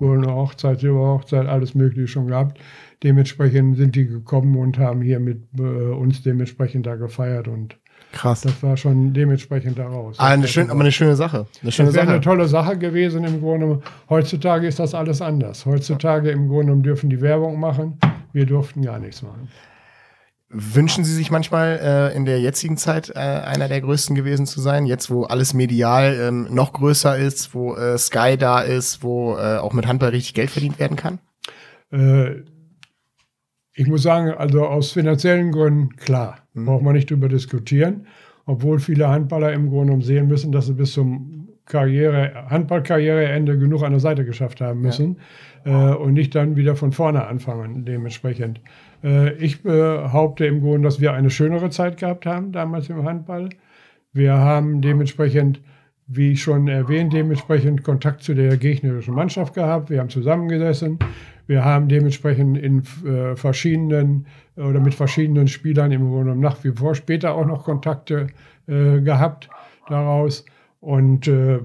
goldene 0.00 0.34
Hochzeit, 0.34 0.80
Silberhochzeit, 0.80 1.46
alles 1.46 1.76
Mögliche 1.76 2.08
schon 2.08 2.26
gehabt. 2.26 2.58
Dementsprechend 3.04 3.76
sind 3.76 3.94
die 3.94 4.06
gekommen 4.06 4.56
und 4.56 4.78
haben 4.78 5.02
hier 5.02 5.20
mit 5.20 5.42
äh, 5.58 5.62
uns 5.62 6.22
dementsprechend 6.22 6.86
da 6.86 6.96
gefeiert 6.96 7.46
und 7.46 7.76
Krass. 8.12 8.40
Das 8.40 8.60
war 8.64 8.76
schon 8.76 9.12
dementsprechend 9.12 9.78
daraus. 9.78 10.18
Ah, 10.18 10.28
eine 10.28 10.48
schön, 10.48 10.68
aber 10.68 10.80
eine 10.80 10.90
schöne 10.90 11.14
Sache. 11.14 11.46
Eine 11.62 11.70
schöne 11.70 11.88
das 11.88 11.94
wäre 11.94 12.08
eine 12.08 12.20
tolle 12.20 12.48
Sache 12.48 12.76
gewesen 12.76 13.22
im 13.22 13.40
Grunde. 13.40 13.80
Heutzutage 14.08 14.66
ist 14.66 14.80
das 14.80 14.94
alles 14.94 15.22
anders. 15.22 15.64
Heutzutage 15.64 16.30
im 16.30 16.48
Grunde 16.48 16.76
dürfen 16.78 17.08
die 17.08 17.20
Werbung 17.20 17.60
machen. 17.60 17.98
Wir 18.32 18.46
durften 18.46 18.82
gar 18.82 18.98
nichts 18.98 19.22
machen. 19.22 19.48
Wünschen 20.52 21.04
Sie 21.04 21.14
sich 21.14 21.30
manchmal 21.30 21.78
äh, 21.80 22.16
in 22.16 22.24
der 22.24 22.40
jetzigen 22.40 22.76
Zeit 22.76 23.10
äh, 23.10 23.18
einer 23.20 23.68
der 23.68 23.80
größten 23.80 24.16
gewesen 24.16 24.46
zu 24.46 24.60
sein? 24.60 24.84
Jetzt, 24.84 25.08
wo 25.08 25.22
alles 25.22 25.54
medial 25.54 26.18
ähm, 26.20 26.48
noch 26.50 26.72
größer 26.72 27.16
ist, 27.16 27.54
wo 27.54 27.76
äh, 27.76 27.96
Sky 27.96 28.36
da 28.36 28.60
ist, 28.60 29.04
wo 29.04 29.36
äh, 29.36 29.58
auch 29.58 29.72
mit 29.72 29.86
Handball 29.86 30.10
richtig 30.10 30.34
Geld 30.34 30.50
verdient 30.50 30.80
werden 30.80 30.96
kann? 30.96 31.20
Äh, 31.92 32.42
ich 33.74 33.86
muss 33.86 34.02
sagen, 34.02 34.32
also 34.32 34.66
aus 34.66 34.90
finanziellen 34.90 35.52
Gründen, 35.52 35.94
klar, 35.94 36.38
mhm. 36.54 36.66
braucht 36.66 36.82
man 36.82 36.94
nicht 36.94 37.08
drüber 37.10 37.28
diskutieren. 37.28 38.08
Obwohl 38.44 38.80
viele 38.80 39.06
Handballer 39.08 39.52
im 39.52 39.68
Grunde 39.68 39.84
genommen 39.86 40.02
sehen 40.02 40.26
müssen, 40.26 40.50
dass 40.50 40.66
sie 40.66 40.74
bis 40.74 40.94
zum 40.94 41.39
Karriere, 41.70 42.46
Handballkarriereende 42.50 43.58
genug 43.58 43.82
an 43.82 43.92
der 43.92 44.00
Seite 44.00 44.24
geschafft 44.24 44.60
haben 44.60 44.80
müssen 44.80 45.16
ja. 45.64 45.92
äh, 45.92 45.94
und 45.94 46.12
nicht 46.14 46.34
dann 46.34 46.56
wieder 46.56 46.76
von 46.76 46.92
vorne 46.92 47.26
anfangen, 47.26 47.84
dementsprechend. 47.84 48.60
Äh, 49.02 49.32
ich 49.34 49.62
behaupte 49.62 50.46
im 50.46 50.60
Grunde, 50.60 50.88
dass 50.88 51.00
wir 51.00 51.12
eine 51.12 51.30
schönere 51.30 51.70
Zeit 51.70 51.96
gehabt 51.96 52.26
haben 52.26 52.52
damals 52.52 52.88
im 52.90 53.04
Handball. 53.04 53.48
Wir 54.12 54.34
haben 54.34 54.80
dementsprechend, 54.80 55.60
wie 56.08 56.36
schon 56.36 56.66
erwähnt, 56.66 57.12
dementsprechend 57.12 57.84
Kontakt 57.84 58.24
zu 58.24 58.34
der 58.34 58.56
gegnerischen 58.56 59.14
Mannschaft 59.14 59.54
gehabt. 59.54 59.90
Wir 59.90 60.00
haben 60.00 60.10
zusammengesessen. 60.10 60.98
Wir 61.46 61.64
haben 61.64 61.88
dementsprechend 61.88 62.58
in 62.58 62.82
äh, 63.04 63.36
verschiedenen 63.36 64.26
oder 64.56 64.80
mit 64.80 64.94
verschiedenen 64.94 65.48
Spielern 65.48 65.92
im 65.92 66.08
Grunde 66.08 66.34
nach 66.34 66.62
wie 66.64 66.72
vor 66.72 66.94
später 66.94 67.34
auch 67.34 67.46
noch 67.46 67.64
Kontakte 67.64 68.26
äh, 68.66 69.00
gehabt 69.00 69.48
daraus. 69.88 70.44
Und 70.80 71.28
äh, 71.28 71.60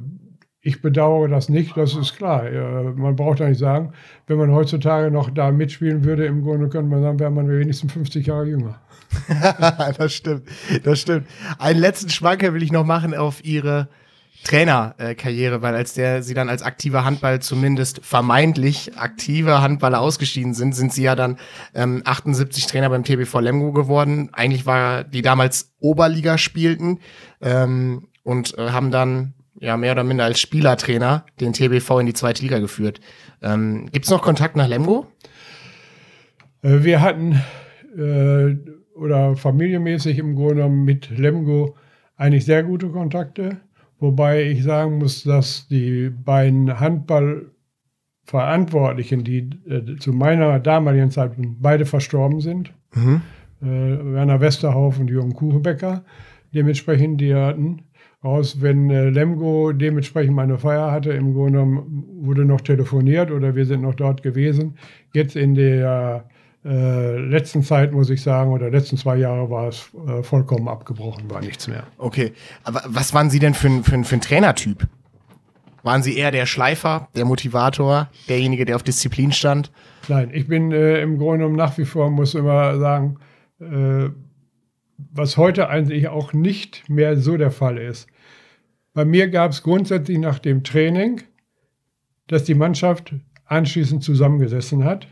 ich 0.62 0.82
bedauere 0.82 1.28
das 1.28 1.48
nicht, 1.48 1.78
das 1.78 1.96
ist 1.96 2.16
klar. 2.18 2.48
Äh, 2.48 2.84
man 2.96 3.16
braucht 3.16 3.40
nicht 3.40 3.60
sagen, 3.60 3.94
wenn 4.28 4.38
man 4.38 4.52
heutzutage 4.52 5.12
noch 5.12 5.30
da 5.30 5.52
mitspielen 5.52 6.04
würde, 6.04 6.26
im 6.26 6.44
Grunde 6.44 6.70
könnte 6.70 6.90
man 6.90 7.02
sagen, 7.02 7.20
wäre 7.20 7.32
man 7.32 7.48
wenigstens 7.48 7.94
50 7.94 8.26
Jahre 8.26 8.48
jünger. 8.48 8.82
das 9.98 10.14
stimmt, 10.14 10.44
das 10.84 11.02
stimmt. 11.02 11.28
Einen 11.60 11.80
letzten 11.80 12.10
Schwanker 12.10 12.54
will 12.54 12.64
ich 12.64 12.72
noch 12.72 12.84
machen 12.84 13.14
auf 13.14 13.46
Ihre 13.46 13.88
Trainerkarriere, 14.44 15.62
weil 15.62 15.76
als 15.76 15.94
der 15.94 16.22
sie 16.22 16.34
dann 16.34 16.50
als 16.50 16.62
aktiver 16.62 17.04
Handball 17.04 17.42
zumindest 17.42 18.06
vermeintlich 18.06 18.98
aktive 18.98 19.62
Handballer 19.62 20.00
ausgeschieden 20.00 20.54
sind, 20.54 20.74
sind 20.74 20.94
sie 20.94 21.04
ja 21.04 21.16
dann 21.16 21.38
ähm, 21.74 22.02
78 22.06 22.68
Trainer 22.68 22.90
beim 22.90 23.04
TBV 23.04 23.40
Lemgo 23.40 23.72
geworden. 23.72 24.30
Eigentlich 24.34 24.66
war 24.66 25.04
die 25.04 25.22
damals 25.22 25.74
Oberliga 25.80 26.38
spielten 26.38 27.00
ähm, 27.42 28.08
und 28.26 28.58
äh, 28.58 28.72
haben 28.72 28.92
dann 28.92 29.34
ja 29.58 29.78
mehr 29.78 29.94
oder 29.94 30.04
minder 30.04 30.26
als 30.26 30.42
Spielertrainer 30.42 31.26
den 31.40 31.54
TBV 31.54 32.00
in 32.00 32.08
die 32.08 32.14
zweite 32.14 32.42
Liga 32.42 32.60
geführt. 32.60 33.00
Ähm, 33.42 33.88
Gibt 33.92 34.04
es 34.06 34.12
noch 34.12 34.22
Kontakt 34.22 34.58
nach 34.58 34.68
Lemgo? 34.68 35.08
Äh, 36.62 36.84
wir 36.84 37.02
hatten 37.02 37.42
äh, 37.96 38.56
oder 38.96 39.38
familienmäßig 39.38 40.18
im 40.18 40.36
Grunde 40.36 40.56
genommen 40.56 40.84
mit 40.84 41.18
Lemgo 41.18 41.78
eigentlich 42.18 42.44
sehr 42.46 42.64
gute 42.64 42.90
Kontakte. 42.90 43.62
Wobei 44.00 44.44
ich 44.44 44.64
sagen 44.64 44.98
muss, 44.98 45.24
dass 45.24 45.68
die 45.68 46.10
beiden 46.10 46.80
Handballverantwortlichen, 46.80 49.24
die 49.24 49.52
äh, 49.70 49.98
zu 49.98 50.14
meiner 50.14 50.60
damaligen 50.60 51.12
Zeit 51.12 51.34
beide 51.38 51.86
verstorben 51.86 52.42
sind, 52.42 52.74
mhm. 52.94 53.22
äh, 53.62 53.68
Werner 53.68 54.42
Westerhoff 54.42 55.00
und 55.00 55.10
Jürgen 55.10 55.34
Kuchenbecker, 55.34 56.04
dementsprechend 56.54 57.22
die 57.22 57.36
hatten 57.36 57.84
raus, 58.24 58.62
wenn 58.62 58.90
äh, 58.90 59.10
Lemgo 59.10 59.72
dementsprechend 59.72 60.36
meine 60.36 60.58
Feier 60.58 60.92
hatte, 60.92 61.12
im 61.12 61.34
Grunde 61.34 61.60
genommen 61.60 62.06
wurde 62.22 62.46
noch 62.46 62.62
telefoniert 62.62 63.32
oder 63.32 63.56
wir 63.56 63.66
sind 63.66 63.82
noch 63.82 63.96
dort 63.96 64.24
gewesen. 64.24 64.78
Jetzt 65.14 65.36
in 65.36 65.56
der 65.56 66.26
äh, 66.66 67.18
letzten 67.18 67.62
Zeit, 67.62 67.92
muss 67.92 68.10
ich 68.10 68.24
sagen, 68.24 68.52
oder 68.52 68.72
letzten 68.72 68.98
zwei 68.98 69.18
Jahre 69.18 69.50
war 69.52 69.68
es 69.68 69.92
äh, 70.08 70.24
vollkommen 70.24 70.68
abgebrochen, 70.68 71.30
war 71.30 71.42
nichts 71.42 71.68
mehr. 71.68 71.84
Okay, 71.98 72.34
aber 72.64 72.82
was 72.88 73.14
waren 73.14 73.30
Sie 73.30 73.40
denn 73.40 73.54
für 73.54 73.68
ein, 73.68 73.84
für, 73.84 74.04
für 74.04 74.16
ein 74.16 74.22
Trainertyp? 74.22 74.88
Waren 75.84 76.02
Sie 76.02 76.18
eher 76.18 76.32
der 76.32 76.48
Schleifer, 76.48 77.10
der 77.16 77.26
Motivator, 77.26 78.10
derjenige, 78.28 78.66
der 78.66 78.76
auf 78.78 78.82
Disziplin 78.82 79.32
stand? 79.32 79.72
Nein, 80.08 80.32
ich 80.34 80.48
bin 80.48 80.72
äh, 80.72 81.02
im 81.04 81.20
Grunde 81.20 81.38
genommen 81.38 81.56
nach 81.56 81.78
wie 81.78 81.86
vor, 81.86 82.10
muss 82.10 82.34
immer 82.34 82.80
sagen, 82.80 83.18
äh, 83.60 84.10
was 84.98 85.38
heute 85.38 85.70
eigentlich 85.70 86.08
auch 86.08 86.34
nicht 86.34 86.90
mehr 86.90 87.18
so 87.18 87.38
der 87.38 87.52
Fall 87.52 87.78
ist. 87.78 88.08
Bei 88.94 89.06
mir 89.06 89.30
gab 89.30 89.52
es 89.52 89.64
grundsätzlich 89.64 90.18
nach 90.20 90.40
dem 90.40 90.64
Training, 90.64 91.22
dass 92.28 92.44
die 92.44 92.56
Mannschaft 92.56 93.14
anschließend 93.46 94.04
zusammengesessen 94.04 94.84
hat 94.84 95.08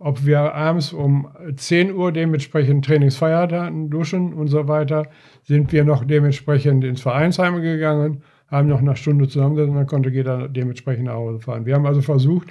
ob 0.00 0.24
wir 0.24 0.54
abends 0.54 0.94
um 0.94 1.28
10 1.54 1.94
Uhr 1.94 2.10
dementsprechend 2.10 2.86
Trainingsfeier 2.86 3.42
hatten, 3.42 3.90
duschen 3.90 4.32
und 4.32 4.48
so 4.48 4.66
weiter, 4.66 5.06
sind 5.42 5.72
wir 5.72 5.84
noch 5.84 6.04
dementsprechend 6.04 6.84
ins 6.84 7.02
Vereinsheim 7.02 7.60
gegangen, 7.60 8.22
haben 8.48 8.66
noch 8.66 8.80
eine 8.80 8.96
Stunde 8.96 9.28
zusammengesessen, 9.28 9.74
dann 9.76 9.86
konnte 9.86 10.08
jeder 10.08 10.48
dementsprechend 10.48 11.04
nach 11.04 11.14
Hause 11.14 11.40
fahren. 11.40 11.66
Wir 11.66 11.74
haben 11.74 11.84
also 11.84 12.00
versucht, 12.00 12.48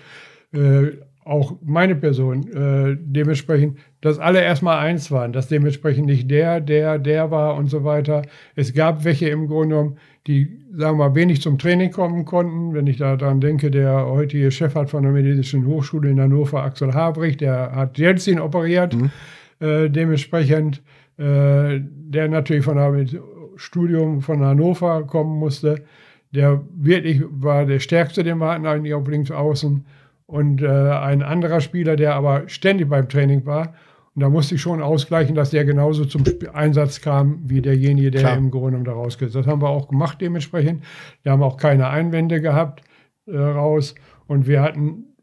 äh, 0.53 0.91
auch 1.29 1.57
meine 1.63 1.95
Person 1.95 2.47
äh, 2.51 2.97
dementsprechend, 2.99 3.77
dass 4.01 4.17
alle 4.17 4.41
erstmal 4.41 4.79
eins 4.79 5.11
waren, 5.11 5.31
dass 5.31 5.47
dementsprechend 5.47 6.07
nicht 6.07 6.29
der, 6.31 6.59
der, 6.59 6.97
der 6.97 7.29
war 7.29 7.55
und 7.55 7.69
so 7.69 7.83
weiter. 7.83 8.23
Es 8.55 8.73
gab 8.73 9.03
welche 9.03 9.29
im 9.29 9.47
Grunde 9.47 9.75
genommen, 9.75 9.97
die, 10.25 10.59
sagen 10.73 10.97
wir 10.97 11.09
mal, 11.09 11.15
wenig 11.15 11.41
zum 11.41 11.59
Training 11.59 11.91
kommen 11.91 12.25
konnten. 12.25 12.73
Wenn 12.73 12.87
ich 12.87 12.97
daran 12.97 13.41
denke, 13.41 13.69
der 13.69 14.07
heutige 14.07 14.49
Chefarzt 14.49 14.91
von 14.91 15.03
der 15.03 15.11
Medizinischen 15.11 15.67
Hochschule 15.67 16.09
in 16.09 16.19
Hannover, 16.19 16.63
Axel 16.63 16.95
Habrich, 16.95 17.37
der 17.37 17.73
hat 17.75 17.99
Jelzin 17.99 18.39
operiert, 18.39 18.95
mhm. 18.95 19.11
äh, 19.59 19.87
dementsprechend, 19.87 20.81
äh, 21.17 21.79
der 21.79 22.27
natürlich 22.27 22.65
von 22.65 22.79
einem 22.79 23.07
Studium 23.55 24.21
von 24.21 24.43
Hannover 24.43 25.03
kommen 25.03 25.37
musste. 25.37 25.83
Der 26.31 26.61
wirklich 26.75 27.21
war 27.29 27.65
der 27.65 27.79
Stärkste, 27.79 28.23
den 28.23 28.39
wir 28.39 28.51
hatten 28.51 28.65
eigentlich 28.65 28.93
auf 28.95 29.07
links 29.07 29.29
außen 29.29 29.85
und 30.29 30.61
äh, 30.61 30.67
ein 30.67 31.23
anderer 31.23 31.59
Spieler, 31.59 31.95
der 31.95 32.13
aber 32.13 32.47
ständig 32.47 32.87
beim 32.87 33.09
Training 33.09 33.47
war. 33.47 33.73
Und 34.13 34.21
da 34.21 34.29
musste 34.29 34.55
ich 34.55 34.61
schon 34.61 34.79
ausgleichen, 34.79 35.33
dass 35.33 35.49
der 35.49 35.65
genauso 35.65 36.05
zum 36.05 36.23
Einsatz 36.53 37.01
kam 37.01 37.39
wie 37.45 37.61
derjenige, 37.61 38.11
der 38.11 38.21
Klar. 38.21 38.37
im 38.37 38.51
Grunde 38.51 38.67
genommen 38.67 38.85
da 38.85 38.91
rausgeht. 38.91 39.33
Das 39.33 39.47
haben 39.47 39.61
wir 39.63 39.69
auch 39.69 39.87
gemacht 39.87 40.21
dementsprechend. 40.21 40.83
Wir 41.23 41.31
haben 41.31 41.41
auch 41.41 41.57
keine 41.57 41.87
Einwände 41.87 42.41
gehabt 42.41 42.83
äh, 43.25 43.37
raus. 43.37 43.95
Und 44.27 44.47
wir 44.47 44.61
hatten 44.61 45.15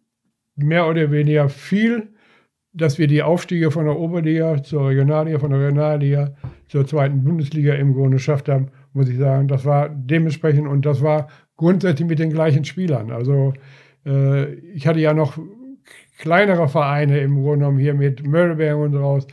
mehr 0.56 0.88
oder 0.88 1.12
weniger 1.12 1.48
viel, 1.48 2.08
dass 2.72 2.98
wir 2.98 3.06
die 3.06 3.22
Aufstiege 3.22 3.70
von 3.70 3.84
der 3.84 3.96
Oberliga 3.96 4.60
zur 4.64 4.88
Regionalliga, 4.88 5.38
von 5.38 5.50
der 5.50 5.60
Regionalliga 5.60 6.34
zur 6.66 6.84
zweiten 6.84 7.22
Bundesliga 7.22 7.74
im 7.74 7.94
Grunde 7.94 8.16
geschafft 8.16 8.48
haben, 8.48 8.72
muss 8.92 9.08
ich 9.08 9.18
sagen. 9.18 9.46
Das 9.46 9.64
war 9.64 9.88
dementsprechend 9.88 10.66
und 10.66 10.84
das 10.84 11.00
war 11.00 11.28
grundsätzlich 11.56 12.08
mit 12.08 12.18
den 12.18 12.30
gleichen 12.30 12.64
Spielern. 12.64 13.12
Also 13.12 13.54
äh, 14.06 14.54
ich 14.54 14.86
hatte 14.86 15.00
ja 15.00 15.12
noch 15.12 15.38
kleinere 16.18 16.68
Vereine 16.68 17.20
im 17.20 17.34
Grunde 17.34 17.58
genommen 17.58 17.78
hier 17.78 17.94
mit 17.94 18.26
Möllberg 18.26 18.78
und 18.78 18.94
raus. 18.94 19.26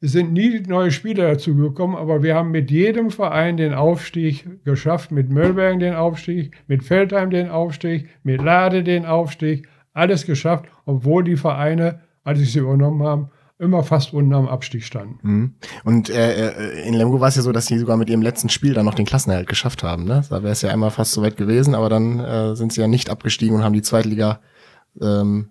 Es 0.00 0.12
sind 0.12 0.32
nie 0.32 0.60
neue 0.60 0.90
Spieler 0.90 1.28
dazugekommen, 1.32 1.96
aber 1.96 2.22
wir 2.22 2.34
haben 2.34 2.50
mit 2.50 2.70
jedem 2.70 3.10
Verein 3.10 3.56
den 3.56 3.72
Aufstieg 3.72 4.46
geschafft. 4.64 5.10
Mit 5.12 5.30
Möllberg 5.30 5.80
den 5.80 5.94
Aufstieg, 5.94 6.52
mit 6.66 6.84
Feldheim 6.84 7.30
den 7.30 7.48
Aufstieg, 7.48 8.08
mit 8.22 8.42
Lade 8.42 8.82
den 8.82 9.06
Aufstieg. 9.06 9.66
Alles 9.94 10.26
geschafft, 10.26 10.66
obwohl 10.84 11.24
die 11.24 11.36
Vereine, 11.36 12.00
als 12.22 12.38
sie 12.38 12.44
sie 12.44 12.58
übernommen 12.58 13.02
haben, 13.02 13.30
immer 13.58 13.84
fast 13.84 14.12
unten 14.12 14.34
am 14.34 14.48
Abstieg 14.48 14.84
standen. 14.84 15.18
Mhm. 15.22 15.54
Und 15.84 16.10
äh, 16.10 16.48
äh, 16.48 16.88
in 16.88 16.94
Lemgo 16.94 17.20
war 17.20 17.28
es 17.28 17.36
ja 17.36 17.42
so, 17.42 17.52
dass 17.52 17.66
sie 17.66 17.78
sogar 17.78 17.96
mit 17.96 18.10
ihrem 18.10 18.22
letzten 18.22 18.48
Spiel 18.48 18.74
dann 18.74 18.84
noch 18.84 18.94
den 18.94 19.06
Klassenerhalt 19.06 19.48
geschafft 19.48 19.82
haben. 19.82 20.04
Ne? 20.04 20.24
Da 20.28 20.42
wäre 20.42 20.52
es 20.52 20.62
ja 20.62 20.70
einmal 20.70 20.90
fast 20.90 21.12
so 21.12 21.22
weit 21.22 21.36
gewesen, 21.36 21.74
aber 21.74 21.88
dann 21.88 22.18
äh, 22.18 22.56
sind 22.56 22.72
sie 22.72 22.80
ja 22.80 22.88
nicht 22.88 23.10
abgestiegen 23.10 23.56
und 23.56 23.62
haben 23.62 23.72
die 23.72 23.82
Zweitliga, 23.82 24.40
ähm, 25.00 25.50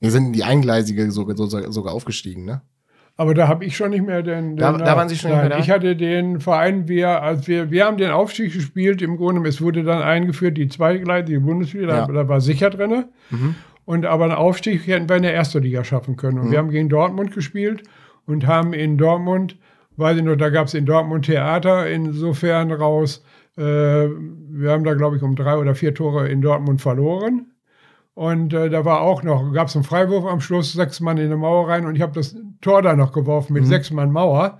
wir 0.00 0.10
sind 0.10 0.26
in 0.26 0.32
die 0.32 0.44
Eingleisige 0.44 1.10
sogar, 1.10 1.36
sogar 1.36 1.94
aufgestiegen, 1.94 2.44
ne? 2.44 2.62
Aber 3.16 3.32
da 3.32 3.46
habe 3.46 3.64
ich 3.64 3.76
schon 3.76 3.90
nicht 3.90 4.04
mehr 4.04 4.22
den. 4.22 4.56
den 4.56 4.56
da, 4.56 4.72
da 4.72 4.96
waren 4.96 5.08
Sie 5.08 5.16
schon 5.16 5.30
nein, 5.30 5.42
nicht 5.42 5.48
mehr 5.50 5.58
da? 5.58 5.64
Ich 5.64 5.70
hatte 5.70 5.94
den 5.94 6.40
Verein, 6.40 6.88
wir, 6.88 7.22
als 7.22 7.46
wir, 7.46 7.70
wir 7.70 7.84
haben 7.84 7.96
den 7.96 8.10
Aufstieg 8.10 8.52
gespielt, 8.52 9.02
im 9.02 9.16
Grunde, 9.16 9.48
es 9.48 9.60
wurde 9.60 9.84
dann 9.84 10.02
eingeführt, 10.02 10.56
die 10.56 10.66
zweigleisige 10.68 11.40
Bundesliga, 11.40 11.86
Ja. 11.86 12.06
da, 12.06 12.12
da 12.12 12.28
war 12.28 12.40
sicher 12.40 12.70
drin. 12.70 13.04
Mhm. 13.30 13.54
Und 13.86 14.06
aber 14.06 14.24
einen 14.24 14.32
Aufstieg 14.34 14.86
hätten 14.86 15.08
wir 15.08 15.16
in 15.16 15.22
der 15.22 15.34
ersten 15.34 15.62
Liga 15.62 15.84
schaffen 15.84 16.16
können. 16.16 16.38
Und 16.38 16.46
Mhm. 16.46 16.50
wir 16.52 16.58
haben 16.58 16.70
gegen 16.70 16.88
Dortmund 16.88 17.32
gespielt 17.32 17.82
und 18.26 18.46
haben 18.46 18.72
in 18.72 18.96
Dortmund, 18.96 19.56
weiß 19.96 20.16
ich 20.16 20.22
nur, 20.22 20.36
da 20.36 20.48
gab 20.48 20.66
es 20.68 20.74
in 20.74 20.86
Dortmund 20.86 21.26
Theater 21.26 21.88
insofern 21.90 22.72
raus. 22.72 23.22
Äh, 23.58 23.62
wir 23.62 24.70
haben 24.70 24.84
da, 24.84 24.94
glaube 24.94 25.16
ich, 25.16 25.22
um 25.22 25.36
drei 25.36 25.56
oder 25.58 25.74
vier 25.74 25.94
Tore 25.94 26.28
in 26.28 26.40
Dortmund 26.40 26.80
verloren. 26.80 27.46
Und 28.14 28.54
äh, 28.54 28.70
da 28.70 28.84
war 28.84 29.00
auch 29.00 29.22
noch, 29.22 29.52
gab 29.52 29.68
es 29.68 29.74
einen 29.74 29.84
Freiwurf 29.84 30.24
am 30.24 30.40
Schluss, 30.40 30.72
sechs 30.72 31.00
Mann 31.00 31.18
in 31.18 31.24
eine 31.26 31.36
Mauer 31.36 31.68
rein 31.68 31.84
und 31.84 31.96
ich 31.96 32.02
habe 32.02 32.12
das 32.12 32.36
Tor 32.60 32.80
da 32.80 32.94
noch 32.94 33.12
geworfen 33.12 33.52
mit 33.54 33.64
Mhm. 33.64 33.66
sechs 33.68 33.90
Mann 33.90 34.12
Mauer. 34.12 34.58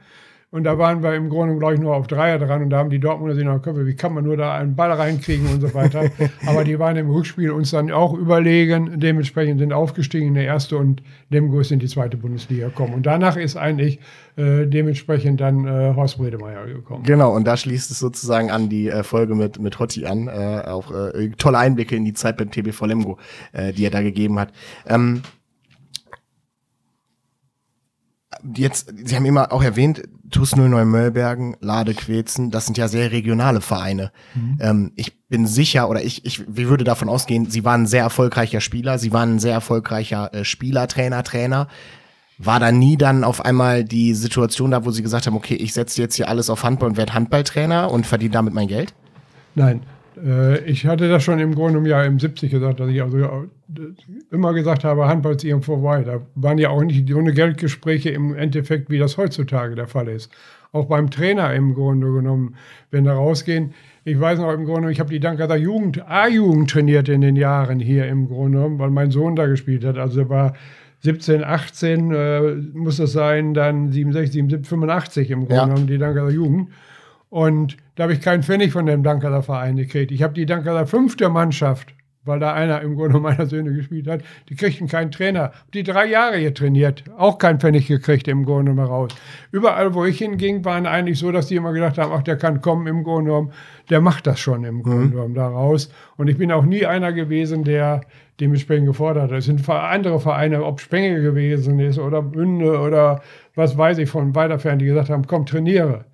Und 0.54 0.62
da 0.62 0.78
waren 0.78 1.02
wir 1.02 1.16
im 1.16 1.30
Grunde, 1.30 1.58
glaube 1.58 1.74
ich, 1.74 1.80
nur 1.80 1.96
auf 1.96 2.06
Dreier 2.06 2.38
dran 2.38 2.62
und 2.62 2.70
da 2.70 2.78
haben 2.78 2.88
die 2.88 3.00
Dortmunder 3.00 3.34
sich 3.34 3.44
noch 3.44 3.60
Köpfe, 3.60 3.86
wie 3.86 3.96
kann 3.96 4.14
man 4.14 4.22
nur 4.22 4.36
da 4.36 4.54
einen 4.54 4.76
Ball 4.76 4.92
reinkriegen 4.92 5.48
und 5.48 5.60
so 5.60 5.74
weiter. 5.74 6.04
Aber 6.46 6.62
die 6.62 6.78
waren 6.78 6.96
im 6.96 7.10
Rückspiel 7.10 7.50
uns 7.50 7.72
dann 7.72 7.90
auch 7.90 8.14
überlegen, 8.14 9.00
dementsprechend 9.00 9.58
sind 9.58 9.72
aufgestiegen 9.72 10.28
in 10.28 10.34
der 10.34 10.44
erste 10.44 10.78
und 10.78 11.02
Lemgo 11.28 11.58
ist 11.58 11.72
in 11.72 11.80
die 11.80 11.88
zweite 11.88 12.16
Bundesliga 12.16 12.68
gekommen. 12.68 12.94
Und 12.94 13.04
danach 13.04 13.36
ist 13.36 13.56
eigentlich 13.56 13.98
äh, 14.36 14.66
dementsprechend 14.68 15.40
dann 15.40 15.66
äh, 15.66 15.92
Horst 15.96 16.18
Bredemeier 16.18 16.66
gekommen. 16.66 17.02
Genau, 17.02 17.34
und 17.34 17.48
da 17.48 17.56
schließt 17.56 17.90
es 17.90 17.98
sozusagen 17.98 18.52
an 18.52 18.68
die 18.68 18.88
äh, 18.88 19.02
Folge 19.02 19.34
mit, 19.34 19.58
mit 19.58 19.80
Hotti 19.80 20.06
an. 20.06 20.28
Äh, 20.28 20.68
auch 20.68 20.92
äh, 20.92 21.30
tolle 21.30 21.58
Einblicke 21.58 21.96
in 21.96 22.04
die 22.04 22.14
Zeit 22.14 22.36
beim 22.36 22.52
TBV 22.52 22.86
Lemgo, 22.86 23.18
äh, 23.54 23.72
die 23.72 23.84
er 23.84 23.90
da 23.90 24.02
gegeben 24.02 24.38
hat. 24.38 24.52
Ähm, 24.86 25.22
jetzt, 28.56 28.92
Sie 29.04 29.16
haben 29.16 29.24
immer 29.24 29.52
auch 29.52 29.62
erwähnt, 29.62 30.02
TuS 30.30 30.56
09 30.56 30.88
Möllbergen, 30.88 31.56
Lade 31.60 31.94
Quetzen, 31.94 32.50
das 32.50 32.66
sind 32.66 32.76
ja 32.76 32.88
sehr 32.88 33.12
regionale 33.12 33.60
Vereine. 33.60 34.10
Ähm, 34.60 34.92
ich 34.96 35.26
bin 35.28 35.46
sicher, 35.46 35.88
oder 35.88 36.02
ich, 36.02 36.24
ich, 36.24 36.40
ich 36.40 36.68
würde 36.68 36.84
davon 36.84 37.08
ausgehen, 37.08 37.50
Sie 37.50 37.64
waren 37.64 37.82
ein 37.82 37.86
sehr 37.86 38.02
erfolgreicher 38.02 38.60
Spieler, 38.60 38.98
Sie 38.98 39.12
waren 39.12 39.36
ein 39.36 39.38
sehr 39.38 39.52
erfolgreicher 39.52 40.32
äh, 40.34 40.44
Spieler, 40.44 40.88
Trainer, 40.88 41.22
Trainer. 41.22 41.68
War 42.38 42.58
da 42.58 42.72
nie 42.72 42.96
dann 42.96 43.22
auf 43.22 43.44
einmal 43.44 43.84
die 43.84 44.12
Situation 44.14 44.72
da, 44.72 44.84
wo 44.84 44.90
Sie 44.90 45.02
gesagt 45.02 45.26
haben, 45.26 45.36
okay, 45.36 45.54
ich 45.54 45.72
setze 45.72 46.02
jetzt 46.02 46.16
hier 46.16 46.28
alles 46.28 46.50
auf 46.50 46.64
Handball 46.64 46.88
und 46.88 46.96
werde 46.96 47.14
Handballtrainer 47.14 47.90
und 47.92 48.06
verdiene 48.06 48.32
damit 48.32 48.54
mein 48.54 48.66
Geld? 48.66 48.92
Nein, 49.54 49.82
ich 50.66 50.86
hatte 50.86 51.08
das 51.08 51.22
schon 51.24 51.38
im 51.40 51.54
Grunde 51.54 51.78
im 51.78 51.86
Jahr 51.86 52.04
im 52.04 52.18
70 52.20 52.50
gesagt, 52.50 52.80
dass 52.80 52.88
ich 52.88 53.02
also 53.02 53.18
ja, 53.18 53.44
immer 54.30 54.52
gesagt 54.52 54.84
habe, 54.84 55.06
Handball 55.06 55.34
ist 55.34 55.44
irgendwo 55.44 55.74
vorbei. 55.74 56.02
Da 56.04 56.20
waren 56.34 56.58
ja 56.58 56.70
auch 56.70 56.82
nicht 56.82 57.08
so 57.08 57.18
eine 57.18 57.32
Geldgespräche 57.32 58.10
im 58.10 58.34
Endeffekt, 58.34 58.90
wie 58.90 58.98
das 58.98 59.16
heutzutage 59.18 59.74
der 59.74 59.88
Fall 59.88 60.08
ist. 60.08 60.30
Auch 60.72 60.86
beim 60.86 61.10
Trainer 61.10 61.52
im 61.54 61.74
Grunde 61.74 62.12
genommen, 62.12 62.56
wenn 62.90 63.04
da 63.04 63.14
rausgehen. 63.14 63.74
Ich 64.04 64.20
weiß 64.20 64.38
noch 64.38 64.52
im 64.52 64.64
Grunde, 64.66 64.90
ich 64.90 65.00
habe 65.00 65.10
die 65.10 65.20
Dankader 65.20 65.56
Jugend, 65.56 66.02
A-Jugend 66.08 66.70
trainiert 66.70 67.08
in 67.08 67.20
den 67.20 67.36
Jahren 67.36 67.80
hier 67.80 68.06
im 68.06 68.28
Grunde 68.28 68.58
genommen, 68.58 68.78
weil 68.78 68.90
mein 68.90 69.10
Sohn 69.10 69.34
da 69.36 69.46
gespielt 69.46 69.84
hat. 69.84 69.96
Also 69.98 70.20
er 70.20 70.28
war 70.28 70.54
17, 71.00 71.44
18, 71.44 72.10
äh, 72.12 72.54
muss 72.74 72.96
das 72.98 73.12
sein, 73.12 73.54
dann 73.54 73.92
67, 73.92 74.32
77, 74.32 74.68
85 74.68 75.30
im 75.30 75.40
Grunde 75.40 75.54
Ja. 75.54 75.64
genommen, 75.66 75.86
die 75.86 75.98
Dankader 75.98 76.30
Jugend. 76.30 76.68
Und 77.34 77.78
da 77.96 78.04
habe 78.04 78.12
ich 78.12 78.20
keinen 78.20 78.44
Pfennig 78.44 78.70
von 78.70 78.86
dem 78.86 79.02
Dankader 79.02 79.42
Verein 79.42 79.74
gekriegt. 79.74 80.12
Ich 80.12 80.22
habe 80.22 80.34
die 80.34 80.46
Dankader 80.46 80.86
fünfte 80.86 81.28
Mannschaft, 81.28 81.92
weil 82.24 82.38
da 82.38 82.52
einer 82.52 82.80
im 82.80 82.94
Grunde 82.94 83.18
meiner 83.20 83.46
Söhne 83.46 83.72
gespielt 83.72 84.06
hat, 84.06 84.22
die 84.48 84.54
kriegten 84.54 84.86
keinen 84.86 85.10
Trainer. 85.10 85.50
Die 85.74 85.82
drei 85.82 86.06
Jahre 86.06 86.36
hier 86.36 86.54
trainiert, 86.54 87.02
auch 87.18 87.38
keinen 87.38 87.58
Pfennig 87.58 87.88
gekriegt 87.88 88.28
im 88.28 88.44
Grunde 88.44 88.72
mal 88.72 88.86
raus. 88.86 89.10
Überall, 89.50 89.94
wo 89.94 90.04
ich 90.04 90.18
hinging, 90.18 90.64
waren 90.64 90.86
eigentlich 90.86 91.18
so, 91.18 91.32
dass 91.32 91.48
die 91.48 91.56
immer 91.56 91.72
gedacht 91.72 91.98
haben, 91.98 92.12
ach, 92.12 92.22
der 92.22 92.36
kann 92.36 92.60
kommen 92.60 92.86
im 92.86 93.02
Grunde 93.02 93.32
genommen, 93.32 93.52
der 93.90 94.00
macht 94.00 94.28
das 94.28 94.38
schon 94.38 94.62
im 94.62 94.84
Grunde 94.84 95.10
genommen 95.10 95.34
da 95.34 95.48
raus. 95.48 95.90
Und 96.16 96.28
ich 96.28 96.38
bin 96.38 96.52
auch 96.52 96.64
nie 96.64 96.86
einer 96.86 97.12
gewesen, 97.12 97.64
der 97.64 98.02
dementsprechend 98.38 98.86
gefordert 98.86 99.32
hat. 99.32 99.38
Es 99.38 99.46
sind 99.46 99.68
andere 99.68 100.20
Vereine, 100.20 100.64
ob 100.64 100.80
Spenge 100.80 101.20
gewesen 101.20 101.80
ist 101.80 101.98
oder 101.98 102.22
Bünde 102.22 102.78
oder 102.78 103.22
was 103.56 103.76
weiß 103.76 103.98
ich 103.98 104.08
von 104.08 104.36
weiter 104.36 104.60
fern, 104.60 104.78
die 104.78 104.86
gesagt 104.86 105.10
haben, 105.10 105.26
komm, 105.26 105.46
trainiere. 105.46 106.04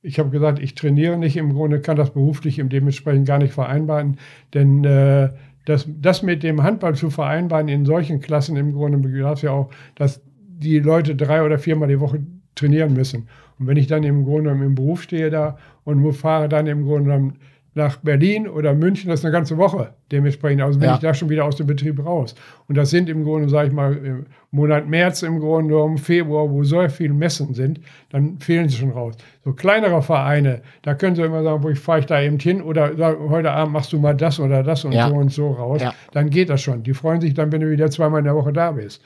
Ich 0.00 0.18
habe 0.18 0.30
gesagt, 0.30 0.60
ich 0.60 0.74
trainiere 0.74 1.18
nicht, 1.18 1.36
im 1.36 1.52
Grunde 1.52 1.80
kann 1.80 1.96
das 1.96 2.12
beruflich 2.12 2.58
im 2.58 2.68
dementsprechend 2.68 3.26
gar 3.26 3.38
nicht 3.38 3.52
vereinbaren, 3.52 4.16
denn 4.54 4.84
äh, 4.84 5.30
das, 5.64 5.86
das 6.00 6.22
mit 6.22 6.42
dem 6.42 6.62
Handball 6.62 6.94
zu 6.94 7.10
vereinbaren 7.10 7.68
in 7.68 7.84
solchen 7.84 8.20
Klassen 8.20 8.56
im 8.56 8.72
Grunde 8.72 8.98
bedarf 8.98 9.42
ja 9.42 9.50
auch, 9.50 9.70
dass 9.96 10.22
die 10.38 10.78
Leute 10.78 11.14
drei 11.14 11.42
oder 11.42 11.58
viermal 11.58 11.88
die 11.88 12.00
Woche 12.00 12.24
trainieren 12.54 12.94
müssen. 12.94 13.28
Und 13.58 13.66
wenn 13.66 13.76
ich 13.76 13.86
dann 13.86 14.02
im 14.04 14.24
Grunde 14.24 14.50
im 14.50 14.74
Beruf 14.74 15.02
stehe 15.02 15.30
da 15.30 15.58
und 15.84 16.12
fahre 16.12 16.48
dann 16.48 16.66
im 16.66 16.84
Grunde 16.84 17.32
nach 17.78 17.96
Berlin 17.98 18.46
oder 18.46 18.74
München, 18.74 19.08
das 19.08 19.20
ist 19.20 19.24
eine 19.24 19.32
ganze 19.32 19.56
Woche 19.56 19.94
dementsprechend. 20.12 20.60
Also 20.62 20.78
bin 20.78 20.88
Ja. 20.88 20.94
ich 20.96 21.00
da 21.00 21.14
schon 21.14 21.30
wieder 21.30 21.44
aus 21.46 21.56
dem 21.56 21.66
Betrieb 21.66 22.04
raus. 22.04 22.34
Und 22.68 22.76
das 22.76 22.90
sind 22.90 23.08
im 23.08 23.24
Grunde, 23.24 23.48
sage 23.48 23.68
ich 23.68 23.72
mal, 23.74 23.94
im 23.96 24.26
Monat 24.50 24.88
März 24.88 25.22
im 25.22 25.40
Grunde 25.40 25.70
genommen, 25.74 25.96
Februar, 25.98 26.50
wo 26.50 26.62
so 26.64 26.86
viele 26.88 27.14
Messen 27.14 27.54
sind, 27.54 27.80
dann 28.10 28.38
fehlen 28.38 28.68
sie 28.68 28.76
schon 28.76 28.90
raus. 28.90 29.14
So 29.44 29.52
kleinere 29.52 30.02
Vereine, 30.02 30.60
da 30.82 30.94
können 30.94 31.16
sie 31.16 31.22
immer 31.22 31.42
sagen, 31.42 31.62
wo 31.62 31.70
ich 31.70 31.78
fahre 31.78 32.00
ich 32.00 32.06
da 32.06 32.20
eben 32.20 32.38
hin 32.38 32.60
oder 32.62 32.90
heute 33.30 33.50
Abend 33.52 33.72
machst 33.72 33.92
du 33.92 33.98
mal 33.98 34.14
das 34.14 34.38
oder 34.40 34.62
das 34.62 34.84
und 34.84 34.92
Ja. 34.92 35.08
so 35.08 35.14
und 35.14 35.32
so 35.32 35.50
raus. 35.50 35.80
Ja. 35.82 35.94
Dann 36.12 36.28
geht 36.30 36.50
das 36.50 36.60
schon. 36.60 36.82
Die 36.82 36.92
freuen 36.94 37.20
sich 37.20 37.32
dann, 37.34 37.50
wenn 37.52 37.60
du 37.62 37.70
wieder 37.70 37.90
zweimal 37.90 38.18
in 38.20 38.24
der 38.24 38.34
Woche 38.34 38.52
da 38.52 38.72
bist. 38.72 39.02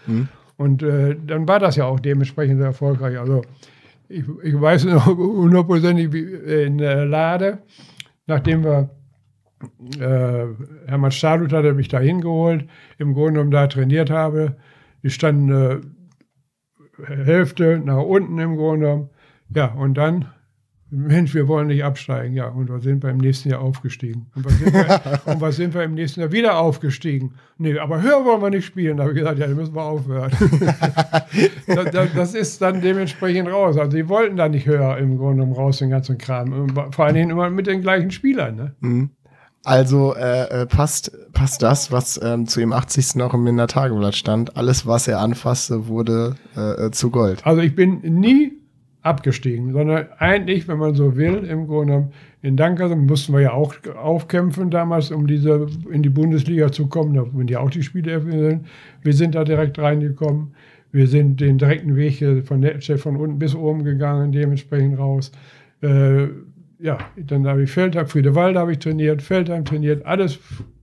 Und 0.57 0.82
äh, 0.82 1.16
dann 1.27 1.47
war 1.49 1.59
das 1.59 1.77
ja 1.77 1.85
auch 1.86 1.99
dementsprechend 2.01 2.59
sehr 2.59 2.66
erfolgreich. 2.66 3.19
Also 3.19 3.43
ich, 4.09 4.24
ich 4.44 4.61
weiß 4.61 4.85
noch 4.85 5.07
hundertprozentig 5.16 6.12
wie 6.12 6.23
in 6.65 6.78
äh, 6.78 7.05
Lade, 7.05 7.59
nachdem 8.27 8.65
wir 8.65 8.90
äh, 9.99 10.47
Hermann 10.86 11.12
Stadut 11.12 11.53
hatte 11.53 11.73
mich 11.74 11.89
da 11.89 11.99
hingeholt, 12.01 12.69
im 12.99 13.15
Grunde 13.15 13.32
genommen 13.32 13.51
da 13.51 13.66
trainiert 13.66 14.11
habe. 14.11 14.57
Die 15.03 15.11
standen 15.11 15.51
äh, 15.51 15.81
Hälfte 17.07 17.78
nach 17.78 18.03
unten 18.03 18.39
im 18.39 18.57
Grunde 18.57 18.86
genommen. 18.86 19.11
Ja, 19.55 19.66
und 19.66 19.94
dann, 19.94 20.32
Mensch, 20.94 21.35
wir 21.35 21.48
wollen 21.48 21.69
nicht 21.69 21.82
absteigen. 21.82 22.35
Ja, 22.35 22.48
und 22.48 22.69
was 22.69 22.82
sind 22.82 23.02
wir 23.02 23.09
im 23.09 23.16
nächsten 23.16 23.48
Jahr 23.48 23.62
aufgestiegen? 23.62 24.27
Und 24.35 24.44
was 24.44 24.59
sind 24.59 24.74
wir, 24.74 25.20
und 25.24 25.40
was 25.40 25.56
sind 25.56 25.73
wir 25.73 25.82
im 25.85 25.94
nächsten 25.94 26.20
Jahr 26.20 26.32
wieder 26.32 26.59
aufgestiegen? 26.59 27.32
Nee, 27.56 27.78
aber 27.78 28.02
höher 28.02 28.23
wollen 28.27 28.43
wir 28.43 28.51
nicht 28.51 28.66
spielen. 28.66 28.98
Da 28.98 29.05
habe 29.05 29.12
ich 29.12 29.19
gesagt, 29.19 29.39
ja, 29.39 29.47
dann 29.47 29.56
müssen 29.56 29.74
wir 29.74 29.82
aufhören. 29.82 30.31
das, 31.66 32.12
das, 32.14 32.35
ist 32.35 32.60
dann 32.60 32.82
dementsprechend 32.82 33.48
raus. 33.48 33.78
Also 33.78 33.97
die 33.97 34.06
wollten 34.06 34.36
da 34.36 34.51
nicht 34.51 34.66
höher 34.66 34.98
im 34.98 35.16
Grunde 35.16 35.36
genommen 35.36 35.55
raus, 35.55 35.78
den 35.78 35.89
ganzen 35.89 36.19
Kram. 36.19 36.69
Vor 36.93 37.06
allen 37.06 37.14
Dingen 37.14 37.31
immer 37.31 37.48
mit 37.48 37.66
den 37.66 37.81
gleichen 37.81 38.10
Spielern. 38.10 38.74
Ne? 38.82 39.09
Also 39.64 40.14
äh, 40.14 40.62
äh, 40.62 40.66
passt, 40.66 41.12
passt 41.32 41.62
das, 41.62 41.90
was 41.90 42.20
ähm, 42.23 42.47
zu 42.47 42.60
ihm 42.60 42.73
80. 42.73 43.14
noch 43.14 43.32
im 43.32 43.44
Minder 43.44 43.66
Tageblatt 43.66 44.14
stand. 44.14 44.59
Alles, 44.59 44.86
was 44.86 45.09
er 45.09 45.20
anfasste, 45.20 45.86
wurde 45.86 46.35
äh, 46.55 46.86
äh, 46.86 46.90
zu 46.90 47.10
Gold. 47.10 47.47
Also 47.47 47.62
ich 47.62 47.74
bin 47.74 48.01
nie 48.01 48.62
abgestiegen, 49.03 49.73
sondern 49.73 50.07
eigentlich, 50.19 50.69
wenn 50.69 50.79
man 50.79 50.95
so 50.95 51.16
will, 51.16 51.45
im 51.45 51.66
Grunde 51.66 51.93
genommen, 51.93 52.12
in 52.41 52.57
Dankersen 52.57 53.07
mussten 53.07 53.33
wir 53.33 53.41
ja 53.41 53.53
auch 53.53 53.74
aufkämpfen 53.97 54.70
damals, 54.70 55.11
um 55.11 55.27
diese 55.27 55.66
in 55.91 56.03
die 56.03 56.09
Bundesliga 56.09 56.70
zu 56.70 56.89
kommen. 56.89 57.15
Da 57.15 57.24
sind 57.37 57.51
ja 57.51 57.61
auch 57.61 57.70
die 57.70 57.83
Spiele 57.83 58.12
erfüllt. 58.12 58.61
Wir 59.03 59.12
sind 59.12 59.35
da 59.35 59.45
direkt 59.45 59.79
reingekommen. 59.79 60.55
Wir 60.93 61.07
sind 61.07 61.41
den 61.41 61.59
direkten 61.59 61.97
Weg 61.97 62.23
von 62.47 62.61
Netchef 62.61 63.03
von 63.03 63.16
unten 63.16 63.39
bis 63.39 63.55
oben 63.55 63.83
gegangen, 63.83 64.31
dementsprechend 64.31 64.99
raus. 64.99 65.33
Äh, 65.83 66.29
ja, 66.79 66.99
dann 67.16 67.47
habe 67.47 67.62
ich 67.62 67.70
Feldheim, 67.70 68.07
Friedewald 68.07 68.57
habe 68.57 68.73
ich 68.73 68.79
trainiert, 68.79 69.23
Feldheim 69.23 69.65
trainiert, 69.65 70.05
alles, 70.05 70.39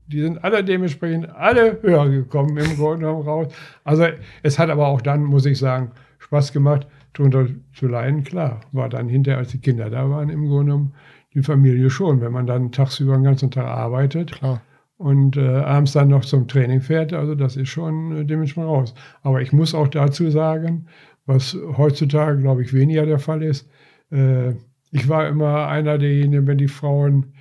die 0.07 0.21
sind 0.21 0.43
alle 0.43 0.63
dementsprechend 0.63 1.29
alle 1.29 1.77
höher 1.81 2.09
gekommen 2.09 2.57
im 2.57 2.75
Grunde 2.77 2.99
genommen 2.99 3.21
raus. 3.21 3.53
Also 3.83 4.07
es 4.41 4.57
hat 4.57 4.69
aber 4.69 4.87
auch 4.87 5.01
dann, 5.01 5.23
muss 5.23 5.45
ich 5.45 5.59
sagen, 5.59 5.91
Spaß 6.19 6.53
gemacht, 6.53 6.87
drunter 7.13 7.47
zu 7.73 7.87
leiden, 7.87 8.23
klar. 8.23 8.61
War 8.71 8.89
dann 8.89 9.09
hinterher, 9.09 9.39
als 9.39 9.49
die 9.49 9.59
Kinder 9.59 9.89
da 9.89 10.09
waren, 10.09 10.29
im 10.29 10.47
Grunde 10.47 10.65
genommen 10.65 10.93
die 11.33 11.43
Familie 11.43 11.89
schon. 11.89 12.21
Wenn 12.21 12.31
man 12.31 12.47
dann 12.47 12.71
tagsüber 12.71 13.13
den 13.13 13.23
ganzen 13.23 13.51
Tag 13.51 13.65
arbeitet 13.65 14.31
Klar. 14.33 14.61
und 14.97 15.37
äh, 15.37 15.47
abends 15.47 15.93
dann 15.93 16.09
noch 16.09 16.25
zum 16.25 16.47
Training 16.47 16.81
fährt, 16.81 17.13
also 17.13 17.35
das 17.35 17.55
ist 17.55 17.69
schon 17.69 18.15
äh, 18.15 18.25
dementsprechend 18.25 18.69
raus. 18.69 18.93
Aber 19.21 19.41
ich 19.41 19.53
muss 19.53 19.75
auch 19.75 19.87
dazu 19.87 20.29
sagen, 20.29 20.87
was 21.25 21.55
heutzutage, 21.77 22.41
glaube 22.41 22.63
ich, 22.63 22.73
weniger 22.73 23.05
der 23.05 23.19
Fall 23.19 23.43
ist, 23.43 23.69
äh, 24.11 24.53
ich 24.91 25.07
war 25.07 25.27
immer 25.27 25.67
einer 25.67 25.99
derjenigen, 25.99 26.47
wenn 26.47 26.57
die 26.57 26.67
Frauen 26.67 27.33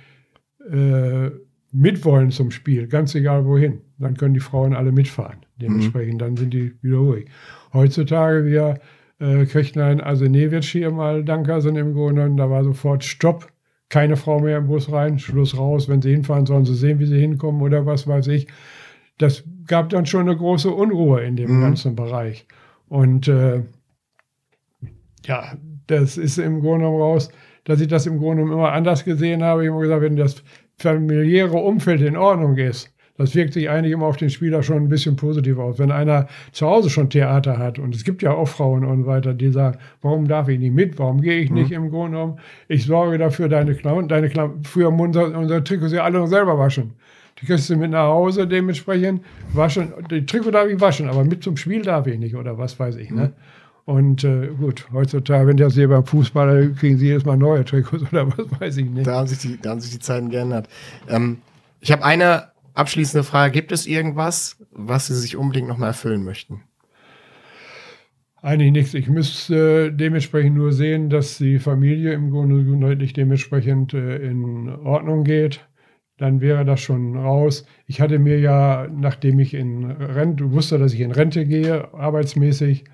äh, 0.71 1.31
mitwollen 1.71 2.31
zum 2.31 2.51
Spiel, 2.51 2.87
ganz 2.87 3.15
egal 3.15 3.45
wohin, 3.45 3.81
dann 3.97 4.15
können 4.15 4.33
die 4.33 4.39
Frauen 4.39 4.75
alle 4.75 4.91
mitfahren. 4.91 5.39
Dementsprechend, 5.59 6.21
dann 6.21 6.37
sind 6.37 6.53
die 6.53 6.73
wieder 6.81 6.97
ruhig. 6.97 7.25
Heutzutage, 7.73 8.45
wir 8.45 8.79
äh, 9.19 9.45
kriegten 9.45 9.81
einen 9.81 10.01
Arsenewitsch 10.01 10.75
mal 10.91 11.23
Dankersen 11.23 11.75
im 11.75 11.93
Grunde 11.93 12.21
genommen, 12.21 12.37
da 12.37 12.49
war 12.49 12.63
sofort 12.63 13.03
Stopp, 13.03 13.47
keine 13.89 14.15
Frau 14.15 14.39
mehr 14.39 14.57
im 14.57 14.67
Bus 14.67 14.91
rein, 14.91 15.19
Schluss 15.19 15.57
raus, 15.57 15.89
wenn 15.89 16.01
sie 16.01 16.11
hinfahren, 16.11 16.45
sollen 16.45 16.65
sie 16.65 16.75
sehen, 16.75 16.99
wie 16.99 17.05
sie 17.05 17.19
hinkommen 17.19 17.61
oder 17.61 17.85
was 17.85 18.07
weiß 18.07 18.27
ich. 18.27 18.47
Das 19.17 19.43
gab 19.65 19.89
dann 19.89 20.05
schon 20.05 20.21
eine 20.21 20.37
große 20.37 20.69
Unruhe 20.69 21.23
in 21.23 21.35
dem 21.35 21.57
mhm. 21.57 21.61
ganzen 21.61 21.95
Bereich. 21.95 22.45
Und 22.87 23.27
äh, 23.27 23.63
ja, 25.25 25.53
das 25.87 26.17
ist 26.17 26.37
im 26.37 26.61
Grunde 26.61 26.85
genommen 26.85 27.01
raus, 27.01 27.29
dass 27.65 27.81
ich 27.81 27.87
das 27.87 28.05
im 28.05 28.19
Grunde 28.19 28.43
genommen 28.43 28.59
immer 28.59 28.71
anders 28.71 29.03
gesehen 29.03 29.43
habe. 29.43 29.63
Ich 29.63 29.69
habe 29.69 29.77
immer 29.77 29.81
gesagt, 29.81 30.01
wenn 30.01 30.15
das 30.15 30.43
familiäre 30.77 31.57
Umfeld 31.57 32.01
in 32.01 32.15
Ordnung 32.15 32.55
ist, 32.57 32.93
das 33.19 33.35
wirkt 33.35 33.53
sich 33.53 33.69
eigentlich 33.69 33.91
immer 33.91 34.05
auf 34.05 34.15
den 34.15 34.29
Spieler 34.29 34.63
schon 34.63 34.77
ein 34.77 34.87
bisschen 34.87 35.17
positiv 35.17 35.57
aus. 35.57 35.77
Wenn 35.77 35.91
einer 35.91 36.27
zu 36.53 36.65
Hause 36.65 36.89
schon 36.89 37.09
Theater 37.09 37.57
hat 37.57 37.77
und 37.77 37.93
es 37.93 38.05
gibt 38.05 38.21
ja 38.21 38.31
auch 38.31 38.47
Frauen 38.47 38.85
und 38.85 39.05
weiter, 39.05 39.33
die 39.33 39.51
sagen, 39.51 39.77
warum 40.01 40.29
darf 40.29 40.47
ich 40.47 40.57
nicht 40.57 40.73
mit, 40.73 40.97
warum 40.97 41.19
gehe 41.19 41.41
ich 41.41 41.51
nicht 41.51 41.71
mhm. 41.71 41.75
im 41.75 41.89
Grunde 41.89 42.11
genommen? 42.11 42.39
Ich 42.69 42.85
sorge 42.85 43.17
dafür, 43.17 43.49
deine 43.49 43.75
Klamotten, 43.75 44.07
deine 44.07 44.29
Klamotten, 44.29 44.63
früher 44.63 44.87
unser, 44.87 45.37
unser 45.37 45.61
Trikot 45.61 45.89
sie 45.89 45.99
alle 45.99 46.17
noch 46.17 46.27
selber 46.27 46.57
waschen. 46.57 46.93
Die 47.41 47.45
kriegst 47.45 47.69
du 47.69 47.75
mit 47.75 47.91
nach 47.91 48.07
Hause 48.07 48.47
dementsprechend 48.47 49.21
waschen. 49.51 49.91
Die 50.09 50.25
Trikot 50.25 50.51
darf 50.51 50.69
ich 50.69 50.79
waschen, 50.79 51.09
aber 51.09 51.25
mit 51.25 51.43
zum 51.43 51.57
Spiel 51.57 51.81
darf 51.81 52.07
ich 52.07 52.17
nicht 52.17 52.37
oder 52.37 52.57
was 52.57 52.79
weiß 52.79 52.95
ich. 52.95 53.11
Ne? 53.11 53.33
Mhm. 53.85 53.93
Und 53.93 54.23
äh, 54.23 54.47
gut, 54.57 54.85
heutzutage, 54.93 55.45
wenn 55.45 55.57
der 55.57 55.71
sie 55.71 55.87
beim 55.87 56.05
Fußball, 56.05 56.73
kriegen 56.79 56.97
sie 56.97 57.07
jedes 57.07 57.25
Mal 57.25 57.35
neue 57.35 57.65
Trikots 57.65 58.03
oder 58.13 58.27
was 58.27 58.61
weiß 58.61 58.77
ich 58.77 58.89
nicht. 58.89 59.07
Da 59.07 59.15
haben 59.15 59.27
sich 59.27 59.39
die, 59.39 59.59
da 59.61 59.71
haben 59.71 59.81
sich 59.81 59.91
die 59.91 59.99
Zeiten 59.99 60.29
geändert. 60.29 60.69
Ähm, 61.09 61.39
ich 61.81 61.91
habe 61.91 62.03
eine 62.03 62.48
Abschließende 62.79 63.25
Frage: 63.25 63.51
Gibt 63.51 63.73
es 63.73 63.85
irgendwas, 63.85 64.57
was 64.71 65.07
Sie 65.07 65.15
sich 65.15 65.35
unbedingt 65.35 65.67
nochmal 65.67 65.89
erfüllen 65.89 66.23
möchten? 66.23 66.63
Eigentlich 68.41 68.71
nichts. 68.71 68.93
Ich 68.93 69.09
müsste 69.09 69.87
äh, 69.87 69.91
dementsprechend 69.91 70.55
nur 70.55 70.71
sehen, 70.71 71.09
dass 71.09 71.37
die 71.37 71.59
Familie 71.59 72.13
im 72.13 72.31
Grunde 72.31 72.63
deutlich 72.79 73.11
dementsprechend 73.11 73.93
äh, 73.93 74.19
in 74.19 74.69
Ordnung 74.69 75.25
geht. 75.25 75.67
Dann 76.15 76.39
wäre 76.39 76.63
das 76.63 76.79
schon 76.79 77.17
raus. 77.17 77.65
Ich 77.85 77.99
hatte 77.99 78.17
mir 78.17 78.39
ja, 78.39 78.87
nachdem 78.89 79.39
ich 79.39 79.53
in 79.55 79.83
Rente, 79.83 80.53
wusste, 80.53 80.77
dass 80.77 80.93
ich 80.93 81.01
in 81.01 81.11
Rente 81.11 81.45
gehe, 81.45 81.93
arbeitsmäßig, 81.93 82.85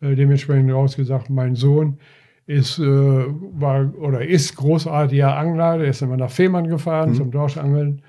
äh, 0.00 0.14
dementsprechend 0.14 0.72
rausgesagt, 0.72 1.28
mein 1.28 1.54
Sohn 1.54 1.98
ist, 2.46 2.78
war 2.78 3.94
oder 3.94 4.22
ist 4.26 4.56
großartiger 4.56 5.36
Angler. 5.36 5.78
Der 5.78 5.88
ist 5.88 6.00
immer 6.00 6.16
nach 6.16 6.30
Fehmarn 6.30 6.68
gefahren 6.68 7.10
mhm. 7.10 7.14
zum 7.14 7.30
Dorschangeln 7.30 8.02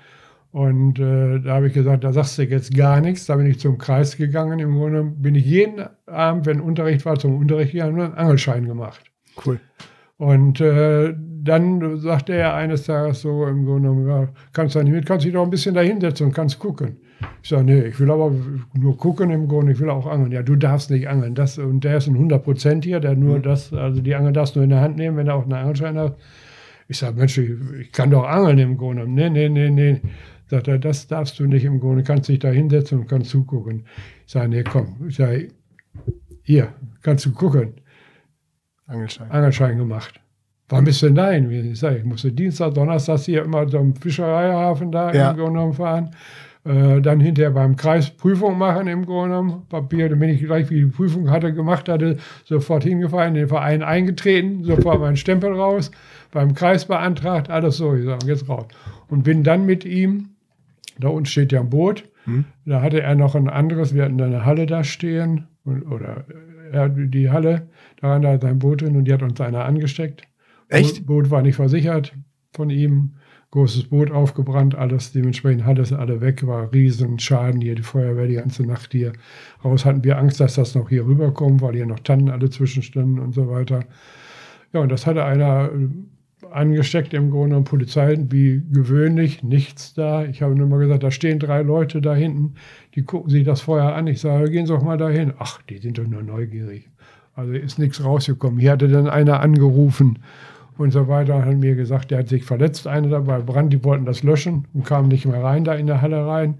und 0.56 0.98
äh, 0.98 1.38
da 1.40 1.56
habe 1.56 1.66
ich 1.66 1.74
gesagt, 1.74 2.02
da 2.02 2.14
sagst 2.14 2.38
du 2.38 2.42
jetzt 2.44 2.74
gar 2.74 3.02
nichts. 3.02 3.26
Da 3.26 3.36
bin 3.36 3.44
ich 3.44 3.60
zum 3.60 3.76
Kreis 3.76 4.16
gegangen. 4.16 4.58
Im 4.58 4.72
Grunde 4.72 5.02
bin 5.02 5.34
ich 5.34 5.44
jeden 5.44 5.84
Abend, 6.06 6.46
wenn 6.46 6.62
Unterricht 6.62 7.04
war, 7.04 7.18
zum 7.18 7.36
Unterricht 7.36 7.72
gegangen 7.72 7.96
und 7.96 8.00
einen 8.00 8.14
Angelschein 8.14 8.64
gemacht. 8.64 9.02
Cool. 9.44 9.60
Und 10.16 10.62
äh, 10.62 11.12
dann 11.14 11.98
sagte 11.98 12.32
er 12.32 12.54
eines 12.54 12.84
Tages 12.84 13.20
so 13.20 13.44
im 13.46 13.66
Grunde 13.66 14.08
ja, 14.08 14.28
kannst 14.54 14.76
du 14.76 14.82
nicht 14.82 14.94
mit, 14.94 15.04
kannst 15.04 15.26
dich 15.26 15.34
doch 15.34 15.42
ein 15.42 15.50
bisschen 15.50 15.74
da 15.74 15.82
hinsetzen 15.82 16.28
und 16.28 16.32
kannst 16.32 16.58
gucken. 16.58 16.96
Ich 17.42 17.50
sage, 17.50 17.64
nee, 17.64 17.82
ich 17.82 18.00
will 18.00 18.10
aber 18.10 18.32
nur 18.72 18.96
gucken 18.96 19.28
im 19.28 19.48
Grunde, 19.48 19.72
ich 19.72 19.78
will 19.78 19.90
auch 19.90 20.06
angeln. 20.06 20.32
Ja, 20.32 20.42
du 20.42 20.56
darfst 20.56 20.90
nicht 20.90 21.06
angeln. 21.06 21.34
Das, 21.34 21.58
und 21.58 21.84
der 21.84 21.98
ist 21.98 22.06
ein 22.06 22.16
100% 22.16 22.82
hier, 22.82 23.00
der 23.00 23.14
nur 23.14 23.36
mhm. 23.36 23.42
das, 23.42 23.74
also 23.74 24.00
die 24.00 24.14
Angel 24.14 24.32
darfst 24.32 24.56
du 24.56 24.60
in 24.60 24.70
der 24.70 24.80
Hand 24.80 24.96
nehmen, 24.96 25.18
wenn 25.18 25.26
er 25.26 25.34
auch 25.34 25.42
einen 25.42 25.52
Angelschein 25.52 25.98
hat. 25.98 26.16
Ich 26.88 26.96
sage, 26.96 27.18
Mensch, 27.18 27.36
ich, 27.36 27.50
ich, 27.78 27.92
kann 27.92 28.10
doch 28.10 28.24
angeln 28.24 28.56
im 28.56 28.78
Grunde. 28.78 29.06
Nee, 29.06 29.28
nee, 29.28 29.50
nee, 29.50 29.68
nee. 29.68 30.00
Sagt 30.48 30.68
er, 30.68 30.78
das 30.78 31.06
darfst 31.08 31.38
du 31.38 31.46
nicht 31.46 31.64
im 31.64 31.80
Grunde, 31.80 32.04
kannst 32.04 32.28
dich 32.28 32.38
da 32.38 32.48
hinsetzen 32.48 33.00
und 33.00 33.08
kannst 33.08 33.30
zugucken. 33.30 33.84
Ich 34.26 34.32
sage, 34.32 34.48
nee, 34.48 34.62
komm. 34.62 34.96
Ich 35.08 35.16
sage, 35.16 35.48
hier, 36.42 36.72
kannst 37.02 37.26
du 37.26 37.32
gucken. 37.32 37.74
Angelschein. 38.86 39.30
Angelschein 39.30 39.78
gemacht. 39.78 40.20
Wann 40.68 40.84
bist 40.84 41.02
du 41.02 41.06
denn 41.06 41.16
dahin? 41.16 41.50
Ich 41.50 41.78
sage, 41.78 41.98
ich 41.98 42.04
musste 42.04 42.32
Dienstag, 42.32 42.74
Donnerstag 42.74 43.20
hier 43.20 43.44
immer 43.44 43.66
zum 43.68 43.94
Fischereihafen 43.94 44.90
da 44.90 45.12
ja. 45.12 45.30
im 45.30 45.36
Grunde 45.36 45.52
genommen 45.52 45.72
fahren. 45.72 46.10
Äh, 46.64 47.00
dann 47.00 47.20
hinterher 47.20 47.52
beim 47.52 47.76
Kreis 47.76 48.10
Prüfung 48.10 48.58
machen 48.58 48.88
im 48.88 49.06
Grunde 49.06 49.28
genommen. 49.28 49.62
Papier, 49.68 50.08
dann 50.08 50.18
bin 50.18 50.30
ich 50.30 50.40
gleich, 50.40 50.68
wie 50.70 50.80
die 50.80 50.86
Prüfung 50.86 51.30
hatte, 51.30 51.52
gemacht 51.52 51.88
hatte, 51.88 52.16
sofort 52.44 52.82
hingefahren, 52.82 53.28
in 53.28 53.34
den 53.34 53.48
Verein 53.48 53.84
eingetreten, 53.84 54.64
sofort 54.64 55.00
meinen 55.00 55.16
Stempel 55.16 55.52
raus, 55.52 55.92
beim 56.32 56.54
Kreis 56.54 56.84
beantragt, 56.86 57.50
alles 57.50 57.76
so. 57.76 57.94
Ich 57.94 58.04
sage, 58.04 58.26
jetzt 58.26 58.48
raus. 58.48 58.66
Und 59.08 59.22
bin 59.22 59.44
dann 59.44 59.66
mit 59.66 59.84
ihm 59.84 60.30
da 60.98 61.08
unten 61.08 61.26
steht 61.26 61.52
ja 61.52 61.60
ein 61.60 61.70
Boot. 61.70 62.08
Hm. 62.24 62.44
Da 62.64 62.82
hatte 62.82 63.02
er 63.02 63.14
noch 63.14 63.34
ein 63.34 63.48
anderes, 63.48 63.94
wir 63.94 64.04
hatten 64.04 64.20
eine 64.20 64.44
Halle 64.44 64.66
da 64.66 64.84
stehen, 64.84 65.46
oder 65.64 66.24
er 66.72 66.82
hat 66.82 66.92
die 66.96 67.30
Halle, 67.30 67.68
da 68.00 68.20
war 68.20 68.40
sein 68.40 68.58
Boot 68.58 68.82
drin 68.82 68.96
und 68.96 69.04
die 69.04 69.12
hat 69.12 69.22
uns 69.22 69.40
einer 69.40 69.64
angesteckt. 69.64 70.22
Echt? 70.68 70.98
Das 70.98 71.06
Boot 71.06 71.30
war 71.30 71.42
nicht 71.42 71.56
versichert 71.56 72.14
von 72.52 72.70
ihm. 72.70 73.14
Großes 73.52 73.84
Boot 73.84 74.10
aufgebrannt, 74.10 74.74
alles 74.74 75.12
dementsprechend 75.12 75.64
hat 75.64 75.78
es 75.78 75.92
alle 75.92 76.20
weg, 76.20 76.46
war 76.46 76.72
riesen 76.72 77.18
Schaden 77.20 77.60
hier, 77.60 77.76
die 77.76 77.82
Feuerwehr 77.82 78.26
die 78.26 78.34
ganze 78.34 78.66
Nacht 78.66 78.92
hier 78.92 79.12
raus. 79.64 79.84
Hatten 79.84 80.02
wir 80.02 80.18
Angst, 80.18 80.40
dass 80.40 80.56
das 80.56 80.74
noch 80.74 80.88
hier 80.88 81.06
rüberkommt, 81.06 81.62
weil 81.62 81.74
hier 81.74 81.86
noch 81.86 82.00
Tannen 82.00 82.28
alle 82.28 82.50
zwischenstanden 82.50 83.20
und 83.20 83.32
so 83.32 83.48
weiter. 83.48 83.84
Ja, 84.72 84.80
und 84.80 84.90
das 84.90 85.06
hatte 85.06 85.24
einer 85.24 85.70
angesteckt 86.50 87.14
im 87.14 87.30
Grunde 87.30 87.56
und 87.56 87.64
Polizei, 87.64 88.16
wie 88.28 88.62
gewöhnlich, 88.70 89.42
nichts 89.42 89.94
da. 89.94 90.24
Ich 90.24 90.42
habe 90.42 90.54
nur 90.54 90.66
mal 90.66 90.78
gesagt, 90.78 91.02
da 91.02 91.10
stehen 91.10 91.38
drei 91.38 91.62
Leute 91.62 92.00
da 92.00 92.14
hinten, 92.14 92.54
die 92.94 93.02
gucken 93.02 93.30
sich 93.30 93.44
das 93.44 93.62
vorher 93.62 93.94
an. 93.94 94.06
Ich 94.06 94.20
sage, 94.20 94.50
gehen 94.50 94.66
Sie 94.66 94.72
doch 94.72 94.82
mal 94.82 94.98
dahin. 94.98 95.32
Ach, 95.38 95.62
die 95.62 95.78
sind 95.78 95.98
doch 95.98 96.06
nur 96.06 96.22
neugierig. 96.22 96.90
Also 97.34 97.52
ist 97.52 97.78
nichts 97.78 98.04
rausgekommen. 98.04 98.58
Hier 98.58 98.72
hatte 98.72 98.88
dann 98.88 99.08
einer 99.08 99.40
angerufen 99.40 100.18
und 100.78 100.90
so 100.90 101.08
weiter 101.08 101.36
und 101.36 101.44
hat 101.46 101.56
mir 101.56 101.74
gesagt, 101.74 102.10
der 102.10 102.18
hat 102.18 102.28
sich 102.28 102.44
verletzt, 102.44 102.86
einer 102.86 103.08
dabei, 103.08 103.40
Brand, 103.40 103.72
die 103.72 103.82
wollten 103.82 104.04
das 104.04 104.22
löschen 104.22 104.66
und 104.74 104.84
kamen 104.84 105.08
nicht 105.08 105.26
mehr 105.26 105.42
rein 105.42 105.64
da 105.64 105.74
in 105.74 105.86
der 105.86 106.02
Halle 106.02 106.26
rein. 106.26 106.56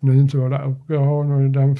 Und 0.00 0.08
dann 0.08 0.16
sind 0.16 0.30
sie 0.30 0.38
da 0.38 0.56
abgehauen 0.56 1.30
und 1.30 1.52
dann, 1.52 1.74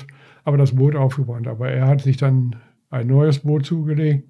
aber 0.45 0.59
das 0.59 0.75
Boot 0.75 0.95
aufgebrannt. 0.95 1.49
Aber 1.49 1.71
er 1.71 1.87
hat 1.87 2.03
sich 2.03 2.19
dann 2.19 2.57
ein 2.91 3.07
neues 3.07 3.39
Boot 3.39 3.65
zugelegt 3.65 4.30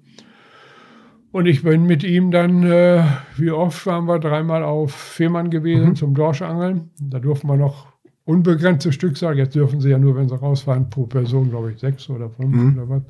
und 1.31 1.45
ich 1.45 1.63
bin 1.63 1.85
mit 1.85 2.03
ihm 2.03 2.31
dann, 2.31 2.63
äh, 2.63 3.03
wie 3.37 3.51
oft 3.51 3.85
waren 3.85 4.05
wir, 4.05 4.19
dreimal 4.19 4.63
auf 4.63 4.91
Fehmarn 4.91 5.49
gewesen 5.49 5.89
mhm. 5.89 5.95
zum 5.95 6.13
Dorschangeln. 6.13 6.89
Da 6.99 7.19
durften 7.19 7.47
wir 7.47 7.57
noch 7.57 7.87
unbegrenzte 8.25 8.91
Stückzahl, 8.91 9.37
jetzt 9.37 9.55
dürfen 9.55 9.81
sie 9.81 9.89
ja 9.89 9.97
nur, 9.97 10.15
wenn 10.15 10.29
sie 10.29 10.35
rausfahren, 10.35 10.89
pro 10.89 11.05
Person, 11.05 11.49
glaube 11.49 11.71
ich, 11.71 11.79
sechs 11.79 12.09
oder 12.09 12.29
fünf 12.29 12.55
mhm. 12.55 12.77
oder 12.77 12.89
was, 12.89 13.03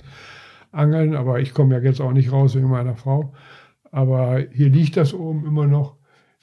angeln. 0.72 1.16
Aber 1.16 1.40
ich 1.40 1.54
komme 1.54 1.76
ja 1.76 1.82
jetzt 1.82 2.02
auch 2.02 2.14
nicht 2.14 2.32
raus 2.32 2.56
wegen 2.56 2.70
meiner 2.70 2.96
Frau. 2.96 3.34
Aber 3.92 4.40
hier 4.52 4.70
liegt 4.70 4.98
das 4.98 5.14
oben 5.14 5.46
immer 5.46 5.68
noch, 5.68 5.96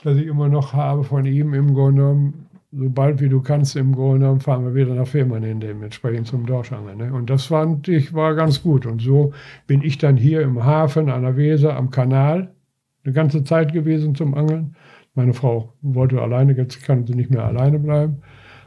dass 0.03 0.17
ich 0.17 0.27
immer 0.27 0.49
noch 0.49 0.75
habe 0.75 1.03
von 1.03 1.25
ihm 1.25 1.55
im 1.55 1.75
Grunde 1.75 2.03
genommen 2.03 2.48
sobald 2.71 3.21
wie 3.21 3.29
du 3.29 3.41
kannst, 3.41 3.77
im 3.77 3.95
Grunde 3.95 4.21
genommen, 4.21 4.41
fahren 4.41 4.65
wir 4.65 4.75
wieder 4.75 4.95
nach 4.95 5.07
Fehmarn 5.07 5.43
hin, 5.43 5.61
dementsprechend 5.61 6.27
zum 6.27 6.47
Dorschangeln. 6.47 6.99
Ne? 6.99 7.13
Und 7.13 7.31
das 7.31 7.47
fand 7.47 7.89
ich, 7.89 8.13
war 8.13 8.35
ganz 8.35 8.63
gut. 8.63 8.87
Und 8.87 9.01
so 9.01 9.33
bin 9.67 9.83
ich 9.83 9.99
dann 9.99 10.17
hier 10.17 10.43
im 10.43 10.65
Hafen, 10.65 11.09
an 11.09 11.23
der 11.23 11.37
Weser, 11.37 11.77
am 11.77 11.91
Kanal, 11.91 12.53
eine 13.05 13.15
ganze 13.15 13.43
Zeit 13.45 13.73
gewesen 13.73 14.15
zum 14.15 14.35
Angeln. 14.35 14.77
Meine 15.15 15.33
Frau 15.33 15.73
wollte 15.81 16.21
alleine, 16.21 16.53
jetzt 16.53 16.83
kann 16.85 17.07
sie 17.07 17.15
nicht 17.15 17.31
mehr 17.31 17.45
alleine 17.45 17.79
bleiben. 17.79 18.19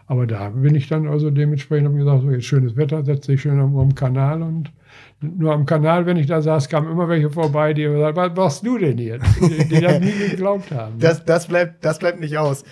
Aber 0.08 0.28
da 0.28 0.50
bin 0.50 0.76
ich 0.76 0.90
dann 0.90 1.08
also 1.08 1.30
dementsprechend 1.30 1.88
habe 1.88 1.98
gesagt, 1.98 2.24
so 2.24 2.32
jetzt 2.32 2.44
schönes 2.44 2.76
Wetter, 2.76 3.06
setze 3.06 3.34
ich 3.34 3.42
schön 3.42 3.60
am, 3.60 3.78
am, 3.78 3.96
Kanal 3.96 4.42
und 4.42 4.74
nur 5.22 5.54
am 5.54 5.66
Kanal, 5.66 6.06
wenn 6.06 6.18
ich 6.18 6.26
da 6.28 6.42
saß, 6.42 6.68
kamen 6.68 6.92
immer 6.92 7.08
welche 7.08 7.30
vorbei, 7.30 7.74
die 7.74 7.84
gesagt 7.84 8.18
was 8.18 8.36
machst 8.36 8.66
du 8.66 8.78
denn 8.78 8.98
hier? 8.98 9.20
Die, 9.20 9.70
die 9.70 9.80
das 9.80 10.02
nie 10.02 10.12
geglaubt 10.32 10.70
haben. 10.72 10.96
Ne? 10.96 11.00
Das, 11.00 11.24
das, 11.24 11.48
bleibt, 11.48 11.86
das 11.86 12.00
bleibt 12.00 12.20
nicht 12.20 12.38
aus. 12.38 12.66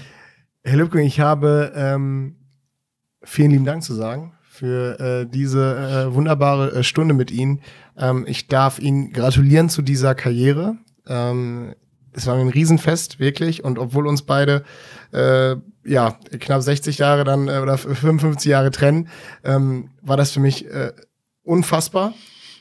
Herr 0.64 0.78
Lübke, 0.78 1.02
ich 1.02 1.22
habe 1.22 1.72
ähm, 1.74 2.36
vielen 3.24 3.52
lieben 3.52 3.66
Dank 3.66 3.82
zu 3.82 3.94
sagen 3.94 4.34
für 4.42 5.00
äh, 5.00 5.26
diese 5.26 6.10
äh, 6.10 6.14
wunderbare 6.14 6.74
äh, 6.74 6.84
Stunde 6.84 7.14
mit 7.14 7.32
Ihnen. 7.32 7.62
Ähm, 7.98 8.26
ich 8.28 8.48
darf 8.48 8.78
Ihnen 8.78 9.14
gratulieren 9.14 9.70
zu 9.70 9.82
dieser 9.82 10.16
Karriere. 10.16 10.76
Ähm, 11.08 11.76
es 12.12 12.28
war 12.28 12.36
ein 12.36 12.50
Riesenfest, 12.50 13.20
wirklich. 13.20 13.64
Und 13.64 13.80
obwohl 13.80 14.06
uns 14.06 14.24
beide 14.24 14.66
äh, 15.14 15.56
ja 15.86 16.12
knapp 16.40 16.62
60 16.62 16.98
Jahre 16.98 17.24
dann 17.24 17.48
äh, 17.48 17.60
oder 17.60 17.78
55 17.78 18.50
Jahre 18.50 18.72
trennen, 18.72 19.08
ähm, 19.46 19.92
war 20.02 20.18
das 20.18 20.32
für 20.32 20.42
mich 20.42 20.66
äh, 20.70 20.92
unfassbar. 21.44 22.14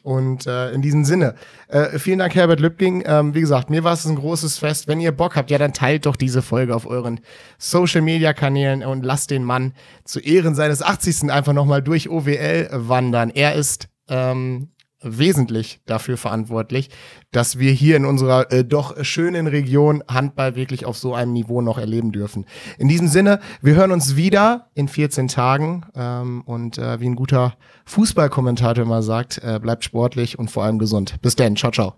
Und 0.08 0.46
äh, 0.46 0.70
in 0.70 0.80
diesem 0.80 1.04
Sinne, 1.04 1.34
äh, 1.68 1.98
vielen 1.98 2.20
Dank, 2.20 2.34
Herbert 2.34 2.60
Lübking. 2.60 3.02
Ähm, 3.04 3.34
wie 3.34 3.42
gesagt, 3.42 3.68
mir 3.68 3.84
war 3.84 3.92
es 3.92 4.06
ein 4.06 4.16
großes 4.16 4.56
Fest. 4.56 4.88
Wenn 4.88 5.00
ihr 5.00 5.12
Bock 5.12 5.36
habt, 5.36 5.50
ja, 5.50 5.58
dann 5.58 5.74
teilt 5.74 6.06
doch 6.06 6.16
diese 6.16 6.40
Folge 6.40 6.74
auf 6.74 6.86
euren 6.86 7.20
Social-Media-Kanälen 7.58 8.82
und 8.84 9.04
lasst 9.04 9.30
den 9.30 9.44
Mann 9.44 9.74
zu 10.04 10.18
Ehren 10.20 10.54
seines 10.54 10.80
80. 10.80 11.30
einfach 11.30 11.52
nochmal 11.52 11.82
durch 11.82 12.08
OWL 12.08 12.70
wandern. 12.72 13.28
Er 13.28 13.54
ist 13.54 13.90
ähm, 14.08 14.70
wesentlich 15.00 15.80
dafür 15.86 16.16
verantwortlich, 16.16 16.90
dass 17.30 17.58
wir 17.58 17.72
hier 17.72 17.96
in 17.96 18.04
unserer 18.04 18.50
äh, 18.52 18.64
doch 18.64 19.02
schönen 19.04 19.46
Region 19.46 20.02
Handball 20.08 20.56
wirklich 20.56 20.86
auf 20.86 20.96
so 20.96 21.14
einem 21.14 21.32
Niveau 21.32 21.60
noch 21.60 21.78
erleben 21.78 22.12
dürfen. 22.12 22.46
In 22.78 22.88
diesem 22.88 23.08
Sinne, 23.08 23.40
wir 23.62 23.74
hören 23.74 23.92
uns 23.92 24.16
wieder 24.16 24.70
in 24.74 24.88
14 24.88 25.28
Tagen 25.28 25.86
ähm, 25.94 26.42
und 26.42 26.78
äh, 26.78 27.00
wie 27.00 27.08
ein 27.08 27.16
guter 27.16 27.56
Fußballkommentator 27.86 28.84
immer 28.84 29.02
sagt, 29.02 29.38
äh, 29.42 29.58
bleibt 29.60 29.84
sportlich 29.84 30.38
und 30.38 30.50
vor 30.50 30.64
allem 30.64 30.78
gesund. 30.78 31.20
Bis 31.22 31.36
dann, 31.36 31.56
ciao, 31.56 31.70
ciao. 31.70 31.94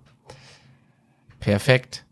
Perfekt. 1.38 2.04